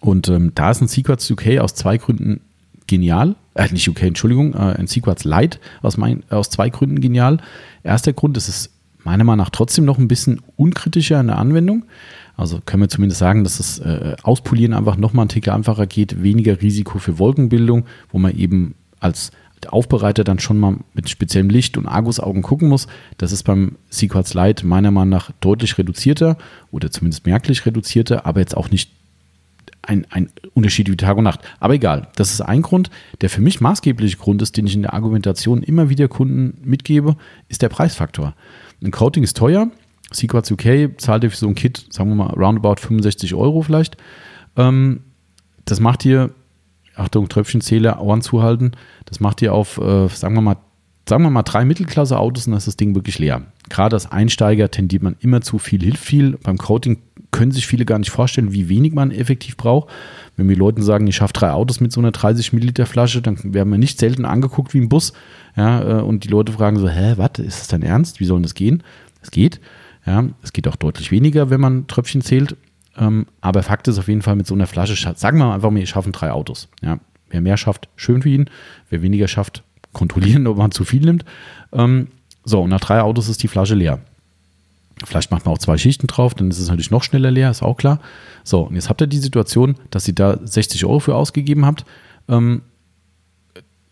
Und 0.00 0.28
ähm, 0.28 0.52
da 0.54 0.70
ist 0.70 0.80
ein 0.80 0.88
Secrets 0.88 1.30
UK 1.30 1.58
aus 1.60 1.74
zwei 1.74 1.98
Gründen 1.98 2.40
genial. 2.90 3.36
Äh, 3.54 3.72
nicht 3.72 3.88
UK, 3.88 4.02
Entschuldigung, 4.02 4.52
äh, 4.54 4.74
ein 4.78 4.86
Sequats 4.86 5.24
Lite 5.24 5.58
aus, 5.80 5.96
mein, 5.96 6.24
aus 6.28 6.50
zwei 6.50 6.68
Gründen 6.68 7.00
genial. 7.00 7.38
Erster 7.82 8.12
Grund, 8.12 8.36
es 8.36 8.48
ist 8.48 8.70
meiner 9.04 9.24
Meinung 9.24 9.44
nach 9.44 9.50
trotzdem 9.50 9.86
noch 9.86 9.96
ein 9.96 10.08
bisschen 10.08 10.42
unkritischer 10.56 11.20
in 11.20 11.28
der 11.28 11.38
Anwendung. 11.38 11.84
Also 12.36 12.60
können 12.64 12.82
wir 12.82 12.88
zumindest 12.88 13.18
sagen, 13.18 13.44
dass 13.44 13.58
das 13.58 13.78
äh, 13.78 14.16
Auspolieren 14.22 14.74
einfach 14.74 14.96
nochmal 14.96 15.26
ein 15.26 15.28
Tick 15.28 15.48
einfacher 15.48 15.86
geht, 15.86 16.22
weniger 16.22 16.60
Risiko 16.60 16.98
für 16.98 17.18
Wolkenbildung, 17.18 17.84
wo 18.10 18.18
man 18.18 18.36
eben 18.36 18.74
als 18.98 19.30
Aufbereiter 19.68 20.24
dann 20.24 20.38
schon 20.38 20.58
mal 20.58 20.76
mit 20.94 21.10
speziellem 21.10 21.50
Licht 21.50 21.76
und 21.76 21.86
Argusaugen 21.86 22.42
gucken 22.42 22.68
muss. 22.68 22.86
Das 23.18 23.30
ist 23.30 23.42
beim 23.42 23.76
Sequats 23.90 24.34
Lite 24.34 24.66
meiner 24.66 24.90
Meinung 24.90 25.10
nach 25.10 25.32
deutlich 25.40 25.76
reduzierter 25.76 26.38
oder 26.70 26.90
zumindest 26.90 27.26
merklich 27.26 27.66
reduzierter, 27.66 28.26
aber 28.26 28.40
jetzt 28.40 28.56
auch 28.56 28.70
nicht 28.70 28.90
ein, 29.82 30.06
ein 30.10 30.30
Unterschied 30.54 30.90
wie 30.90 30.96
Tag 30.96 31.16
und 31.16 31.24
Nacht. 31.24 31.40
Aber 31.58 31.74
egal, 31.74 32.08
das 32.16 32.32
ist 32.32 32.40
ein 32.40 32.62
Grund. 32.62 32.90
Der 33.20 33.30
für 33.30 33.40
mich 33.40 33.60
maßgebliche 33.60 34.16
Grund 34.16 34.42
ist, 34.42 34.56
den 34.56 34.66
ich 34.66 34.74
in 34.74 34.82
der 34.82 34.94
Argumentation 34.94 35.62
immer 35.62 35.88
wieder 35.88 36.08
Kunden 36.08 36.60
mitgebe, 36.64 37.16
ist 37.48 37.62
der 37.62 37.68
Preisfaktor. 37.68 38.34
Ein 38.82 38.90
Coating 38.90 39.22
ist 39.22 39.36
teuer. 39.36 39.70
Sequats 40.12 40.50
UK 40.50 41.00
zahlt 41.00 41.24
für 41.24 41.36
so 41.36 41.46
ein 41.46 41.54
Kit, 41.54 41.86
sagen 41.90 42.10
wir 42.10 42.16
mal, 42.16 42.34
roundabout 42.34 42.76
65 42.80 43.34
Euro 43.34 43.62
vielleicht. 43.62 43.96
Ähm, 44.56 45.00
das 45.64 45.80
macht 45.80 46.04
ihr, 46.04 46.30
Achtung, 46.96 47.28
Tröpfchenzähler, 47.28 48.00
Ohren 48.00 48.22
zuhalten, 48.22 48.72
das 49.04 49.20
macht 49.20 49.40
ihr 49.42 49.54
auf, 49.54 49.78
äh, 49.78 50.08
sagen 50.08 50.34
wir 50.34 50.40
mal, 50.40 50.56
sagen 51.08 51.22
wir 51.22 51.30
mal 51.30 51.42
drei 51.42 51.64
Mittelklasse-Autos 51.64 52.46
und 52.46 52.52
dann 52.52 52.58
ist 52.58 52.66
das 52.66 52.76
Ding 52.76 52.94
wirklich 52.94 53.18
leer. 53.18 53.42
Gerade 53.68 53.96
als 53.96 54.10
Einsteiger 54.10 54.70
tendiert 54.70 55.02
man 55.02 55.16
immer 55.20 55.40
zu 55.40 55.58
viel, 55.58 55.82
hilft 55.82 56.04
viel. 56.04 56.38
Beim 56.42 56.58
Coating 56.58 56.98
können 57.30 57.52
sich 57.52 57.66
viele 57.66 57.84
gar 57.84 57.98
nicht 57.98 58.10
vorstellen, 58.10 58.52
wie 58.52 58.68
wenig 58.68 58.92
man 58.92 59.10
effektiv 59.10 59.56
braucht. 59.56 59.90
Wenn 60.36 60.48
wir 60.48 60.56
Leuten 60.56 60.82
sagen, 60.82 61.06
ich 61.06 61.16
schaffe 61.16 61.32
drei 61.32 61.50
Autos 61.50 61.80
mit 61.80 61.92
so 61.92 62.00
einer 62.00 62.10
30 62.10 62.52
Milliliter 62.52 62.86
Flasche, 62.86 63.22
dann 63.22 63.38
werden 63.54 63.70
wir 63.70 63.78
nicht 63.78 63.98
selten 63.98 64.24
angeguckt 64.24 64.74
wie 64.74 64.80
ein 64.80 64.88
Bus. 64.88 65.12
Ja, 65.56 65.98
äh, 65.98 66.02
und 66.02 66.24
die 66.24 66.28
Leute 66.28 66.52
fragen 66.52 66.78
so, 66.78 66.88
hä, 66.88 67.14
was, 67.16 67.38
ist 67.38 67.60
das 67.60 67.68
dein 67.68 67.82
Ernst? 67.82 68.20
Wie 68.20 68.24
soll 68.24 68.42
das 68.42 68.54
gehen? 68.54 68.82
Es 69.22 69.30
geht. 69.30 69.60
Ja, 70.06 70.24
es 70.42 70.52
geht 70.52 70.66
auch 70.66 70.76
deutlich 70.76 71.10
weniger, 71.10 71.50
wenn 71.50 71.60
man 71.60 71.86
Tröpfchen 71.86 72.22
zählt. 72.22 72.56
Ähm, 72.96 73.26
aber 73.40 73.62
Fakt 73.62 73.86
ist 73.88 73.98
auf 73.98 74.08
jeden 74.08 74.22
Fall 74.22 74.36
mit 74.36 74.46
so 74.46 74.54
einer 74.54 74.66
Flasche, 74.66 74.96
sagen 75.16 75.38
wir 75.38 75.52
einfach 75.52 75.70
mal, 75.70 75.78
wir 75.78 75.86
schaffen 75.86 76.12
drei 76.12 76.32
Autos. 76.32 76.68
Ja, 76.82 76.98
wer 77.28 77.40
mehr 77.40 77.56
schafft, 77.56 77.88
schön 77.96 78.22
für 78.22 78.30
ihn. 78.30 78.50
Wer 78.88 79.02
weniger 79.02 79.28
schafft, 79.28 79.62
kontrollieren, 79.92 80.46
ob 80.46 80.56
man 80.56 80.70
zu 80.72 80.84
viel 80.84 81.04
nimmt. 81.04 81.24
Ähm, 81.72 82.08
so, 82.44 82.62
und 82.62 82.70
nach 82.70 82.80
drei 82.80 83.02
Autos 83.02 83.28
ist 83.28 83.42
die 83.42 83.48
Flasche 83.48 83.74
leer. 83.74 84.00
Vielleicht 85.04 85.30
macht 85.30 85.46
man 85.46 85.54
auch 85.54 85.58
zwei 85.58 85.78
Schichten 85.78 86.06
drauf, 86.06 86.34
dann 86.34 86.50
ist 86.50 86.58
es 86.58 86.68
natürlich 86.68 86.90
noch 86.90 87.02
schneller 87.02 87.30
leer, 87.30 87.50
ist 87.50 87.62
auch 87.62 87.76
klar. 87.76 88.00
So, 88.44 88.62
und 88.62 88.74
jetzt 88.74 88.88
habt 88.88 89.00
ihr 89.00 89.06
die 89.06 89.18
Situation, 89.18 89.76
dass 89.90 90.06
ihr 90.06 90.14
da 90.14 90.38
60 90.42 90.84
Euro 90.84 91.00
für 91.00 91.14
ausgegeben 91.14 91.64
habt. 91.64 91.84
Ähm, 92.28 92.62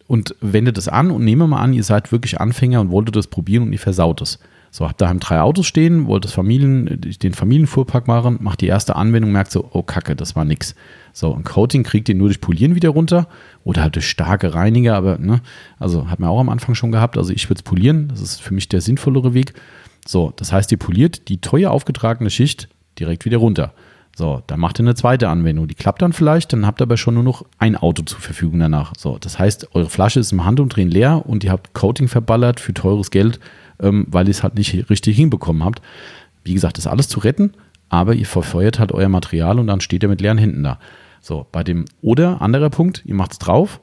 und 0.06 0.34
wendet 0.40 0.78
es 0.78 0.88
an 0.88 1.10
und 1.10 1.22
nehme 1.22 1.46
mal 1.46 1.60
an, 1.60 1.74
ihr 1.74 1.84
seid 1.84 2.12
wirklich 2.12 2.40
Anfänger 2.40 2.80
und 2.80 2.90
wolltet 2.90 3.14
das 3.14 3.26
probieren 3.26 3.64
und 3.64 3.72
ihr 3.72 3.78
versaut 3.78 4.22
es. 4.22 4.38
So, 4.70 4.86
habt 4.86 5.00
daheim 5.00 5.18
drei 5.18 5.40
Autos 5.40 5.66
stehen, 5.66 6.06
wollt 6.06 6.24
das 6.24 6.32
Familien, 6.32 7.00
den 7.00 7.32
Familienfuhrpark 7.32 8.06
machen, 8.06 8.38
macht 8.40 8.60
die 8.60 8.66
erste 8.66 8.96
Anwendung, 8.96 9.32
merkt 9.32 9.50
so, 9.50 9.68
oh 9.72 9.82
Kacke, 9.82 10.14
das 10.14 10.36
war 10.36 10.44
nix. 10.44 10.74
So, 11.12 11.34
ein 11.34 11.44
Coating 11.44 11.84
kriegt 11.84 12.08
ihr 12.08 12.14
nur 12.14 12.28
durch 12.28 12.40
Polieren 12.40 12.74
wieder 12.74 12.90
runter 12.90 13.28
oder 13.64 13.82
halt 13.82 13.96
durch 13.96 14.08
starke 14.08 14.54
Reiniger, 14.54 14.94
aber, 14.94 15.18
ne, 15.18 15.40
also 15.78 16.10
hat 16.10 16.20
man 16.20 16.28
auch 16.28 16.40
am 16.40 16.50
Anfang 16.50 16.74
schon 16.74 16.92
gehabt. 16.92 17.16
Also 17.16 17.32
ich 17.32 17.48
würde 17.48 17.60
es 17.60 17.62
polieren, 17.62 18.08
das 18.08 18.20
ist 18.20 18.42
für 18.42 18.52
mich 18.52 18.68
der 18.68 18.82
sinnvollere 18.82 19.32
Weg. 19.32 19.54
So, 20.08 20.32
das 20.34 20.52
heißt, 20.52 20.72
ihr 20.72 20.78
poliert 20.78 21.28
die 21.28 21.38
teuer 21.42 21.70
aufgetragene 21.70 22.30
Schicht 22.30 22.70
direkt 22.98 23.26
wieder 23.26 23.36
runter. 23.36 23.74
So, 24.16 24.42
dann 24.46 24.58
macht 24.58 24.80
ihr 24.80 24.84
eine 24.84 24.94
zweite 24.94 25.28
Anwendung. 25.28 25.68
Die 25.68 25.74
klappt 25.74 26.00
dann 26.00 26.14
vielleicht, 26.14 26.54
dann 26.54 26.66
habt 26.66 26.80
ihr 26.80 26.84
aber 26.84 26.96
schon 26.96 27.12
nur 27.12 27.22
noch 27.22 27.44
ein 27.58 27.76
Auto 27.76 28.02
zur 28.04 28.18
Verfügung 28.18 28.58
danach. 28.58 28.94
So, 28.96 29.18
das 29.18 29.38
heißt, 29.38 29.74
eure 29.74 29.90
Flasche 29.90 30.18
ist 30.18 30.32
im 30.32 30.46
Handumdrehen 30.46 30.88
leer 30.88 31.26
und 31.26 31.44
ihr 31.44 31.52
habt 31.52 31.74
Coating 31.74 32.08
verballert 32.08 32.58
für 32.58 32.72
teures 32.72 33.10
Geld, 33.10 33.38
ähm, 33.80 34.06
weil 34.08 34.26
ihr 34.28 34.30
es 34.30 34.42
halt 34.42 34.54
nicht 34.54 34.88
richtig 34.88 35.14
hinbekommen 35.14 35.62
habt. 35.62 35.82
Wie 36.42 36.54
gesagt, 36.54 36.78
das 36.78 36.86
ist 36.86 36.90
alles 36.90 37.08
zu 37.08 37.20
retten, 37.20 37.52
aber 37.90 38.14
ihr 38.14 38.24
verfeuert 38.24 38.78
halt 38.78 38.92
euer 38.92 39.10
Material 39.10 39.58
und 39.58 39.66
dann 39.66 39.82
steht 39.82 40.02
ihr 40.02 40.08
mit 40.08 40.22
leeren 40.22 40.38
Händen 40.38 40.62
da. 40.62 40.78
So, 41.20 41.46
bei 41.52 41.62
dem 41.62 41.84
oder 42.00 42.40
anderer 42.40 42.70
Punkt, 42.70 43.02
ihr 43.04 43.14
macht 43.14 43.32
es 43.32 43.38
drauf 43.38 43.78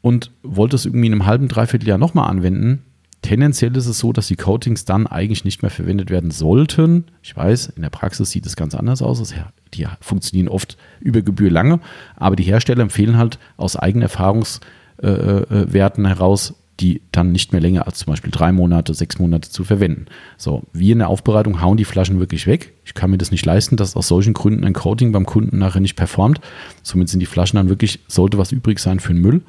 und 0.00 0.30
wollt 0.44 0.74
es 0.74 0.86
irgendwie 0.86 1.08
in 1.08 1.12
einem 1.12 1.26
halben, 1.26 1.48
dreiviertel 1.48 1.88
Jahr 1.88 1.98
nochmal 1.98 2.30
anwenden, 2.30 2.84
Tendenziell 3.26 3.76
ist 3.76 3.86
es 3.86 3.98
so, 3.98 4.12
dass 4.12 4.28
die 4.28 4.36
Coatings 4.36 4.84
dann 4.84 5.08
eigentlich 5.08 5.44
nicht 5.44 5.60
mehr 5.60 5.72
verwendet 5.72 6.10
werden 6.10 6.30
sollten. 6.30 7.06
Ich 7.24 7.36
weiß, 7.36 7.72
in 7.74 7.82
der 7.82 7.90
Praxis 7.90 8.30
sieht 8.30 8.46
es 8.46 8.54
ganz 8.54 8.72
anders 8.72 9.02
aus. 9.02 9.34
Die 9.74 9.88
funktionieren 10.00 10.46
oft 10.46 10.76
über 11.00 11.22
Gebühr 11.22 11.50
lange, 11.50 11.80
aber 12.14 12.36
die 12.36 12.44
Hersteller 12.44 12.82
empfehlen 12.82 13.18
halt 13.18 13.40
aus 13.56 13.74
eigenen 13.74 14.02
Erfahrungswerten 14.02 16.04
äh, 16.04 16.08
äh, 16.08 16.14
heraus, 16.14 16.54
die 16.78 17.02
dann 17.10 17.32
nicht 17.32 17.50
mehr 17.50 17.60
länger 17.60 17.88
als 17.88 17.98
zum 17.98 18.12
Beispiel 18.12 18.30
drei 18.30 18.52
Monate, 18.52 18.94
sechs 18.94 19.18
Monate 19.18 19.50
zu 19.50 19.64
verwenden. 19.64 20.06
So, 20.36 20.62
wir 20.72 20.92
in 20.92 21.00
der 21.00 21.08
Aufbereitung 21.08 21.60
hauen 21.60 21.78
die 21.78 21.84
Flaschen 21.84 22.20
wirklich 22.20 22.46
weg. 22.46 22.74
Ich 22.84 22.94
kann 22.94 23.10
mir 23.10 23.18
das 23.18 23.32
nicht 23.32 23.44
leisten, 23.44 23.76
dass 23.76 23.96
aus 23.96 24.06
solchen 24.06 24.34
Gründen 24.34 24.62
ein 24.62 24.72
Coating 24.72 25.10
beim 25.10 25.26
Kunden 25.26 25.58
nachher 25.58 25.80
nicht 25.80 25.96
performt. 25.96 26.40
Somit 26.84 27.08
sind 27.08 27.18
die 27.18 27.26
Flaschen 27.26 27.56
dann 27.56 27.70
wirklich, 27.70 27.98
sollte 28.06 28.38
was 28.38 28.52
übrig 28.52 28.78
sein 28.78 29.00
für 29.00 29.14
den 29.14 29.22
Müll. 29.22 29.42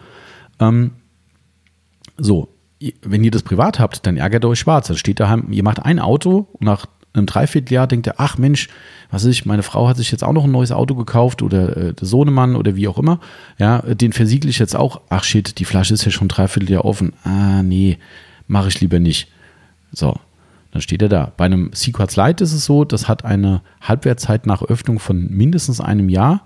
Ähm, 0.59 0.93
so, 2.17 2.49
wenn 3.01 3.23
ihr 3.23 3.31
das 3.31 3.43
privat 3.43 3.79
habt, 3.79 4.05
dann 4.05 4.17
ärgert 4.17 4.45
euch 4.45 4.59
schwarz. 4.59 4.87
Dann 4.87 4.97
steht 4.97 5.19
daheim, 5.19 5.51
ihr 5.51 5.63
macht 5.63 5.83
ein 5.83 5.99
Auto 5.99 6.47
und 6.53 6.65
nach 6.65 6.85
einem 7.13 7.25
Dreivierteljahr 7.25 7.87
denkt 7.87 8.07
ihr, 8.07 8.15
ach 8.17 8.37
Mensch, 8.37 8.69
was 9.09 9.23
ist 9.23 9.31
ich, 9.31 9.45
meine 9.45 9.63
Frau 9.63 9.87
hat 9.87 9.97
sich 9.97 10.11
jetzt 10.11 10.23
auch 10.23 10.33
noch 10.33 10.43
ein 10.43 10.51
neues 10.51 10.71
Auto 10.71 10.95
gekauft 10.95 11.41
oder 11.41 11.75
äh, 11.75 11.93
der 11.93 12.07
Sohnemann 12.07 12.55
oder 12.55 12.75
wie 12.75 12.87
auch 12.87 12.97
immer. 12.97 13.19
Ja, 13.57 13.79
den 13.81 14.13
versiegle 14.13 14.49
ich 14.49 14.59
jetzt 14.59 14.75
auch. 14.75 15.01
Ach 15.09 15.23
shit, 15.23 15.59
die 15.59 15.65
Flasche 15.65 15.93
ist 15.93 16.05
ja 16.05 16.11
schon 16.11 16.27
Dreivierteljahr 16.27 16.85
offen. 16.85 17.13
Ah, 17.23 17.63
nee, 17.63 17.97
mache 18.47 18.67
ich 18.67 18.79
lieber 18.79 18.99
nicht. 18.99 19.29
So, 19.91 20.19
dann 20.71 20.81
steht 20.81 21.01
er 21.01 21.09
da. 21.09 21.31
Bei 21.37 21.45
einem 21.45 21.71
Sequats 21.73 22.15
Lite 22.15 22.43
ist 22.43 22.53
es 22.53 22.65
so, 22.65 22.85
das 22.85 23.07
hat 23.07 23.25
eine 23.25 23.61
Halbwertzeit 23.81 24.45
nach 24.45 24.61
Öffnung 24.61 24.99
von 24.99 25.27
mindestens 25.29 25.81
einem 25.81 26.09
Jahr. 26.09 26.45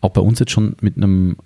Auch 0.00 0.10
bei 0.10 0.20
uns 0.20 0.38
jetzt 0.38 0.52
schon 0.52 0.76
mit 0.80 0.96
einem 0.96 1.36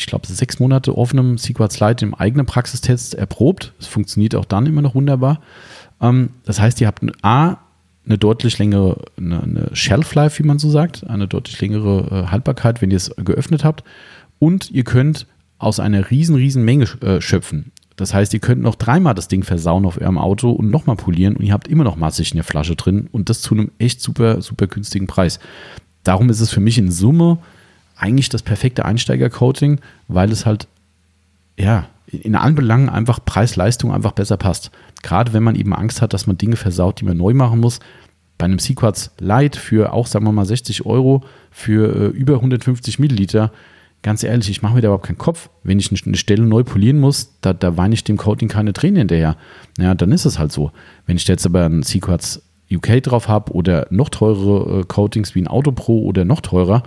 ich 0.00 0.06
glaube, 0.06 0.26
sechs 0.26 0.58
Monate 0.58 0.96
offenem 0.96 1.36
SQL 1.36 1.68
Lite 1.78 2.04
im 2.06 2.14
eigenen 2.14 2.46
Praxistest 2.46 3.14
erprobt. 3.14 3.74
Es 3.78 3.86
funktioniert 3.86 4.34
auch 4.34 4.46
dann 4.46 4.64
immer 4.64 4.80
noch 4.80 4.94
wunderbar. 4.94 5.40
Ähm, 6.00 6.30
das 6.44 6.58
heißt, 6.58 6.80
ihr 6.80 6.86
habt 6.86 7.04
A, 7.22 7.58
eine 8.06 8.16
deutlich 8.16 8.58
längere, 8.58 9.04
eine, 9.18 9.42
eine 9.42 9.70
Shelf 9.74 10.14
Life, 10.14 10.42
wie 10.42 10.46
man 10.46 10.58
so 10.58 10.70
sagt, 10.70 11.08
eine 11.08 11.28
deutlich 11.28 11.60
längere 11.60 12.24
äh, 12.24 12.30
Haltbarkeit, 12.30 12.80
wenn 12.80 12.90
ihr 12.90 12.96
es 12.96 13.14
geöffnet 13.16 13.62
habt. 13.62 13.84
Und 14.38 14.70
ihr 14.70 14.84
könnt 14.84 15.26
aus 15.58 15.80
einer 15.80 16.10
riesen, 16.10 16.34
riesen 16.34 16.64
Menge 16.64 16.86
äh, 17.02 17.20
schöpfen. 17.20 17.72
Das 17.96 18.14
heißt, 18.14 18.32
ihr 18.32 18.40
könnt 18.40 18.62
noch 18.62 18.76
dreimal 18.76 19.14
das 19.14 19.28
Ding 19.28 19.42
versauen 19.42 19.84
auf 19.84 20.00
eurem 20.00 20.16
Auto 20.16 20.50
und 20.50 20.70
nochmal 20.70 20.96
polieren 20.96 21.36
und 21.36 21.44
ihr 21.44 21.52
habt 21.52 21.68
immer 21.68 21.84
noch 21.84 21.96
massig 21.96 22.30
in 22.30 22.36
der 22.36 22.44
Flasche 22.44 22.74
drin 22.74 23.10
und 23.12 23.28
das 23.28 23.42
zu 23.42 23.54
einem 23.54 23.70
echt 23.78 24.00
super, 24.00 24.40
super 24.40 24.66
günstigen 24.66 25.06
Preis. 25.06 25.38
Darum 26.02 26.30
ist 26.30 26.40
es 26.40 26.50
für 26.50 26.60
mich 26.60 26.78
in 26.78 26.90
Summe 26.90 27.36
eigentlich 28.00 28.28
das 28.28 28.42
perfekte 28.42 28.84
Einsteiger-Coating, 28.84 29.80
weil 30.08 30.32
es 30.32 30.46
halt, 30.46 30.66
ja, 31.58 31.86
in 32.06 32.34
allen 32.34 32.54
Belangen 32.54 32.88
einfach 32.88 33.24
Preis-Leistung 33.24 33.92
einfach 33.92 34.12
besser 34.12 34.36
passt. 34.36 34.70
Gerade 35.02 35.32
wenn 35.32 35.42
man 35.42 35.54
eben 35.54 35.74
Angst 35.74 36.02
hat, 36.02 36.12
dass 36.12 36.26
man 36.26 36.38
Dinge 36.38 36.56
versaut, 36.56 37.00
die 37.00 37.04
man 37.04 37.16
neu 37.16 37.34
machen 37.34 37.60
muss. 37.60 37.78
Bei 38.36 38.46
einem 38.46 38.58
Sequats 38.58 39.12
Light 39.18 39.54
für 39.54 39.92
auch, 39.92 40.06
sagen 40.06 40.24
wir 40.24 40.32
mal, 40.32 40.46
60 40.46 40.86
Euro 40.86 41.22
für 41.50 41.94
äh, 41.94 42.06
über 42.08 42.34
150 42.36 42.98
Milliliter, 42.98 43.52
ganz 44.02 44.22
ehrlich, 44.24 44.48
ich 44.50 44.62
mache 44.62 44.74
mir 44.74 44.80
da 44.80 44.88
überhaupt 44.88 45.06
keinen 45.06 45.18
Kopf. 45.18 45.50
Wenn 45.62 45.78
ich 45.78 45.90
eine 46.04 46.16
Stelle 46.16 46.44
neu 46.44 46.64
polieren 46.64 46.98
muss, 46.98 47.36
da, 47.42 47.52
da 47.52 47.76
weine 47.76 47.94
ich 47.94 48.02
dem 48.02 48.16
Coating 48.16 48.48
keine 48.48 48.72
Tränen 48.72 48.96
hinterher. 48.96 49.36
Ja, 49.78 49.94
dann 49.94 50.10
ist 50.10 50.24
es 50.24 50.38
halt 50.38 50.52
so. 50.52 50.72
Wenn 51.06 51.16
ich 51.16 51.28
jetzt 51.28 51.46
aber 51.46 51.64
einen 51.64 51.82
Sequats 51.82 52.42
UK 52.72 53.02
drauf 53.02 53.28
habe 53.28 53.52
oder 53.52 53.86
noch 53.90 54.08
teurere 54.08 54.80
äh, 54.80 54.84
Coatings 54.84 55.34
wie 55.34 55.42
ein 55.42 55.48
Auto 55.48 55.72
Pro 55.72 56.02
oder 56.04 56.24
noch 56.24 56.40
teurer, 56.40 56.82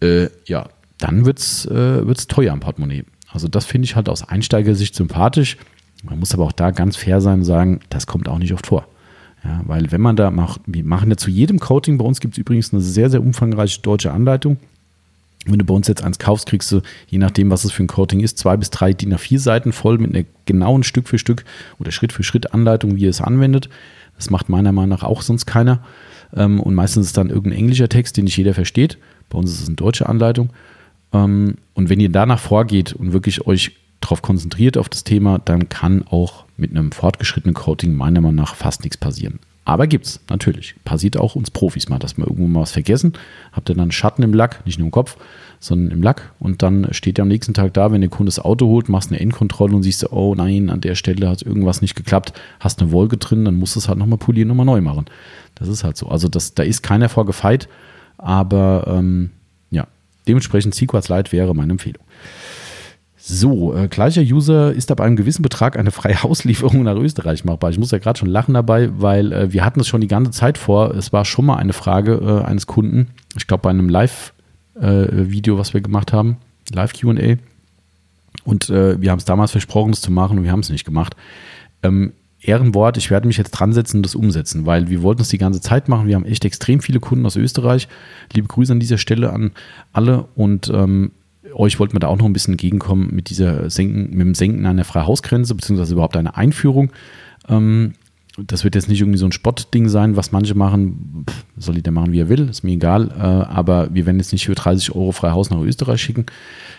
äh, 0.00 0.28
ja, 0.46 0.68
dann 0.98 1.24
wird 1.24 1.38
es 1.38 1.64
äh, 1.66 2.02
teuer 2.28 2.52
am 2.52 2.60
Portemonnaie. 2.60 3.04
Also 3.30 3.48
das 3.48 3.66
finde 3.66 3.86
ich 3.86 3.96
halt 3.96 4.08
aus 4.08 4.26
Einsteigersicht 4.28 4.94
sympathisch. 4.94 5.56
Man 6.02 6.18
muss 6.18 6.32
aber 6.32 6.44
auch 6.44 6.52
da 6.52 6.70
ganz 6.70 6.96
fair 6.96 7.20
sein 7.20 7.40
und 7.40 7.44
sagen, 7.44 7.80
das 7.90 8.06
kommt 8.06 8.28
auch 8.28 8.38
nicht 8.38 8.52
oft 8.52 8.66
vor. 8.66 8.86
Ja, 9.44 9.60
weil 9.66 9.92
wenn 9.92 10.00
man 10.00 10.16
da 10.16 10.30
macht, 10.30 10.60
wir 10.66 10.84
machen 10.84 11.10
ja 11.10 11.16
zu 11.16 11.30
jedem 11.30 11.60
Coating, 11.60 11.98
bei 11.98 12.04
uns 12.04 12.20
gibt 12.20 12.34
es 12.34 12.38
übrigens 12.38 12.72
eine 12.72 12.82
sehr, 12.82 13.10
sehr 13.10 13.20
umfangreiche 13.20 13.80
deutsche 13.80 14.12
Anleitung. 14.12 14.56
Wenn 15.46 15.58
du 15.58 15.64
bei 15.64 15.74
uns 15.74 15.86
jetzt 15.86 16.02
eins 16.02 16.18
kaufst, 16.18 16.46
kriegst 16.46 16.70
du, 16.72 16.80
je 17.06 17.18
nachdem, 17.18 17.50
was 17.50 17.64
es 17.64 17.72
für 17.72 17.82
ein 17.82 17.86
Coating 17.86 18.20
ist, 18.20 18.38
zwei 18.38 18.56
bis 18.56 18.70
drei 18.70 18.92
DIN 18.92 19.14
A4 19.14 19.38
Seiten 19.38 19.72
voll 19.72 19.98
mit 19.98 20.14
einer 20.14 20.24
genauen 20.46 20.82
Stück 20.82 21.08
für 21.08 21.18
Stück 21.18 21.44
oder 21.78 21.92
Schritt 21.92 22.12
für 22.12 22.22
Schritt 22.22 22.52
Anleitung, 22.52 22.96
wie 22.96 23.02
ihr 23.02 23.10
es 23.10 23.20
anwendet. 23.20 23.68
Das 24.16 24.30
macht 24.30 24.48
meiner 24.48 24.72
Meinung 24.72 24.90
nach 24.90 25.04
auch 25.04 25.22
sonst 25.22 25.46
keiner. 25.46 25.84
Ähm, 26.34 26.60
und 26.60 26.74
meistens 26.74 27.06
ist 27.06 27.16
dann 27.16 27.30
irgendein 27.30 27.60
englischer 27.60 27.88
Text, 27.88 28.16
den 28.16 28.24
nicht 28.24 28.36
jeder 28.36 28.52
versteht. 28.54 28.98
Bei 29.30 29.38
uns 29.38 29.50
ist 29.52 29.62
es 29.62 29.66
eine 29.68 29.76
deutsche 29.76 30.08
Anleitung. 30.08 30.50
Ähm, 31.12 31.56
und 31.74 31.88
wenn 31.88 32.00
ihr 32.00 32.10
danach 32.10 32.40
vorgeht 32.40 32.92
und 32.92 33.12
wirklich 33.12 33.46
euch 33.46 33.72
darauf 34.00 34.22
konzentriert 34.22 34.78
auf 34.78 34.88
das 34.88 35.04
Thema, 35.04 35.38
dann 35.38 35.68
kann 35.68 36.04
auch 36.08 36.44
mit 36.56 36.70
einem 36.70 36.92
fortgeschrittenen 36.92 37.54
Coating 37.54 37.94
meiner 37.94 38.20
Meinung 38.20 38.36
nach 38.36 38.54
fast 38.54 38.82
nichts 38.84 38.96
passieren. 38.96 39.40
Aber 39.68 39.86
gibt's, 39.86 40.20
natürlich. 40.30 40.76
Passiert 40.84 41.18
auch 41.18 41.36
uns 41.36 41.50
Profis 41.50 41.90
mal, 41.90 41.98
dass 41.98 42.16
wir 42.16 42.26
irgendwo 42.26 42.46
mal 42.46 42.62
was 42.62 42.72
vergessen. 42.72 43.12
Habt 43.52 43.68
ihr 43.68 43.74
dann 43.74 43.90
Schatten 43.90 44.22
im 44.22 44.32
Lack, 44.32 44.64
nicht 44.64 44.78
nur 44.78 44.86
im 44.86 44.90
Kopf, 44.90 45.18
sondern 45.60 45.90
im 45.90 46.02
Lack. 46.02 46.32
Und 46.38 46.62
dann 46.62 46.88
steht 46.92 47.18
ihr 47.18 47.22
am 47.22 47.28
nächsten 47.28 47.52
Tag 47.52 47.74
da, 47.74 47.92
wenn 47.92 48.00
der 48.00 48.08
Kunde 48.08 48.28
das 48.28 48.38
Auto 48.38 48.66
holt, 48.66 48.88
machst 48.88 49.10
eine 49.10 49.20
Endkontrolle 49.20 49.76
und 49.76 49.82
siehst, 49.82 50.10
oh 50.10 50.34
nein, 50.34 50.70
an 50.70 50.80
der 50.80 50.94
Stelle 50.94 51.28
hat 51.28 51.42
irgendwas 51.42 51.82
nicht 51.82 51.96
geklappt, 51.96 52.32
hast 52.60 52.80
eine 52.80 52.92
Wolke 52.92 53.18
drin, 53.18 53.44
dann 53.44 53.58
musst 53.58 53.74
du 53.76 53.80
es 53.80 53.88
halt 53.88 53.98
nochmal 53.98 54.16
polieren, 54.16 54.48
nochmal 54.48 54.64
neu 54.64 54.80
machen. 54.80 55.04
Das 55.54 55.68
ist 55.68 55.84
halt 55.84 55.98
so. 55.98 56.08
Also 56.08 56.28
das, 56.28 56.54
da 56.54 56.62
ist 56.62 56.82
keiner 56.82 57.10
vorgefeit. 57.10 57.68
Aber 58.18 58.84
ähm, 58.88 59.30
ja, 59.70 59.86
dementsprechend 60.26 60.74
Sequats 60.74 61.08
Lite 61.08 61.32
wäre 61.32 61.54
meine 61.54 61.72
Empfehlung. 61.72 62.04
So, 63.30 63.74
äh, 63.74 63.88
gleicher 63.88 64.22
User 64.22 64.72
ist 64.72 64.90
ab 64.90 65.00
einem 65.00 65.16
gewissen 65.16 65.42
Betrag 65.42 65.78
eine 65.78 65.90
freie 65.90 66.22
Auslieferung 66.24 66.82
nach 66.82 66.96
Österreich 66.96 67.44
machbar. 67.44 67.70
Ich 67.70 67.78
muss 67.78 67.90
ja 67.90 67.98
gerade 67.98 68.18
schon 68.18 68.28
lachen 68.28 68.54
dabei, 68.54 68.90
weil 69.00 69.32
äh, 69.32 69.52
wir 69.52 69.64
hatten 69.64 69.80
es 69.80 69.88
schon 69.88 70.00
die 70.00 70.08
ganze 70.08 70.30
Zeit 70.30 70.56
vor. 70.56 70.94
Es 70.94 71.12
war 71.12 71.24
schon 71.24 71.46
mal 71.46 71.56
eine 71.56 71.72
Frage 71.72 72.14
äh, 72.14 72.46
eines 72.46 72.66
Kunden, 72.66 73.08
ich 73.36 73.46
glaube 73.46 73.62
bei 73.62 73.70
einem 73.70 73.88
Live-Video, 73.88 75.54
äh, 75.54 75.58
was 75.58 75.74
wir 75.74 75.80
gemacht 75.80 76.12
haben, 76.12 76.38
Live-QA. 76.72 77.36
Und 78.44 78.70
äh, 78.70 79.00
wir 79.00 79.10
haben 79.10 79.18
es 79.18 79.26
damals 79.26 79.50
versprochen, 79.50 79.92
es 79.92 80.00
zu 80.00 80.10
machen 80.10 80.38
und 80.38 80.44
wir 80.44 80.52
haben 80.52 80.60
es 80.60 80.70
nicht 80.70 80.86
gemacht. 80.86 81.14
Ähm, 81.82 82.12
Ehrenwort, 82.40 82.96
ich 82.96 83.10
werde 83.10 83.26
mich 83.26 83.36
jetzt 83.36 83.50
dran 83.50 83.72
setzen 83.72 83.98
und 83.98 84.02
das 84.04 84.14
umsetzen, 84.14 84.64
weil 84.64 84.88
wir 84.88 85.02
wollten 85.02 85.22
es 85.22 85.28
die 85.28 85.38
ganze 85.38 85.60
Zeit 85.60 85.88
machen. 85.88 86.06
Wir 86.06 86.14
haben 86.14 86.24
echt 86.24 86.44
extrem 86.44 86.80
viele 86.80 87.00
Kunden 87.00 87.26
aus 87.26 87.36
Österreich. 87.36 87.88
Liebe 88.32 88.46
Grüße 88.46 88.72
an 88.72 88.80
dieser 88.80 88.98
Stelle 88.98 89.32
an 89.32 89.50
alle 89.92 90.28
und 90.36 90.70
ähm, 90.72 91.10
euch 91.54 91.80
wollten 91.80 91.94
wir 91.94 92.00
da 92.00 92.08
auch 92.08 92.18
noch 92.18 92.26
ein 92.26 92.32
bisschen 92.32 92.54
entgegenkommen 92.54 93.08
mit 93.12 93.30
dieser 93.30 93.70
Senken, 93.70 94.10
mit 94.10 94.20
dem 94.20 94.34
Senken 94.34 94.66
einer 94.66 94.84
Freihausgrenze, 94.84 95.54
beziehungsweise 95.54 95.94
überhaupt 95.94 96.16
einer 96.16 96.36
Einführung. 96.36 96.92
Ähm, 97.48 97.94
das 98.46 98.62
wird 98.62 98.76
jetzt 98.76 98.88
nicht 98.88 99.00
irgendwie 99.00 99.18
so 99.18 99.26
ein 99.26 99.32
Spottding 99.32 99.88
sein, 99.88 100.16
was 100.16 100.30
manche 100.30 100.54
machen. 100.54 101.24
Pff, 101.28 101.44
soll 101.56 101.76
jeder 101.76 101.90
machen, 101.90 102.12
wie 102.12 102.20
er 102.20 102.28
will, 102.28 102.48
ist 102.48 102.62
mir 102.62 102.72
egal. 102.72 103.10
Äh, 103.18 103.22
aber 103.22 103.92
wir 103.92 104.06
werden 104.06 104.18
jetzt 104.18 104.32
nicht 104.32 104.46
für 104.46 104.54
30 104.54 104.94
Euro 104.94 105.12
Freihaus 105.12 105.50
nach 105.50 105.60
Österreich 105.60 106.00
schicken. 106.00 106.26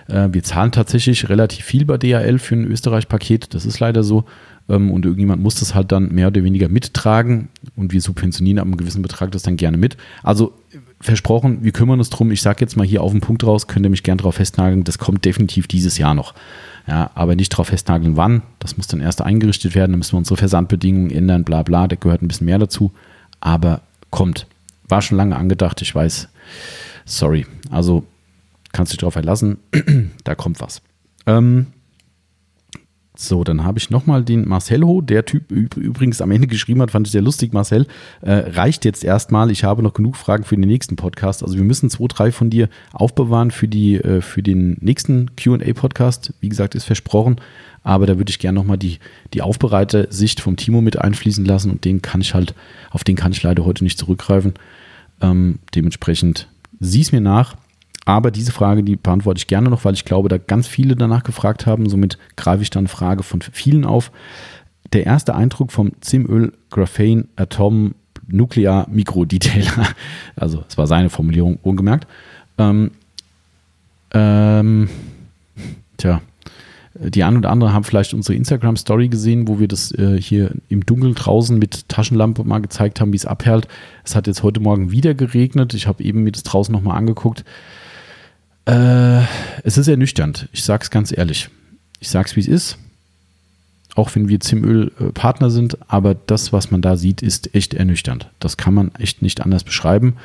Äh, 0.07 0.29
wir 0.31 0.43
zahlen 0.43 0.71
tatsächlich 0.71 1.27
relativ 1.27 1.65
viel 1.65 1.85
bei 1.85 1.97
DHL 1.97 2.39
für 2.39 2.55
ein 2.55 2.65
Österreich-Paket. 2.65 3.53
Das 3.53 3.65
ist 3.65 3.79
leider 3.79 4.03
so 4.03 4.23
ähm, 4.69 4.91
und 4.91 5.05
irgendjemand 5.05 5.41
muss 5.41 5.55
das 5.55 5.75
halt 5.75 5.91
dann 5.91 6.13
mehr 6.13 6.27
oder 6.27 6.43
weniger 6.43 6.69
mittragen 6.69 7.49
und 7.75 7.91
wir 7.91 8.01
subventionieren 8.01 8.59
ab 8.59 8.65
einem 8.65 8.77
gewissen 8.77 9.01
Betrag 9.01 9.31
das 9.31 9.43
dann 9.43 9.57
gerne 9.57 9.77
mit. 9.77 9.97
Also 10.23 10.53
versprochen, 11.01 11.63
wir 11.63 11.71
kümmern 11.71 11.99
uns 11.99 12.09
drum. 12.09 12.31
Ich 12.31 12.41
sage 12.41 12.61
jetzt 12.61 12.77
mal 12.77 12.85
hier 12.85 13.01
auf 13.01 13.11
den 13.11 13.21
Punkt 13.21 13.43
raus, 13.43 13.67
könnt 13.67 13.85
ihr 13.85 13.89
mich 13.89 14.03
gerne 14.03 14.17
darauf 14.17 14.35
festnageln, 14.35 14.83
das 14.83 14.97
kommt 14.97 15.25
definitiv 15.25 15.67
dieses 15.67 15.97
Jahr 15.97 16.13
noch. 16.13 16.33
Ja, 16.87 17.11
aber 17.13 17.35
nicht 17.35 17.53
darauf 17.53 17.67
festnageln, 17.67 18.17
wann. 18.17 18.41
Das 18.57 18.77
muss 18.77 18.87
dann 18.87 18.99
erst 18.99 19.21
eingerichtet 19.21 19.75
werden. 19.75 19.91
Dann 19.91 19.99
müssen 19.99 20.13
wir 20.13 20.17
unsere 20.17 20.37
Versandbedingungen 20.37 21.11
ändern, 21.11 21.43
bla 21.43 21.61
bla. 21.61 21.87
Da 21.87 21.95
gehört 21.95 22.23
ein 22.23 22.27
bisschen 22.27 22.45
mehr 22.45 22.57
dazu. 22.57 22.91
Aber 23.41 23.81
kommt. 24.09 24.47
War 24.87 25.03
schon 25.03 25.17
lange 25.17 25.35
angedacht, 25.35 25.83
ich 25.83 25.93
weiß. 25.93 26.29
Sorry. 27.05 27.45
Also 27.69 28.05
kannst 28.71 28.91
du 28.91 28.95
dich 28.95 29.01
darauf 29.01 29.13
verlassen. 29.13 29.57
da 30.23 30.33
kommt 30.33 30.61
was. 30.61 30.81
Ähm, 31.27 31.67
So, 33.21 33.43
dann 33.43 33.65
habe 33.65 33.77
ich 33.79 33.89
nochmal 33.89 34.23
den 34.23 34.47
Marcelho, 34.47 35.01
der 35.01 35.25
Typ 35.25 35.51
übrigens 35.51 36.21
am 36.21 36.31
Ende 36.31 36.47
geschrieben 36.47 36.81
hat, 36.81 36.91
fand 36.91 37.05
ich 37.05 37.11
sehr 37.11 37.21
lustig, 37.21 37.51
Marcel. 37.51 37.85
Äh, 38.21 38.31
reicht 38.31 38.85
jetzt 38.85 39.03
erstmal. 39.03 39.51
Ich 39.51 39.65
habe 39.65 39.83
noch 39.83 39.93
genug 39.93 40.15
Fragen 40.15 40.45
für 40.45 40.55
den 40.55 40.69
nächsten 40.69 40.95
Podcast. 40.95 41.43
Also 41.43 41.57
wir 41.57 41.65
müssen 41.65 41.89
zwei, 41.89 42.05
drei 42.07 42.31
von 42.31 42.49
dir 42.49 42.69
aufbewahren 42.93 43.51
für, 43.51 43.67
die, 43.67 43.95
äh, 43.95 44.21
für 44.21 44.41
den 44.41 44.77
nächsten 44.79 45.35
QA-Podcast. 45.35 46.33
Wie 46.39 46.47
gesagt, 46.47 46.75
ist 46.75 46.85
versprochen. 46.85 47.41
Aber 47.83 48.07
da 48.07 48.17
würde 48.17 48.29
ich 48.29 48.39
gerne 48.39 48.57
nochmal 48.57 48.77
die, 48.77 48.99
die 49.33 49.41
aufbereitete 49.41 50.07
Sicht 50.13 50.39
vom 50.39 50.55
Timo 50.55 50.79
mit 50.79 50.97
einfließen 50.97 51.43
lassen 51.43 51.71
und 51.71 51.83
den 51.83 52.01
kann 52.01 52.21
ich 52.21 52.33
halt, 52.33 52.55
auf 52.89 53.03
den 53.03 53.17
kann 53.17 53.33
ich 53.33 53.43
leider 53.43 53.65
heute 53.65 53.83
nicht 53.83 53.99
zurückgreifen. 53.99 54.53
Ähm, 55.19 55.59
dementsprechend 55.75 56.47
sieh 56.79 57.01
es 57.01 57.11
mir 57.11 57.19
nach. 57.19 57.57
Aber 58.05 58.31
diese 58.31 58.51
Frage, 58.51 58.83
die 58.83 58.95
beantworte 58.95 59.37
ich 59.39 59.47
gerne 59.47 59.69
noch, 59.69 59.85
weil 59.85 59.93
ich 59.93 60.05
glaube, 60.05 60.29
da 60.29 60.37
ganz 60.37 60.67
viele 60.67 60.95
danach 60.95 61.23
gefragt 61.23 61.65
haben. 61.65 61.89
Somit 61.89 62.17
greife 62.37 62.63
ich 62.63 62.69
dann 62.69 62.87
Frage 62.87 63.23
von 63.23 63.41
vielen 63.41 63.85
auf. 63.85 64.11
Der 64.93 65.05
erste 65.05 65.35
Eindruck 65.35 65.71
vom 65.71 65.91
Zimöl 66.01 66.53
Graphane 66.71 67.25
Atom 67.35 67.93
Nuclear 68.27 68.87
Mikrodetailer, 68.89 69.87
also 70.35 70.63
es 70.67 70.77
war 70.77 70.87
seine 70.87 71.09
Formulierung, 71.09 71.57
ungemerkt. 71.61 72.07
Ähm, 72.57 72.91
ähm, 74.13 74.89
tja, 75.97 76.21
die 76.95 77.23
ein 77.23 77.37
oder 77.37 77.49
andere 77.49 77.73
haben 77.73 77.83
vielleicht 77.83 78.13
unsere 78.13 78.35
Instagram-Story 78.35 79.09
gesehen, 79.09 79.47
wo 79.47 79.59
wir 79.59 79.67
das 79.67 79.91
äh, 79.91 80.19
hier 80.19 80.51
im 80.67 80.85
Dunkeln 80.85 81.15
draußen 81.15 81.57
mit 81.57 81.87
Taschenlampe 81.87 82.43
mal 82.43 82.59
gezeigt 82.59 82.99
haben, 82.99 83.13
wie 83.13 83.17
es 83.17 83.25
abhält. 83.25 83.67
Es 84.03 84.15
hat 84.15 84.27
jetzt 84.27 84.43
heute 84.43 84.59
Morgen 84.59 84.91
wieder 84.91 85.13
geregnet. 85.13 85.73
Ich 85.73 85.87
habe 85.87 86.03
eben 86.03 86.23
mir 86.23 86.31
das 86.31 86.43
draußen 86.43 86.73
nochmal 86.73 86.97
angeguckt. 86.97 87.45
Äh, 88.69 89.23
es 89.63 89.77
ist 89.79 89.87
ernüchternd. 89.87 90.47
Ich 90.51 90.63
sage 90.63 90.83
es 90.83 90.91
ganz 90.91 91.11
ehrlich. 91.15 91.49
Ich 91.99 92.09
sage 92.09 92.29
es, 92.29 92.35
wie 92.35 92.41
es 92.41 92.47
ist. 92.47 92.77
Auch 93.95 94.13
wenn 94.13 94.29
wir 94.29 94.39
Zimöl-Partner 94.39 95.47
äh, 95.47 95.51
sind, 95.51 95.77
aber 95.87 96.13
das, 96.13 96.53
was 96.53 96.69
man 96.69 96.81
da 96.81 96.95
sieht, 96.95 97.23
ist 97.23 97.55
echt 97.55 97.73
ernüchternd. 97.73 98.29
Das 98.39 98.57
kann 98.57 98.75
man 98.75 98.93
echt 98.99 99.23
nicht 99.23 99.41
anders 99.41 99.63
beschreiben. 99.63 100.17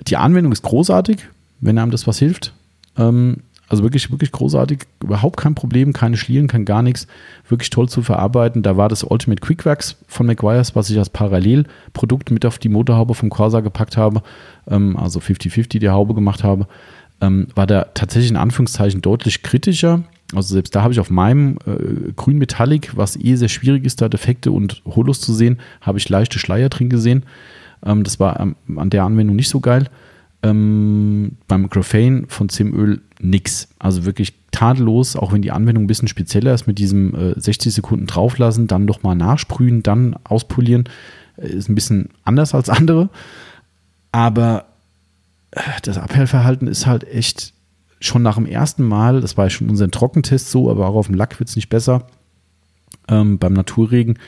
Die 0.00 0.16
Anwendung 0.16 0.52
ist 0.52 0.62
großartig, 0.62 1.28
wenn 1.60 1.78
einem 1.78 1.90
das 1.90 2.06
was 2.06 2.18
hilft. 2.18 2.54
Ähm, 2.96 3.42
also 3.68 3.82
wirklich, 3.82 4.10
wirklich 4.10 4.32
großartig. 4.32 4.80
Überhaupt 5.02 5.36
kein 5.36 5.54
Problem, 5.54 5.92
keine 5.92 6.16
Schlieren, 6.16 6.48
kein 6.48 6.64
gar 6.64 6.82
nichts. 6.82 7.06
Wirklich 7.48 7.68
toll 7.68 7.90
zu 7.90 8.02
verarbeiten. 8.02 8.62
Da 8.62 8.78
war 8.78 8.88
das 8.88 9.04
Ultimate 9.04 9.40
Quickworks 9.40 9.96
von 10.08 10.26
McGuire's, 10.26 10.74
was 10.74 10.88
ich 10.88 10.98
als 10.98 11.10
Parallelprodukt 11.10 12.30
mit 12.30 12.46
auf 12.46 12.58
die 12.58 12.70
Motorhaube 12.70 13.14
vom 13.14 13.28
Corsa 13.28 13.60
gepackt 13.60 13.98
habe. 13.98 14.22
Ähm, 14.68 14.96
also 14.96 15.20
50-50 15.20 15.80
die 15.80 15.90
Haube 15.90 16.14
gemacht 16.14 16.42
habe 16.44 16.66
ähm, 17.20 17.48
war 17.54 17.66
da 17.66 17.86
tatsächlich 17.94 18.30
in 18.30 18.36
Anführungszeichen 18.36 19.02
deutlich 19.02 19.42
kritischer. 19.42 20.02
Also 20.34 20.54
selbst 20.54 20.74
da 20.74 20.82
habe 20.82 20.92
ich 20.92 21.00
auf 21.00 21.10
meinem 21.10 21.58
äh, 21.66 22.12
Grün 22.16 22.38
Metallic, 22.38 22.96
was 22.96 23.16
eh 23.16 23.36
sehr 23.36 23.48
schwierig 23.48 23.84
ist, 23.84 24.00
da 24.00 24.08
Defekte 24.08 24.50
und 24.52 24.82
Holos 24.84 25.20
zu 25.20 25.32
sehen, 25.32 25.58
habe 25.80 25.98
ich 25.98 26.08
leichte 26.08 26.38
Schleier 26.38 26.68
drin 26.68 26.88
gesehen. 26.88 27.24
Ähm, 27.84 28.04
das 28.04 28.18
war 28.20 28.40
ähm, 28.40 28.56
an 28.76 28.90
der 28.90 29.04
Anwendung 29.04 29.36
nicht 29.36 29.48
so 29.48 29.60
geil. 29.60 29.88
Ähm, 30.42 31.36
beim 31.48 31.70
Graphane 31.70 32.24
von 32.28 32.48
Zimöl 32.48 33.00
nix. 33.20 33.68
Also 33.78 34.04
wirklich 34.04 34.34
tadellos, 34.50 35.16
auch 35.16 35.32
wenn 35.32 35.42
die 35.42 35.52
Anwendung 35.52 35.84
ein 35.84 35.88
bisschen 35.88 36.08
spezieller 36.08 36.54
ist, 36.54 36.66
mit 36.66 36.78
diesem 36.78 37.14
äh, 37.14 37.40
60 37.40 37.72
Sekunden 37.72 38.06
drauflassen, 38.06 38.66
dann 38.66 38.84
nochmal 38.84 39.16
nachsprühen, 39.16 39.82
dann 39.82 40.16
auspolieren, 40.24 40.84
äh, 41.36 41.48
ist 41.48 41.68
ein 41.68 41.74
bisschen 41.74 42.10
anders 42.24 42.54
als 42.54 42.68
andere. 42.68 43.08
Aber 44.12 44.66
das 45.82 45.98
Abhellverhalten 45.98 46.68
ist 46.68 46.86
halt 46.86 47.04
echt 47.04 47.52
schon 48.00 48.22
nach 48.22 48.36
dem 48.36 48.46
ersten 48.46 48.82
Mal, 48.82 49.20
das 49.20 49.36
war 49.36 49.48
schon 49.50 49.70
unseren 49.70 49.90
Trockentest 49.90 50.50
so, 50.50 50.70
aber 50.70 50.86
auch 50.86 50.94
auf 50.94 51.06
dem 51.06 51.14
Lack 51.14 51.38
wird 51.38 51.48
es 51.48 51.56
nicht 51.56 51.68
besser. 51.68 52.06
Ähm, 53.08 53.38
beim 53.38 53.52
Naturregen, 53.52 54.18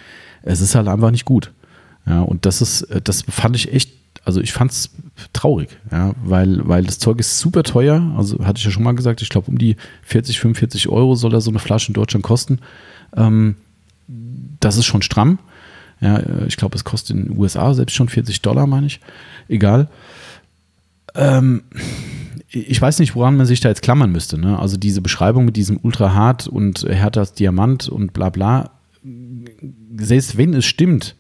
es 0.43 0.61
ist 0.61 0.75
halt 0.75 0.89
einfach 0.89 1.11
nicht 1.11 1.25
gut. 1.25 1.53
Ja, 2.07 2.23
und 2.23 2.47
das 2.47 2.63
ist, 2.63 2.83
äh, 2.83 3.01
das 3.03 3.23
fand 3.23 3.57
ich 3.57 3.73
echt, 3.73 3.91
also 4.25 4.41
ich 4.41 4.53
fand 4.53 4.71
es 4.71 4.91
traurig, 5.33 5.69
ja, 5.91 6.13
weil, 6.23 6.67
weil 6.69 6.85
das 6.85 6.99
Zeug 6.99 7.19
ist 7.19 7.39
super 7.39 7.63
teuer. 7.63 8.15
Also 8.17 8.45
hatte 8.45 8.59
ich 8.59 8.65
ja 8.65 8.71
schon 8.71 8.83
mal 8.83 8.95
gesagt, 8.95 9.23
ich 9.23 9.29
glaube 9.29 9.51
um 9.51 9.59
die 9.59 9.77
40, 10.03 10.39
45 10.41 10.89
Euro 10.89 11.15
soll 11.15 11.31
da 11.31 11.41
so 11.41 11.51
eine 11.51 11.59
Flasche 11.59 11.89
in 11.89 11.95
Deutschland 11.95 12.25
kosten. 12.25 12.61
Ähm, 13.17 13.57
das 14.61 14.77
ist 14.77 14.87
schon 14.87 15.03
stramm. 15.03 15.39
Ja, 16.01 16.19
äh, 16.19 16.47
ich 16.47 16.57
glaube, 16.57 16.77
es 16.77 16.85
kostet 16.85 17.17
in 17.17 17.25
den 17.25 17.39
USA 17.39 17.75
selbst 17.75 17.95
schon 17.95 18.09
40 18.09 18.43
Dollar, 18.43 18.67
meine 18.67 18.87
ich. 18.87 19.01
Egal. 19.49 19.89
Ähm, 21.17 21.63
ich 22.49 22.81
weiß 22.81 23.01
nicht, 23.01 23.15
woran 23.15 23.37
man 23.37 23.47
sich 23.47 23.61
da 23.61 23.69
jetzt 23.69 23.83
klammern 23.83 24.13
müsste. 24.13 24.39
Ne? 24.39 24.59
Also 24.59 24.77
diese 24.77 25.03
Beschreibung 25.03 25.45
mit 25.45 25.57
diesem 25.57 25.79
ultra 25.83 26.15
hart 26.15 26.47
und 26.47 26.85
härter 26.85 27.21
als 27.21 27.33
Diamant 27.33 27.89
und 27.89 28.13
bla 28.13 28.31
bla. 28.31 28.71
Selbst 29.99 30.37
wenn 30.37 30.55
es 30.55 30.65
stimmt, 30.65 31.17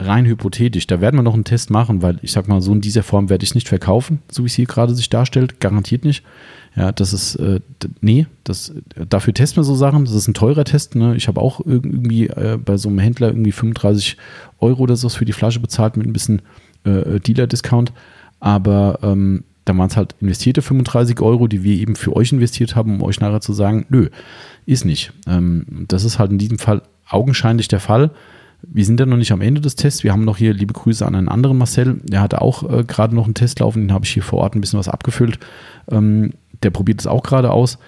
rein 0.00 0.26
hypothetisch, 0.26 0.86
da 0.86 1.00
werden 1.00 1.16
wir 1.16 1.22
noch 1.22 1.34
einen 1.34 1.44
Test 1.44 1.70
machen, 1.70 2.02
weil 2.02 2.18
ich 2.22 2.32
sag 2.32 2.48
mal, 2.48 2.60
so 2.60 2.72
in 2.72 2.80
dieser 2.80 3.02
Form 3.02 3.30
werde 3.30 3.42
ich 3.42 3.50
es 3.50 3.54
nicht 3.54 3.68
verkaufen, 3.68 4.20
so 4.30 4.44
wie 4.44 4.46
es 4.46 4.54
hier 4.54 4.66
gerade 4.66 4.94
sich 4.94 5.10
darstellt, 5.10 5.60
garantiert 5.60 6.04
nicht. 6.04 6.24
Ja, 6.76 6.92
das 6.92 7.12
ist, 7.12 7.34
äh, 7.36 7.60
nee, 8.00 8.26
das, 8.44 8.72
dafür 9.08 9.34
testen 9.34 9.60
wir 9.60 9.64
so 9.64 9.74
Sachen, 9.74 10.04
das 10.04 10.14
ist 10.14 10.28
ein 10.28 10.34
teurer 10.34 10.64
Test. 10.64 10.94
Ne? 10.94 11.16
Ich 11.16 11.26
habe 11.26 11.40
auch 11.40 11.60
irgendwie 11.64 12.28
äh, 12.28 12.58
bei 12.62 12.76
so 12.76 12.88
einem 12.88 13.00
Händler 13.00 13.28
irgendwie 13.28 13.52
35 13.52 14.16
Euro 14.60 14.82
oder 14.82 14.96
so 14.96 15.08
für 15.08 15.24
die 15.24 15.32
Flasche 15.32 15.60
bezahlt 15.60 15.96
mit 15.96 16.06
ein 16.06 16.12
bisschen 16.12 16.42
äh, 16.84 17.18
Dealer-Discount. 17.18 17.92
Aber 18.40 18.98
ähm, 19.02 19.44
dann 19.64 19.78
waren 19.78 19.88
es 19.88 19.96
halt 19.96 20.14
investierte 20.20 20.62
35 20.62 21.20
Euro, 21.20 21.46
die 21.46 21.62
wir 21.62 21.76
eben 21.76 21.96
für 21.96 22.16
euch 22.16 22.32
investiert 22.32 22.74
haben, 22.74 22.94
um 22.94 23.02
euch 23.02 23.20
nachher 23.20 23.40
zu 23.40 23.52
sagen, 23.52 23.86
nö, 23.90 24.08
ist 24.66 24.84
nicht. 24.84 25.12
Ähm, 25.26 25.86
das 25.88 26.04
ist 26.04 26.18
halt 26.18 26.30
in 26.30 26.38
diesem 26.38 26.58
Fall 26.58 26.82
augenscheinlich 27.08 27.68
der 27.68 27.80
Fall. 27.80 28.10
Wir 28.62 28.84
sind 28.84 28.98
ja 28.98 29.06
noch 29.06 29.16
nicht 29.16 29.32
am 29.32 29.40
Ende 29.40 29.60
des 29.60 29.76
Tests. 29.76 30.02
Wir 30.02 30.12
haben 30.12 30.24
noch 30.24 30.36
hier 30.36 30.52
liebe 30.52 30.74
Grüße 30.74 31.06
an 31.06 31.14
einen 31.14 31.28
anderen 31.28 31.58
Marcel. 31.58 32.00
Der 32.04 32.20
hatte 32.20 32.42
auch 32.42 32.68
äh, 32.68 32.84
gerade 32.84 33.14
noch 33.14 33.24
einen 33.24 33.34
Test 33.34 33.60
laufen. 33.60 33.82
Den 33.82 33.92
habe 33.92 34.04
ich 34.04 34.10
hier 34.10 34.22
vor 34.22 34.40
Ort 34.40 34.54
ein 34.54 34.60
bisschen 34.60 34.78
was 34.78 34.88
abgefüllt. 34.88 35.38
Ähm, 35.90 36.32
der 36.62 36.70
probiert 36.70 37.00
es 37.00 37.06
auch 37.06 37.22
gerade 37.22 37.50
aus. 37.52 37.78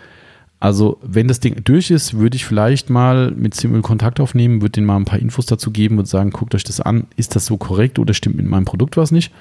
Also, 0.60 0.98
wenn 1.02 1.26
das 1.26 1.40
Ding 1.40 1.64
durch 1.64 1.90
ist, 1.90 2.18
würde 2.18 2.36
ich 2.36 2.44
vielleicht 2.44 2.90
mal 2.90 3.30
mit 3.30 3.54
Simul 3.54 3.80
Kontakt 3.80 4.20
aufnehmen, 4.20 4.60
würde 4.60 4.72
denen 4.72 4.86
mal 4.86 4.96
ein 4.96 5.06
paar 5.06 5.18
Infos 5.18 5.46
dazu 5.46 5.70
geben 5.70 5.98
und 5.98 6.06
sagen, 6.06 6.30
guckt 6.30 6.54
euch 6.54 6.64
das 6.64 6.82
an. 6.82 7.06
Ist 7.16 7.34
das 7.34 7.46
so 7.46 7.56
korrekt 7.56 7.98
oder 7.98 8.12
stimmt 8.12 8.36
mit 8.36 8.46
meinem 8.46 8.66
Produkt 8.66 8.98
was 8.98 9.10
nicht? 9.10 9.32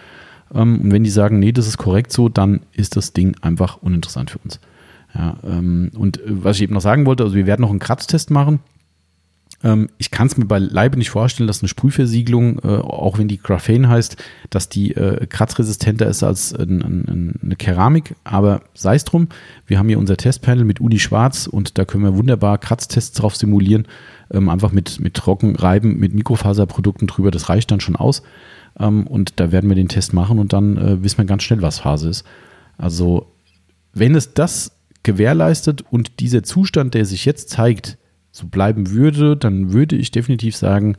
Ähm, 0.53 0.81
und 0.81 0.91
wenn 0.91 1.03
die 1.03 1.09
sagen, 1.09 1.39
nee, 1.39 1.51
das 1.51 1.67
ist 1.67 1.77
korrekt 1.77 2.11
so, 2.11 2.29
dann 2.29 2.61
ist 2.73 2.95
das 2.95 3.13
Ding 3.13 3.35
einfach 3.41 3.77
uninteressant 3.81 4.31
für 4.31 4.39
uns. 4.39 4.59
Ja, 5.15 5.37
ähm, 5.43 5.91
und 5.97 6.19
äh, 6.19 6.23
was 6.27 6.57
ich 6.57 6.63
eben 6.63 6.73
noch 6.73 6.81
sagen 6.81 7.05
wollte, 7.05 7.23
also 7.23 7.35
wir 7.35 7.47
werden 7.47 7.61
noch 7.61 7.71
einen 7.71 7.79
Kratztest 7.79 8.31
machen. 8.31 8.59
Ähm, 9.63 9.89
ich 9.97 10.11
kann 10.11 10.27
es 10.27 10.37
mir 10.37 10.45
beileibe 10.45 10.97
nicht 10.97 11.09
vorstellen, 11.09 11.47
dass 11.47 11.61
eine 11.61 11.67
Sprühversiegelung, 11.67 12.59
äh, 12.59 12.67
auch 12.67 13.17
wenn 13.17 13.27
die 13.27 13.41
Graphene 13.41 13.89
heißt, 13.89 14.17
dass 14.49 14.69
die 14.69 14.95
äh, 14.95 15.25
kratzresistenter 15.25 16.07
ist 16.07 16.23
als 16.23 16.53
ein, 16.53 17.35
eine 17.43 17.55
Keramik. 17.55 18.15
Aber 18.23 18.61
sei 18.73 18.95
es 18.95 19.03
drum, 19.03 19.27
wir 19.67 19.79
haben 19.79 19.89
hier 19.89 19.99
unser 19.99 20.17
Testpanel 20.17 20.63
mit 20.63 20.79
Uni 20.79 20.99
Schwarz 20.99 21.47
und 21.47 21.77
da 21.77 21.85
können 21.85 22.03
wir 22.03 22.15
wunderbar 22.15 22.57
Kratztests 22.57 23.17
drauf 23.17 23.35
simulieren. 23.35 23.87
Ähm, 24.31 24.49
einfach 24.49 24.71
mit, 24.71 24.99
mit 24.99 25.15
Trockenreiben, 25.15 25.97
mit 25.97 26.13
Mikrofaserprodukten 26.13 27.07
drüber, 27.07 27.31
das 27.31 27.49
reicht 27.49 27.71
dann 27.71 27.79
schon 27.79 27.95
aus. 27.95 28.21
Ähm, 28.79 29.07
und 29.07 29.39
da 29.39 29.51
werden 29.51 29.69
wir 29.69 29.75
den 29.75 29.89
Test 29.89 30.13
machen 30.13 30.39
und 30.39 30.53
dann 30.53 30.77
äh, 30.77 31.03
wissen 31.03 31.17
wir 31.17 31.25
ganz 31.25 31.43
schnell, 31.43 31.61
was 31.61 31.79
Phase 31.79 32.09
ist. 32.09 32.25
Also, 32.77 33.27
wenn 33.93 34.15
es 34.15 34.33
das 34.33 34.71
gewährleistet 35.03 35.83
und 35.89 36.19
dieser 36.19 36.43
Zustand, 36.43 36.93
der 36.93 37.05
sich 37.05 37.25
jetzt 37.25 37.49
zeigt, 37.49 37.97
so 38.31 38.47
bleiben 38.47 38.91
würde, 38.91 39.35
dann 39.35 39.73
würde 39.73 39.95
ich 39.95 40.11
definitiv 40.11 40.55
sagen, 40.55 40.95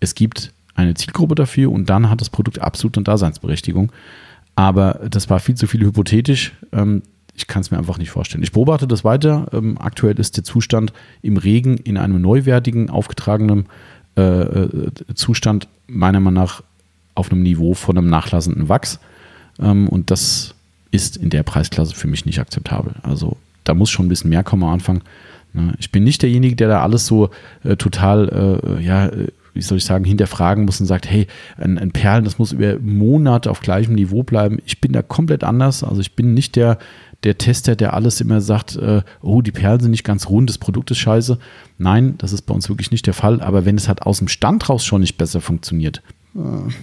es 0.00 0.14
gibt 0.14 0.52
eine 0.74 0.94
Zielgruppe 0.94 1.34
dafür 1.34 1.70
und 1.70 1.90
dann 1.90 2.08
hat 2.08 2.20
das 2.20 2.30
Produkt 2.30 2.60
absolut 2.60 2.96
eine 2.96 3.04
Daseinsberechtigung. 3.04 3.92
Aber 4.56 5.00
das 5.08 5.30
war 5.30 5.40
viel 5.40 5.54
zu 5.54 5.66
viel 5.66 5.84
hypothetisch. 5.84 6.52
Ähm, 6.72 7.02
ich 7.34 7.46
kann 7.46 7.60
es 7.60 7.70
mir 7.70 7.78
einfach 7.78 7.98
nicht 7.98 8.10
vorstellen. 8.10 8.42
Ich 8.42 8.52
beobachte 8.52 8.86
das 8.86 9.04
weiter. 9.04 9.46
Ähm, 9.52 9.78
aktuell 9.78 10.18
ist 10.18 10.36
der 10.36 10.44
Zustand 10.44 10.92
im 11.22 11.36
Regen 11.36 11.76
in 11.76 11.96
einem 11.96 12.20
neuwertigen, 12.20 12.90
aufgetragenen 12.90 13.66
äh, 14.16 14.22
äh 14.22 14.90
Zustand 15.14 15.68
meiner 15.86 16.20
Meinung 16.20 16.42
nach 16.42 16.62
auf 17.20 17.30
einem 17.30 17.42
Niveau 17.42 17.74
von 17.74 17.96
einem 17.96 18.08
nachlassenden 18.08 18.68
Wachs. 18.68 18.98
Ähm, 19.60 19.88
und 19.88 20.10
das 20.10 20.54
ist 20.90 21.16
in 21.16 21.30
der 21.30 21.44
Preisklasse 21.44 21.94
für 21.94 22.08
mich 22.08 22.26
nicht 22.26 22.40
akzeptabel. 22.40 22.94
Also 23.02 23.36
da 23.64 23.74
muss 23.74 23.90
schon 23.90 24.06
ein 24.06 24.08
bisschen 24.08 24.30
mehr 24.30 24.42
kommen 24.42 24.64
am 24.64 24.70
Anfang. 24.70 25.02
Ne? 25.52 25.74
Ich 25.78 25.92
bin 25.92 26.04
nicht 26.04 26.22
derjenige, 26.22 26.56
der 26.56 26.68
da 26.68 26.82
alles 26.82 27.06
so 27.06 27.30
äh, 27.64 27.76
total, 27.76 28.58
äh, 28.78 28.82
ja, 28.82 29.06
äh, 29.06 29.28
wie 29.54 29.62
soll 29.62 29.78
ich 29.78 29.84
sagen, 29.84 30.04
hinterfragen 30.04 30.64
muss 30.64 30.80
und 30.80 30.86
sagt, 30.86 31.08
hey, 31.08 31.26
ein, 31.56 31.78
ein, 31.78 31.90
Perlen, 31.90 32.24
das 32.24 32.38
muss 32.38 32.52
über 32.52 32.78
Monate 32.78 33.50
auf 33.50 33.60
gleichem 33.60 33.94
Niveau 33.94 34.22
bleiben. 34.22 34.58
Ich 34.64 34.80
bin 34.80 34.92
da 34.92 35.02
komplett 35.02 35.44
anders. 35.44 35.84
Also 35.84 36.00
ich 36.00 36.14
bin 36.14 36.34
nicht 36.34 36.56
der, 36.56 36.78
der 37.24 37.36
Tester, 37.36 37.76
der 37.76 37.94
alles 37.94 38.20
immer 38.20 38.40
sagt, 38.40 38.76
äh, 38.76 39.02
oh, 39.22 39.42
die 39.42 39.52
Perlen 39.52 39.80
sind 39.80 39.90
nicht 39.90 40.04
ganz 40.04 40.28
rund, 40.28 40.48
das 40.48 40.58
Produkt 40.58 40.90
ist 40.90 40.98
scheiße. 40.98 41.38
Nein, 41.78 42.14
das 42.18 42.32
ist 42.32 42.42
bei 42.42 42.54
uns 42.54 42.68
wirklich 42.68 42.90
nicht 42.90 43.06
der 43.06 43.14
Fall. 43.14 43.40
Aber 43.40 43.64
wenn 43.64 43.76
es 43.76 43.88
halt 43.88 44.02
aus 44.02 44.18
dem 44.18 44.28
Stand 44.28 44.68
raus 44.68 44.84
schon 44.84 45.00
nicht 45.00 45.18
besser 45.18 45.40
funktioniert, 45.40 46.02
was 46.34 46.74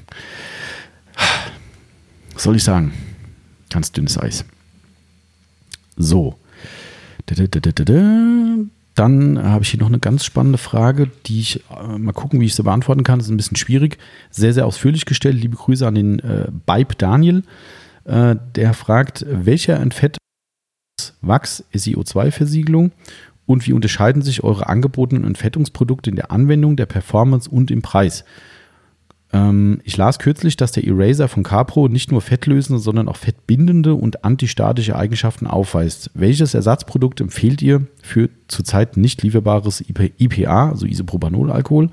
soll 2.44 2.56
ich 2.56 2.64
sagen? 2.64 2.94
Ganz 3.70 3.92
dünnes 3.92 4.18
Eis. 4.18 4.46
So. 5.96 6.38
Dann 8.96 9.44
habe 9.44 9.64
ich 9.64 9.70
hier 9.70 9.80
noch 9.80 9.88
eine 9.88 10.00
ganz 10.00 10.24
spannende 10.26 10.58
Frage, 10.58 11.12
die 11.26 11.40
ich 11.40 11.64
äh, 11.70 11.98
mal 11.98 12.14
gucken, 12.14 12.40
wie 12.40 12.46
ich 12.46 12.56
sie 12.56 12.64
beantworten 12.64 13.04
kann. 13.04 13.20
Das 13.20 13.28
ist 13.28 13.32
ein 13.32 13.38
bisschen 13.38 13.58
schwierig. 13.58 13.98
Sehr, 14.32 14.54
sehr 14.54 14.66
ausführlich 14.66 15.06
gestellt. 15.06 15.36
Liebe 15.36 15.56
Grüße 15.56 15.86
an 15.86 15.96
den 15.96 16.20
äh, 16.20 16.48
Bibe 16.66 16.96
Daniel. 16.96 17.44
Äh, 18.06 18.38
der 18.56 18.74
fragt, 18.74 19.26
welcher 19.30 19.80
Entfett 19.80 20.18
Wachs 21.22 21.64
SiO2-Versiegelung 21.74 22.92
und 23.46 23.68
wie 23.68 23.74
unterscheiden 23.74 24.22
sich 24.22 24.44
eure 24.44 24.68
angebotenen 24.68 25.26
Entfettungsprodukte 25.26 26.10
in 26.10 26.16
der 26.16 26.32
Anwendung, 26.32 26.76
der 26.76 26.86
Performance 26.86 27.50
und 27.50 27.70
im 27.70 27.82
Preis? 27.82 28.24
Ähm, 29.34 29.82
ich 29.84 29.98
las 29.98 30.20
kürzlich, 30.20 30.56
dass 30.56 30.72
der 30.72 30.86
Eraser 30.86 31.28
von 31.28 31.44
Capro 31.44 31.88
nicht 31.88 32.12
nur 32.12 32.22
fettlösende, 32.22 32.82
sondern 32.82 33.10
auch 33.10 33.18
fettbindende 33.18 33.94
und 33.94 34.24
antistatische 34.24 34.96
Eigenschaften 34.96 35.48
aufweist. 35.48 36.12
Welches 36.14 36.54
Ersatzprodukt 36.54 37.20
empfehlt 37.20 37.62
ihr 37.62 37.86
für 38.02 38.30
zurzeit 38.48 38.98
nicht 38.98 39.24
lieferbares 39.24 39.84
IPA, 39.90 40.70
also 40.70 40.86
Isopropanolalkohol? 40.86 41.90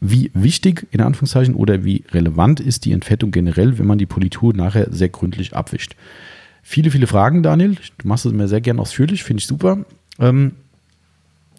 Wie 0.00 0.30
wichtig, 0.34 0.86
in 0.90 1.00
Anführungszeichen, 1.00 1.54
oder 1.54 1.84
wie 1.84 2.04
relevant 2.12 2.60
ist 2.60 2.84
die 2.84 2.92
Entfettung 2.92 3.30
generell, 3.30 3.78
wenn 3.78 3.86
man 3.86 3.98
die 3.98 4.06
Politur 4.06 4.54
nachher 4.54 4.88
sehr 4.92 5.08
gründlich 5.08 5.56
abwischt? 5.56 5.96
Viele, 6.62 6.90
viele 6.90 7.06
Fragen, 7.06 7.42
Daniel. 7.42 7.76
Du 7.98 8.08
machst 8.08 8.26
es 8.26 8.32
mir 8.32 8.46
sehr 8.46 8.60
gern 8.60 8.78
ausführlich, 8.78 9.24
finde 9.24 9.40
ich 9.40 9.46
super. 9.46 9.78
Ähm, 10.18 10.52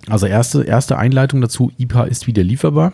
also 0.07 0.25
erste, 0.25 0.63
erste 0.63 0.97
Einleitung 0.97 1.41
dazu, 1.41 1.71
IPA 1.77 2.03
ist 2.03 2.27
wieder 2.27 2.43
lieferbar. 2.43 2.93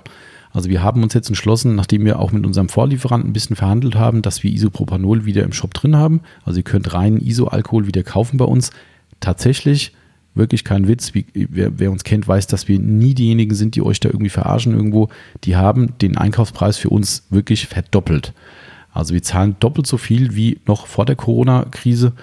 Also 0.55 0.69
wir 0.69 0.81
haben 0.81 1.03
uns 1.03 1.13
jetzt 1.13 1.27
entschlossen, 1.27 1.75
nachdem 1.75 2.05
wir 2.05 2.17
auch 2.17 2.31
mit 2.31 2.45
unserem 2.45 2.69
Vorlieferanten 2.69 3.29
ein 3.29 3.33
bisschen 3.33 3.57
verhandelt 3.57 3.95
haben, 3.95 4.21
dass 4.21 4.41
wir 4.41 4.51
Isopropanol 4.51 5.25
wieder 5.25 5.43
im 5.43 5.51
Shop 5.51 5.73
drin 5.73 5.97
haben. 5.97 6.21
Also 6.45 6.59
ihr 6.59 6.63
könnt 6.63 6.93
rein 6.93 7.19
Isoalkohol 7.19 7.87
wieder 7.87 8.03
kaufen 8.03 8.37
bei 8.37 8.45
uns. 8.45 8.71
Tatsächlich, 9.19 9.91
wirklich 10.33 10.63
kein 10.63 10.87
Witz, 10.87 11.13
wie, 11.13 11.25
wer, 11.33 11.77
wer, 11.77 11.91
uns 11.91 12.05
kennt, 12.05 12.25
weiß, 12.25 12.47
dass 12.47 12.69
wir 12.69 12.79
nie 12.79 13.13
diejenigen 13.13 13.53
sind, 13.53 13.75
die 13.75 13.81
euch 13.81 13.99
da 13.99 14.07
irgendwie 14.07 14.29
verarschen 14.29 14.73
irgendwo. 14.73 15.09
Die 15.43 15.57
haben 15.57 15.97
den 15.99 16.17
Einkaufspreis 16.17 16.77
für 16.77 16.89
uns 16.89 17.25
wirklich 17.29 17.67
verdoppelt. 17.67 18.33
Also 18.93 19.13
wir 19.13 19.23
zahlen 19.23 19.57
doppelt 19.59 19.87
so 19.87 19.97
viel 19.97 20.37
wie 20.37 20.59
noch 20.65 20.87
vor 20.87 21.05
der 21.05 21.17
Corona-Krise 21.17 22.13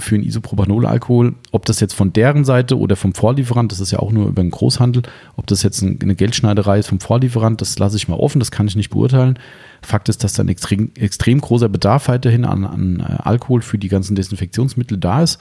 für 0.00 0.14
einen 0.14 0.24
Isopropanolalkohol. 0.24 1.34
Ob 1.52 1.66
das 1.66 1.80
jetzt 1.80 1.94
von 1.94 2.12
deren 2.12 2.44
Seite 2.44 2.78
oder 2.78 2.96
vom 2.96 3.14
Vorlieferant, 3.14 3.70
das 3.70 3.80
ist 3.80 3.90
ja 3.90 3.98
auch 3.98 4.12
nur 4.12 4.28
über 4.28 4.42
den 4.42 4.50
Großhandel, 4.50 5.02
ob 5.36 5.46
das 5.46 5.62
jetzt 5.62 5.82
eine 5.82 6.14
Geldschneiderei 6.14 6.78
ist 6.78 6.88
vom 6.88 7.00
Vorlieferant, 7.00 7.60
das 7.60 7.78
lasse 7.78 7.96
ich 7.96 8.08
mal 8.08 8.16
offen, 8.16 8.38
das 8.38 8.50
kann 8.50 8.66
ich 8.66 8.76
nicht 8.76 8.90
beurteilen. 8.90 9.38
Fakt 9.82 10.08
ist, 10.08 10.24
dass 10.24 10.34
da 10.34 10.42
ein 10.42 10.48
extrem, 10.48 10.90
extrem 10.96 11.40
großer 11.40 11.68
Bedarf 11.68 12.08
weiterhin 12.08 12.44
an, 12.44 12.64
an 12.64 13.00
äh, 13.00 13.22
Alkohol 13.22 13.62
für 13.62 13.78
die 13.78 13.88
ganzen 13.88 14.16
Desinfektionsmittel 14.16 14.98
da 14.98 15.22
ist. 15.22 15.38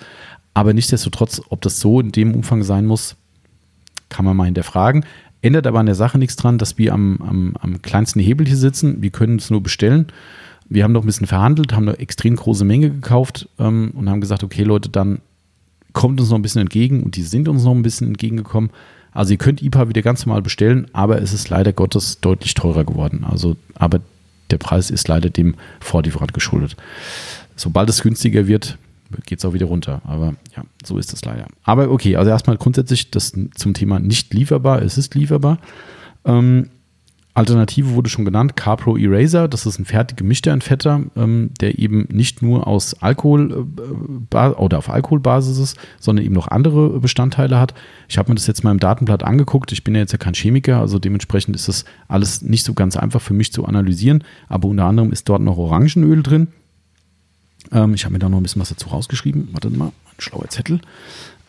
Aber 0.53 0.73
nichtsdestotrotz, 0.73 1.41
ob 1.49 1.61
das 1.61 1.79
so 1.79 1.99
in 1.99 2.11
dem 2.11 2.35
Umfang 2.35 2.63
sein 2.63 2.85
muss, 2.85 3.15
kann 4.09 4.25
man 4.25 4.37
mal 4.37 4.45
hinterfragen. 4.45 5.05
Ändert 5.41 5.67
aber 5.67 5.79
an 5.79 5.87
der 5.87 5.95
Sache 5.95 6.17
nichts 6.17 6.35
dran, 6.35 6.57
dass 6.57 6.77
wir 6.77 6.93
am, 6.93 7.21
am, 7.21 7.57
am 7.59 7.81
kleinsten 7.81 8.19
Hebel 8.19 8.45
hier 8.45 8.57
sitzen. 8.57 9.01
Wir 9.01 9.09
können 9.09 9.37
es 9.37 9.49
nur 9.49 9.63
bestellen 9.63 10.07
wir 10.73 10.83
haben 10.83 10.91
noch 10.91 11.03
ein 11.03 11.05
bisschen 11.05 11.27
verhandelt, 11.27 11.73
haben 11.73 11.87
eine 11.87 11.99
extrem 11.99 12.35
große 12.35 12.65
Menge 12.65 12.89
gekauft 12.89 13.47
ähm, 13.59 13.91
und 13.95 14.09
haben 14.09 14.21
gesagt, 14.21 14.43
okay 14.43 14.63
Leute, 14.63 14.89
dann 14.89 15.19
kommt 15.93 16.19
uns 16.19 16.29
noch 16.31 16.37
ein 16.37 16.41
bisschen 16.41 16.61
entgegen 16.61 17.03
und 17.03 17.15
die 17.15 17.21
sind 17.21 17.47
uns 17.47 17.63
noch 17.63 17.75
ein 17.75 17.83
bisschen 17.83 18.07
entgegengekommen. 18.07 18.71
Also 19.11 19.33
ihr 19.33 19.37
könnt 19.37 19.61
IPA 19.61 19.89
wieder 19.89 20.01
ganz 20.01 20.25
normal 20.25 20.41
bestellen, 20.41 20.87
aber 20.91 21.21
es 21.21 21.31
ist 21.31 21.49
leider 21.49 21.71
Gottes 21.71 22.19
deutlich 22.19 22.55
teurer 22.55 22.83
geworden. 22.83 23.23
Also, 23.29 23.55
aber 23.75 24.01
der 24.49 24.57
Preis 24.57 24.89
ist 24.89 25.07
leider 25.07 25.29
dem 25.29 25.53
Vorlieferant 25.79 26.33
geschuldet. 26.33 26.75
Sobald 27.55 27.89
es 27.89 28.01
günstiger 28.01 28.47
wird, 28.47 28.79
geht 29.27 29.37
es 29.37 29.45
auch 29.45 29.53
wieder 29.53 29.67
runter. 29.67 30.01
Aber 30.05 30.33
ja, 30.57 30.63
so 30.83 30.97
ist 30.97 31.13
es 31.13 31.23
leider. 31.23 31.45
Aber 31.63 31.91
okay, 31.91 32.15
also 32.15 32.31
erstmal 32.31 32.57
grundsätzlich 32.57 33.11
das 33.11 33.33
zum 33.53 33.73
Thema 33.75 33.99
nicht 33.99 34.33
lieferbar. 34.33 34.81
Es 34.81 34.97
ist 34.97 35.13
lieferbar. 35.13 35.59
Ähm, 36.25 36.69
Alternative 37.35 37.95
wurde 37.95 38.11
schon 38.11 38.25
genannt, 38.25 38.55
CarPro 38.55 38.95
Eraser. 38.95 39.47
Das 39.47 39.65
ist 39.65 39.79
ein 39.79 39.85
fertig 39.85 40.17
gemischter 40.17 40.51
Entfetter, 40.51 41.01
ähm, 41.15 41.49
der 41.59 41.79
eben 41.79 42.07
nicht 42.11 42.43
nur 42.43 42.67
aus 42.67 43.01
Alkohol 43.01 43.65
äh, 44.31 44.37
oder 44.37 44.77
auf 44.77 44.89
Alkoholbasis 44.89 45.57
ist, 45.57 45.77
sondern 45.99 46.25
eben 46.25 46.35
noch 46.35 46.47
andere 46.47 46.99
Bestandteile 46.99 47.59
hat. 47.59 47.73
Ich 48.07 48.19
habe 48.19 48.29
mir 48.29 48.35
das 48.35 48.45
jetzt 48.45 48.63
mal 48.63 48.71
im 48.71 48.79
Datenblatt 48.79 49.23
angeguckt. 49.23 49.71
Ich 49.71 49.83
bin 49.83 49.95
ja 49.95 50.01
jetzt 50.01 50.11
ja 50.11 50.19
kein 50.19 50.35
Chemiker, 50.35 50.79
also 50.79 50.99
dementsprechend 50.99 51.55
ist 51.55 51.67
das 51.67 51.85
alles 52.07 52.43
nicht 52.43 52.65
so 52.65 52.75
ganz 52.75 52.97
einfach 52.97 53.21
für 53.21 53.33
mich 53.33 53.51
zu 53.51 53.65
analysieren. 53.65 54.23
Aber 54.47 54.67
unter 54.67 54.85
anderem 54.85 55.11
ist 55.11 55.27
dort 55.27 55.41
noch 55.41 55.57
Orangenöl 55.57 56.21
drin. 56.21 56.49
Ähm, 57.71 57.95
ich 57.95 58.05
habe 58.05 58.13
mir 58.13 58.19
da 58.19 58.29
noch 58.29 58.37
ein 58.37 58.43
bisschen 58.43 58.61
was 58.61 58.69
dazu 58.69 58.89
rausgeschrieben. 58.89 59.49
Warte 59.53 59.71
mal, 59.71 59.87
ein 59.87 59.91
schlauer 60.19 60.49
Zettel. 60.49 60.81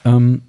Ähm, 0.07 0.41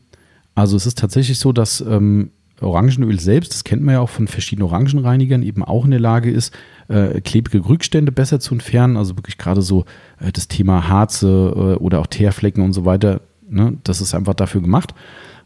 also 0.53 0.77
es 0.77 0.85
ist 0.85 0.97
tatsächlich 0.97 1.39
so, 1.39 1.51
dass 1.51 1.81
ähm, 1.81 2.29
Orangenöl 2.61 3.19
selbst, 3.19 3.53
das 3.53 3.63
kennt 3.63 3.83
man 3.83 3.95
ja 3.95 3.99
auch 3.99 4.09
von 4.09 4.27
verschiedenen 4.27 4.67
Orangenreinigern, 4.67 5.43
eben 5.43 5.63
auch 5.63 5.85
in 5.85 5.91
der 5.91 5.99
Lage 5.99 6.31
ist, 6.31 6.53
äh, 6.87 7.19
klebrige 7.21 7.67
Rückstände 7.67 8.11
besser 8.11 8.39
zu 8.39 8.53
entfernen. 8.53 8.97
Also 8.97 9.17
wirklich 9.17 9.37
gerade 9.37 9.61
so 9.61 9.85
äh, 10.19 10.31
das 10.31 10.47
Thema 10.47 10.87
Harze 10.87 11.27
äh, 11.27 11.83
oder 11.83 11.99
auch 11.99 12.07
Teerflecken 12.07 12.63
und 12.63 12.73
so 12.73 12.85
weiter. 12.85 13.21
Ne? 13.49 13.77
Das 13.83 14.01
ist 14.01 14.15
einfach 14.15 14.33
dafür 14.33 14.61
gemacht. 14.61 14.93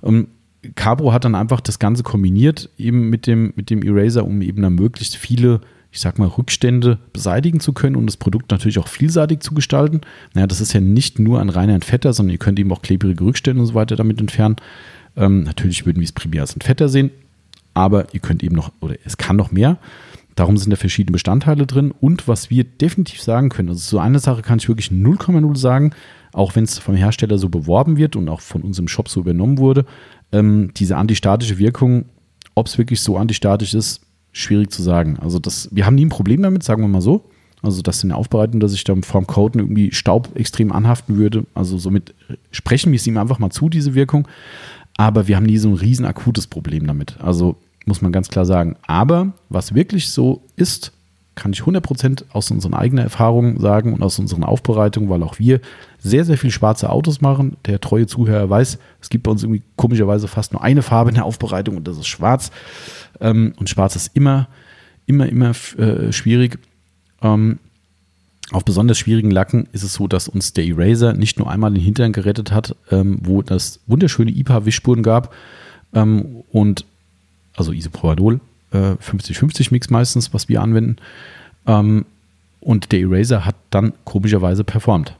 Ähm, 0.03 0.27
Cabro 0.75 1.13
hat 1.13 1.25
dann 1.25 1.35
einfach 1.35 1.61
das 1.61 1.79
Ganze 1.79 2.03
kombiniert 2.03 2.69
eben 2.77 3.09
mit 3.09 3.27
dem, 3.27 3.53
mit 3.55 3.69
dem 3.69 3.81
Eraser, 3.81 4.25
um 4.25 4.41
eben 4.41 4.61
dann 4.61 4.75
möglichst 4.75 5.15
viele, 5.15 5.61
ich 5.91 6.01
sag 6.01 6.19
mal, 6.19 6.27
Rückstände 6.27 6.99
beseitigen 7.13 7.61
zu 7.61 7.71
können 7.71 7.95
und 7.95 8.05
das 8.07 8.17
Produkt 8.17 8.51
natürlich 8.51 8.77
auch 8.77 8.87
vielseitig 8.87 9.39
zu 9.39 9.53
gestalten. 9.53 10.01
Naja, 10.33 10.47
das 10.47 10.59
ist 10.59 10.73
ja 10.73 10.81
nicht 10.81 11.17
nur 11.17 11.39
ein 11.39 11.49
reiner 11.49 11.75
Entfetter, 11.75 12.11
sondern 12.11 12.33
ihr 12.33 12.39
könnt 12.39 12.59
eben 12.59 12.71
auch 12.73 12.81
klebrige 12.81 13.23
Rückstände 13.23 13.61
und 13.61 13.67
so 13.67 13.73
weiter 13.73 13.95
damit 13.95 14.19
entfernen. 14.19 14.57
Ähm, 15.15 15.43
natürlich 15.43 15.85
würden 15.85 15.99
wir 15.99 16.05
es 16.05 16.11
primär 16.11 16.41
als 16.41 16.55
ein 16.55 16.61
Fetter 16.61 16.89
sehen, 16.89 17.11
aber 17.73 18.13
ihr 18.13 18.19
könnt 18.19 18.43
eben 18.43 18.55
noch, 18.55 18.71
oder 18.79 18.95
es 19.05 19.17
kann 19.17 19.35
noch 19.35 19.51
mehr. 19.51 19.77
Darum 20.35 20.57
sind 20.57 20.71
da 20.71 20.77
verschiedene 20.77 21.11
Bestandteile 21.11 21.65
drin. 21.65 21.93
Und 21.99 22.27
was 22.27 22.49
wir 22.49 22.63
definitiv 22.63 23.21
sagen 23.21 23.49
können, 23.49 23.69
also 23.69 23.81
so 23.81 23.99
eine 23.99 24.19
Sache 24.19 24.41
kann 24.41 24.59
ich 24.59 24.69
wirklich 24.69 24.89
0,0 24.89 25.57
sagen, 25.57 25.91
auch 26.31 26.55
wenn 26.55 26.63
es 26.63 26.77
vom 26.77 26.95
Hersteller 26.95 27.37
so 27.37 27.49
beworben 27.49 27.97
wird 27.97 28.15
und 28.15 28.29
auch 28.29 28.41
von 28.41 28.61
unserem 28.61 28.87
Shop 28.87 29.09
so 29.09 29.19
übernommen 29.19 29.57
wurde, 29.57 29.85
ähm, 30.31 30.71
diese 30.75 30.95
antistatische 30.95 31.57
Wirkung, 31.57 32.05
ob 32.55 32.67
es 32.67 32.77
wirklich 32.77 33.01
so 33.01 33.17
antistatisch 33.17 33.73
ist, 33.73 34.01
schwierig 34.31 34.71
zu 34.71 34.81
sagen. 34.81 35.17
Also 35.19 35.39
das, 35.39 35.69
wir 35.71 35.85
haben 35.85 35.95
nie 35.95 36.05
ein 36.05 36.09
Problem 36.09 36.41
damit, 36.41 36.63
sagen 36.63 36.83
wir 36.83 36.87
mal 36.87 37.01
so. 37.01 37.25
Also 37.61 37.81
das 37.81 38.03
in 38.03 38.09
der 38.09 38.17
Aufbereitung, 38.17 38.61
dass 38.61 38.73
ich 38.73 38.85
da 38.85 38.95
vorm 39.01 39.27
Coden 39.27 39.59
irgendwie 39.59 39.91
Staub 39.91 40.29
extrem 40.35 40.71
anhaften 40.71 41.17
würde. 41.17 41.45
Also 41.53 41.77
somit 41.77 42.13
sprechen 42.51 42.91
wir 42.91 42.97
es 42.97 43.07
ihm 43.07 43.17
einfach 43.17 43.39
mal 43.39 43.49
zu, 43.49 43.67
diese 43.67 43.95
Wirkung. 43.95 44.27
Aber 44.99 45.29
wir 45.29 45.37
haben 45.37 45.45
nie 45.45 45.57
so 45.57 45.69
ein 45.69 45.75
riesen 45.75 46.05
akutes 46.05 46.45
Problem 46.45 46.85
damit. 46.85 47.15
Also 47.21 47.55
muss 47.85 48.01
man 48.01 48.11
ganz 48.11 48.27
klar 48.27 48.43
sagen. 48.43 48.75
Aber 48.85 49.31
was 49.47 49.73
wirklich 49.73 50.09
so 50.09 50.43
ist, 50.57 50.91
kann 51.35 51.53
ich 51.53 51.61
100% 51.61 52.25
aus 52.33 52.51
unseren 52.51 52.73
eigenen 52.73 53.05
Erfahrungen 53.05 53.61
sagen 53.61 53.93
und 53.93 54.03
aus 54.03 54.19
unseren 54.19 54.43
Aufbereitungen, 54.43 55.09
weil 55.09 55.23
auch 55.23 55.39
wir 55.39 55.61
sehr, 55.99 56.25
sehr 56.25 56.37
viel 56.37 56.51
schwarze 56.51 56.89
Autos 56.89 57.21
machen. 57.21 57.55
Der 57.65 57.79
treue 57.79 58.07
Zuhörer 58.07 58.49
weiß, 58.49 58.77
es 58.99 59.09
gibt 59.09 59.23
bei 59.23 59.31
uns 59.31 59.41
irgendwie 59.41 59.61
komischerweise 59.77 60.27
fast 60.27 60.51
nur 60.51 60.61
eine 60.61 60.81
Farbe 60.81 61.11
in 61.11 61.15
der 61.15 61.23
Aufbereitung 61.23 61.77
und 61.77 61.87
das 61.87 61.97
ist 61.97 62.07
schwarz. 62.07 62.51
Ähm, 63.21 63.53
und 63.55 63.69
schwarz 63.69 63.95
ist 63.95 64.13
immer, 64.17 64.49
immer, 65.05 65.29
immer 65.29 65.51
äh, 65.77 66.11
schwierig. 66.11 66.59
Ähm, 67.21 67.59
auf 68.51 68.65
besonders 68.65 68.97
schwierigen 68.97 69.31
Lacken 69.31 69.67
ist 69.73 69.83
es 69.83 69.93
so, 69.93 70.07
dass 70.07 70.27
uns 70.27 70.53
der 70.53 70.65
Eraser 70.65 71.13
nicht 71.13 71.37
nur 71.37 71.49
einmal 71.51 71.71
den 71.71 71.83
Hintern 71.83 72.13
gerettet 72.13 72.51
hat, 72.51 72.75
ähm, 72.91 73.19
wo 73.21 73.41
das 73.41 73.79
wunderschöne 73.87 74.31
IPA-Wischspuren 74.31 75.03
gab 75.03 75.33
ähm, 75.93 76.43
und 76.51 76.85
also 77.55 77.71
Isopropanol, 77.71 78.39
äh, 78.71 78.77
50-50 78.77 79.67
Mix 79.71 79.89
meistens, 79.89 80.33
was 80.33 80.49
wir 80.49 80.61
anwenden. 80.61 80.97
Ähm, 81.67 82.05
und 82.61 82.91
der 82.91 83.01
Eraser 83.01 83.45
hat 83.45 83.55
dann 83.69 83.93
komischerweise 84.03 84.63
performt. 84.63 85.15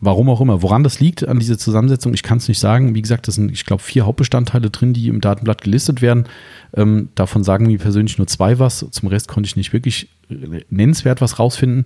Warum 0.00 0.28
auch 0.28 0.42
immer. 0.42 0.60
Woran 0.62 0.84
das 0.84 1.00
liegt 1.00 1.26
an 1.26 1.38
dieser 1.38 1.56
Zusammensetzung, 1.56 2.12
ich 2.12 2.22
kann 2.22 2.38
es 2.38 2.48
nicht 2.48 2.58
sagen. 2.58 2.94
Wie 2.94 3.00
gesagt, 3.00 3.28
das 3.28 3.36
sind, 3.36 3.50
ich 3.50 3.64
glaube, 3.64 3.82
vier 3.82 4.04
Hauptbestandteile 4.04 4.68
drin, 4.68 4.92
die 4.92 5.08
im 5.08 5.22
Datenblatt 5.22 5.62
gelistet 5.62 6.02
werden. 6.02 6.26
Ähm, 6.74 7.08
davon 7.14 7.44
sagen 7.44 7.66
mir 7.66 7.78
persönlich 7.78 8.18
nur 8.18 8.26
zwei 8.26 8.58
was. 8.58 8.86
Zum 8.90 9.08
Rest 9.08 9.28
konnte 9.28 9.46
ich 9.46 9.56
nicht 9.56 9.72
wirklich 9.72 10.08
nennenswert 10.68 11.22
was 11.22 11.38
rausfinden. 11.38 11.84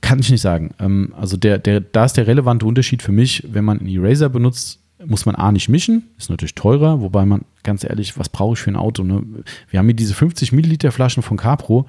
Kann 0.00 0.18
ich 0.18 0.30
nicht 0.30 0.40
sagen. 0.40 0.70
Ähm, 0.78 1.12
also 1.16 1.36
der, 1.36 1.58
der, 1.58 1.80
da 1.80 2.04
ist 2.04 2.16
der 2.16 2.26
relevante 2.26 2.66
Unterschied 2.66 3.02
für 3.02 3.12
mich, 3.12 3.44
wenn 3.50 3.64
man 3.64 3.80
einen 3.80 3.88
Eraser 3.88 4.28
benutzt, 4.28 4.80
muss 5.04 5.26
man 5.26 5.34
A 5.34 5.50
nicht 5.52 5.68
mischen, 5.68 6.04
ist 6.18 6.30
natürlich 6.30 6.54
teurer, 6.54 7.00
wobei 7.00 7.24
man, 7.24 7.42
ganz 7.62 7.84
ehrlich, 7.84 8.18
was 8.18 8.28
brauche 8.28 8.54
ich 8.54 8.60
für 8.60 8.70
ein 8.70 8.76
Auto? 8.76 9.02
Ne? 9.02 9.22
Wir 9.70 9.78
haben 9.78 9.86
hier 9.86 9.94
diese 9.94 10.14
50 10.14 10.52
Milliliter 10.52 10.92
Flaschen 10.92 11.22
von 11.22 11.36
Capro, 11.36 11.86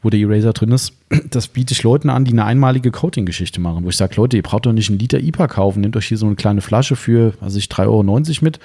wo 0.00 0.10
der 0.10 0.20
Eraser 0.20 0.52
drin 0.52 0.72
ist. 0.72 0.94
Das 1.30 1.48
biete 1.48 1.72
ich 1.72 1.82
Leuten 1.82 2.10
an, 2.10 2.24
die 2.24 2.32
eine 2.32 2.44
einmalige 2.44 2.90
Coating-Geschichte 2.90 3.60
machen, 3.60 3.84
wo 3.84 3.88
ich 3.88 3.96
sage, 3.96 4.14
Leute, 4.16 4.36
ihr 4.36 4.42
braucht 4.42 4.66
doch 4.66 4.72
nicht 4.72 4.90
einen 4.90 4.98
Liter 4.98 5.20
IPA 5.20 5.46
kaufen, 5.48 5.80
nehmt 5.80 5.96
euch 5.96 6.06
hier 6.06 6.18
so 6.18 6.26
eine 6.26 6.36
kleine 6.36 6.60
Flasche 6.60 6.96
für, 6.96 7.34
also 7.40 7.58
ich 7.58 7.66
3,90 7.66 7.86
Euro 7.86 8.44
mit. 8.44 8.60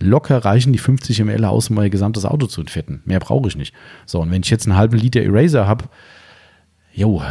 Locker 0.00 0.44
reichen 0.44 0.72
die 0.72 0.78
50 0.78 1.24
ml 1.24 1.44
aus, 1.44 1.70
um 1.70 1.76
mein 1.76 1.90
gesamtes 1.90 2.24
Auto 2.24 2.46
zu 2.46 2.60
entfetten. 2.60 3.02
Mehr 3.04 3.18
brauche 3.18 3.48
ich 3.48 3.56
nicht. 3.56 3.74
So, 4.06 4.20
und 4.20 4.30
wenn 4.30 4.42
ich 4.42 4.50
jetzt 4.50 4.66
einen 4.66 4.76
halben 4.76 4.96
Liter 4.96 5.20
Eraser 5.20 5.66
habe, 5.66 5.86
jo, 6.98 7.22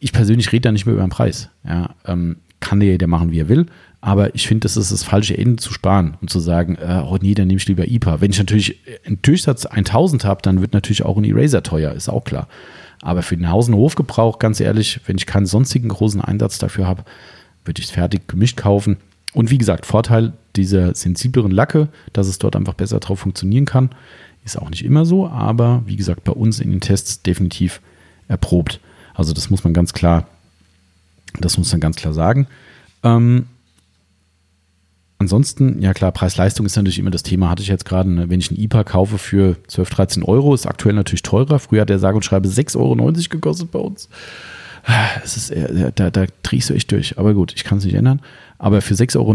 ich 0.00 0.12
persönlich 0.12 0.52
rede 0.52 0.62
da 0.62 0.72
nicht 0.72 0.86
mehr 0.86 0.94
über 0.94 1.04
den 1.04 1.10
Preis. 1.10 1.50
Ja, 1.66 1.94
ähm, 2.06 2.36
kann 2.60 2.80
der 2.80 2.90
jeder 2.90 3.06
machen, 3.06 3.30
wie 3.30 3.40
er 3.40 3.48
will. 3.48 3.66
Aber 4.00 4.34
ich 4.34 4.46
finde, 4.46 4.60
das 4.60 4.76
ist 4.76 4.92
das 4.92 5.02
falsche 5.02 5.36
Ende 5.36 5.56
zu 5.56 5.72
sparen 5.72 6.16
und 6.20 6.30
zu 6.30 6.40
sagen, 6.40 6.76
äh, 6.76 7.02
oh 7.04 7.18
nee, 7.20 7.34
dann 7.34 7.48
nehme 7.48 7.58
ich 7.58 7.66
lieber 7.66 7.86
IPA. 7.86 8.20
Wenn 8.20 8.30
ich 8.30 8.38
natürlich 8.38 8.78
einen 9.04 9.20
Durchsatz 9.20 9.66
1000 9.66 10.24
habe, 10.24 10.42
dann 10.42 10.60
wird 10.60 10.72
natürlich 10.72 11.04
auch 11.04 11.16
ein 11.16 11.24
Eraser 11.24 11.62
teuer, 11.62 11.92
ist 11.92 12.08
auch 12.08 12.24
klar. 12.24 12.48
Aber 13.02 13.22
für 13.22 13.36
den 13.36 13.50
Haus- 13.50 13.68
und 13.68 13.74
Hofgebrauch, 13.74 14.38
ganz 14.38 14.60
ehrlich, 14.60 15.00
wenn 15.06 15.16
ich 15.16 15.26
keinen 15.26 15.46
sonstigen 15.46 15.88
großen 15.88 16.20
Einsatz 16.20 16.58
dafür 16.58 16.86
habe, 16.86 17.04
würde 17.64 17.80
ich 17.80 17.86
es 17.86 17.90
fertig 17.90 18.26
gemischt 18.28 18.56
kaufen. 18.56 18.96
Und 19.34 19.50
wie 19.50 19.58
gesagt, 19.58 19.84
Vorteil 19.84 20.32
dieser 20.54 20.94
sensibleren 20.94 21.50
Lacke, 21.50 21.88
dass 22.12 22.28
es 22.28 22.38
dort 22.38 22.56
einfach 22.56 22.74
besser 22.74 23.00
drauf 23.00 23.18
funktionieren 23.18 23.66
kann, 23.66 23.90
ist 24.44 24.56
auch 24.56 24.70
nicht 24.70 24.84
immer 24.84 25.04
so, 25.04 25.26
aber 25.26 25.82
wie 25.84 25.96
gesagt, 25.96 26.24
bei 26.24 26.32
uns 26.32 26.60
in 26.60 26.70
den 26.70 26.80
Tests 26.80 27.22
definitiv 27.22 27.80
erprobt. 28.28 28.80
Also 29.14 29.32
das 29.32 29.50
muss 29.50 29.64
man 29.64 29.72
ganz 29.72 29.92
klar, 29.92 30.26
das 31.40 31.58
muss 31.58 31.72
man 31.72 31.80
ganz 31.80 31.96
klar 31.96 32.12
sagen. 32.12 32.46
Ähm, 33.02 33.46
ansonsten, 35.18 35.80
ja 35.80 35.94
klar, 35.94 36.12
Preis-Leistung 36.12 36.66
ist 36.66 36.76
natürlich 36.76 36.98
immer 36.98 37.10
das 37.10 37.22
Thema, 37.22 37.48
hatte 37.48 37.62
ich 37.62 37.68
jetzt 37.68 37.84
gerade. 37.84 38.10
Ne? 38.10 38.28
Wenn 38.28 38.40
ich 38.40 38.50
ein 38.50 38.58
IPA 38.58 38.84
kaufe 38.84 39.18
für 39.18 39.56
12, 39.68 39.90
13 39.90 40.22
Euro, 40.22 40.54
ist 40.54 40.66
aktuell 40.66 40.94
natürlich 40.94 41.22
teurer. 41.22 41.58
Früher 41.58 41.82
hat 41.82 41.88
der 41.88 41.98
sage 41.98 42.16
und 42.16 42.24
schreibe 42.24 42.48
6,90 42.48 42.76
Euro 42.76 43.12
gekostet 43.30 43.70
bei 43.70 43.78
uns. 43.78 44.08
Es 45.24 45.36
ist, 45.36 45.52
da, 45.96 46.10
da 46.10 46.26
drehst 46.44 46.70
du 46.70 46.74
echt 46.74 46.92
durch. 46.92 47.18
Aber 47.18 47.34
gut, 47.34 47.52
ich 47.56 47.64
kann 47.64 47.78
es 47.78 47.84
nicht 47.84 47.94
ändern. 47.94 48.20
Aber 48.58 48.80
für 48.80 48.94
6,90 48.94 49.18
Euro 49.18 49.34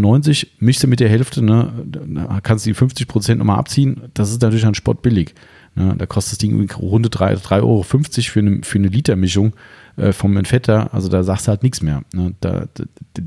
mischst 0.60 0.82
du 0.82 0.88
mit 0.88 1.00
der 1.00 1.10
Hälfte, 1.10 1.42
ne, 1.42 1.70
kannst 2.42 2.64
du 2.64 2.70
die 2.70 2.74
50 2.74 3.06
Prozent 3.06 3.38
nochmal 3.38 3.58
abziehen. 3.58 4.00
Das 4.14 4.30
ist 4.30 4.40
natürlich 4.40 4.64
ein 4.66 4.74
Sport 4.74 5.02
billig. 5.02 5.34
Ne, 5.74 5.94
da 5.96 6.06
kostet 6.06 6.32
das 6.32 6.38
Ding 6.38 6.70
runde 6.72 7.08
3,50 7.08 7.62
Euro 7.62 7.82
für 7.82 8.40
eine, 8.40 8.60
für 8.62 8.78
eine 8.78 8.88
Litermischung 8.88 9.54
äh, 9.96 10.12
vom 10.12 10.36
Entfetter. 10.36 10.92
Also 10.92 11.08
da 11.08 11.22
sagst 11.22 11.46
du 11.46 11.50
halt 11.50 11.62
nichts 11.62 11.82
mehr. 11.82 12.02
Ne, 12.12 12.34
da, 12.40 12.66
da, 12.74 12.84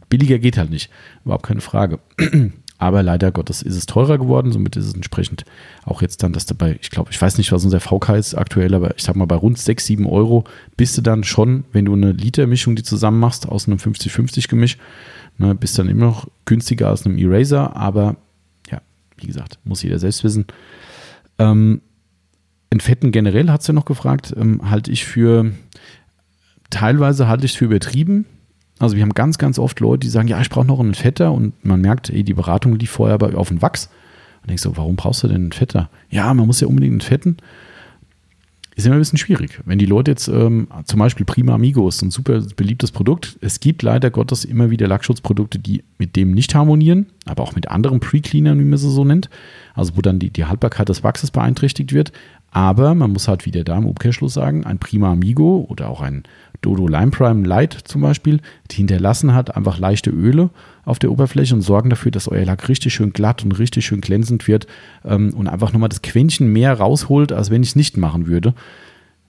billiger 0.10 0.40
geht 0.40 0.58
halt 0.58 0.70
nicht. 0.70 0.90
Überhaupt 1.24 1.46
keine 1.46 1.62
Frage. 1.62 2.00
Aber 2.78 3.04
leider 3.04 3.32
Gottes 3.32 3.62
ist 3.62 3.76
es 3.76 3.86
teurer 3.86 4.18
geworden. 4.18 4.52
Somit 4.52 4.76
ist 4.76 4.86
es 4.86 4.94
entsprechend 4.94 5.46
auch 5.86 6.02
jetzt 6.02 6.22
dann, 6.24 6.34
dass 6.34 6.46
dabei, 6.46 6.78
ich 6.82 6.92
glaube, 6.92 7.10
ich 7.12 7.22
weiß 7.22 7.38
nicht, 7.38 7.52
was 7.52 7.64
unser 7.64 7.80
VK 7.80 8.10
ist 8.10 8.36
aktuell, 8.36 8.74
aber 8.74 8.96
ich 8.98 9.04
sag 9.04 9.16
mal, 9.16 9.26
bei 9.26 9.36
rund 9.36 9.58
6, 9.58 9.86
7 9.86 10.06
Euro 10.06 10.44
bist 10.76 10.98
du 10.98 11.02
dann 11.02 11.24
schon, 11.24 11.64
wenn 11.72 11.86
du 11.86 11.94
eine 11.94 12.12
Litermischung 12.12 12.76
die 12.76 12.84
zusammen 12.84 13.20
machst 13.20 13.48
aus 13.48 13.68
einem 13.68 13.78
50-50 13.78 14.50
Gemisch, 14.50 14.78
Ne, 15.38 15.54
bist 15.54 15.78
dann 15.78 15.90
immer 15.90 16.06
noch 16.06 16.28
günstiger 16.46 16.90
als 16.90 17.06
einem 17.06 17.18
Eraser, 17.18 17.76
aber 17.76 18.16
ja, 18.72 18.82
wie 19.18 19.28
gesagt, 19.28 19.60
muss 19.66 19.84
jeder 19.84 20.00
selbst 20.00 20.24
wissen. 20.24 20.46
Ähm, 21.40 21.82
Entfetten 22.76 23.14
generell 23.14 23.50
hat 23.50 23.64
sie 23.64 23.72
noch 23.72 23.86
gefragt, 23.86 24.34
ähm, 24.38 24.70
halte 24.70 24.92
ich 24.92 25.06
für, 25.06 25.52
teilweise 26.70 27.30
halte 27.30 27.46
ich 27.46 27.54
es 27.54 27.58
für 27.58 27.66
übertrieben. 27.66 28.26
Also 28.80 28.98
wir 28.98 29.04
haben 29.04 29.14
ganz, 29.14 29.38
ganz 29.38 29.60
oft 29.60 29.80
Leute, 29.80 30.02
die 30.02 30.10
sagen, 30.10 30.28
ja, 30.28 30.42
ich 30.42 30.50
brauche 30.50 30.68
noch 30.68 30.82
einen 30.82 30.94
Fetter 30.94 31.32
und 31.32 31.64
man 31.64 31.80
merkt, 31.80 32.10
ey, 32.10 32.26
die 32.26 32.34
Beratung 32.34 32.76
lief 32.76 32.92
vorher 32.92 33.14
aber 33.14 33.38
auf 33.38 33.48
den 33.48 33.62
Wachs. 33.62 33.90
Und 34.44 34.52
ich 34.52 34.60
so, 34.60 34.76
warum 34.76 34.98
brauchst 34.98 35.24
du 35.24 35.30
denn 35.30 35.44
einen 35.44 35.52
Fetter? 35.54 35.90
Ja, 36.10 36.34
man 36.34 36.48
muss 36.48 36.60
ja 36.60 36.68
unbedingt 36.68 36.92
einen 36.92 37.02
Fetten 37.02 37.38
ist 38.76 38.86
immer 38.86 38.96
ein 38.96 39.00
bisschen 39.00 39.18
schwierig. 39.18 39.62
Wenn 39.66 39.80
die 39.80 39.86
Leute 39.86 40.12
jetzt 40.12 40.28
ähm, 40.28 40.68
zum 40.84 41.00
Beispiel 41.00 41.26
Prima 41.26 41.56
Amigo 41.56 41.88
ist 41.88 42.02
ein 42.02 42.12
super 42.12 42.42
beliebtes 42.56 42.92
Produkt. 42.92 43.38
Es 43.40 43.62
gibt 43.62 43.84
leider 43.84 44.12
Gottes 44.12 44.44
immer 44.44 44.70
wieder 44.70 44.88
Lackschutzprodukte, 44.88 45.60
die 45.60 45.84
mit 45.98 46.16
dem 46.18 46.32
nicht 46.32 46.54
harmonieren, 46.54 47.08
aber 47.26 47.44
auch 47.44 47.56
mit 47.56 47.70
anderen 47.70 48.02
Pre-Cleanern, 48.02 48.60
wie 48.60 48.66
man 48.66 48.78
sie 48.78 48.92
so 48.92 49.06
nennt. 49.06 49.30
Also 49.76 49.96
wo 49.96 50.02
dann 50.02 50.20
die, 50.20 50.30
die 50.30 50.46
Haltbarkeit 50.46 50.90
des 50.90 51.04
Wachses 51.04 51.32
beeinträchtigt 51.32 51.94
wird. 51.94 52.12
Aber 52.52 52.96
man 52.96 53.12
muss 53.12 53.28
halt 53.28 53.46
wieder 53.46 53.64
da 53.64 53.78
im 53.78 53.86
Umkehrschluss 53.86 54.34
sagen, 54.34 54.66
ein 54.66 54.80
Prima 54.80 55.12
Amigo 55.12 55.66
oder 55.70 55.90
auch 55.90 56.02
ein 56.02 56.24
Dodo 56.62 56.88
Lime 56.88 57.12
Prime 57.12 57.48
Light 57.48 57.74
zum 57.74 58.02
Beispiel, 58.02 58.40
die 58.72 58.78
hinterlassen 58.78 59.34
hat 59.34 59.56
einfach 59.56 59.80
leichte 59.80 60.10
Öle 60.10 60.50
auf 60.84 61.00
der 61.00 61.12
Oberfläche 61.12 61.56
und 61.56 61.62
sorgen 61.62 61.90
dafür, 61.90 62.12
dass 62.12 62.28
euer 62.28 62.46
Lack 62.46 62.70
richtig 62.70 62.94
schön 62.94 63.14
glatt 63.14 63.44
und 63.44 63.54
richtig 63.54 63.86
schön 63.86 64.02
glänzend 64.02 64.48
wird 64.48 64.68
ähm, 65.04 65.34
und 65.34 65.48
einfach 65.48 65.74
nochmal 65.74 65.90
das 65.90 66.02
Quäntchen 66.02 66.52
mehr 66.52 66.74
rausholt, 66.74 67.32
als 67.32 67.50
wenn 67.50 67.64
ich 67.64 67.70
es 67.70 67.76
nicht 67.76 67.98
machen 67.98 68.28
würde. 68.28 68.54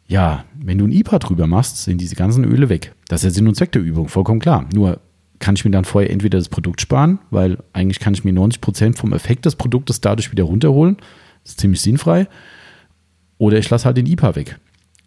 Ja, 0.08 0.44
wenn 0.60 0.78
du 0.78 0.86
ein 0.86 0.92
IPA 0.92 1.18
drüber 1.18 1.46
machst, 1.46 1.82
sind 1.82 2.00
diese 2.00 2.14
ganzen 2.14 2.44
Öle 2.44 2.68
weg. 2.68 2.94
Das 3.08 3.20
ist 3.20 3.24
ja 3.24 3.30
Sinn 3.30 3.48
und 3.48 3.56
Zweck 3.56 3.72
der 3.72 3.82
Übung, 3.82 4.08
vollkommen 4.08 4.40
klar. 4.40 4.66
Nur 4.72 5.00
kann 5.38 5.56
ich 5.56 5.64
mir 5.64 5.70
dann 5.70 5.84
vorher 5.84 6.10
entweder 6.10 6.38
das 6.38 6.48
Produkt 6.48 6.80
sparen, 6.80 7.18
weil 7.30 7.58
eigentlich 7.72 8.00
kann 8.00 8.14
ich 8.14 8.24
mir 8.24 8.32
90% 8.32 8.96
vom 8.96 9.12
Effekt 9.12 9.44
des 9.44 9.56
Produktes 9.56 10.00
dadurch 10.00 10.30
wieder 10.30 10.44
runterholen. 10.44 10.96
Das 11.42 11.52
ist 11.52 11.60
ziemlich 11.60 11.80
sinnfrei. 11.80 12.28
Oder 13.38 13.58
ich 13.58 13.68
lasse 13.68 13.84
halt 13.84 13.96
den 13.96 14.06
IPA 14.06 14.34
weg. 14.34 14.58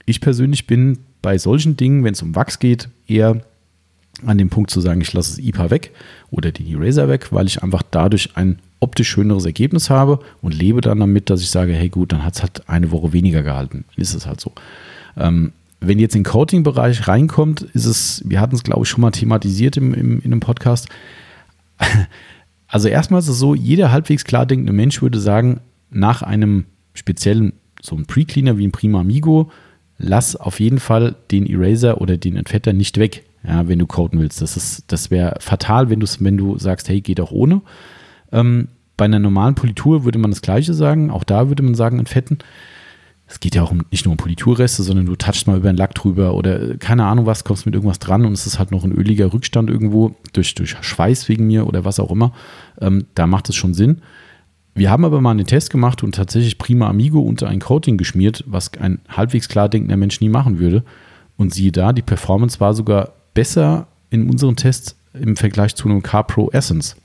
Ich 0.09 0.21
persönlich 0.21 0.65
bin 0.65 0.97
bei 1.21 1.37
solchen 1.37 1.77
Dingen, 1.77 2.03
wenn 2.03 2.13
es 2.13 2.21
um 2.23 2.35
Wachs 2.35 2.57
geht, 2.57 2.89
eher 3.07 3.41
an 4.25 4.39
dem 4.39 4.49
Punkt 4.49 4.71
zu 4.71 4.81
sagen, 4.81 5.01
ich 5.01 5.13
lasse 5.13 5.35
das 5.35 5.45
IPA 5.45 5.69
weg 5.69 5.91
oder 6.31 6.51
den 6.51 6.65
Eraser 6.65 7.07
weg, 7.07 7.31
weil 7.31 7.45
ich 7.45 7.61
einfach 7.61 7.83
dadurch 7.83 8.35
ein 8.35 8.57
optisch 8.79 9.09
schöneres 9.09 9.45
Ergebnis 9.45 9.91
habe 9.91 10.19
und 10.41 10.55
lebe 10.55 10.81
dann 10.81 10.99
damit, 10.99 11.29
dass 11.29 11.41
ich 11.41 11.51
sage, 11.51 11.73
hey 11.73 11.89
gut, 11.89 12.11
dann 12.11 12.23
hat 12.23 12.35
es 12.35 12.41
halt 12.41 12.67
eine 12.67 12.89
Woche 12.89 13.13
weniger 13.13 13.43
gehalten. 13.43 13.85
Ist 13.97 14.15
es 14.15 14.25
halt 14.25 14.41
so. 14.41 14.51
Ähm, 15.15 15.53
wenn 15.79 15.99
jetzt 15.99 16.15
in 16.15 16.23
den 16.23 16.31
Coating-Bereich 16.31 17.07
reinkommt, 17.07 17.61
ist 17.61 17.85
es, 17.85 18.23
wir 18.25 18.41
hatten 18.41 18.55
es 18.55 18.63
glaube 18.63 18.83
ich 18.83 18.89
schon 18.89 19.01
mal 19.01 19.11
thematisiert 19.11 19.77
im, 19.77 19.93
im, 19.93 20.21
in 20.21 20.31
einem 20.31 20.39
Podcast. 20.39 20.87
Also 22.71 22.87
erstmal 22.87 23.19
ist 23.19 23.27
es 23.27 23.39
so, 23.39 23.55
jeder 23.55 23.91
halbwegs 23.91 24.25
klar 24.25 24.45
denkende 24.45 24.73
Mensch 24.73 25.01
würde 25.01 25.19
sagen, 25.19 25.59
nach 25.89 26.21
einem 26.21 26.65
speziellen, 26.93 27.53
so 27.81 27.95
ein 27.95 28.05
Pre-Cleaner 28.05 28.59
wie 28.59 28.67
ein 28.67 28.71
Prima 28.71 28.99
Amigo, 28.99 29.49
lass 29.99 30.35
auf 30.35 30.59
jeden 30.59 30.79
Fall 30.79 31.15
den 31.29 31.45
Eraser 31.45 32.01
oder 32.01 32.17
den 32.17 32.35
Entfetter 32.35 32.73
nicht 32.73 32.97
weg 32.97 33.23
ja, 33.47 33.67
wenn 33.67 33.79
du 33.79 33.87
coden 33.87 34.19
willst. 34.19 34.41
Das, 34.41 34.83
das 34.87 35.11
wäre 35.11 35.37
fatal, 35.39 35.89
wenn, 35.89 36.01
wenn 36.01 36.37
du 36.37 36.57
sagst, 36.57 36.89
hey, 36.89 37.01
geht 37.01 37.21
auch 37.21 37.31
ohne. 37.31 37.61
Ähm, 38.31 38.67
bei 38.97 39.05
einer 39.05 39.19
normalen 39.19 39.55
Politur 39.55 40.03
würde 40.03 40.19
man 40.19 40.31
das 40.31 40.41
Gleiche 40.41 40.73
sagen. 40.73 41.09
Auch 41.09 41.23
da 41.23 41.47
würde 41.47 41.63
man 41.63 41.75
sagen, 41.75 41.99
entfetten. 41.99 42.39
Es 43.27 43.39
geht 43.39 43.55
ja 43.55 43.61
auch 43.63 43.71
um, 43.71 43.85
nicht 43.91 44.05
nur 44.05 44.13
um 44.13 44.17
Politurreste, 44.17 44.83
sondern 44.83 45.05
du 45.05 45.15
touchst 45.15 45.47
mal 45.47 45.57
über 45.57 45.69
einen 45.69 45.77
Lack 45.77 45.93
drüber 45.93 46.33
oder 46.33 46.77
keine 46.77 47.05
Ahnung 47.05 47.27
was, 47.27 47.43
kommst 47.43 47.65
mit 47.65 47.75
irgendwas 47.75 47.99
dran 47.99 48.25
und 48.25 48.33
es 48.33 48.47
ist 48.47 48.57
halt 48.57 48.71
noch 48.71 48.83
ein 48.83 48.91
öliger 48.91 49.31
Rückstand 49.31 49.69
irgendwo 49.69 50.15
durch, 50.33 50.55
durch 50.55 50.75
Schweiß 50.81 51.29
wegen 51.29 51.45
mir 51.45 51.67
oder 51.67 51.85
was 51.85 51.99
auch 51.99 52.11
immer. 52.11 52.33
Ähm, 52.81 53.05
da 53.13 53.27
macht 53.27 53.47
es 53.47 53.55
schon 53.55 53.75
Sinn. 53.75 54.01
Wir 54.75 54.89
haben 54.89 55.03
aber 55.03 55.19
mal 55.21 55.31
einen 55.31 55.45
Test 55.45 55.69
gemacht 55.71 56.03
und 56.03 56.15
tatsächlich 56.15 56.57
Prima 56.57 56.87
Amigo 56.87 57.19
unter 57.19 57.47
ein 57.47 57.59
Coating 57.59 57.97
geschmiert, 57.97 58.43
was 58.47 58.71
ein 58.79 58.99
halbwegs 59.09 59.49
klar 59.49 59.67
denkender 59.67 59.97
Mensch 59.97 60.21
nie 60.21 60.29
machen 60.29 60.59
würde. 60.59 60.83
Und 61.37 61.53
siehe 61.53 61.71
da, 61.71 61.93
die 61.93 62.01
Performance 62.01 62.59
war 62.59 62.73
sogar 62.73 63.13
besser 63.33 63.87
in 64.09 64.29
unseren 64.29 64.55
Tests 64.55 64.95
im 65.13 65.35
Vergleich 65.35 65.75
zu 65.75 65.87
einem 65.87 66.03
Car 66.03 66.25
Pro 66.25 66.49
Essence, 66.51 66.95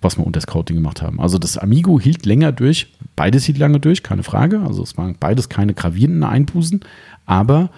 was 0.00 0.18
wir 0.18 0.26
unter 0.26 0.40
Scouting 0.40 0.76
gemacht 0.76 1.02
haben. 1.02 1.20
Also 1.20 1.38
das 1.38 1.58
Amigo 1.58 1.98
hielt 2.00 2.26
länger 2.26 2.52
durch, 2.52 2.92
beides 3.16 3.44
hielt 3.44 3.58
lange 3.58 3.80
durch, 3.80 4.02
keine 4.02 4.22
Frage. 4.22 4.60
Also 4.60 4.82
es 4.82 4.96
waren 4.96 5.16
beides 5.18 5.48
keine 5.48 5.74
gravierenden 5.74 6.24
Einbußen, 6.24 6.80
aber 7.26 7.70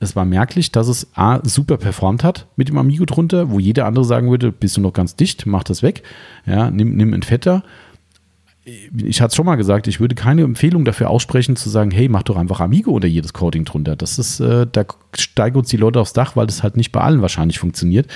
es 0.00 0.14
war 0.14 0.24
merklich, 0.24 0.70
dass 0.70 0.86
es 0.88 1.08
A, 1.14 1.40
super 1.44 1.76
performt 1.76 2.22
hat 2.22 2.46
mit 2.56 2.68
dem 2.68 2.78
Amigo 2.78 3.04
drunter, 3.04 3.50
wo 3.50 3.58
jeder 3.58 3.86
andere 3.86 4.04
sagen 4.04 4.30
würde, 4.30 4.52
bist 4.52 4.76
du 4.76 4.80
noch 4.80 4.92
ganz 4.92 5.16
dicht, 5.16 5.46
mach 5.46 5.64
das 5.64 5.82
weg, 5.82 6.02
ja, 6.46 6.70
nimm, 6.70 6.96
nimm 6.96 7.12
einen 7.12 7.22
Fetter 7.22 7.64
ich 9.04 9.20
hatte 9.20 9.28
es 9.28 9.36
schon 9.36 9.46
mal 9.46 9.56
gesagt, 9.56 9.86
ich 9.86 10.00
würde 10.00 10.14
keine 10.14 10.42
Empfehlung 10.42 10.84
dafür 10.84 11.10
aussprechen, 11.10 11.56
zu 11.56 11.68
sagen, 11.68 11.90
hey, 11.90 12.08
mach 12.08 12.22
doch 12.22 12.36
einfach 12.36 12.60
Amigo 12.60 12.92
unter 12.92 13.08
jedes 13.08 13.32
Coding 13.32 13.64
drunter. 13.64 13.96
Das 13.96 14.18
ist, 14.18 14.40
äh, 14.40 14.66
da 14.70 14.84
steigen 15.16 15.58
uns 15.58 15.68
die 15.68 15.76
Leute 15.76 16.00
aufs 16.00 16.12
Dach, 16.12 16.36
weil 16.36 16.46
das 16.46 16.62
halt 16.62 16.76
nicht 16.76 16.92
bei 16.92 17.00
allen 17.00 17.22
wahrscheinlich 17.22 17.58
funktioniert. 17.58 18.06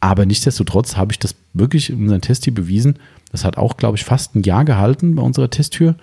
Aber 0.00 0.26
nichtsdestotrotz 0.26 0.96
habe 0.96 1.12
ich 1.12 1.18
das 1.18 1.34
wirklich 1.54 1.90
in 1.90 2.02
unserem 2.02 2.20
Test 2.20 2.44
hier 2.44 2.54
bewiesen. 2.54 2.98
Das 3.32 3.44
hat 3.44 3.56
auch, 3.56 3.76
glaube 3.76 3.96
ich, 3.96 4.04
fast 4.04 4.36
ein 4.36 4.42
Jahr 4.42 4.64
gehalten 4.64 5.16
bei 5.16 5.22
unserer 5.22 5.50
Testtür. 5.50 5.96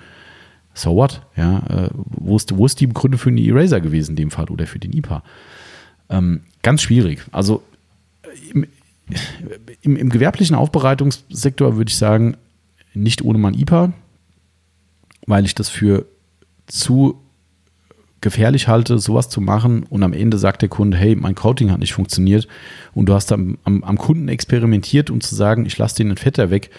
So 0.74 0.96
what? 0.96 1.22
Ja, 1.38 1.60
äh, 1.70 1.90
wo, 1.94 2.36
ist, 2.36 2.58
wo 2.58 2.66
ist 2.66 2.80
die 2.82 2.88
Begründung 2.88 3.20
für 3.20 3.32
den 3.32 3.38
Eraser 3.38 3.80
gewesen 3.80 4.12
in 4.12 4.18
dem 4.18 4.32
Fall 4.32 4.50
oder 4.50 4.68
für 4.68 4.80
den 4.80 4.92
IPA? 4.92 5.24
Ähm, 6.10 6.42
ganz 6.62 6.82
schwierig. 6.82 7.22
Also 7.32 7.64
im, 8.54 8.68
im, 9.82 9.96
im 9.96 10.10
gewerblichen 10.10 10.56
Aufbereitungssektor 10.56 11.78
würde 11.78 11.90
ich 11.90 11.98
sagen, 11.98 12.36
nicht 12.96 13.24
ohne 13.24 13.38
mein 13.38 13.54
IPA, 13.54 13.94
weil 15.28 15.46
ich 15.46 15.56
das 15.56 15.70
für 15.70 16.06
zu 16.68 17.22
gefährlich 18.22 18.68
halte, 18.68 18.98
sowas 18.98 19.30
zu 19.30 19.40
machen 19.40 19.84
und 19.84 20.02
am 20.02 20.14
Ende 20.14 20.40
sagt 20.40 20.64
der 20.64 20.70
Kunde, 20.70 20.98
hey, 20.98 21.16
mein 21.16 21.36
Coating 21.36 21.70
hat 21.70 21.80
nicht 21.80 21.94
funktioniert 21.94 22.48
und 22.94 23.08
du 23.08 23.14
hast 23.14 23.32
am, 23.32 23.60
am, 23.64 23.84
am 23.84 23.98
Kunden 24.00 24.30
experimentiert, 24.30 25.12
um 25.12 25.22
zu 25.22 25.36
sagen, 25.36 25.66
ich 25.68 25.78
lasse 25.78 25.98
den 25.98 26.18
Fetter 26.18 26.50
weg. 26.50 26.72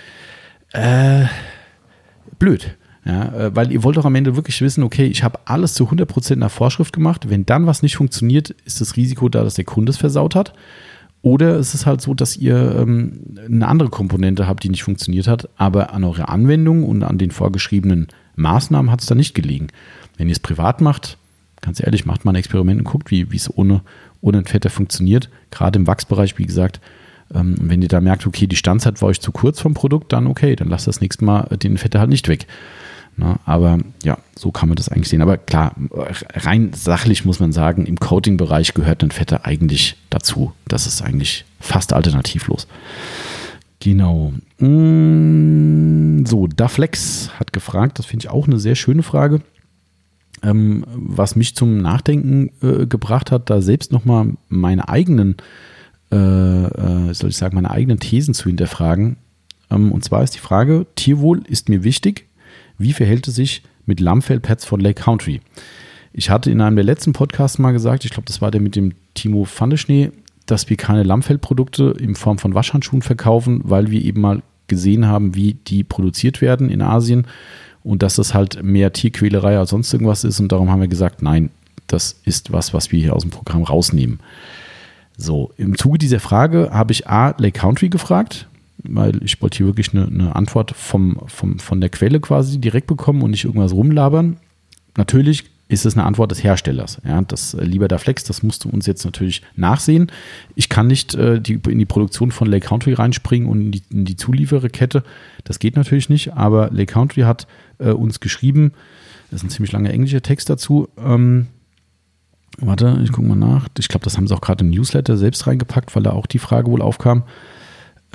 Äh, 0.72 1.26
blöd. 2.38 2.76
Ja, 3.04 3.32
äh, 3.32 3.54
weil 3.54 3.70
ihr 3.70 3.84
wollt 3.84 3.96
doch 3.96 4.04
am 4.04 4.16
Ende 4.16 4.34
wirklich 4.34 4.60
wissen, 4.60 4.82
okay, 4.82 5.06
ich 5.06 5.22
habe 5.22 5.38
alles 5.44 5.74
zu 5.74 5.84
100% 5.84 6.34
nach 6.34 6.50
Vorschrift 6.50 6.92
gemacht. 6.92 7.30
Wenn 7.30 7.46
dann 7.46 7.66
was 7.66 7.82
nicht 7.82 7.96
funktioniert, 7.96 8.50
ist 8.64 8.80
das 8.80 8.96
Risiko 8.96 9.28
da, 9.28 9.44
dass 9.44 9.54
der 9.54 9.64
Kunde 9.64 9.90
es 9.90 9.96
versaut 9.96 10.34
hat. 10.34 10.52
Oder 11.26 11.56
es 11.56 11.74
ist 11.74 11.86
halt 11.86 12.00
so, 12.00 12.14
dass 12.14 12.36
ihr 12.36 12.76
ähm, 12.78 13.18
eine 13.44 13.66
andere 13.66 13.88
Komponente 13.88 14.46
habt, 14.46 14.62
die 14.62 14.68
nicht 14.68 14.84
funktioniert 14.84 15.26
hat, 15.26 15.48
aber 15.56 15.92
an 15.92 16.04
eurer 16.04 16.28
Anwendung 16.28 16.84
und 16.84 17.02
an 17.02 17.18
den 17.18 17.32
vorgeschriebenen 17.32 18.06
Maßnahmen 18.36 18.92
hat 18.92 19.00
es 19.00 19.06
da 19.06 19.16
nicht 19.16 19.34
gelegen. 19.34 19.66
Wenn 20.16 20.28
ihr 20.28 20.34
es 20.34 20.38
privat 20.38 20.80
macht, 20.80 21.18
ganz 21.62 21.80
ehrlich, 21.80 22.06
macht 22.06 22.24
mal 22.24 22.30
ein 22.30 22.36
Experiment 22.36 22.78
und 22.78 22.84
guckt, 22.84 23.10
wie 23.10 23.26
es 23.34 23.50
ohne, 23.58 23.80
ohne 24.20 24.44
Fetter 24.44 24.70
funktioniert. 24.70 25.28
Gerade 25.50 25.80
im 25.80 25.88
Wachsbereich, 25.88 26.38
wie 26.38 26.46
gesagt, 26.46 26.80
Ähm, 27.34 27.56
wenn 27.60 27.82
ihr 27.82 27.88
da 27.88 28.00
merkt, 28.00 28.24
okay, 28.24 28.46
die 28.46 28.54
Standzeit 28.54 29.02
war 29.02 29.08
euch 29.08 29.20
zu 29.20 29.32
kurz 29.32 29.60
vom 29.60 29.74
Produkt, 29.74 30.12
dann 30.12 30.28
okay, 30.28 30.54
dann 30.54 30.68
lasst 30.68 30.86
das 30.86 31.00
nächste 31.00 31.24
Mal 31.24 31.56
den 31.60 31.76
Fette 31.76 31.98
halt 31.98 32.08
nicht 32.08 32.28
weg. 32.28 32.46
Na, 33.18 33.40
aber 33.46 33.78
ja, 34.04 34.18
so 34.34 34.50
kann 34.50 34.68
man 34.68 34.76
das 34.76 34.90
eigentlich 34.90 35.08
sehen. 35.08 35.22
Aber 35.22 35.38
klar, 35.38 35.74
rein 36.34 36.72
sachlich 36.74 37.24
muss 37.24 37.40
man 37.40 37.52
sagen, 37.52 37.86
im 37.86 37.98
Coating-Bereich 37.98 38.74
gehört 38.74 39.02
ein 39.02 39.10
Fette 39.10 39.46
eigentlich 39.46 39.96
dazu. 40.10 40.52
Das 40.68 40.86
ist 40.86 41.00
eigentlich 41.00 41.46
fast 41.58 41.94
alternativlos. 41.94 42.66
Genau. 43.80 44.32
Mm, 44.58 46.26
so, 46.26 46.46
Daflex 46.46 47.30
hat 47.38 47.54
gefragt, 47.54 47.98
das 47.98 48.06
finde 48.06 48.26
ich 48.26 48.30
auch 48.30 48.46
eine 48.46 48.58
sehr 48.58 48.74
schöne 48.74 49.02
Frage. 49.02 49.40
Ähm, 50.42 50.84
was 50.94 51.36
mich 51.36 51.56
zum 51.56 51.78
Nachdenken 51.78 52.50
äh, 52.62 52.86
gebracht 52.86 53.30
hat, 53.30 53.48
da 53.48 53.62
selbst 53.62 53.92
nochmal 53.92 54.34
meine 54.48 54.90
eigenen, 54.90 55.36
äh, 56.12 56.16
äh, 56.16 57.14
soll 57.14 57.30
ich 57.30 57.36
sagen, 57.36 57.54
meine 57.54 57.70
eigenen 57.70 57.98
Thesen 57.98 58.34
zu 58.34 58.48
hinterfragen. 58.48 59.16
Ähm, 59.70 59.92
und 59.92 60.04
zwar 60.04 60.22
ist 60.22 60.34
die 60.34 60.40
Frage: 60.40 60.86
Tierwohl 60.94 61.42
ist 61.48 61.70
mir 61.70 61.82
wichtig. 61.82 62.25
Wie 62.78 62.92
verhält 62.92 63.28
es 63.28 63.34
sich 63.34 63.62
mit 63.86 64.00
Lammfellpads 64.00 64.64
von 64.64 64.80
Lake 64.80 65.02
Country? 65.02 65.40
Ich 66.12 66.30
hatte 66.30 66.50
in 66.50 66.60
einem 66.60 66.76
der 66.76 66.84
letzten 66.84 67.12
Podcasts 67.12 67.58
mal 67.58 67.72
gesagt, 67.72 68.04
ich 68.04 68.10
glaube, 68.10 68.26
das 68.26 68.40
war 68.40 68.50
der 68.50 68.60
mit 68.60 68.76
dem 68.76 68.92
Timo 69.14 69.44
Pfandeschnee, 69.44 70.12
dass 70.46 70.70
wir 70.70 70.76
keine 70.76 71.02
Lammfellprodukte 71.02 71.94
in 71.98 72.14
Form 72.14 72.38
von 72.38 72.54
Waschhandschuhen 72.54 73.02
verkaufen, 73.02 73.60
weil 73.64 73.90
wir 73.90 74.02
eben 74.02 74.20
mal 74.20 74.42
gesehen 74.68 75.06
haben, 75.06 75.34
wie 75.34 75.54
die 75.54 75.84
produziert 75.84 76.40
werden 76.40 76.70
in 76.70 76.82
Asien 76.82 77.26
und 77.82 78.02
dass 78.02 78.16
das 78.16 78.34
halt 78.34 78.62
mehr 78.62 78.92
Tierquälerei 78.92 79.58
als 79.58 79.70
sonst 79.70 79.92
irgendwas 79.92 80.24
ist. 80.24 80.40
Und 80.40 80.50
darum 80.50 80.70
haben 80.70 80.80
wir 80.80 80.88
gesagt, 80.88 81.22
nein, 81.22 81.50
das 81.86 82.20
ist 82.24 82.52
was, 82.52 82.74
was 82.74 82.90
wir 82.92 83.00
hier 83.00 83.14
aus 83.14 83.22
dem 83.22 83.30
Programm 83.30 83.62
rausnehmen. 83.62 84.20
So, 85.16 85.52
im 85.56 85.78
Zuge 85.78 85.98
dieser 85.98 86.20
Frage 86.20 86.70
habe 86.72 86.92
ich 86.92 87.08
A, 87.08 87.34
Lake 87.38 87.58
Country 87.58 87.88
gefragt, 87.88 88.48
weil 88.82 89.22
ich 89.22 89.40
wollte 89.42 89.58
hier 89.58 89.66
wirklich 89.66 89.92
eine, 89.92 90.06
eine 90.06 90.36
Antwort 90.36 90.72
vom, 90.72 91.18
vom, 91.26 91.58
von 91.58 91.80
der 91.80 91.90
Quelle 91.90 92.20
quasi 92.20 92.60
direkt 92.60 92.86
bekommen 92.86 93.22
und 93.22 93.30
nicht 93.30 93.44
irgendwas 93.44 93.72
rumlabern. 93.72 94.36
Natürlich 94.96 95.44
ist 95.68 95.84
es 95.84 95.96
eine 95.96 96.06
Antwort 96.06 96.30
des 96.30 96.44
Herstellers. 96.44 97.00
Ja, 97.04 97.20
das 97.22 97.54
äh, 97.54 97.64
lieber 97.64 97.88
der 97.88 97.98
Flex, 97.98 98.24
das 98.24 98.42
musst 98.42 98.64
du 98.64 98.68
uns 98.68 98.86
jetzt 98.86 99.04
natürlich 99.04 99.42
nachsehen. 99.56 100.12
Ich 100.54 100.68
kann 100.68 100.86
nicht 100.86 101.14
äh, 101.14 101.40
die, 101.40 101.54
in 101.68 101.78
die 101.78 101.86
Produktion 101.86 102.30
von 102.30 102.48
Lake 102.48 102.66
Country 102.66 102.92
reinspringen 102.92 103.48
und 103.48 103.60
in 103.60 103.72
die, 103.72 103.82
in 103.90 104.04
die 104.04 104.16
Zuliefererkette. 104.16 105.02
Das 105.44 105.58
geht 105.58 105.76
natürlich 105.76 106.08
nicht, 106.08 106.34
aber 106.34 106.70
Lake 106.70 106.92
Country 106.92 107.22
hat 107.22 107.48
äh, 107.78 107.90
uns 107.90 108.20
geschrieben, 108.20 108.72
das 109.30 109.40
ist 109.40 109.44
ein 109.44 109.50
ziemlich 109.50 109.72
langer 109.72 109.90
englischer 109.90 110.22
Text 110.22 110.48
dazu. 110.48 110.88
Ähm, 111.04 111.48
warte, 112.58 113.00
ich 113.02 113.10
gucke 113.10 113.26
mal 113.26 113.34
nach. 113.34 113.66
Ich 113.76 113.88
glaube, 113.88 114.04
das 114.04 114.16
haben 114.16 114.28
sie 114.28 114.34
auch 114.34 114.40
gerade 114.40 114.64
im 114.64 114.70
Newsletter 114.70 115.16
selbst 115.16 115.48
reingepackt, 115.48 115.96
weil 115.96 116.04
da 116.04 116.12
auch 116.12 116.26
die 116.26 116.38
Frage 116.38 116.70
wohl 116.70 116.80
aufkam. 116.80 117.24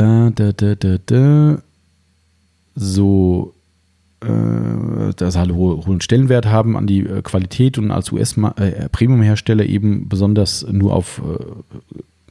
Äh, 0.01 0.31
da, 0.31 0.51
da, 0.51 0.75
da, 0.75 0.97
da. 1.05 1.61
So, 2.75 3.53
äh, 4.21 5.13
dass 5.15 5.35
halt 5.35 5.51
hohen 5.51 6.01
Stellenwert 6.01 6.45
haben 6.45 6.77
an 6.77 6.87
die 6.87 7.01
äh, 7.01 7.21
Qualität 7.21 7.77
und 7.77 7.91
als 7.91 8.11
US-Premium-Hersteller 8.11 9.63
äh, 9.63 9.69
eben 9.69 10.09
besonders 10.09 10.65
nur 10.69 10.93
auf 10.93 11.21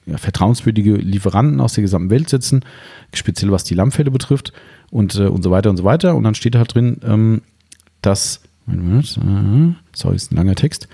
ja, 0.07 0.17
vertrauenswürdige 0.17 0.95
Lieferanten 0.95 1.61
aus 1.61 1.75
der 1.75 1.83
gesamten 1.83 2.11
Welt 2.11 2.29
setzen, 2.29 2.65
speziell 3.15 3.53
was 3.53 3.65
die 3.65 3.75
Lammfelle 3.75 4.11
betrifft 4.11 4.53
und, 4.91 5.15
und 5.17 5.43
so 5.43 5.51
weiter 5.51 5.71
und 5.71 5.77
so 5.77 5.85
weiter. 5.85 6.17
Und 6.17 6.25
dann 6.25 6.35
steht 6.35 6.57
halt 6.57 6.75
drin, 6.75 6.99
ähm, 7.05 7.43
dass, 8.03 8.41
sorry, 9.93 10.17
ist 10.17 10.33
ein 10.33 10.37
langer 10.37 10.55
Text. 10.55 10.89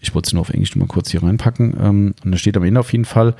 Ich 0.00 0.14
wollte 0.14 0.28
es 0.28 0.32
nur 0.32 0.42
auf 0.42 0.50
Englisch 0.50 0.76
mal 0.76 0.86
kurz 0.86 1.10
hier 1.10 1.22
reinpacken. 1.22 1.74
Ähm, 1.80 2.14
und 2.24 2.30
da 2.30 2.38
steht 2.38 2.56
am 2.56 2.64
Ende 2.64 2.80
auf 2.80 2.92
jeden 2.92 3.06
Fall, 3.06 3.34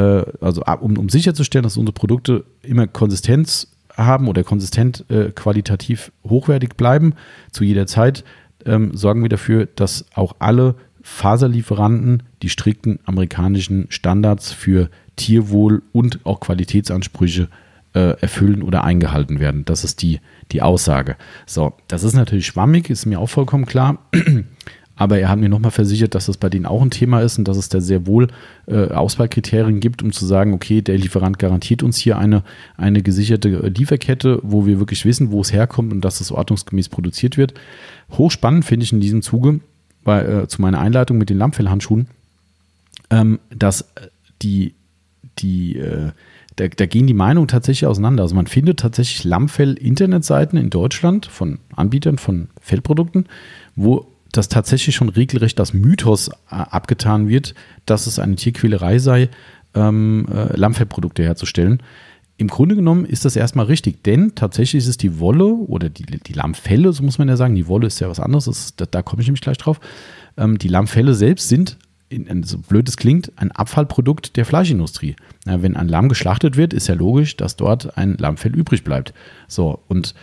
also 0.00 0.62
um, 0.80 0.98
um 0.98 1.08
sicherzustellen, 1.08 1.62
dass 1.62 1.76
unsere 1.76 1.94
Produkte 1.94 2.44
immer 2.62 2.86
Konsistenz 2.86 3.68
haben 3.96 4.28
oder 4.28 4.44
konsistent 4.44 5.04
äh, 5.08 5.30
qualitativ 5.30 6.12
hochwertig 6.28 6.76
bleiben 6.76 7.14
zu 7.50 7.64
jeder 7.64 7.86
Zeit, 7.86 8.24
ähm, 8.64 8.94
sorgen 8.94 9.22
wir 9.22 9.28
dafür, 9.28 9.66
dass 9.66 10.06
auch 10.14 10.36
alle 10.38 10.74
Faserlieferanten 11.02 12.24
die 12.42 12.48
strikten 12.48 12.98
amerikanischen 13.04 13.86
Standards 13.90 14.52
für 14.52 14.90
Tierwohl 15.14 15.82
und 15.92 16.20
auch 16.24 16.40
Qualitätsansprüche 16.40 17.48
äh, 17.94 18.20
erfüllen 18.20 18.62
oder 18.62 18.84
eingehalten 18.84 19.40
werden. 19.40 19.64
Das 19.64 19.84
ist 19.84 20.02
die, 20.02 20.20
die 20.52 20.62
Aussage. 20.62 21.16
So, 21.46 21.72
das 21.88 22.02
ist 22.02 22.14
natürlich 22.14 22.46
schwammig, 22.46 22.90
ist 22.90 23.06
mir 23.06 23.20
auch 23.20 23.28
vollkommen 23.28 23.66
klar. 23.66 23.98
Aber 24.96 25.18
er 25.18 25.28
hat 25.28 25.38
mir 25.38 25.50
nochmal 25.50 25.70
versichert, 25.70 26.14
dass 26.14 26.26
das 26.26 26.38
bei 26.38 26.48
denen 26.48 26.64
auch 26.64 26.80
ein 26.80 26.90
Thema 26.90 27.20
ist 27.20 27.38
und 27.38 27.46
dass 27.46 27.58
es 27.58 27.68
da 27.68 27.80
sehr 27.80 28.06
wohl 28.06 28.28
äh, 28.66 28.88
Auswahlkriterien 28.88 29.78
gibt, 29.78 30.02
um 30.02 30.10
zu 30.10 30.24
sagen, 30.24 30.54
okay, 30.54 30.80
der 30.80 30.96
Lieferant 30.96 31.38
garantiert 31.38 31.82
uns 31.82 31.98
hier 31.98 32.18
eine, 32.18 32.42
eine 32.78 33.02
gesicherte 33.02 33.48
äh, 33.50 33.68
Lieferkette, 33.68 34.40
wo 34.42 34.64
wir 34.66 34.78
wirklich 34.78 35.04
wissen, 35.04 35.30
wo 35.30 35.42
es 35.42 35.52
herkommt 35.52 35.92
und 35.92 36.00
dass 36.00 36.22
es 36.22 36.32
ordnungsgemäß 36.32 36.88
produziert 36.88 37.36
wird. 37.36 37.52
Hochspannend 38.12 38.64
finde 38.64 38.84
ich 38.84 38.92
in 38.92 39.00
diesem 39.00 39.20
Zuge, 39.20 39.60
bei, 40.02 40.22
äh, 40.24 40.48
zu 40.48 40.62
meiner 40.62 40.80
Einleitung 40.80 41.18
mit 41.18 41.28
den 41.28 41.38
Lammfellhandschuhen, 41.38 42.06
ähm, 43.10 43.38
dass 43.50 43.82
äh, 43.82 44.08
die, 44.40 44.74
die 45.38 45.76
äh, 45.76 46.12
da, 46.54 46.68
da, 46.68 46.86
gehen 46.86 47.06
die 47.06 47.12
Meinungen 47.12 47.48
tatsächlich 47.48 47.86
auseinander. 47.86 48.22
Also 48.22 48.34
man 48.34 48.46
findet 48.46 48.80
tatsächlich 48.80 49.24
Lammfell-Internetseiten 49.24 50.58
in 50.58 50.70
Deutschland 50.70 51.26
von 51.26 51.58
Anbietern 51.74 52.16
von 52.16 52.48
Fellprodukten, 52.62 53.26
wo 53.74 54.06
dass 54.36 54.48
tatsächlich 54.48 54.94
schon 54.94 55.08
regelrecht 55.08 55.58
das 55.58 55.72
Mythos 55.72 56.28
äh, 56.28 56.32
abgetan 56.50 57.28
wird, 57.28 57.54
dass 57.86 58.06
es 58.06 58.18
eine 58.18 58.36
Tierquälerei 58.36 58.98
sei, 58.98 59.28
ähm, 59.74 60.26
äh, 60.32 60.56
Lammfellprodukte 60.56 61.22
herzustellen. 61.22 61.82
Im 62.38 62.48
Grunde 62.48 62.76
genommen 62.76 63.06
ist 63.06 63.24
das 63.24 63.34
erstmal 63.34 63.66
richtig, 63.66 64.02
denn 64.04 64.34
tatsächlich 64.34 64.82
ist 64.82 64.88
es 64.88 64.98
die 64.98 65.18
Wolle 65.18 65.46
oder 65.46 65.88
die, 65.88 66.04
die 66.04 66.32
Lammfelle, 66.34 66.92
so 66.92 67.02
muss 67.02 67.18
man 67.18 67.28
ja 67.28 67.36
sagen. 67.36 67.54
Die 67.54 67.66
Wolle 67.66 67.86
ist 67.86 68.00
ja 68.00 68.10
was 68.10 68.20
anderes, 68.20 68.46
ist, 68.46 68.80
da, 68.80 68.84
da 68.84 69.02
komme 69.02 69.22
ich 69.22 69.28
nämlich 69.28 69.40
gleich 69.40 69.56
drauf. 69.56 69.80
Ähm, 70.36 70.58
die 70.58 70.68
Lammfelle 70.68 71.14
selbst 71.14 71.48
sind, 71.48 71.78
in, 72.08 72.42
so 72.42 72.58
blöd 72.58 72.88
es 72.88 72.96
klingt, 72.96 73.32
ein 73.36 73.50
Abfallprodukt 73.50 74.36
der 74.36 74.44
Fleischindustrie. 74.44 75.16
Ja, 75.46 75.62
wenn 75.62 75.76
ein 75.76 75.88
Lamm 75.88 76.08
geschlachtet 76.08 76.56
wird, 76.56 76.72
ist 76.72 76.86
ja 76.86 76.94
logisch, 76.94 77.36
dass 77.36 77.56
dort 77.56 77.96
ein 77.96 78.16
Lammfell 78.18 78.54
übrig 78.54 78.84
bleibt. 78.84 79.12
So, 79.48 79.80
und 79.88 80.14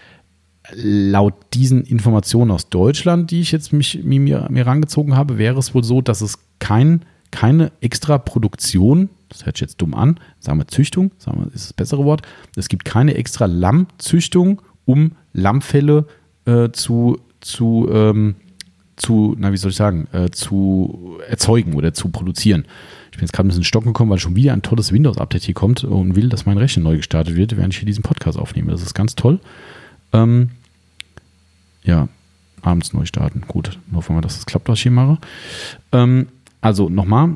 laut 0.72 1.34
diesen 1.54 1.84
Informationen 1.84 2.52
aus 2.52 2.70
Deutschland, 2.70 3.32
die 3.32 3.42
ich 3.42 3.52
jetzt 3.52 3.74
mich, 3.74 4.04
mir, 4.04 4.48
mir 4.50 4.66
rangezogen 4.66 5.16
habe, 5.16 5.38
wäre 5.38 5.60
es 5.60 5.76
wohl 5.76 5.84
so, 5.84 6.02
dass 6.02 6.22
es 6.22 6.40
kein, 6.60 7.02
keine 7.32 7.72
extra 7.82 8.18
Produktion, 8.18 9.10
das 9.30 9.46
hört 9.46 9.58
sich 9.58 9.62
jetzt 9.62 9.82
dumm 9.82 9.94
an, 9.94 10.20
sagen 10.40 10.60
wir 10.60 10.68
Züchtung, 10.68 11.12
sagen 11.18 11.42
wir, 11.42 11.48
ist 11.54 11.66
das 11.66 11.74
bessere 11.74 12.06
Wort, 12.06 12.22
es 12.56 12.70
gibt 12.70 12.86
keine 12.86 13.16
extra 13.16 13.46
Lammzüchtung, 13.46 14.62
um 14.86 15.14
Lammfelle 15.34 16.08
äh, 16.46 16.70
zu, 16.72 17.20
zu, 17.42 17.90
ähm, 17.92 18.36
zu, 18.96 19.36
na 19.38 19.52
wie 19.52 19.58
soll 19.58 19.72
ich 19.72 19.78
sagen, 19.78 20.08
äh, 20.14 20.30
zu 20.30 21.18
erzeugen 21.28 21.74
oder 21.74 21.94
zu 21.94 22.10
produzieren. 22.10 22.66
Ich 23.12 23.18
bin 23.18 23.26
jetzt 23.26 23.34
gerade 23.34 23.48
ein 23.48 23.50
bisschen 23.50 23.64
stocken 23.64 23.88
gekommen, 23.88 24.12
weil 24.12 24.20
schon 24.20 24.36
wieder 24.36 24.54
ein 24.54 24.62
tolles 24.62 24.92
Windows-Update 24.92 25.44
hier 25.44 25.54
kommt 25.54 25.84
und 25.84 26.16
will, 26.16 26.30
dass 26.30 26.46
mein 26.46 26.58
Rechner 26.58 26.84
neu 26.84 26.98
gestartet 26.98 27.36
wird, 27.36 27.58
während 27.58 27.74
ich 27.74 27.80
hier 27.80 27.86
diesen 27.86 28.04
Podcast 28.04 28.38
aufnehme. 28.38 28.72
Das 28.72 28.82
ist 28.82 28.94
ganz 28.94 29.16
toll. 29.16 29.40
Ähm, 30.14 30.52
ja, 31.84 32.08
abends 32.62 32.94
neu 32.94 33.06
starten. 33.06 33.44
Gut, 33.48 33.78
hoffen 33.94 34.16
wir, 34.16 34.22
dass 34.22 34.38
es 34.38 34.46
klappt, 34.46 34.70
was 34.70 34.80
ich 34.80 34.84
hier 34.84 34.92
mache. 34.92 35.18
Ähm, 35.92 36.28
also 36.62 36.90
nochmal, 36.90 37.36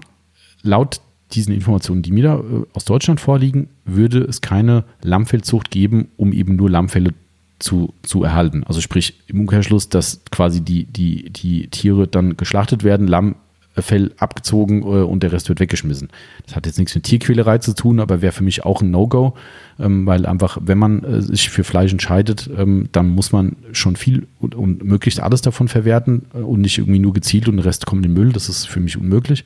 laut 0.61 1.01
diesen 1.33 1.53
Informationen, 1.53 2.01
die 2.01 2.11
mir 2.11 2.23
da 2.23 2.35
äh, 2.37 2.65
aus 2.73 2.85
Deutschland 2.85 3.19
vorliegen, 3.19 3.67
würde 3.83 4.19
es 4.19 4.41
keine 4.41 4.85
Lammfellzucht 5.01 5.71
geben, 5.71 6.07
um 6.15 6.31
eben 6.31 6.55
nur 6.55 6.69
Lammfelle 6.69 7.13
zu, 7.59 7.93
zu 8.03 8.23
erhalten. 8.23 8.63
Also 8.63 8.81
sprich 8.81 9.15
im 9.27 9.41
Umkehrschluss, 9.41 9.89
dass 9.89 10.21
quasi 10.31 10.61
die, 10.61 10.85
die, 10.85 11.29
die 11.29 11.67
Tiere 11.67 12.07
dann 12.07 12.37
geschlachtet 12.37 12.83
werden, 12.83 13.07
Lamm 13.07 13.35
Fell 13.81 14.13
abgezogen 14.17 14.81
äh, 14.81 14.85
und 14.85 15.23
der 15.23 15.31
Rest 15.31 15.49
wird 15.49 15.59
weggeschmissen. 15.59 16.09
Das 16.45 16.55
hat 16.55 16.65
jetzt 16.65 16.77
nichts 16.77 16.95
mit 16.95 17.03
Tierquälerei 17.03 17.57
zu 17.57 17.73
tun, 17.73 17.99
aber 17.99 18.21
wäre 18.21 18.31
für 18.31 18.43
mich 18.43 18.65
auch 18.65 18.81
ein 18.81 18.91
No-Go, 18.91 19.33
ähm, 19.79 20.05
weil 20.05 20.25
einfach, 20.25 20.57
wenn 20.61 20.77
man 20.77 21.03
äh, 21.03 21.21
sich 21.21 21.49
für 21.49 21.63
Fleisch 21.63 21.91
entscheidet, 21.91 22.49
ähm, 22.57 22.89
dann 22.91 23.09
muss 23.09 23.31
man 23.31 23.55
schon 23.71 23.95
viel 23.95 24.27
und, 24.39 24.83
möglichst 24.83 25.19
alles 25.19 25.41
davon 25.41 25.67
verwerten 25.67 26.25
äh, 26.33 26.39
und 26.39 26.61
nicht 26.61 26.77
irgendwie 26.77 26.99
nur 26.99 27.13
gezielt 27.13 27.47
und 27.47 27.57
der 27.57 27.65
Rest 27.65 27.85
kommt 27.85 28.05
in 28.05 28.13
den 28.13 28.21
Müll. 28.21 28.33
Das 28.33 28.49
ist 28.49 28.67
für 28.67 28.79
mich 28.79 28.97
unmöglich. 28.97 29.43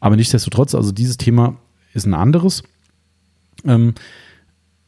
Aber 0.00 0.16
nichtsdestotrotz, 0.16 0.74
also 0.74 0.92
dieses 0.92 1.16
Thema 1.16 1.56
ist 1.94 2.06
ein 2.06 2.14
anderes. 2.14 2.62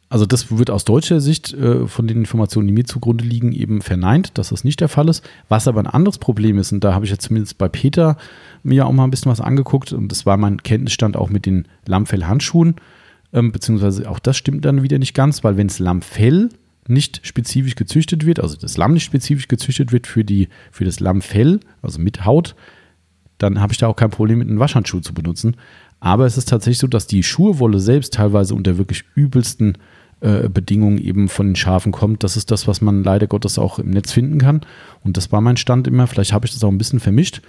Also 0.09 0.25
das 0.25 0.57
wird 0.57 0.71
aus 0.71 0.85
deutscher 0.85 1.21
Sicht 1.21 1.53
äh, 1.53 1.87
von 1.89 2.07
den 2.07 2.19
Informationen, 2.19 2.69
die 2.69 2.73
mir 2.73 2.85
zugrunde 2.85 3.25
liegen, 3.25 3.53
eben 3.53 3.83
verneint, 3.83 4.39
dass 4.39 4.51
das 4.51 4.63
nicht 4.63 4.81
der 4.81 4.89
Fall 4.89 5.09
ist. 5.09 5.29
Was 5.49 5.67
aber 5.67 5.81
ein 5.81 5.89
anderes 5.89 6.19
Problem 6.19 6.59
ist, 6.59 6.73
und 6.73 6.85
da 6.85 6.95
habe 6.95 7.05
ich 7.05 7.11
ja 7.11 7.19
zumindest 7.19 7.59
bei 7.59 7.69
Peter 7.69 8.17
mir 8.63 8.87
auch 8.87 8.93
mal 8.93 9.05
ein 9.05 9.11
bisschen 9.11 9.33
was 9.33 9.41
angeguckt, 9.41 9.93
und 9.93 10.13
das 10.13 10.25
war 10.25 10.37
mein 10.37 10.63
Kenntnisstand 10.63 11.17
auch 11.17 11.29
mit 11.29 11.45
den 11.45 11.67
Lammfell-Handschuhen, 11.87 12.77
ähm, 13.33 13.51
beziehungsweise 13.51 14.09
auch 14.09 14.21
das 14.21 14.37
stimmt 14.37 14.65
dann 14.65 14.83
wieder 14.83 14.99
nicht 14.99 15.15
ganz, 15.15 15.43
weil 15.43 15.57
wenn 15.57 15.67
es 15.67 15.81
Lammfell 15.81 16.51
nicht 16.87 17.27
spezifisch 17.27 17.75
gezüchtet 17.75 18.25
wird, 18.25 18.39
also 18.39 18.57
das 18.57 18.77
Lamm 18.77 18.93
nicht 18.95 19.05
spezifisch 19.05 19.49
gezüchtet 19.49 19.91
wird 19.91 20.07
für, 20.07 20.25
die, 20.25 20.49
für 20.71 20.85
das 20.85 21.01
Lammfell, 21.01 21.59
also 21.83 22.01
mit 22.01 22.25
Haut, 22.25 22.55
dann 23.39 23.61
habe 23.61 23.73
ich 23.73 23.79
da 23.79 23.89
auch 23.89 23.97
kein 23.97 24.11
Problem 24.11 24.39
mit 24.39 24.49
einem 24.49 24.61
Waschhandschuh 24.61 25.01
zu 25.01 25.13
benutzen. 25.13 25.57
Aber 26.01 26.27
es 26.27 26.37
ist 26.39 26.49
tatsächlich 26.49 26.79
so, 26.79 26.87
dass 26.87 27.07
die 27.07 27.23
Schurwolle 27.23 27.81
selbst 27.81 28.15
teilweise 28.15 28.55
unter 28.55 28.79
wirklich 28.79 29.05
übelsten 29.15 29.79
äh, 30.21 30.49
Bedingungen 30.49 30.99
eben 30.99 31.29
von 31.29 31.49
den 31.49 31.57
Schafen 31.57 31.93
kommt. 31.93 32.25
Das 32.25 32.37
ist 32.37 32.51
das, 32.51 32.67
was 32.67 32.81
man 32.81 33.05
leider 33.05 33.27
Gottes 33.27 33.59
auch 33.59 33.79
im 33.79 33.91
Netz 33.91 34.13
finden 34.13 34.39
kann. 34.39 34.63
Und 35.05 35.17
das 35.17 35.31
war 35.33 35.41
mein 35.41 35.57
Stand 35.57 35.87
immer. 35.87 36.07
Vielleicht 36.07 36.33
habe 36.33 36.47
ich 36.47 36.53
das 36.53 36.65
auch 36.65 36.71
ein 36.71 36.79
bisschen 36.79 37.01
vermischt. 37.01 37.43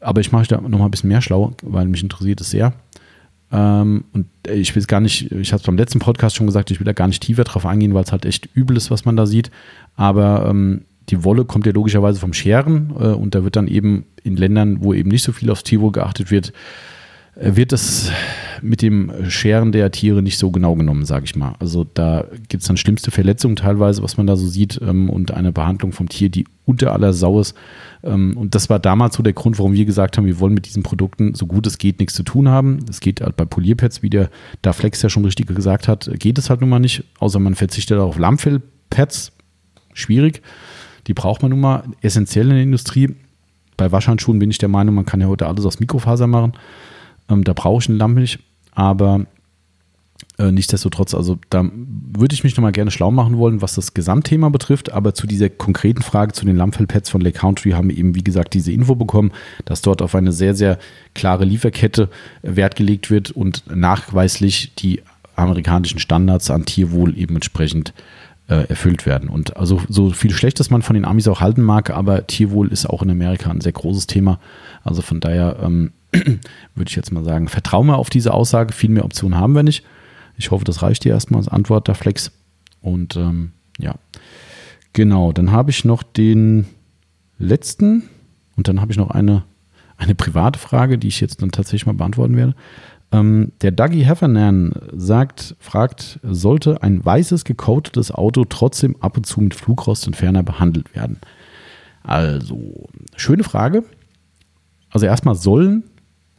Aber 0.00 0.20
ich 0.20 0.32
mache 0.32 0.46
da 0.46 0.60
nochmal 0.60 0.88
ein 0.88 0.90
bisschen 0.90 1.08
mehr 1.08 1.22
schlau, 1.22 1.54
weil 1.62 1.86
mich 1.86 2.02
interessiert 2.02 2.40
es 2.40 2.50
sehr. 2.50 2.72
Ähm, 3.52 4.04
und 4.12 4.26
ich 4.48 4.74
will 4.74 4.80
es 4.80 4.86
gar 4.86 5.00
nicht, 5.00 5.30
ich 5.30 5.52
habe 5.52 5.60
es 5.60 5.66
beim 5.66 5.76
letzten 5.76 5.98
Podcast 5.98 6.36
schon 6.36 6.46
gesagt, 6.46 6.70
ich 6.70 6.80
will 6.80 6.84
da 6.84 6.92
gar 6.92 7.06
nicht 7.06 7.22
tiefer 7.22 7.44
drauf 7.44 7.66
eingehen, 7.66 7.94
weil 7.94 8.04
es 8.04 8.12
halt 8.12 8.24
echt 8.24 8.48
übel 8.54 8.76
ist, 8.76 8.90
was 8.90 9.04
man 9.04 9.16
da 9.16 9.26
sieht. 9.26 9.50
Aber 9.94 10.46
ähm, 10.48 10.82
die 11.08 11.24
Wolle 11.24 11.44
kommt 11.44 11.66
ja 11.66 11.72
logischerweise 11.72 12.18
vom 12.18 12.32
Scheren 12.32 12.92
äh, 12.98 13.08
und 13.08 13.34
da 13.34 13.44
wird 13.44 13.56
dann 13.56 13.68
eben 13.68 14.06
in 14.22 14.36
Ländern, 14.36 14.82
wo 14.82 14.94
eben 14.94 15.10
nicht 15.10 15.22
so 15.22 15.32
viel 15.32 15.50
aufs 15.50 15.64
Tierwohl 15.64 15.92
geachtet 15.92 16.30
wird, 16.30 16.48
äh, 16.48 16.52
wird 17.34 17.72
das 17.72 18.10
mit 18.60 18.82
dem 18.82 19.10
Scheren 19.28 19.72
der 19.72 19.90
Tiere 19.90 20.22
nicht 20.22 20.38
so 20.38 20.50
genau 20.50 20.74
genommen, 20.74 21.04
sage 21.04 21.24
ich 21.24 21.34
mal. 21.34 21.54
Also 21.58 21.84
da 21.84 22.26
gibt 22.48 22.62
es 22.62 22.68
dann 22.68 22.76
schlimmste 22.76 23.10
Verletzungen 23.10 23.56
teilweise, 23.56 24.02
was 24.02 24.16
man 24.16 24.26
da 24.26 24.36
so 24.36 24.46
sieht 24.46 24.80
ähm, 24.82 25.10
und 25.10 25.32
eine 25.32 25.50
Behandlung 25.50 25.92
vom 25.92 26.08
Tier, 26.08 26.28
die 26.28 26.44
unter 26.64 26.92
aller 26.92 27.12
Sau 27.12 27.40
ist. 27.40 27.56
Ähm, 28.04 28.36
und 28.36 28.54
das 28.54 28.70
war 28.70 28.78
damals 28.78 29.16
so 29.16 29.22
der 29.22 29.32
Grund, 29.32 29.58
warum 29.58 29.72
wir 29.72 29.84
gesagt 29.84 30.16
haben, 30.16 30.26
wir 30.26 30.38
wollen 30.38 30.54
mit 30.54 30.66
diesen 30.66 30.82
Produkten 30.82 31.34
so 31.34 31.46
gut 31.46 31.66
es 31.66 31.78
geht 31.78 31.98
nichts 31.98 32.14
zu 32.14 32.22
tun 32.22 32.48
haben. 32.48 32.84
Es 32.88 33.00
geht 33.00 33.20
halt 33.20 33.36
bei 33.36 33.46
Polierpads, 33.46 34.02
wie 34.02 34.10
der 34.10 34.30
da 34.60 34.72
Flex 34.72 35.02
ja 35.02 35.08
schon 35.08 35.24
richtig 35.24 35.46
gesagt 35.46 35.88
hat, 35.88 36.10
geht 36.18 36.38
es 36.38 36.50
halt 36.50 36.60
nun 36.60 36.70
mal 36.70 36.78
nicht, 36.78 37.04
außer 37.18 37.38
man 37.38 37.54
verzichtet 37.54 37.98
auf 37.98 38.18
Lammfellpads. 38.18 39.32
Schwierig. 39.94 40.42
Die 41.06 41.14
braucht 41.14 41.42
man 41.42 41.50
nun 41.50 41.60
mal 41.60 41.84
essentiell 42.00 42.46
in 42.46 42.54
der 42.54 42.62
Industrie. 42.62 43.16
Bei 43.76 43.90
Waschhandschuhen 43.90 44.38
bin 44.38 44.50
ich 44.50 44.58
der 44.58 44.68
Meinung, 44.68 44.94
man 44.94 45.06
kann 45.06 45.20
ja 45.20 45.26
heute 45.26 45.46
alles 45.46 45.66
aus 45.66 45.80
Mikrofaser 45.80 46.26
machen. 46.26 46.52
Ähm, 47.32 47.44
da 47.44 47.52
brauche 47.52 47.82
ich 47.82 47.88
eine 47.88 47.98
Lammmilch, 47.98 48.38
aber 48.72 49.26
äh, 50.38 50.52
nichtsdestotrotz, 50.52 51.14
also 51.14 51.38
da 51.50 51.64
würde 51.72 52.34
ich 52.34 52.44
mich 52.44 52.56
nochmal 52.56 52.72
gerne 52.72 52.90
schlau 52.90 53.10
machen 53.10 53.38
wollen, 53.38 53.62
was 53.62 53.74
das 53.74 53.94
Gesamtthema 53.94 54.48
betrifft, 54.48 54.92
aber 54.92 55.14
zu 55.14 55.26
dieser 55.26 55.48
konkreten 55.48 56.02
Frage 56.02 56.32
zu 56.32 56.44
den 56.44 56.56
Lammfellpads 56.56 57.10
von 57.10 57.20
Lake 57.20 57.38
Country 57.38 57.70
haben 57.70 57.90
wir 57.90 57.96
eben, 57.96 58.14
wie 58.14 58.24
gesagt, 58.24 58.54
diese 58.54 58.72
Info 58.72 58.94
bekommen, 58.94 59.32
dass 59.64 59.82
dort 59.82 60.02
auf 60.02 60.14
eine 60.14 60.32
sehr, 60.32 60.54
sehr 60.54 60.78
klare 61.14 61.44
Lieferkette 61.44 62.08
Wert 62.42 62.76
gelegt 62.76 63.10
wird 63.10 63.30
und 63.30 63.64
nachweislich 63.74 64.74
die 64.74 65.02
amerikanischen 65.34 65.98
Standards 65.98 66.50
an 66.50 66.66
Tierwohl 66.66 67.16
eben 67.18 67.34
entsprechend 67.36 67.94
äh, 68.48 68.68
erfüllt 68.68 69.06
werden. 69.06 69.28
Und 69.28 69.56
also 69.56 69.80
so 69.88 70.10
viel 70.10 70.32
Schlechtes 70.32 70.70
man 70.70 70.82
von 70.82 70.94
den 70.94 71.04
Amis 71.04 71.28
auch 71.28 71.40
halten 71.40 71.62
mag, 71.62 71.90
aber 71.90 72.26
Tierwohl 72.26 72.68
ist 72.68 72.86
auch 72.86 73.02
in 73.02 73.10
Amerika 73.10 73.50
ein 73.50 73.60
sehr 73.60 73.72
großes 73.72 74.06
Thema. 74.06 74.38
Also 74.84 75.02
von 75.02 75.20
daher 75.20 75.58
ähm, 75.62 75.92
würde 76.74 76.88
ich 76.88 76.96
jetzt 76.96 77.12
mal 77.12 77.24
sagen, 77.24 77.48
vertraue 77.48 77.84
mal 77.84 77.94
auf 77.94 78.10
diese 78.10 78.34
Aussage. 78.34 78.72
Viel 78.72 78.90
mehr 78.90 79.04
Optionen 79.04 79.38
haben 79.38 79.54
wir 79.54 79.62
nicht. 79.62 79.84
Ich 80.36 80.50
hoffe, 80.50 80.64
das 80.64 80.82
reicht 80.82 81.04
dir 81.04 81.12
erstmal 81.12 81.40
als 81.40 81.48
Antwort, 81.48 81.88
der 81.88 81.94
Flex. 81.94 82.32
Und 82.80 83.16
ähm, 83.16 83.52
ja, 83.78 83.94
genau, 84.92 85.32
dann 85.32 85.52
habe 85.52 85.70
ich 85.70 85.84
noch 85.84 86.02
den 86.02 86.66
letzten 87.38 88.04
und 88.56 88.68
dann 88.68 88.80
habe 88.80 88.92
ich 88.92 88.98
noch 88.98 89.10
eine, 89.10 89.44
eine 89.96 90.14
private 90.14 90.58
Frage, 90.58 90.98
die 90.98 91.08
ich 91.08 91.20
jetzt 91.20 91.42
dann 91.42 91.50
tatsächlich 91.50 91.86
mal 91.86 91.94
beantworten 91.94 92.36
werde. 92.36 92.54
Ähm, 93.12 93.52
der 93.60 93.72
Dougie 93.72 94.04
Heffernan 94.04 94.72
sagt, 94.92 95.54
fragt, 95.58 96.18
sollte 96.22 96.82
ein 96.82 97.04
weißes 97.04 97.44
gecoatetes 97.44 98.10
Auto 98.10 98.44
trotzdem 98.44 98.96
ab 99.00 99.16
und 99.16 99.26
zu 99.26 99.40
mit 99.40 99.54
Flugrostentferner 99.54 100.42
behandelt 100.42 100.94
werden? 100.94 101.18
Also, 102.02 102.88
schöne 103.16 103.44
Frage. 103.44 103.84
Also 104.90 105.06
erstmal 105.06 105.34
sollen 105.34 105.84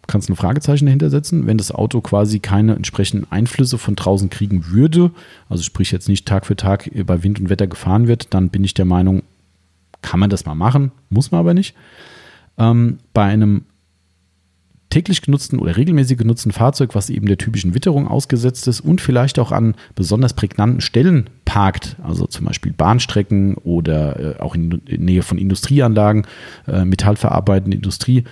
kannst 0.08 0.30
ein 0.30 0.36
Fragezeichen 0.36 0.86
dahinter 0.86 1.10
setzen, 1.10 1.48
wenn 1.48 1.58
das 1.58 1.72
Auto 1.72 2.02
quasi 2.02 2.40
keine 2.40 2.76
entsprechenden 2.76 3.32
Einflüsse 3.32 3.78
von 3.78 3.96
draußen 3.96 4.30
kriegen 4.30 4.68
würde, 4.68 5.12
also 5.50 5.64
sprich 5.64 5.92
jetzt 5.92 6.10
nicht 6.10 6.28
Tag 6.28 6.46
für 6.46 6.56
Tag 6.56 6.90
bei 7.06 7.24
Wind 7.24 7.40
und 7.40 7.50
Wetter 7.50 7.68
gefahren 7.68 8.08
wird, 8.08 8.34
dann 8.34 8.50
bin 8.50 8.64
ich 8.64 8.74
der 8.74 8.86
Meinung, 8.86 9.24
kann 10.02 10.20
man 10.20 10.30
das 10.30 10.46
mal 10.46 10.56
machen, 10.56 10.92
muss 11.10 11.32
man 11.32 11.40
aber 11.40 11.54
nicht. 11.54 11.76
Ähm, 12.58 13.00
bei 13.14 13.24
einem 13.24 13.64
täglich 14.94 15.24
genutzten 15.24 15.58
oder 15.58 15.76
regelmäßig 15.76 16.20
genutzten 16.20 16.52
Fahrzeug, 16.52 16.94
was 16.94 17.10
eben 17.10 17.26
der 17.26 17.40
typischen 17.40 17.74
Witterung 17.74 18.08
ausgesetzt 18.08 18.68
ist 18.68 18.80
und 18.80 19.02
vielleicht 19.02 19.40
auch 19.40 19.52
an 19.52 19.74
besonders 19.96 20.34
prägnanten 20.34 20.82
Stellen 20.82 21.32
parkt, 21.46 21.96
also 22.04 22.28
zum 22.28 22.46
Beispiel 22.46 22.74
Bahnstrecken 22.74 23.56
oder 23.56 24.38
äh, 24.38 24.40
auch 24.40 24.54
in, 24.54 24.84
in 24.86 25.06
Nähe 25.06 25.24
von 25.24 25.40
Industrieanlagen, 25.40 26.28
äh, 26.68 26.86
metallverarbeitende 26.86 27.76
Industrie, 27.76 28.26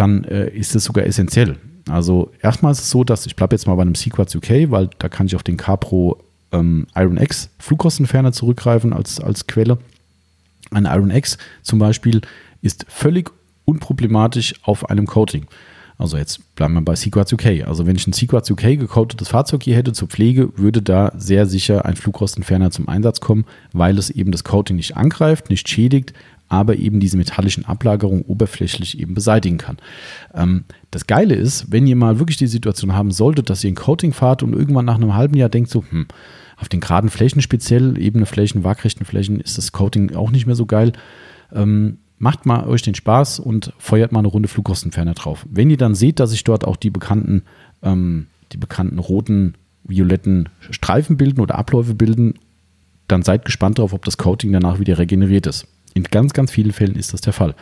dann 0.00 0.24
äh, 0.24 0.48
ist 0.48 0.74
es 0.74 0.84
sogar 0.84 1.04
essentiell. 1.04 1.56
Also 1.88 2.30
erstmal 2.42 2.72
ist 2.72 2.80
es 2.80 2.90
so, 2.90 3.04
dass 3.04 3.26
ich 3.26 3.36
bleibe 3.36 3.54
jetzt 3.54 3.66
mal 3.66 3.74
bei 3.74 3.82
einem 3.82 3.94
Sequats 3.94 4.34
UK, 4.34 4.70
weil 4.70 4.88
da 4.98 5.08
kann 5.08 5.26
ich 5.26 5.36
auf 5.36 5.42
den 5.42 5.58
CarPro 5.58 6.18
ähm, 6.52 6.86
Iron 6.94 7.18
X 7.18 7.50
Flugkostenferner 7.58 8.32
zurückgreifen 8.32 8.94
als, 8.94 9.20
als 9.20 9.46
Quelle. 9.46 9.78
Ein 10.70 10.86
Iron 10.86 11.10
X 11.10 11.36
zum 11.62 11.78
Beispiel 11.78 12.22
ist 12.62 12.86
völlig 12.88 13.30
unproblematisch 13.66 14.54
auf 14.62 14.88
einem 14.88 15.06
Coating. 15.06 15.46
Also 15.98 16.16
jetzt 16.16 16.54
bleiben 16.54 16.72
wir 16.72 16.80
bei 16.80 16.96
Sequats 16.96 17.30
UK. 17.34 17.66
Also 17.66 17.86
wenn 17.86 17.96
ich 17.96 18.06
ein 18.06 18.14
Sequats 18.14 18.50
UK 18.50 18.78
gecoatetes 18.78 19.28
Fahrzeug 19.28 19.62
hier 19.64 19.76
hätte 19.76 19.92
zur 19.92 20.08
Pflege, 20.08 20.56
würde 20.56 20.80
da 20.80 21.12
sehr 21.18 21.44
sicher 21.44 21.84
ein 21.84 21.96
Flugkostenferner 21.96 22.70
zum 22.70 22.88
Einsatz 22.88 23.20
kommen, 23.20 23.44
weil 23.74 23.98
es 23.98 24.08
eben 24.08 24.32
das 24.32 24.44
Coating 24.44 24.76
nicht 24.76 24.96
angreift, 24.96 25.50
nicht 25.50 25.68
schädigt, 25.68 26.14
aber 26.50 26.76
eben 26.76 27.00
diese 27.00 27.16
metallischen 27.16 27.64
Ablagerungen 27.64 28.24
oberflächlich 28.24 28.98
eben 28.98 29.14
beseitigen 29.14 29.56
kann. 29.56 29.78
Ähm, 30.34 30.64
das 30.90 31.06
Geile 31.06 31.34
ist, 31.34 31.72
wenn 31.72 31.86
ihr 31.86 31.96
mal 31.96 32.18
wirklich 32.18 32.36
die 32.36 32.48
Situation 32.48 32.92
haben 32.92 33.12
solltet, 33.12 33.48
dass 33.48 33.64
ihr 33.64 33.70
ein 33.70 33.76
Coating 33.76 34.12
fahrt 34.12 34.42
und 34.42 34.52
irgendwann 34.52 34.84
nach 34.84 34.96
einem 34.96 35.14
halben 35.14 35.36
Jahr 35.36 35.48
denkt 35.48 35.70
so, 35.70 35.84
hm, 35.88 36.06
auf 36.56 36.68
den 36.68 36.80
geraden 36.80 37.08
Flächen 37.08 37.40
speziell, 37.40 37.96
ebene 37.98 38.26
Flächen, 38.26 38.64
waagrechten 38.64 39.06
Flächen 39.06 39.40
ist 39.40 39.56
das 39.56 39.72
Coating 39.72 40.14
auch 40.14 40.30
nicht 40.30 40.46
mehr 40.46 40.56
so 40.56 40.66
geil. 40.66 40.92
Ähm, 41.52 41.98
macht 42.18 42.44
mal 42.44 42.66
euch 42.66 42.82
den 42.82 42.96
Spaß 42.96 43.38
und 43.38 43.72
feuert 43.78 44.12
mal 44.12 44.18
eine 44.18 44.28
Runde 44.28 44.48
Flugkostenferner 44.48 45.14
drauf. 45.14 45.46
Wenn 45.48 45.70
ihr 45.70 45.78
dann 45.78 45.94
seht, 45.94 46.20
dass 46.20 46.30
sich 46.30 46.44
dort 46.44 46.66
auch 46.66 46.76
die 46.76 46.90
bekannten, 46.90 47.44
ähm, 47.82 48.26
die 48.52 48.58
bekannten 48.58 48.98
roten, 48.98 49.54
violetten 49.84 50.48
Streifen 50.70 51.16
bilden 51.16 51.40
oder 51.40 51.54
Abläufe 51.54 51.94
bilden, 51.94 52.34
dann 53.06 53.22
seid 53.22 53.44
gespannt 53.44 53.78
darauf, 53.78 53.92
ob 53.92 54.04
das 54.04 54.18
Coating 54.18 54.52
danach 54.52 54.80
wieder 54.80 54.98
regeneriert 54.98 55.46
ist. 55.46 55.66
In 55.94 56.04
ganz, 56.04 56.32
ganz 56.32 56.50
vielen 56.50 56.72
Fällen 56.72 56.96
ist 56.96 57.12
das 57.12 57.20
der 57.20 57.32
Fall. 57.32 57.54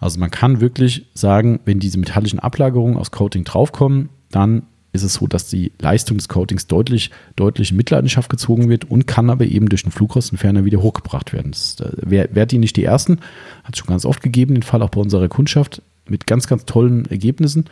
Also 0.00 0.20
man 0.20 0.30
kann 0.30 0.60
wirklich 0.60 1.06
sagen, 1.14 1.60
wenn 1.64 1.80
diese 1.80 1.98
metallischen 1.98 2.38
Ablagerungen 2.38 2.96
aus 2.96 3.10
Coating 3.10 3.44
draufkommen, 3.44 4.10
dann 4.30 4.64
ist 4.94 5.02
es 5.02 5.14
so, 5.14 5.26
dass 5.26 5.48
die 5.48 5.72
Leistung 5.80 6.18
des 6.18 6.28
Coatings 6.28 6.68
deutlich, 6.68 7.10
deutlich 7.34 7.72
in 7.72 7.76
Mitleidenschaft 7.76 8.30
gezogen 8.30 8.68
wird 8.68 8.84
und 8.90 9.06
kann 9.06 9.28
aber 9.28 9.44
eben 9.44 9.68
durch 9.68 9.82
den 9.82 9.90
Flugkostenferner 9.90 10.64
wieder 10.64 10.82
hochgebracht 10.82 11.32
werden. 11.32 11.50
Das 11.50 11.80
äh, 11.80 12.28
wärt 12.30 12.52
ihr 12.52 12.60
nicht 12.60 12.76
die 12.76 12.84
Ersten, 12.84 13.18
hat 13.64 13.74
es 13.74 13.78
schon 13.78 13.88
ganz 13.88 14.04
oft 14.04 14.22
gegeben, 14.22 14.54
den 14.54 14.62
Fall 14.62 14.82
auch 14.82 14.90
bei 14.90 15.00
unserer 15.00 15.28
Kundschaft 15.28 15.82
mit 16.08 16.26
ganz, 16.26 16.46
ganz 16.46 16.64
tollen 16.64 17.06
Ergebnissen, 17.06 17.64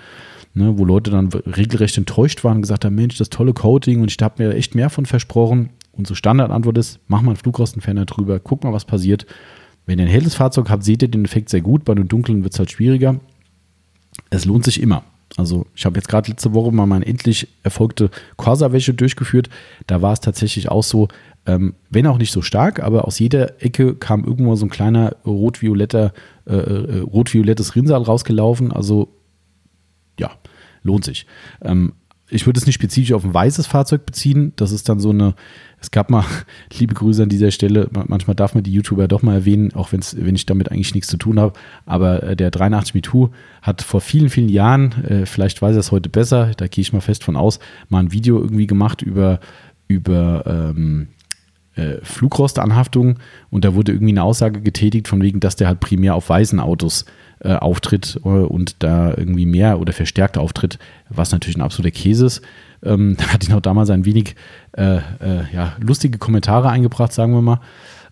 ne, 0.54 0.76
wo 0.78 0.84
Leute 0.84 1.12
dann 1.12 1.28
regelrecht 1.28 1.96
enttäuscht 1.96 2.42
waren 2.42 2.56
und 2.56 2.62
gesagt 2.62 2.84
haben, 2.84 2.94
Mensch, 2.96 3.18
das 3.18 3.30
tolle 3.30 3.52
Coating 3.52 4.02
und 4.02 4.10
ich 4.10 4.16
habe 4.20 4.42
mir 4.42 4.54
echt 4.54 4.74
mehr 4.74 4.90
von 4.90 5.06
versprochen. 5.06 5.70
Unsere 5.92 6.16
Standardantwort 6.16 6.78
ist, 6.78 6.98
mach 7.06 7.22
mal 7.22 7.32
einen 7.32 7.36
Flugkostenferner 7.36 8.06
drüber, 8.06 8.40
guck 8.40 8.64
mal, 8.64 8.72
was 8.72 8.84
passiert. 8.84 9.26
Wenn 9.86 9.98
ihr 9.98 10.04
ein 10.04 10.10
helles 10.10 10.34
Fahrzeug 10.34 10.70
habt, 10.70 10.84
seht 10.84 11.02
ihr 11.02 11.08
den 11.08 11.24
Effekt 11.24 11.48
sehr 11.48 11.60
gut. 11.60 11.84
Bei 11.84 11.92
einem 11.92 12.08
dunklen 12.08 12.44
wird 12.44 12.52
es 12.52 12.58
halt 12.58 12.70
schwieriger. 12.70 13.16
Es 14.30 14.44
lohnt 14.44 14.64
sich 14.64 14.80
immer. 14.80 15.04
Also 15.36 15.66
ich 15.74 15.86
habe 15.86 15.96
jetzt 15.96 16.08
gerade 16.08 16.30
letzte 16.30 16.52
Woche 16.52 16.72
mal 16.72 16.86
meine 16.86 17.06
endlich 17.06 17.48
erfolgte 17.62 18.10
Corsa-Wäsche 18.36 18.94
durchgeführt. 18.94 19.48
Da 19.86 20.02
war 20.02 20.12
es 20.12 20.20
tatsächlich 20.20 20.70
auch 20.70 20.82
so, 20.82 21.08
ähm, 21.46 21.74
wenn 21.90 22.06
auch 22.06 22.18
nicht 22.18 22.32
so 22.32 22.42
stark, 22.42 22.82
aber 22.82 23.06
aus 23.06 23.18
jeder 23.18 23.62
Ecke 23.62 23.94
kam 23.94 24.24
irgendwo 24.24 24.54
so 24.56 24.66
ein 24.66 24.70
kleiner 24.70 25.16
rot-violetter, 25.24 26.12
äh, 26.46 26.54
äh, 26.54 27.00
rot-violettes 27.00 27.74
Rinnsal 27.74 28.02
rausgelaufen. 28.02 28.72
Also 28.72 29.08
ja, 30.18 30.30
lohnt 30.82 31.04
sich. 31.04 31.26
Ähm, 31.62 31.94
ich 32.28 32.46
würde 32.46 32.58
es 32.58 32.66
nicht 32.66 32.76
spezifisch 32.76 33.12
auf 33.12 33.24
ein 33.24 33.34
weißes 33.34 33.66
Fahrzeug 33.66 34.06
beziehen. 34.06 34.52
Das 34.56 34.72
ist 34.72 34.88
dann 34.88 35.00
so 35.00 35.10
eine, 35.10 35.34
es 35.80 35.90
gab 35.90 36.10
mal, 36.10 36.24
liebe 36.78 36.94
Grüße 36.94 37.22
an 37.22 37.28
dieser 37.28 37.50
Stelle, 37.50 37.88
manchmal 37.92 38.34
darf 38.34 38.54
man 38.54 38.64
die 38.64 38.72
YouTuber 38.72 39.08
doch 39.08 39.22
mal 39.22 39.34
erwähnen, 39.34 39.72
auch 39.74 39.92
wenn's, 39.92 40.16
wenn 40.18 40.34
ich 40.34 40.46
damit 40.46 40.70
eigentlich 40.70 40.94
nichts 40.94 41.08
zu 41.08 41.16
tun 41.16 41.38
habe. 41.38 41.58
Aber 41.84 42.22
äh, 42.22 42.36
der 42.36 42.50
83 42.50 42.94
Me2 42.94 43.30
hat 43.60 43.82
vor 43.82 44.00
vielen, 44.00 44.30
vielen 44.30 44.48
Jahren, 44.48 45.04
äh, 45.04 45.26
vielleicht 45.26 45.60
weiß 45.60 45.76
er 45.76 45.80
es 45.80 45.92
heute 45.92 46.08
besser, 46.08 46.52
da 46.56 46.66
gehe 46.68 46.82
ich 46.82 46.92
mal 46.92 47.00
fest 47.00 47.24
von 47.24 47.36
aus, 47.36 47.58
mal 47.88 48.00
ein 48.00 48.12
Video 48.12 48.40
irgendwie 48.40 48.66
gemacht 48.66 49.02
über, 49.02 49.40
über 49.88 50.44
ähm, 50.46 51.08
äh, 51.74 51.96
Flugrostanhaftung 52.02 53.18
und 53.50 53.64
da 53.64 53.74
wurde 53.74 53.92
irgendwie 53.92 54.12
eine 54.12 54.22
Aussage 54.22 54.60
getätigt, 54.62 55.08
von 55.08 55.20
wegen, 55.22 55.40
dass 55.40 55.56
der 55.56 55.68
halt 55.68 55.80
primär 55.80 56.14
auf 56.14 56.28
weißen 56.28 56.60
Autos 56.60 57.02
äh, 57.02 57.06
auftritt 57.48 58.20
äh, 58.24 58.28
und 58.28 58.76
da 58.82 59.10
irgendwie 59.10 59.46
mehr 59.46 59.80
oder 59.80 59.92
verstärkt 59.92 60.38
auftritt, 60.38 60.78
was 61.08 61.32
natürlich 61.32 61.56
ein 61.56 61.62
absoluter 61.62 61.90
Käse 61.90 62.26
ist. 62.26 62.42
Ähm, 62.82 63.16
da 63.18 63.28
hatte 63.28 63.44
ich 63.44 63.50
noch 63.50 63.60
damals 63.60 63.90
ein 63.90 64.04
wenig 64.04 64.36
äh, 64.72 64.96
äh, 64.96 65.00
ja, 65.52 65.76
lustige 65.80 66.18
Kommentare 66.18 66.68
eingebracht, 66.68 67.12
sagen 67.12 67.32
wir 67.34 67.42
mal, 67.42 67.60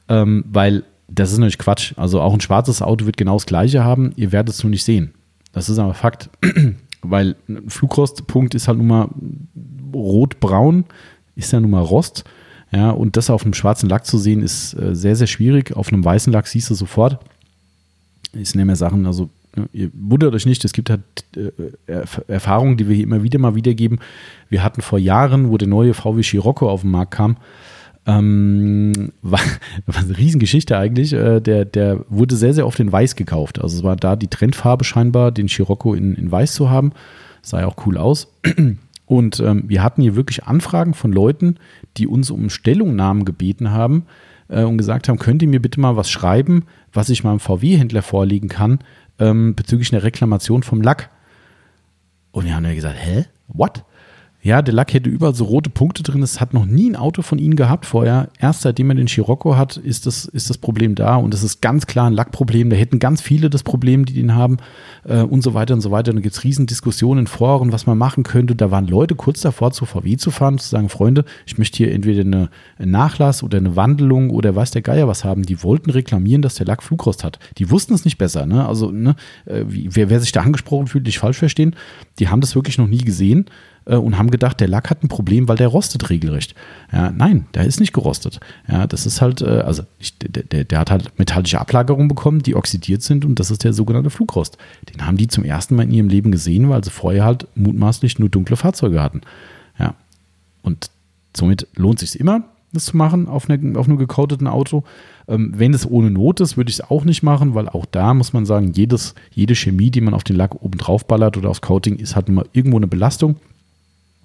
ähm, 0.09 0.45
weil 0.49 0.85
das 1.09 1.33
ist 1.33 1.39
natürlich 1.39 1.59
Quatsch. 1.59 1.95
Also 1.97 2.21
auch 2.21 2.33
ein 2.33 2.41
schwarzes 2.41 2.83
Auto 2.83 3.07
wird 3.07 3.17
genau 3.17 3.35
das 3.35 3.47
gleiche 3.47 3.85
haben, 3.85 4.13
ihr 4.17 4.33
werdet 4.33 4.55
es 4.55 4.63
nur 4.63 4.71
nicht 4.71 4.85
sehen. 4.85 5.13
Das 5.53 5.69
ist 5.69 5.79
aber 5.79 5.95
Fakt. 5.95 6.31
weil 7.03 7.37
ein 7.49 7.69
Flugrostpunkt 7.69 8.55
ist 8.55 8.69
halt 8.69 8.79
nun 8.79 8.87
mal 8.87 9.09
rot-braun, 9.93 10.85
ist 11.35 11.53
ja 11.53 11.61
nun 11.61 11.71
mal 11.71 11.83
Rost. 11.83 12.25
Ja, 12.73 12.91
und 12.91 13.17
das 13.17 13.31
auf 13.31 13.43
einem 13.43 13.55
schwarzen 13.55 13.89
Lack 13.89 14.07
zu 14.07 14.17
sehen, 14.17 14.43
ist 14.43 14.75
äh, 14.75 14.95
sehr, 14.95 15.17
sehr 15.17 15.27
schwierig. 15.27 15.77
Auf 15.77 15.93
einem 15.93 16.05
weißen 16.05 16.33
Lack 16.33 16.47
siehst 16.47 16.71
du 16.71 16.75
sofort. 16.75 17.19
Es 18.33 18.51
sind 18.51 18.61
ja 18.61 18.65
mehr 18.65 18.77
Sachen, 18.77 19.07
also 19.07 19.29
ne, 19.57 19.69
ihr 19.73 19.91
wundert 19.95 20.35
euch 20.35 20.47
nicht, 20.47 20.65
es 20.65 20.73
gibt 20.73 20.91
halt 20.91 21.03
äh, 21.37 22.05
Erfahrungen, 22.29 22.77
die 22.77 22.89
wir 22.89 22.95
hier 22.95 23.05
immer 23.05 23.23
wieder 23.23 23.39
mal 23.39 23.55
wiedergeben. 23.55 23.99
Wir 24.49 24.63
hatten 24.63 24.83
vor 24.83 24.99
Jahren, 24.99 25.51
wo 25.51 25.59
der 25.59 25.69
neue 25.69 25.95
VW 25.95 26.23
Scirocco 26.23 26.69
auf 26.69 26.83
den 26.83 26.91
Markt 26.91 27.13
kam, 27.13 27.37
ähm, 28.07 29.13
war, 29.23 29.41
war 29.87 30.03
eine 30.03 30.17
Riesengeschichte 30.17 30.77
eigentlich. 30.77 31.13
Äh, 31.13 31.41
der, 31.41 31.65
der 31.65 32.05
wurde 32.09 32.37
sehr, 32.37 32.55
sehr 32.55 32.67
oft 32.67 32.81
in 32.81 32.93
Weiß 32.93 33.17
gekauft. 33.17 33.61
Also 33.61 33.79
es 33.79 33.83
war 33.83 33.97
da 33.97 34.17
die 34.17 34.29
Trendfarbe 34.29 34.85
scheinbar, 34.85 35.33
den 35.33 35.49
Scirocco 35.49 35.95
in, 35.95 36.15
in 36.15 36.31
Weiß 36.31 36.55
zu 36.55 36.71
haben. 36.71 36.93
Sah 37.43 37.61
ja 37.61 37.67
auch 37.67 37.87
cool 37.87 37.97
aus. 37.97 38.33
Und 39.07 39.41
ähm, 39.41 39.65
wir 39.67 39.83
hatten 39.83 40.03
hier 40.03 40.15
wirklich 40.15 40.45
Anfragen 40.45 40.95
von 40.95 41.13
Leuten, 41.13 41.57
die 41.97 42.07
uns 42.07 42.31
um 42.31 42.49
Stellungnahmen 42.49 43.25
gebeten 43.25 43.73
haben 43.73 44.07
äh, 44.47 44.63
und 44.63 44.79
gesagt 44.79 45.09
haben, 45.09 45.19
könnt 45.19 45.43
ihr 45.43 45.49
mir 45.49 45.61
bitte 45.61 45.81
mal 45.81 45.97
was 45.97 46.09
schreiben, 46.09 46.67
was 46.93 47.09
ich 47.09 47.25
meinem 47.25 47.41
VW-Händler 47.41 48.03
vorlegen 48.03 48.49
kann 48.49 48.81
ähm, 49.21 49.55
bezüglich 49.55 49.93
einer 49.93 50.03
Reklamation 50.03 50.63
vom 50.63 50.81
Lack. 50.81 51.11
Und 52.33 52.47
wir 52.47 52.55
haben 52.55 52.65
ja 52.65 52.75
gesagt, 52.75 52.97
hä? 52.99 53.27
What? 53.49 53.85
Ja, 54.43 54.63
der 54.63 54.73
Lack 54.73 54.95
hätte 54.95 55.11
überall 55.11 55.35
so 55.35 55.45
rote 55.45 55.69
Punkte 55.69 56.03
drin. 56.03 56.23
Es 56.23 56.41
hat 56.41 56.55
noch 56.55 56.65
nie 56.65 56.89
ein 56.89 56.97
Auto 56.97 57.21
von 57.21 57.39
ihnen 57.39 57.57
gehabt 57.57 57.85
vorher. 57.85 58.31
Erst 58.39 58.63
seitdem 58.63 58.89
er 58.91 58.95
den 58.95 59.07
Scirocco 59.07 59.57
hat, 59.57 59.77
ist 59.77 60.07
das, 60.07 60.25
ist 60.25 60.49
das 60.49 60.57
Problem 60.57 60.95
da. 60.95 61.17
Und 61.17 61.35
es 61.35 61.43
ist 61.43 61.61
ganz 61.61 61.87
klar 61.87 62.09
ein 62.09 62.15
Lackproblem. 62.15 62.71
Da 62.71 62.77
hätten 62.77 62.99
ganz 62.99 63.21
viele 63.21 63.51
das 63.51 63.63
Problem, 63.63 64.07
die 64.07 64.15
den 64.15 64.35
haben 64.35 64.57
äh, 65.05 65.21
und 65.21 65.43
so 65.43 65.53
weiter 65.53 65.75
und 65.75 65.83
so 65.83 65.91
weiter. 65.91 66.11
Und 66.11 66.17
da 66.17 66.23
gibt 66.23 66.35
es 66.35 66.43
Riesendiskussionen 66.43 67.25
in 67.25 67.27
Foren, 67.27 67.71
was 67.71 67.85
man 67.87 67.99
machen 67.99 68.23
könnte. 68.23 68.57
Da 68.57 68.71
waren 68.71 68.87
Leute 68.87 69.15
kurz 69.15 69.43
davor, 69.43 69.73
zu 69.73 69.85
VW 69.85 70.17
zu 70.17 70.31
fahren, 70.31 70.57
zu 70.57 70.71
sagen, 70.71 70.89
Freunde, 70.89 71.27
ich 71.45 71.59
möchte 71.59 71.77
hier 71.77 71.93
entweder 71.93 72.23
eine, 72.23 72.49
einen 72.79 72.93
Nachlass 72.93 73.43
oder 73.43 73.59
eine 73.59 73.77
Wandelung 73.77 74.31
oder 74.31 74.57
weiß 74.57 74.71
der 74.71 74.81
Geier 74.81 75.07
was 75.07 75.23
haben. 75.23 75.43
Die 75.43 75.63
wollten 75.63 75.91
reklamieren, 75.91 76.41
dass 76.41 76.55
der 76.55 76.67
Lack 76.67 76.83
Flugrost 76.83 77.25
hat. 77.25 77.39
Die 77.59 77.71
wussten 77.71 77.93
es 77.93 78.07
nicht 78.07 78.17
besser. 78.17 78.47
Ne? 78.47 78.67
Also, 78.67 78.91
ne, 78.91 79.17
äh, 79.45 79.65
wer, 79.67 80.09
wer 80.09 80.21
sich 80.21 80.33
da 80.33 80.41
angesprochen 80.41 80.87
fühlt, 80.87 81.05
nicht 81.05 81.19
falsch 81.19 81.37
verstehen. 81.37 81.77
Die 82.19 82.29
haben 82.29 82.41
das 82.41 82.55
wirklich 82.55 82.79
noch 82.79 82.89
nie 82.89 83.05
gesehen 83.05 83.45
äh, 83.91 83.97
und 83.97 84.17
haben 84.17 84.31
gedacht, 84.31 84.61
der 84.61 84.69
Lack 84.69 84.89
hat 84.89 85.03
ein 85.03 85.09
Problem, 85.09 85.49
weil 85.49 85.57
der 85.57 85.69
rostet 85.69 86.09
regelrecht. 86.11 86.55
Ja, 86.93 87.11
nein, 87.11 87.47
der 87.55 87.65
ist 87.65 87.81
nicht 87.81 87.93
gerostet. 87.93 88.41
Ja, 88.69 88.87
das 88.87 89.05
ist 89.05 89.21
halt, 89.21 89.43
äh, 89.43 89.61
also 89.61 89.83
ich, 89.99 90.17
der, 90.19 90.45
der, 90.45 90.65
der, 90.65 90.79
hat 90.79 90.91
halt 90.91 91.19
metallische 91.19 91.61
Ablagerungen 91.61 92.09
bekommen, 92.09 92.43
die 92.43 92.55
oxidiert 92.55 93.03
sind 93.03 93.25
und 93.25 93.41
das 93.41 93.51
ist 93.51 93.65
der 93.65 93.73
sogenannte 93.73 94.11
Flugrost. 94.11 94.57
Den 94.93 95.07
haben 95.07 95.17
die 95.17 95.29
zum 95.29 95.45
ersten 95.45 95.75
Mal 95.75 95.83
in 95.83 95.91
ihrem 95.91 96.09
Leben 96.09 96.31
gesehen, 96.31 96.69
weil 96.69 96.85
sie 96.85 96.91
vorher 96.91 97.25
halt 97.25 97.47
mutmaßlich 97.57 98.19
nur 98.19 98.29
dunkle 98.29 98.57
Fahrzeuge 98.57 99.03
hatten. 99.03 99.23
Ja, 99.79 99.95
und 100.63 100.91
somit 101.37 101.67
lohnt 101.75 102.03
es 102.03 102.13
sich 102.13 102.21
immer, 102.21 102.45
das 102.73 102.87
zu 102.87 102.97
machen 102.97 103.29
auf, 103.29 103.51
eine, 103.51 103.79
auf 103.79 103.89
einem 103.89 103.99
gecoateten 103.99 104.47
Auto. 104.47 104.85
Ähm, 105.27 105.53
wenn 105.57 105.75
es 105.75 105.89
ohne 105.89 106.11
Not 106.11 106.41
ist, 106.41 106.57
würde 106.57 106.71
ich 106.71 106.79
es 106.79 106.91
auch 106.91 107.05
nicht 107.05 107.23
machen, 107.23 107.55
weil 107.55 107.69
auch 107.69 107.87
da 107.87 108.15
muss 108.15 108.33
man 108.33 108.47
sagen, 108.47 108.73
jedes, 108.73 109.15
jede 109.33 109.55
Chemie, 109.55 109.91
die 109.91 110.01
man 110.01 110.15
auf 110.15 110.25
den 110.25 110.37
Lack 110.37 110.63
oben 110.63 110.79
drauf 110.79 111.07
ballert 111.07 111.37
oder 111.37 111.51
aufs 111.51 111.61
Coating, 111.61 111.97
ist 111.97 112.15
halt 112.15 112.29
immer 112.29 112.45
irgendwo 112.53 112.77
eine 112.77 112.87
Belastung. 112.87 113.37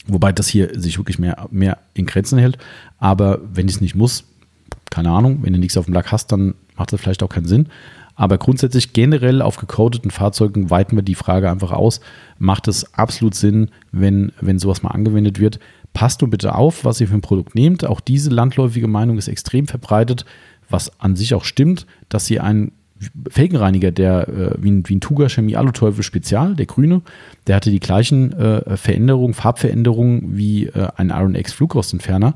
Wobei 0.07 0.31
das 0.31 0.47
hier 0.47 0.79
sich 0.79 0.97
wirklich 0.97 1.19
mehr, 1.19 1.47
mehr 1.51 1.79
in 1.93 2.05
Grenzen 2.05 2.37
hält. 2.37 2.57
Aber 2.99 3.39
wenn 3.53 3.67
ich 3.67 3.75
es 3.75 3.81
nicht 3.81 3.95
muss, 3.95 4.25
keine 4.91 5.09
Ahnung, 5.09 5.39
wenn 5.41 5.53
du 5.53 5.59
nichts 5.59 5.77
auf 5.77 5.85
dem 5.85 5.93
Lack 5.93 6.11
hast, 6.11 6.31
dann 6.31 6.55
macht 6.77 6.93
das 6.93 7.01
vielleicht 7.01 7.23
auch 7.23 7.29
keinen 7.29 7.47
Sinn. 7.47 7.69
Aber 8.15 8.37
grundsätzlich 8.37 8.93
generell 8.93 9.41
auf 9.41 9.57
gecodeten 9.57 10.09
Fahrzeugen 10.09 10.69
weiten 10.69 10.95
wir 10.95 11.03
die 11.03 11.15
Frage 11.15 11.51
einfach 11.51 11.71
aus. 11.71 11.99
Macht 12.37 12.67
es 12.67 12.93
absolut 12.93 13.35
Sinn, 13.35 13.69
wenn, 13.91 14.31
wenn 14.39 14.57
sowas 14.57 14.83
mal 14.83 14.91
angewendet 14.91 15.39
wird? 15.39 15.59
Passt 15.93 16.21
nur 16.21 16.29
bitte 16.29 16.55
auf, 16.55 16.85
was 16.85 17.01
ihr 17.01 17.07
für 17.07 17.13
ein 17.13 17.21
Produkt 17.21 17.55
nehmt. 17.55 17.85
Auch 17.85 17.99
diese 17.99 18.29
landläufige 18.29 18.87
Meinung 18.87 19.17
ist 19.17 19.27
extrem 19.27 19.67
verbreitet, 19.67 20.25
was 20.69 20.99
an 20.99 21.15
sich 21.15 21.33
auch 21.33 21.43
stimmt, 21.43 21.85
dass 22.07 22.29
ihr 22.29 22.43
einen 22.43 22.71
Felgenreiniger, 23.29 23.91
der 23.91 24.27
äh, 24.27 24.51
wie, 24.57 24.71
ein, 24.71 24.87
wie 24.87 24.95
ein 24.95 25.01
Tuga 25.01 25.27
Chemie 25.27 25.57
Aluteufel 25.57 26.03
Spezial, 26.03 26.55
der 26.55 26.65
grüne, 26.65 27.01
der 27.47 27.57
hatte 27.57 27.69
die 27.69 27.79
gleichen 27.79 28.31
äh, 28.33 28.77
Veränderungen, 28.77 29.33
Farbveränderungen 29.33 30.37
wie 30.37 30.67
äh, 30.67 30.87
ein 30.95 31.09
Iron 31.09 31.35
X 31.35 31.53
Flugrostentferner. 31.53 32.35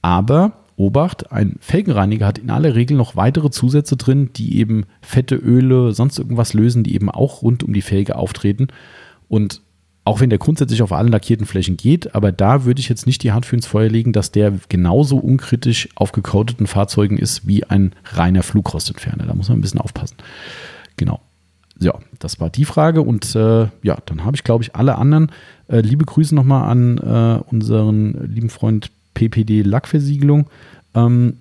Aber 0.00 0.52
Obacht, 0.76 1.32
ein 1.32 1.56
Felgenreiniger 1.58 2.26
hat 2.26 2.38
in 2.38 2.50
aller 2.50 2.76
Regel 2.76 2.96
noch 2.96 3.16
weitere 3.16 3.50
Zusätze 3.50 3.96
drin, 3.96 4.30
die 4.36 4.58
eben 4.58 4.84
fette 5.02 5.34
Öle, 5.34 5.92
sonst 5.92 6.18
irgendwas 6.18 6.54
lösen, 6.54 6.84
die 6.84 6.94
eben 6.94 7.10
auch 7.10 7.42
rund 7.42 7.64
um 7.64 7.72
die 7.72 7.82
Felge 7.82 8.14
auftreten. 8.14 8.68
Und 9.28 9.60
auch 10.08 10.20
wenn 10.20 10.30
der 10.30 10.38
grundsätzlich 10.38 10.80
auf 10.80 10.92
allen 10.92 11.12
lackierten 11.12 11.46
Flächen 11.46 11.76
geht, 11.76 12.14
aber 12.14 12.32
da 12.32 12.64
würde 12.64 12.80
ich 12.80 12.88
jetzt 12.88 13.06
nicht 13.06 13.22
die 13.22 13.32
Hand 13.32 13.44
für 13.44 13.56
ins 13.56 13.66
Feuer 13.66 13.90
legen, 13.90 14.14
dass 14.14 14.32
der 14.32 14.54
genauso 14.70 15.18
unkritisch 15.18 15.90
auf 15.96 16.12
gecoateten 16.12 16.66
Fahrzeugen 16.66 17.18
ist 17.18 17.46
wie 17.46 17.64
ein 17.64 17.92
reiner 18.04 18.42
Flugrostentferner. 18.42 19.26
Da 19.26 19.34
muss 19.34 19.50
man 19.50 19.58
ein 19.58 19.60
bisschen 19.60 19.82
aufpassen. 19.82 20.16
Genau. 20.96 21.20
Ja, 21.78 21.92
das 22.20 22.40
war 22.40 22.48
die 22.48 22.64
Frage 22.64 23.02
und 23.02 23.34
äh, 23.34 23.68
ja, 23.82 23.98
dann 24.06 24.24
habe 24.24 24.34
ich, 24.34 24.44
glaube 24.44 24.64
ich, 24.64 24.74
alle 24.74 24.96
anderen. 24.96 25.30
Äh, 25.68 25.80
liebe 25.80 26.06
Grüße 26.06 26.34
nochmal 26.34 26.70
an 26.70 26.96
äh, 26.96 27.42
unseren 27.50 28.32
lieben 28.32 28.48
Freund 28.48 28.90
PPD 29.12 29.60
Lackversiegelung. 29.60 30.48
Ähm, 30.94 31.36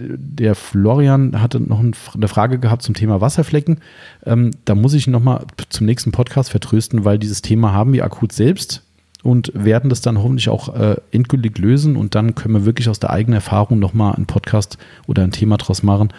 der 0.00 0.54
Florian 0.54 1.40
hatte 1.40 1.60
noch 1.60 1.80
eine 1.80 2.28
Frage 2.28 2.58
gehabt 2.58 2.82
zum 2.82 2.94
Thema 2.94 3.20
Wasserflecken. 3.20 3.78
Ähm, 4.24 4.52
da 4.64 4.74
muss 4.74 4.94
ich 4.94 5.06
nochmal 5.06 5.44
zum 5.68 5.86
nächsten 5.86 6.12
Podcast 6.12 6.50
vertrösten, 6.50 7.04
weil 7.04 7.18
dieses 7.18 7.42
Thema 7.42 7.72
haben 7.72 7.92
wir 7.92 8.04
akut 8.04 8.32
selbst 8.32 8.82
und 9.22 9.52
werden 9.54 9.90
das 9.90 10.00
dann 10.00 10.18
hoffentlich 10.18 10.48
auch 10.48 10.74
äh, 10.74 10.96
endgültig 11.10 11.58
lösen 11.58 11.96
und 11.96 12.14
dann 12.14 12.34
können 12.34 12.54
wir 12.54 12.64
wirklich 12.64 12.88
aus 12.88 13.00
der 13.00 13.10
eigenen 13.10 13.34
Erfahrung 13.34 13.78
nochmal 13.78 14.14
einen 14.14 14.26
Podcast 14.26 14.78
oder 15.06 15.22
ein 15.22 15.32
Thema 15.32 15.56
draus 15.56 15.82
machen. 15.82 16.12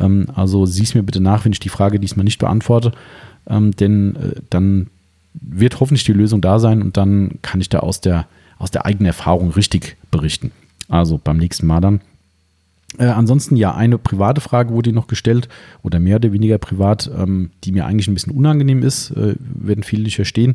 Ähm, 0.00 0.26
also 0.34 0.66
sieh 0.66 0.84
es 0.84 0.94
mir 0.94 1.02
bitte 1.02 1.20
nach, 1.20 1.44
wenn 1.44 1.52
ich 1.52 1.60
die 1.60 1.68
Frage 1.68 2.00
diesmal 2.00 2.24
nicht 2.24 2.38
beantworte, 2.38 2.92
ähm, 3.48 3.72
denn 3.72 4.16
äh, 4.16 4.40
dann 4.50 4.88
wird 5.34 5.80
hoffentlich 5.80 6.04
die 6.04 6.12
Lösung 6.12 6.40
da 6.40 6.58
sein 6.58 6.82
und 6.82 6.96
dann 6.96 7.38
kann 7.42 7.60
ich 7.60 7.68
da 7.68 7.80
aus 7.80 8.00
der, 8.00 8.26
aus 8.58 8.70
der 8.70 8.86
eigenen 8.86 9.06
Erfahrung 9.06 9.50
richtig 9.50 9.96
berichten. 10.10 10.50
Also 10.88 11.20
beim 11.22 11.36
nächsten 11.36 11.66
Mal 11.66 11.80
dann. 11.80 12.00
Äh, 12.98 13.06
ansonsten 13.06 13.56
ja, 13.56 13.74
eine 13.74 13.98
private 13.98 14.40
Frage 14.40 14.72
wurde 14.72 14.92
noch 14.92 15.06
gestellt 15.06 15.48
oder 15.82 16.00
mehr 16.00 16.16
oder 16.16 16.32
weniger 16.32 16.58
privat, 16.58 17.10
ähm, 17.16 17.50
die 17.64 17.72
mir 17.72 17.86
eigentlich 17.86 18.08
ein 18.08 18.14
bisschen 18.14 18.34
unangenehm 18.34 18.82
ist, 18.82 19.10
äh, 19.10 19.34
werden 19.38 19.84
viele 19.84 20.04
nicht 20.04 20.16
verstehen. 20.16 20.54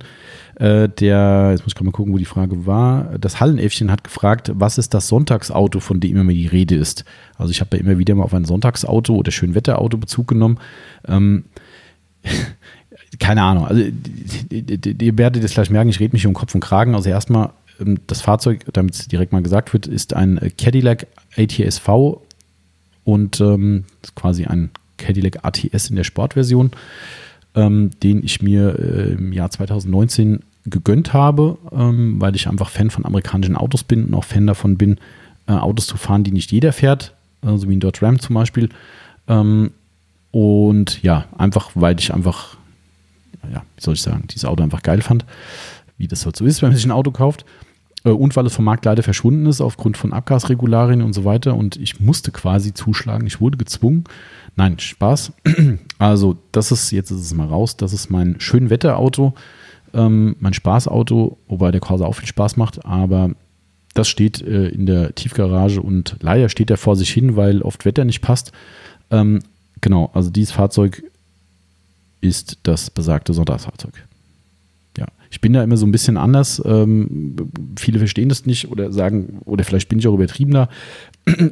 Äh, 0.56 0.90
der, 0.90 1.50
jetzt 1.52 1.62
muss 1.62 1.74
ich 1.74 1.76
gerade 1.76 1.86
mal 1.86 1.92
gucken, 1.92 2.14
wo 2.14 2.18
die 2.18 2.26
Frage 2.26 2.66
war. 2.66 3.18
Das 3.20 3.40
Hallenäffchen 3.40 3.92
hat 3.92 4.04
gefragt, 4.04 4.52
was 4.56 4.78
ist 4.78 4.94
das 4.94 5.08
Sonntagsauto, 5.08 5.80
von 5.80 6.00
dem 6.00 6.18
immer 6.18 6.34
die 6.34 6.48
Rede 6.48 6.76
ist? 6.76 7.06
Also 7.38 7.52
ich 7.52 7.62
habe 7.62 7.78
ja 7.78 7.84
immer 7.84 7.98
wieder 7.98 8.16
mal 8.16 8.24
auf 8.24 8.34
ein 8.34 8.46
Sonntagsauto 8.46 9.16
oder 9.16 9.32
Schönwetterauto 9.32 9.98
Bezug 9.98 10.28
genommen. 10.28 10.58
Ähm, 11.08 11.46
keine 13.20 13.44
Ahnung, 13.44 13.68
also 13.68 13.82
ihr 13.82 15.18
werdet 15.18 15.44
es 15.44 15.54
gleich 15.54 15.70
merken, 15.70 15.90
ich 15.90 16.00
rede 16.00 16.14
mich 16.14 16.26
um 16.26 16.34
Kopf 16.34 16.56
und 16.56 16.62
Kragen. 16.62 16.96
Also 16.96 17.10
erstmal 17.10 17.52
ähm, 17.80 18.00
das 18.08 18.22
Fahrzeug, 18.22 18.66
damit 18.74 18.96
es 18.96 19.08
direkt 19.08 19.32
mal 19.32 19.44
gesagt 19.44 19.74
wird, 19.74 19.88
ist 19.88 20.14
ein 20.14 20.40
Cadillac 20.58 21.08
ATS-V 21.38 22.22
und 23.03 23.41
ähm, 23.41 23.86
quasi 24.15 24.45
ein 24.45 24.69
Cadillac 24.98 25.44
ATS 25.44 25.90
in 25.90 25.95
der 25.95 26.03
Sportversion, 26.03 26.72
ähm, 27.56 27.91
den 28.02 28.23
ich 28.23 28.41
mir 28.41 28.78
äh, 28.80 29.14
im 29.14 29.34
Jahr 29.34 29.49
2019 29.49 30.41
gegönnt 30.65 31.14
habe, 31.14 31.57
ähm, 31.72 32.22
weil 32.22 32.36
ich 32.36 32.48
einfach 32.48 32.69
Fan 32.69 32.91
von 32.91 33.06
amerikanischen 33.06 33.56
Autos 33.56 33.84
bin 33.84 34.06
und 34.06 34.14
auch 34.14 34.23
Fan 34.23 34.48
davon 34.48 34.78
bin, 34.78 34.98
äh, 35.48 35.53
Autos 35.53 35.88
zu 35.88 35.98
fahren, 35.98 36.23
die 36.23 36.32
nicht 36.32 36.52
jeder 36.52 36.72
fährt, 36.72 37.14
äh, 37.44 37.57
so 37.57 37.68
wie 37.68 37.76
ein 37.76 37.80
Dodge 37.80 38.06
Ram 38.06 38.19
zum 38.19 38.36
Beispiel. 38.36 38.69
Ähm, 39.28 39.72
und 40.32 41.02
ja, 41.02 41.26
einfach, 41.38 41.72
weil 41.76 41.99
ich 41.99 42.14
einfach, 42.14 42.57
ja, 43.52 43.64
wie 43.76 43.82
soll 43.82 43.95
ich 43.95 44.02
sagen, 44.02 44.26
dieses 44.30 44.45
Auto 44.45 44.64
einfach 44.64 44.84
geil 44.84 45.02
fand, 45.02 45.26
wie 45.98 46.07
das 46.07 46.26
halt 46.26 46.36
so 46.36 46.45
ist, 46.45 46.61
wenn 46.61 46.69
man 46.69 46.76
sich 46.76 46.86
ein 46.86 46.91
Auto 46.91 47.11
kauft. 47.11 47.45
Äh, 48.03 48.10
und 48.10 48.36
weil 48.36 48.45
es 48.45 48.56
vom 48.56 48.65
Markt 48.65 48.86
leider 48.86 49.03
verschwunden 49.03 49.45
ist 49.45 49.61
aufgrund 49.61 49.98
von 49.98 50.14
Abgasregularien 50.14 51.02
und 51.02 51.14
so 51.14 51.26
weiter. 51.26 51.56
Und 51.56 51.78
ich 51.78 51.99
musste 51.99 52.32
quasi 52.32 52.73
zuschlagen. 52.73 53.28
Ich 53.28 53.41
wurde 53.41 53.57
gezwungen. 53.57 54.03
Nein, 54.56 54.80
Spaß. 54.80 55.34
Also, 55.99 56.36
das 56.52 56.72
ist, 56.72 56.90
jetzt 56.90 57.11
ist 57.11 57.19
es 57.19 57.34
mal 57.36 57.45
raus. 57.45 57.78
Das 57.78 57.94
ist 57.94 58.10
mein 58.10 58.40
Schönwetterauto, 58.40 59.36
ähm, 59.94 60.36
mein 60.40 60.56
Spaßauto, 60.56 61.38
wobei 61.48 61.69
der 61.69 61.80
Corsa 61.80 62.06
auch 62.06 62.14
viel 62.14 62.28
Spaß 62.28 62.57
macht. 62.57 62.84
Aber 62.84 63.30
das 63.94 64.07
steht 64.07 64.41
äh, 64.41 64.69
in 64.69 64.88
der 64.88 65.14
Tiefgarage 65.14 65.80
und 65.80 66.15
leider 66.22 66.49
steht 66.49 66.72
er 66.72 66.78
vor 66.78 66.95
sich 66.95 67.11
hin, 67.11 67.36
weil 67.36 67.61
oft 67.61 67.86
Wetter 67.86 68.03
nicht 68.03 68.22
passt. 68.22 68.52
Ähm, 69.11 69.41
genau, 69.80 70.10
also 70.15 70.32
dieses 70.32 70.53
Fahrzeug 70.53 71.03
ist 72.19 72.57
das 72.64 72.90
besagte 72.90 73.34
Sonntagsfahrzeug 73.34 74.07
ich 75.32 75.40
bin 75.40 75.53
da 75.53 75.64
immer 75.64 75.78
so 75.78 75.86
ein 75.86 75.94
bisschen 75.94 76.18
anders. 76.18 76.62
Ähm, 76.66 77.36
viele 77.80 77.99
verstehen 77.99 78.28
das 78.30 78.45
nicht 78.45 78.70
oder 78.70 78.91
sagen, 78.91 79.40
oder 79.45 79.64
vielleicht 79.64 79.88
bin 79.88 79.98
ich 79.98 80.08
auch 80.08 80.14
übertriebener. 80.14 80.68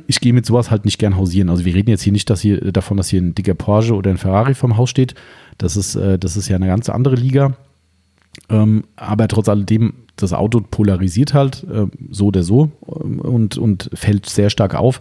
Ich 0.08 0.20
gehe 0.20 0.34
mit 0.34 0.46
sowas 0.46 0.70
halt 0.70 0.84
nicht 0.84 1.00
gern 1.00 1.16
hausieren. 1.16 1.50
Also 1.50 1.64
wir 1.64 1.74
reden 1.74 1.90
jetzt 1.90 2.02
hier 2.02 2.12
nicht 2.12 2.30
dass 2.30 2.42
hier, 2.42 2.60
davon, 2.72 2.98
dass 2.98 3.08
hier 3.08 3.22
ein 3.22 3.36
dicker 3.36 3.54
Porsche 3.54 3.96
oder 3.96 4.10
ein 4.10 4.18
Ferrari 4.18 4.54
vom 4.54 4.78
Haus 4.78 4.90
steht. 4.90 5.16
Das 5.58 5.78
ist, 5.78 5.96
äh, 5.96 6.20
das 6.20 6.36
ist 6.36 6.50
ja 6.50 6.58
eine 6.58 6.68
ganz 6.68 6.90
andere 6.90 7.16
Liga. 7.16 7.56
Ähm, 8.50 8.84
aber 8.98 9.28
trotz 9.28 9.48
alledem, 9.48 9.94
das 10.18 10.34
Auto 10.34 10.60
polarisiert 10.60 11.34
halt 11.34 11.64
äh, 11.72 11.86
so 12.10 12.28
oder 12.28 12.44
so 12.44 12.72
ähm, 13.02 13.20
und, 13.20 13.58
und 13.58 13.90
fällt 13.94 14.28
sehr 14.28 14.50
stark 14.50 14.76
auf. 14.76 15.00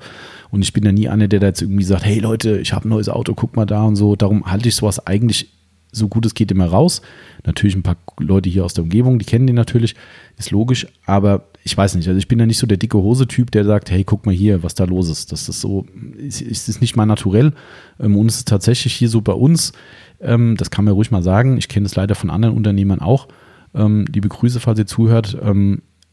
Und 0.51 0.63
ich 0.63 0.73
bin 0.73 0.85
ja 0.85 0.93
nie 0.93 1.09
einer, 1.09 1.27
der 1.27 1.41
da 1.41 1.49
jetzt 1.49 1.63
irgendwie 1.63 1.85
sagt, 1.85 2.05
hey 2.05 2.21
Leute, 2.21 2.59
ich 2.59 2.73
habe 2.73 2.87
ein 2.87 2.91
neues 2.91 3.09
Auto, 3.09 3.35
guck 3.35 3.57
mal 3.57 3.67
da 3.67 3.83
und 3.83 3.97
so. 3.97 4.15
Darum 4.15 4.47
halte 4.47 4.69
ich 4.69 4.77
sowas 4.77 5.05
eigentlich 5.05 5.49
so 5.93 6.09
gut 6.09 6.27
es 6.27 6.35
geht 6.35 6.51
immer 6.51 6.67
raus. 6.67 7.03
Natürlich 7.45 7.77
ein 7.77 7.83
paar 7.83 7.97
Leute 8.19 8.51
hier 8.51 8.65
aus 8.65 8.75
der 8.75 8.85
Umgebung, 8.85 9.19
die 9.19 9.25
kennen 9.25 9.47
den 9.47 9.57
natürlich, 9.57 9.95
ist 10.37 10.51
logisch, 10.51 10.87
aber 11.07 11.49
ich 11.65 11.77
weiß 11.77 11.95
nicht, 11.97 12.09
also 12.09 12.19
ich 12.19 12.29
bin 12.29 12.39
ja 12.39 12.47
nicht 12.47 12.59
so 12.59 12.67
der 12.67 12.77
dicke 12.77 12.99
Hose-Typ, 12.99 13.51
der 13.51 13.65
sagt, 13.65 13.91
hey, 13.91 14.05
guck 14.05 14.27
mal 14.27 14.35
hier, 14.35 14.63
was 14.63 14.75
da 14.75 14.85
los 14.85 15.09
ist. 15.09 15.33
Das 15.33 15.49
ist 15.49 15.61
so, 15.61 15.87
ist, 16.17 16.41
ist 16.41 16.81
nicht 16.81 16.97
mal 16.97 17.07
naturell. 17.07 17.53
Ähm, 18.01 18.17
und 18.17 18.27
es 18.27 18.39
ist 18.39 18.49
tatsächlich 18.49 18.95
hier 18.95 19.09
so 19.09 19.21
bei 19.21 19.33
uns, 19.33 19.73
ähm, 20.21 20.57
das 20.57 20.71
kann 20.71 20.85
man 20.85 20.95
ruhig 20.95 21.11
mal 21.11 21.23
sagen, 21.23 21.59
ich 21.59 21.69
kenne 21.69 21.87
es 21.87 21.97
leider 21.97 22.15
von 22.15 22.31
anderen 22.31 22.57
Unternehmern 22.57 23.01
auch. 23.01 23.29
Ähm, 23.75 24.07
liebe 24.13 24.29
Grüße, 24.29 24.61
falls 24.61 24.79
ihr 24.79 24.87
zuhört. 24.87 25.37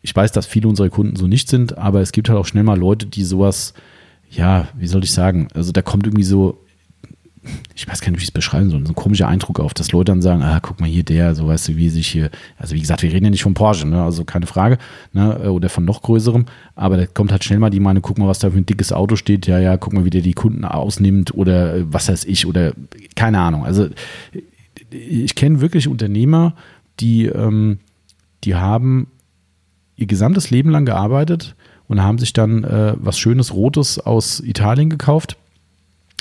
ich 0.02 0.16
weiß, 0.16 0.32
dass 0.34 0.46
viele 0.46 0.68
unserer 0.68 0.90
Kunden 0.90 1.16
so 1.16 1.26
nicht 1.26 1.50
sind, 1.50 1.78
aber 1.78 2.02
es 2.02 2.12
gibt 2.12 2.30
halt 2.30 2.38
auch 2.38 2.46
schnell 2.46 2.64
mal 2.64 2.78
Leute, 2.78 3.08
die 3.08 3.24
sowas, 3.24 3.74
ja, 4.30 4.68
wie 4.78 4.88
soll 4.88 5.04
ich 5.04 5.12
sagen, 5.12 5.48
also 5.54 5.72
da 5.72 5.82
kommt 5.82 6.06
irgendwie 6.06 6.24
so 6.24 6.65
ich 7.76 7.88
weiß 7.88 8.02
gar 8.02 8.12
nicht, 8.12 8.20
wie 8.20 8.24
ich 8.24 8.30
es 8.30 8.32
beschreiben 8.32 8.70
soll, 8.70 8.86
so 8.86 8.92
ein 8.92 8.96
komischer 8.96 9.28
Eindruck 9.28 9.60
auf, 9.60 9.74
dass 9.74 9.92
Leute 9.92 10.12
dann 10.12 10.22
sagen, 10.22 10.42
ah, 10.42 10.60
guck 10.62 10.80
mal 10.80 10.90
hier 10.90 11.04
der, 11.04 11.36
so 11.36 11.48
weißt 11.48 11.70
du, 11.70 11.78
wie 11.78 11.90
sich 11.90 12.08
hier, 12.08 12.30
also 12.58 12.76
wie 12.76 12.80
gesagt, 12.80 13.04
wir 13.04 13.12
reden 13.12 13.26
ja 13.26 13.32
nicht 13.32 13.44
von 13.44 13.54
Porsche, 13.54 13.88
ne, 13.88 14.04
also 14.04 14.24
keine 14.24 14.48
Frage, 14.48 14.78
ne, 15.14 15.52
oder 15.52 15.70
von 15.70 15.86
noch 15.86 16.02
größerem, 16.02 16.46
aber 16.76 16.98
da 16.98 17.06
kommt 17.06 17.32
halt 17.32 17.44
schnell 17.44 17.60
mal 17.60 17.70
die 17.70 17.80
Meinung, 17.80 18.02
guck 18.02 18.18
mal, 18.18 18.28
was 18.28 18.40
da 18.40 18.50
für 18.50 18.58
ein 18.58 18.66
dickes 18.66 18.92
Auto 18.92 19.16
steht, 19.16 19.48
ja, 19.48 19.60
ja, 19.60 19.78
guck 19.78 19.94
mal, 19.94 20.06
wie 20.06 20.10
der 20.10 20.22
die 20.22 20.34
Kunden 20.34 20.66
ausnimmt 20.66 21.34
oder 21.34 21.76
äh, 21.76 21.86
was 21.88 22.10
weiß 22.10 22.26
ich 22.26 22.46
oder 22.46 22.74
keine 23.16 23.40
Ahnung. 23.40 23.66
Also 23.66 23.90
ich 24.90 25.36
kenne 25.36 25.62
wirklich 25.62 25.88
Unternehmer, 25.88 26.56
die, 27.00 27.26
ähm, 27.26 27.80
die 28.44 28.56
haben 28.56 29.08
ihr 29.98 30.08
gesamtes 30.08 30.50
Leben 30.50 30.70
lang 30.70 30.86
gearbeitet 30.86 31.56
und 31.88 32.02
haben 32.02 32.18
sich 32.18 32.34
dann 32.34 32.64
äh, 32.64 32.94
was 32.98 33.20
Schönes 33.20 33.54
Rotes 33.54 34.00
aus 34.00 34.40
Italien 34.40 34.90
gekauft 34.90 35.38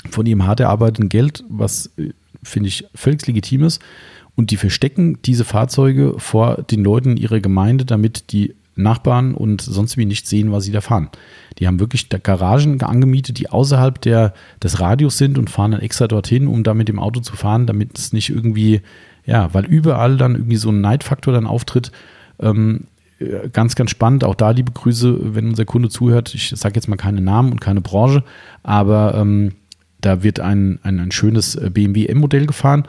von 0.09 0.25
ihrem 0.25 0.45
hart 0.45 0.59
erarbeiteten 0.59 1.09
Geld, 1.09 1.43
was 1.49 1.91
äh, 1.97 2.11
finde 2.43 2.69
ich 2.69 2.85
völlig 2.93 3.25
legitim 3.27 3.63
ist. 3.63 3.81
Und 4.35 4.51
die 4.51 4.57
verstecken 4.57 5.19
diese 5.23 5.45
Fahrzeuge 5.45 6.15
vor 6.17 6.63
den 6.63 6.83
Leuten 6.83 7.17
ihrer 7.17 7.39
Gemeinde, 7.39 7.85
damit 7.85 8.31
die 8.31 8.53
Nachbarn 8.75 9.33
und 9.33 9.61
sonst 9.61 9.97
wie 9.97 10.05
nicht 10.05 10.27
sehen, 10.27 10.51
was 10.51 10.65
sie 10.65 10.71
da 10.71 10.81
fahren. 10.81 11.09
Die 11.59 11.67
haben 11.67 11.79
wirklich 11.79 12.09
Garagen 12.09 12.81
angemietet, 12.81 13.39
die 13.39 13.49
außerhalb 13.49 14.01
der, 14.01 14.33
des 14.61 14.81
Radios 14.81 15.17
sind 15.17 15.37
und 15.37 15.49
fahren 15.49 15.71
dann 15.71 15.81
extra 15.81 16.07
dorthin, 16.07 16.47
um 16.47 16.63
da 16.63 16.73
mit 16.73 16.89
dem 16.89 16.99
Auto 16.99 17.21
zu 17.21 17.37
fahren, 17.37 17.65
damit 17.65 17.97
es 17.97 18.11
nicht 18.11 18.29
irgendwie, 18.29 18.81
ja, 19.25 19.53
weil 19.53 19.65
überall 19.65 20.17
dann 20.17 20.35
irgendwie 20.35 20.57
so 20.57 20.69
ein 20.69 20.81
Neidfaktor 20.81 21.33
dann 21.33 21.47
auftritt. 21.47 21.93
Ähm, 22.39 22.87
äh, 23.19 23.49
ganz, 23.49 23.75
ganz 23.75 23.91
spannend. 23.91 24.25
Auch 24.25 24.35
da 24.35 24.51
liebe 24.51 24.73
Grüße, 24.73 25.35
wenn 25.35 25.47
unser 25.47 25.63
Kunde 25.63 25.87
zuhört. 25.87 26.35
Ich 26.35 26.49
sage 26.49 26.75
jetzt 26.75 26.89
mal 26.89 26.97
keine 26.97 27.21
Namen 27.21 27.51
und 27.51 27.61
keine 27.61 27.79
Branche, 27.79 28.23
aber 28.63 29.15
ähm, 29.15 29.53
da 30.05 30.23
wird 30.23 30.39
ein, 30.39 30.79
ein, 30.83 30.99
ein 30.99 31.11
schönes 31.11 31.55
äh, 31.55 31.69
BMW 31.69 32.05
M-Modell 32.05 32.45
gefahren. 32.45 32.85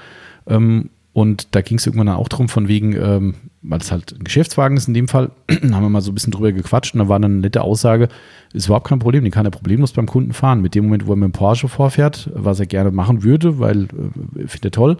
Ähm, 0.46 0.90
und 1.12 1.54
da 1.54 1.62
ging 1.62 1.78
es 1.78 1.86
irgendwann 1.86 2.08
dann 2.08 2.16
auch 2.16 2.28
darum, 2.28 2.50
von 2.50 2.68
wegen, 2.68 2.94
ähm, 2.94 3.34
weil 3.62 3.80
es 3.80 3.90
halt 3.90 4.12
ein 4.12 4.24
Geschäftswagen 4.24 4.76
ist 4.76 4.86
in 4.86 4.92
dem 4.92 5.08
Fall, 5.08 5.30
haben 5.50 5.70
wir 5.70 5.88
mal 5.88 6.02
so 6.02 6.10
ein 6.10 6.14
bisschen 6.14 6.30
drüber 6.30 6.52
gequatscht 6.52 6.94
und 6.94 7.00
da 7.00 7.08
war 7.08 7.18
dann 7.18 7.32
eine 7.32 7.40
nette 7.40 7.62
Aussage, 7.62 8.08
ist 8.52 8.66
überhaupt 8.66 8.86
kein 8.86 8.98
Problem, 8.98 9.24
den 9.24 9.32
kann 9.32 9.46
er 9.46 9.50
problemlos 9.50 9.92
beim 9.92 10.04
Kunden 10.04 10.34
fahren. 10.34 10.60
Mit 10.60 10.74
dem 10.74 10.84
Moment, 10.84 11.06
wo 11.06 11.14
er 11.14 11.16
mit 11.16 11.28
dem 11.28 11.32
Porsche 11.32 11.68
vorfährt, 11.68 12.30
was 12.34 12.60
er 12.60 12.66
gerne 12.66 12.90
machen 12.90 13.22
würde, 13.22 13.58
weil 13.58 13.84
äh, 13.84 14.46
findet 14.46 14.66
er 14.66 14.70
toll, 14.72 14.98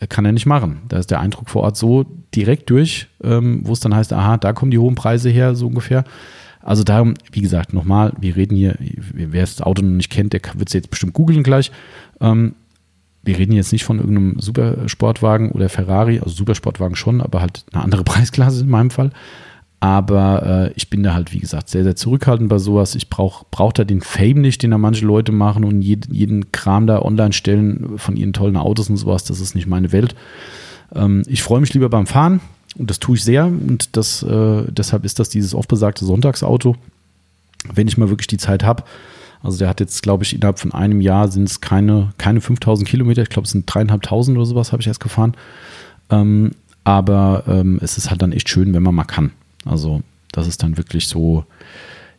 äh, 0.00 0.06
kann 0.06 0.26
er 0.26 0.32
nicht 0.32 0.44
machen. 0.44 0.82
Da 0.88 0.98
ist 0.98 1.10
der 1.10 1.20
Eindruck 1.20 1.48
vor 1.48 1.62
Ort 1.62 1.78
so 1.78 2.04
direkt 2.34 2.68
durch, 2.68 3.06
ähm, 3.24 3.60
wo 3.64 3.72
es 3.72 3.80
dann 3.80 3.94
heißt, 3.94 4.12
aha, 4.12 4.36
da 4.36 4.52
kommen 4.52 4.70
die 4.70 4.78
hohen 4.78 4.94
Preise 4.94 5.30
her, 5.30 5.54
so 5.54 5.68
ungefähr. 5.68 6.04
Also 6.66 6.82
darum, 6.82 7.14
wie 7.30 7.42
gesagt, 7.42 7.72
nochmal, 7.72 8.12
wir 8.20 8.34
reden 8.34 8.56
hier, 8.56 8.74
wer 8.80 9.42
das 9.42 9.62
Auto 9.62 9.82
noch 9.82 9.96
nicht 9.96 10.10
kennt, 10.10 10.32
der 10.32 10.40
wird 10.54 10.68
es 10.68 10.72
jetzt 10.72 10.90
bestimmt 10.90 11.12
googeln 11.12 11.44
gleich. 11.44 11.70
Ähm, 12.20 12.56
wir 13.22 13.38
reden 13.38 13.52
jetzt 13.52 13.70
nicht 13.70 13.84
von 13.84 14.00
irgendeinem 14.00 14.40
Supersportwagen 14.40 15.52
oder 15.52 15.68
Ferrari, 15.68 16.18
also 16.18 16.34
Supersportwagen 16.34 16.96
schon, 16.96 17.20
aber 17.20 17.40
halt 17.40 17.64
eine 17.72 17.84
andere 17.84 18.02
Preisklasse 18.04 18.62
in 18.62 18.68
meinem 18.68 18.90
Fall. 18.90 19.12
Aber 19.78 20.42
äh, 20.42 20.72
ich 20.74 20.90
bin 20.90 21.04
da 21.04 21.14
halt, 21.14 21.32
wie 21.32 21.38
gesagt, 21.38 21.68
sehr, 21.68 21.84
sehr 21.84 21.94
zurückhaltend 21.94 22.48
bei 22.48 22.58
sowas. 22.58 22.96
Ich 22.96 23.10
brauche 23.10 23.46
brauch 23.52 23.72
da 23.72 23.84
den 23.84 24.00
Fame 24.00 24.40
nicht, 24.40 24.60
den 24.64 24.72
da 24.72 24.78
manche 24.78 25.06
Leute 25.06 25.30
machen 25.30 25.62
und 25.62 25.82
jeden, 25.82 26.12
jeden 26.12 26.50
Kram 26.50 26.88
da 26.88 27.00
online 27.00 27.32
stellen 27.32 27.96
von 27.96 28.16
ihren 28.16 28.32
tollen 28.32 28.56
Autos 28.56 28.90
und 28.90 28.96
sowas. 28.96 29.22
Das 29.22 29.38
ist 29.38 29.54
nicht 29.54 29.68
meine 29.68 29.92
Welt. 29.92 30.16
Ähm, 30.92 31.22
ich 31.28 31.44
freue 31.44 31.60
mich 31.60 31.72
lieber 31.74 31.88
beim 31.88 32.08
Fahren. 32.08 32.40
Und 32.78 32.90
das 32.90 32.98
tue 32.98 33.16
ich 33.16 33.24
sehr 33.24 33.46
und 33.46 33.96
das, 33.96 34.22
äh, 34.22 34.64
deshalb 34.70 35.04
ist 35.04 35.18
das 35.18 35.28
dieses 35.28 35.54
oft 35.54 35.68
besagte 35.68 36.04
Sonntagsauto, 36.04 36.76
wenn 37.72 37.88
ich 37.88 37.96
mal 37.96 38.10
wirklich 38.10 38.26
die 38.26 38.36
Zeit 38.36 38.64
habe. 38.64 38.84
Also 39.42 39.58
der 39.58 39.68
hat 39.68 39.80
jetzt, 39.80 40.02
glaube 40.02 40.24
ich, 40.24 40.34
innerhalb 40.34 40.58
von 40.58 40.72
einem 40.72 41.00
Jahr 41.00 41.28
sind 41.28 41.48
es 41.48 41.60
keine, 41.60 42.12
keine 42.18 42.40
5000 42.40 42.88
Kilometer, 42.88 43.22
ich 43.22 43.28
glaube 43.28 43.46
es 43.46 43.52
sind 43.52 43.64
dreieinhalbtausend 43.66 44.36
oder 44.36 44.46
sowas, 44.46 44.72
habe 44.72 44.82
ich 44.82 44.88
erst 44.88 45.00
gefahren. 45.00 45.34
Ähm, 46.10 46.52
aber 46.84 47.44
ähm, 47.48 47.78
es 47.82 47.98
ist 47.98 48.10
halt 48.10 48.22
dann 48.22 48.32
echt 48.32 48.48
schön, 48.48 48.74
wenn 48.74 48.82
man 48.82 48.94
mal 48.94 49.04
kann. 49.04 49.32
Also 49.64 50.02
das 50.32 50.46
ist 50.46 50.62
dann 50.62 50.76
wirklich 50.76 51.08
so, 51.08 51.44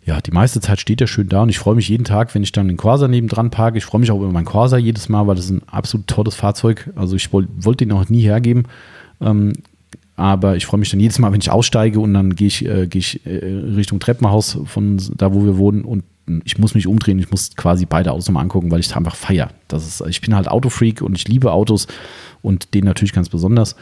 ja, 0.05 0.21
die 0.21 0.31
meiste 0.31 0.61
Zeit 0.61 0.79
steht 0.79 1.01
er 1.01 1.07
schön 1.07 1.29
da 1.29 1.41
und 1.43 1.49
ich 1.49 1.59
freue 1.59 1.75
mich 1.75 1.89
jeden 1.89 2.03
Tag, 2.03 2.33
wenn 2.33 2.43
ich 2.43 2.51
dann 2.51 2.67
den 2.67 2.77
Corsa 2.77 3.07
nebendran 3.07 3.51
parke. 3.51 3.77
Ich 3.77 3.85
freue 3.85 4.01
mich 4.01 4.11
auch 4.11 4.17
über 4.17 4.31
meinen 4.31 4.45
Corsa 4.45 4.77
jedes 4.77 5.09
Mal, 5.09 5.27
weil 5.27 5.35
das 5.35 5.45
ist 5.45 5.51
ein 5.51 5.67
absolut 5.67 6.07
tolles 6.07 6.35
Fahrzeug. 6.35 6.89
Also 6.95 7.15
ich 7.15 7.31
wollte 7.33 7.49
wollt 7.59 7.79
den 7.81 7.91
auch 7.91 8.09
nie 8.09 8.21
hergeben. 8.21 8.65
Ähm, 9.21 9.53
aber 10.17 10.57
ich 10.57 10.65
freue 10.65 10.79
mich 10.79 10.89
dann 10.89 10.99
jedes 10.99 11.19
Mal, 11.19 11.31
wenn 11.31 11.39
ich 11.39 11.51
aussteige 11.51 11.99
und 11.99 12.13
dann 12.13 12.35
gehe 12.35 12.47
ich, 12.47 12.65
äh, 12.65 12.87
geh 12.87 12.99
ich 12.99 13.25
äh, 13.25 13.37
Richtung 13.37 13.99
Treppenhaus 13.99 14.59
von 14.65 14.99
da, 15.15 15.33
wo 15.33 15.45
wir 15.45 15.57
wohnen 15.57 15.83
und 15.85 16.03
ich 16.43 16.57
muss 16.57 16.75
mich 16.75 16.87
umdrehen. 16.87 17.19
Ich 17.19 17.31
muss 17.31 17.55
quasi 17.55 17.85
beide 17.85 18.11
Autos 18.11 18.29
mal 18.29 18.41
angucken, 18.41 18.69
weil 18.69 18.79
ich 18.79 18.93
einfach 18.95 19.15
feier. 19.15 19.51
Das 19.67 19.87
ist, 19.87 20.03
ich 20.07 20.19
bin 20.19 20.35
halt 20.35 20.49
Autofreak 20.49 21.01
und 21.01 21.15
ich 21.15 21.27
liebe 21.27 21.51
Autos 21.51 21.87
und 22.41 22.73
den 22.73 22.83
natürlich 22.83 23.13
ganz 23.13 23.29
besonders. 23.29 23.75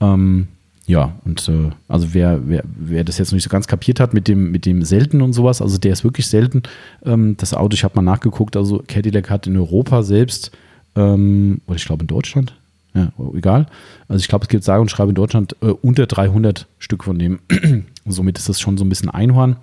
Ähm, 0.00 0.48
ja, 0.86 1.14
und 1.24 1.48
äh, 1.48 1.70
also 1.88 2.14
wer, 2.14 2.48
wer, 2.48 2.62
wer 2.64 3.02
das 3.02 3.18
jetzt 3.18 3.30
noch 3.30 3.36
nicht 3.36 3.44
so 3.44 3.50
ganz 3.50 3.66
kapiert 3.66 4.00
hat 4.00 4.12
mit 4.12 4.28
dem, 4.28 4.50
mit 4.50 4.66
dem 4.66 4.82
selten 4.82 5.22
und 5.22 5.32
sowas, 5.32 5.62
also 5.62 5.78
der 5.78 5.92
ist 5.92 6.04
wirklich 6.04 6.26
selten. 6.26 6.62
Ähm, 7.04 7.36
das 7.38 7.54
Auto, 7.54 7.74
ich 7.74 7.84
habe 7.84 7.96
mal 7.96 8.02
nachgeguckt, 8.02 8.56
also 8.56 8.82
Cadillac 8.86 9.30
hat 9.30 9.46
in 9.46 9.56
Europa 9.56 10.02
selbst, 10.02 10.50
ähm, 10.94 11.60
oder 11.66 11.76
ich 11.76 11.86
glaube 11.86 12.02
in 12.02 12.08
Deutschland, 12.08 12.54
ja, 12.94 13.12
egal. 13.34 13.66
Also 14.08 14.20
ich 14.20 14.28
glaube, 14.28 14.44
es 14.44 14.48
gibt 14.48 14.64
sage 14.64 14.80
und 14.80 14.90
schreibe 14.90 15.10
in 15.10 15.14
Deutschland 15.14 15.56
äh, 15.62 15.66
unter 15.66 16.06
300 16.06 16.66
Stück 16.78 17.04
von 17.04 17.18
dem. 17.18 17.40
Somit 18.06 18.38
ist 18.38 18.48
das 18.48 18.60
schon 18.60 18.78
so 18.78 18.84
ein 18.84 18.88
bisschen 18.88 19.10
Einhorn. 19.10 19.56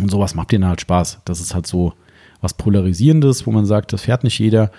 Und 0.00 0.10
sowas 0.10 0.34
macht 0.34 0.52
denen 0.52 0.66
halt 0.66 0.80
Spaß. 0.80 1.20
Das 1.24 1.40
ist 1.40 1.54
halt 1.54 1.66
so 1.66 1.92
was 2.40 2.54
Polarisierendes, 2.54 3.46
wo 3.46 3.52
man 3.52 3.66
sagt, 3.66 3.92
das 3.92 4.02
fährt 4.02 4.24
nicht 4.24 4.38
jeder. 4.38 4.70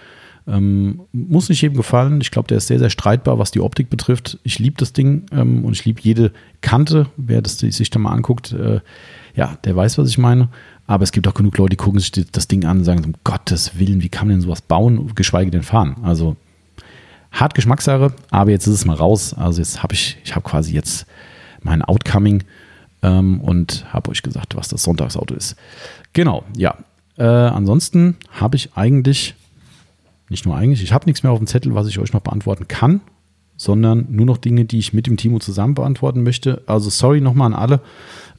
Ähm, 0.46 1.02
muss 1.14 1.48
nicht 1.48 1.62
jedem 1.62 1.78
gefallen. 1.78 2.20
Ich 2.20 2.32
glaube, 2.32 2.50
der 2.50 2.58
ist 2.58 2.68
sehr, 2.68 2.80
sehr 2.80 2.90
streitbar, 2.90 3.40
was 3.40 3.52
die 3.52 3.62
Optik 3.62 3.90
betrifft. 3.90 4.40
Ich 4.44 4.60
liebe 4.60 4.76
das 4.78 4.92
Ding 4.92 5.26
ähm, 5.32 5.64
und 5.64 5.72
ich 5.74 5.86
liebe 5.86 6.02
jede 6.02 6.32
Kante. 6.60 7.08
Wer 7.16 7.42
das 7.42 7.60
sich 7.60 7.90
da 7.90 8.00
mal 8.00 8.12
anguckt, 8.12 8.52
äh, 8.52 8.82
ja, 9.36 9.58
der 9.64 9.76
weiß, 9.76 9.98
was 9.98 10.10
ich 10.10 10.18
meine. 10.18 10.50
Aber 10.86 11.04
es 11.04 11.14
gibt 11.14 11.28
auch 11.30 11.34
genug 11.34 11.58
Leute, 11.58 11.72
die 11.72 11.78
gucken 11.78 12.02
sich 12.02 12.12
das 12.12 12.50
Ding 12.50 12.66
an 12.66 12.80
und 12.80 12.84
sagen, 12.84 13.06
um 13.06 13.14
Gottes 13.24 13.80
Willen, 13.80 14.02
wie 14.04 14.10
kann 14.10 14.28
man 14.28 14.36
denn 14.36 14.42
sowas 14.42 14.62
bauen, 14.62 15.16
geschweige 15.16 15.50
denn 15.50 15.64
fahren? 15.64 15.96
Also 16.04 16.36
hart 17.34 17.56
Geschmackssache, 17.56 18.14
aber 18.30 18.52
jetzt 18.52 18.68
ist 18.68 18.76
es 18.76 18.86
mal 18.86 18.96
raus. 18.96 19.34
Also 19.34 19.60
jetzt 19.60 19.84
habe 19.84 19.94
ich, 19.94 20.18
ich 20.24 20.36
habe 20.36 20.48
quasi 20.48 20.74
jetzt 20.74 21.06
mein 21.62 21.82
Outcoming 21.82 22.44
ähm, 23.02 23.42
und 23.42 23.86
habe 23.92 24.12
euch 24.12 24.22
gesagt, 24.22 24.56
was 24.56 24.70
das 24.70 24.84
Sonntagsauto 24.84 25.34
ist. 25.34 25.56
Genau, 26.14 26.44
ja. 26.56 26.76
Äh, 27.18 27.24
ansonsten 27.24 28.18
habe 28.32 28.56
ich 28.56 28.76
eigentlich, 28.76 29.36
nicht 30.30 30.46
nur 30.46 30.56
eigentlich, 30.56 30.84
ich 30.84 30.94
habe 30.94 31.06
nichts 31.06 31.24
mehr 31.24 31.32
auf 31.32 31.40
dem 31.40 31.48
Zettel, 31.48 31.76
was 31.76 31.88
ich 31.88 32.00
euch 32.00 32.14
noch 32.14 32.22
beantworten 32.22 32.68
kann, 32.68 33.02
sondern 33.58 34.08
nur 34.10 34.26
noch 34.26 34.38
Dinge, 34.38 34.66
die 34.66 34.80
ich 34.80 34.94
mit 34.94 35.08
dem 35.08 35.18
Timo 35.18 35.40
zusammen 35.40 35.76
beantworten 35.76 36.24
möchte. 36.24 36.64
Also 36.66 36.90
sorry 36.90 37.22
nochmal 37.22 37.48
an 37.48 37.60
alle, 37.60 37.82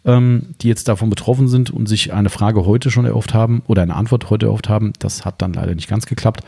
ähm, 0.05 0.55
die 0.61 0.69
jetzt 0.69 0.89
davon 0.89 1.11
betroffen 1.11 1.49
sind 1.49 1.71
und 1.71 1.87
sich 1.89 2.13
eine 2.13 2.31
Frage 2.31 2.67
heute 2.67 2.91
schon 2.91 3.05
erhofft 3.05 3.35
haben 3.35 3.63
oder 3.67 3.83
eine 3.83 3.95
Antwort 3.95 4.31
heute 4.31 4.47
erhofft 4.47 4.69
haben. 4.69 4.93
Das 4.99 5.25
hat 5.25 5.41
dann 5.41 5.53
leider 5.53 5.75
nicht 5.75 5.89
ganz 5.89 6.07
geklappt, 6.07 6.43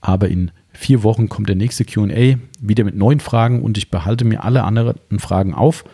aber 0.00 0.28
in 0.28 0.50
vier 0.72 1.02
Wochen 1.02 1.28
kommt 1.28 1.48
der 1.48 1.56
nächste 1.56 1.84
QA, 1.84 2.36
wieder 2.60 2.84
mit 2.84 2.96
neuen 2.96 3.20
Fragen 3.20 3.62
und 3.62 3.78
ich 3.78 3.90
behalte 3.90 4.24
mir 4.24 4.44
alle 4.44 4.64
anderen 4.64 4.96
Fragen 5.18 5.54
auf. 5.54 5.84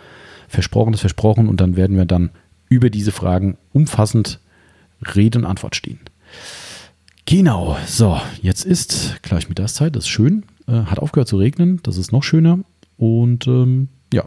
Versprochen 0.48 0.94
ist 0.94 1.00
versprochen 1.00 1.48
und 1.48 1.60
dann 1.60 1.76
werden 1.76 1.96
wir 1.96 2.06
dann 2.06 2.30
über 2.68 2.90
diese 2.90 3.12
Fragen 3.12 3.56
umfassend 3.72 4.40
Rede 5.14 5.38
und 5.38 5.44
Antwort 5.44 5.76
stehen. 5.76 6.00
Genau, 7.26 7.76
so, 7.86 8.18
jetzt 8.40 8.64
ist 8.64 9.22
gleich 9.22 9.48
Mittagszeit, 9.48 9.94
das 9.94 10.04
ist 10.04 10.08
schön. 10.08 10.44
Äh, 10.66 10.84
hat 10.84 10.98
aufgehört 10.98 11.28
zu 11.28 11.36
regnen, 11.36 11.80
das 11.82 11.98
ist 11.98 12.10
noch 12.10 12.22
schöner. 12.22 12.60
Und 12.96 13.46
ähm, 13.46 13.88
ja, 14.12 14.24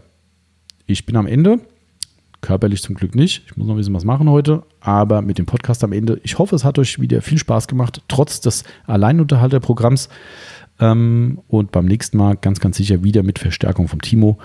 ich 0.85 1.05
bin 1.05 1.15
am 1.15 1.27
Ende. 1.27 1.59
Körperlich 2.41 2.81
zum 2.81 2.95
Glück 2.95 3.15
nicht. 3.15 3.43
Ich 3.45 3.55
muss 3.55 3.67
noch 3.67 3.75
ein 3.75 3.77
bisschen 3.77 3.93
was 3.93 4.03
machen 4.03 4.29
heute, 4.29 4.63
aber 4.79 5.21
mit 5.21 5.37
dem 5.37 5.45
Podcast 5.45 5.83
am 5.83 5.91
Ende. 5.91 6.19
Ich 6.23 6.39
hoffe, 6.39 6.55
es 6.55 6.63
hat 6.63 6.79
euch 6.79 6.99
wieder 6.99 7.21
viel 7.21 7.37
Spaß 7.37 7.67
gemacht, 7.67 8.01
trotz 8.07 8.41
des 8.41 8.63
Alleinunterhalterprogramms. 8.87 10.09
Ähm, 10.79 11.39
und 11.47 11.71
beim 11.71 11.85
nächsten 11.85 12.17
Mal 12.17 12.35
ganz, 12.35 12.59
ganz 12.59 12.77
sicher 12.77 13.03
wieder 13.03 13.23
mit 13.23 13.39
Verstärkung 13.39 13.87
vom 13.87 14.01
Timo. 14.01 14.39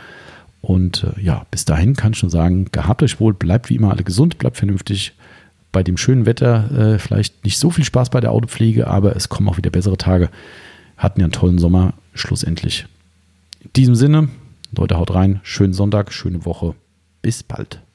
Und 0.60 1.04
äh, 1.04 1.22
ja, 1.22 1.46
bis 1.50 1.64
dahin 1.64 1.94
kann 1.94 2.12
ich 2.12 2.18
schon 2.18 2.30
sagen, 2.30 2.66
gehabt 2.72 3.02
euch 3.02 3.18
wohl, 3.18 3.32
bleibt 3.32 3.70
wie 3.70 3.76
immer 3.76 3.90
alle 3.90 4.04
gesund, 4.04 4.38
bleibt 4.38 4.56
vernünftig. 4.56 5.14
Bei 5.72 5.82
dem 5.82 5.96
schönen 5.96 6.26
Wetter 6.26 6.94
äh, 6.94 6.98
vielleicht 6.98 7.44
nicht 7.44 7.58
so 7.58 7.70
viel 7.70 7.84
Spaß 7.84 8.10
bei 8.10 8.20
der 8.20 8.32
Autopflege, 8.32 8.86
aber 8.86 9.16
es 9.16 9.28
kommen 9.28 9.48
auch 9.48 9.56
wieder 9.56 9.70
bessere 9.70 9.96
Tage. 9.96 10.28
Hatten 10.96 11.20
ja 11.20 11.26
einen 11.26 11.32
tollen 11.32 11.58
Sommer, 11.58 11.94
schlussendlich. 12.14 12.86
In 13.60 13.72
diesem 13.74 13.94
Sinne, 13.94 14.28
Leute, 14.72 14.98
haut 14.98 15.14
rein, 15.14 15.40
schönen 15.42 15.72
Sonntag, 15.72 16.12
schöne 16.12 16.44
Woche. 16.44 16.74
Bis 17.22 17.42
bald. 17.42 17.85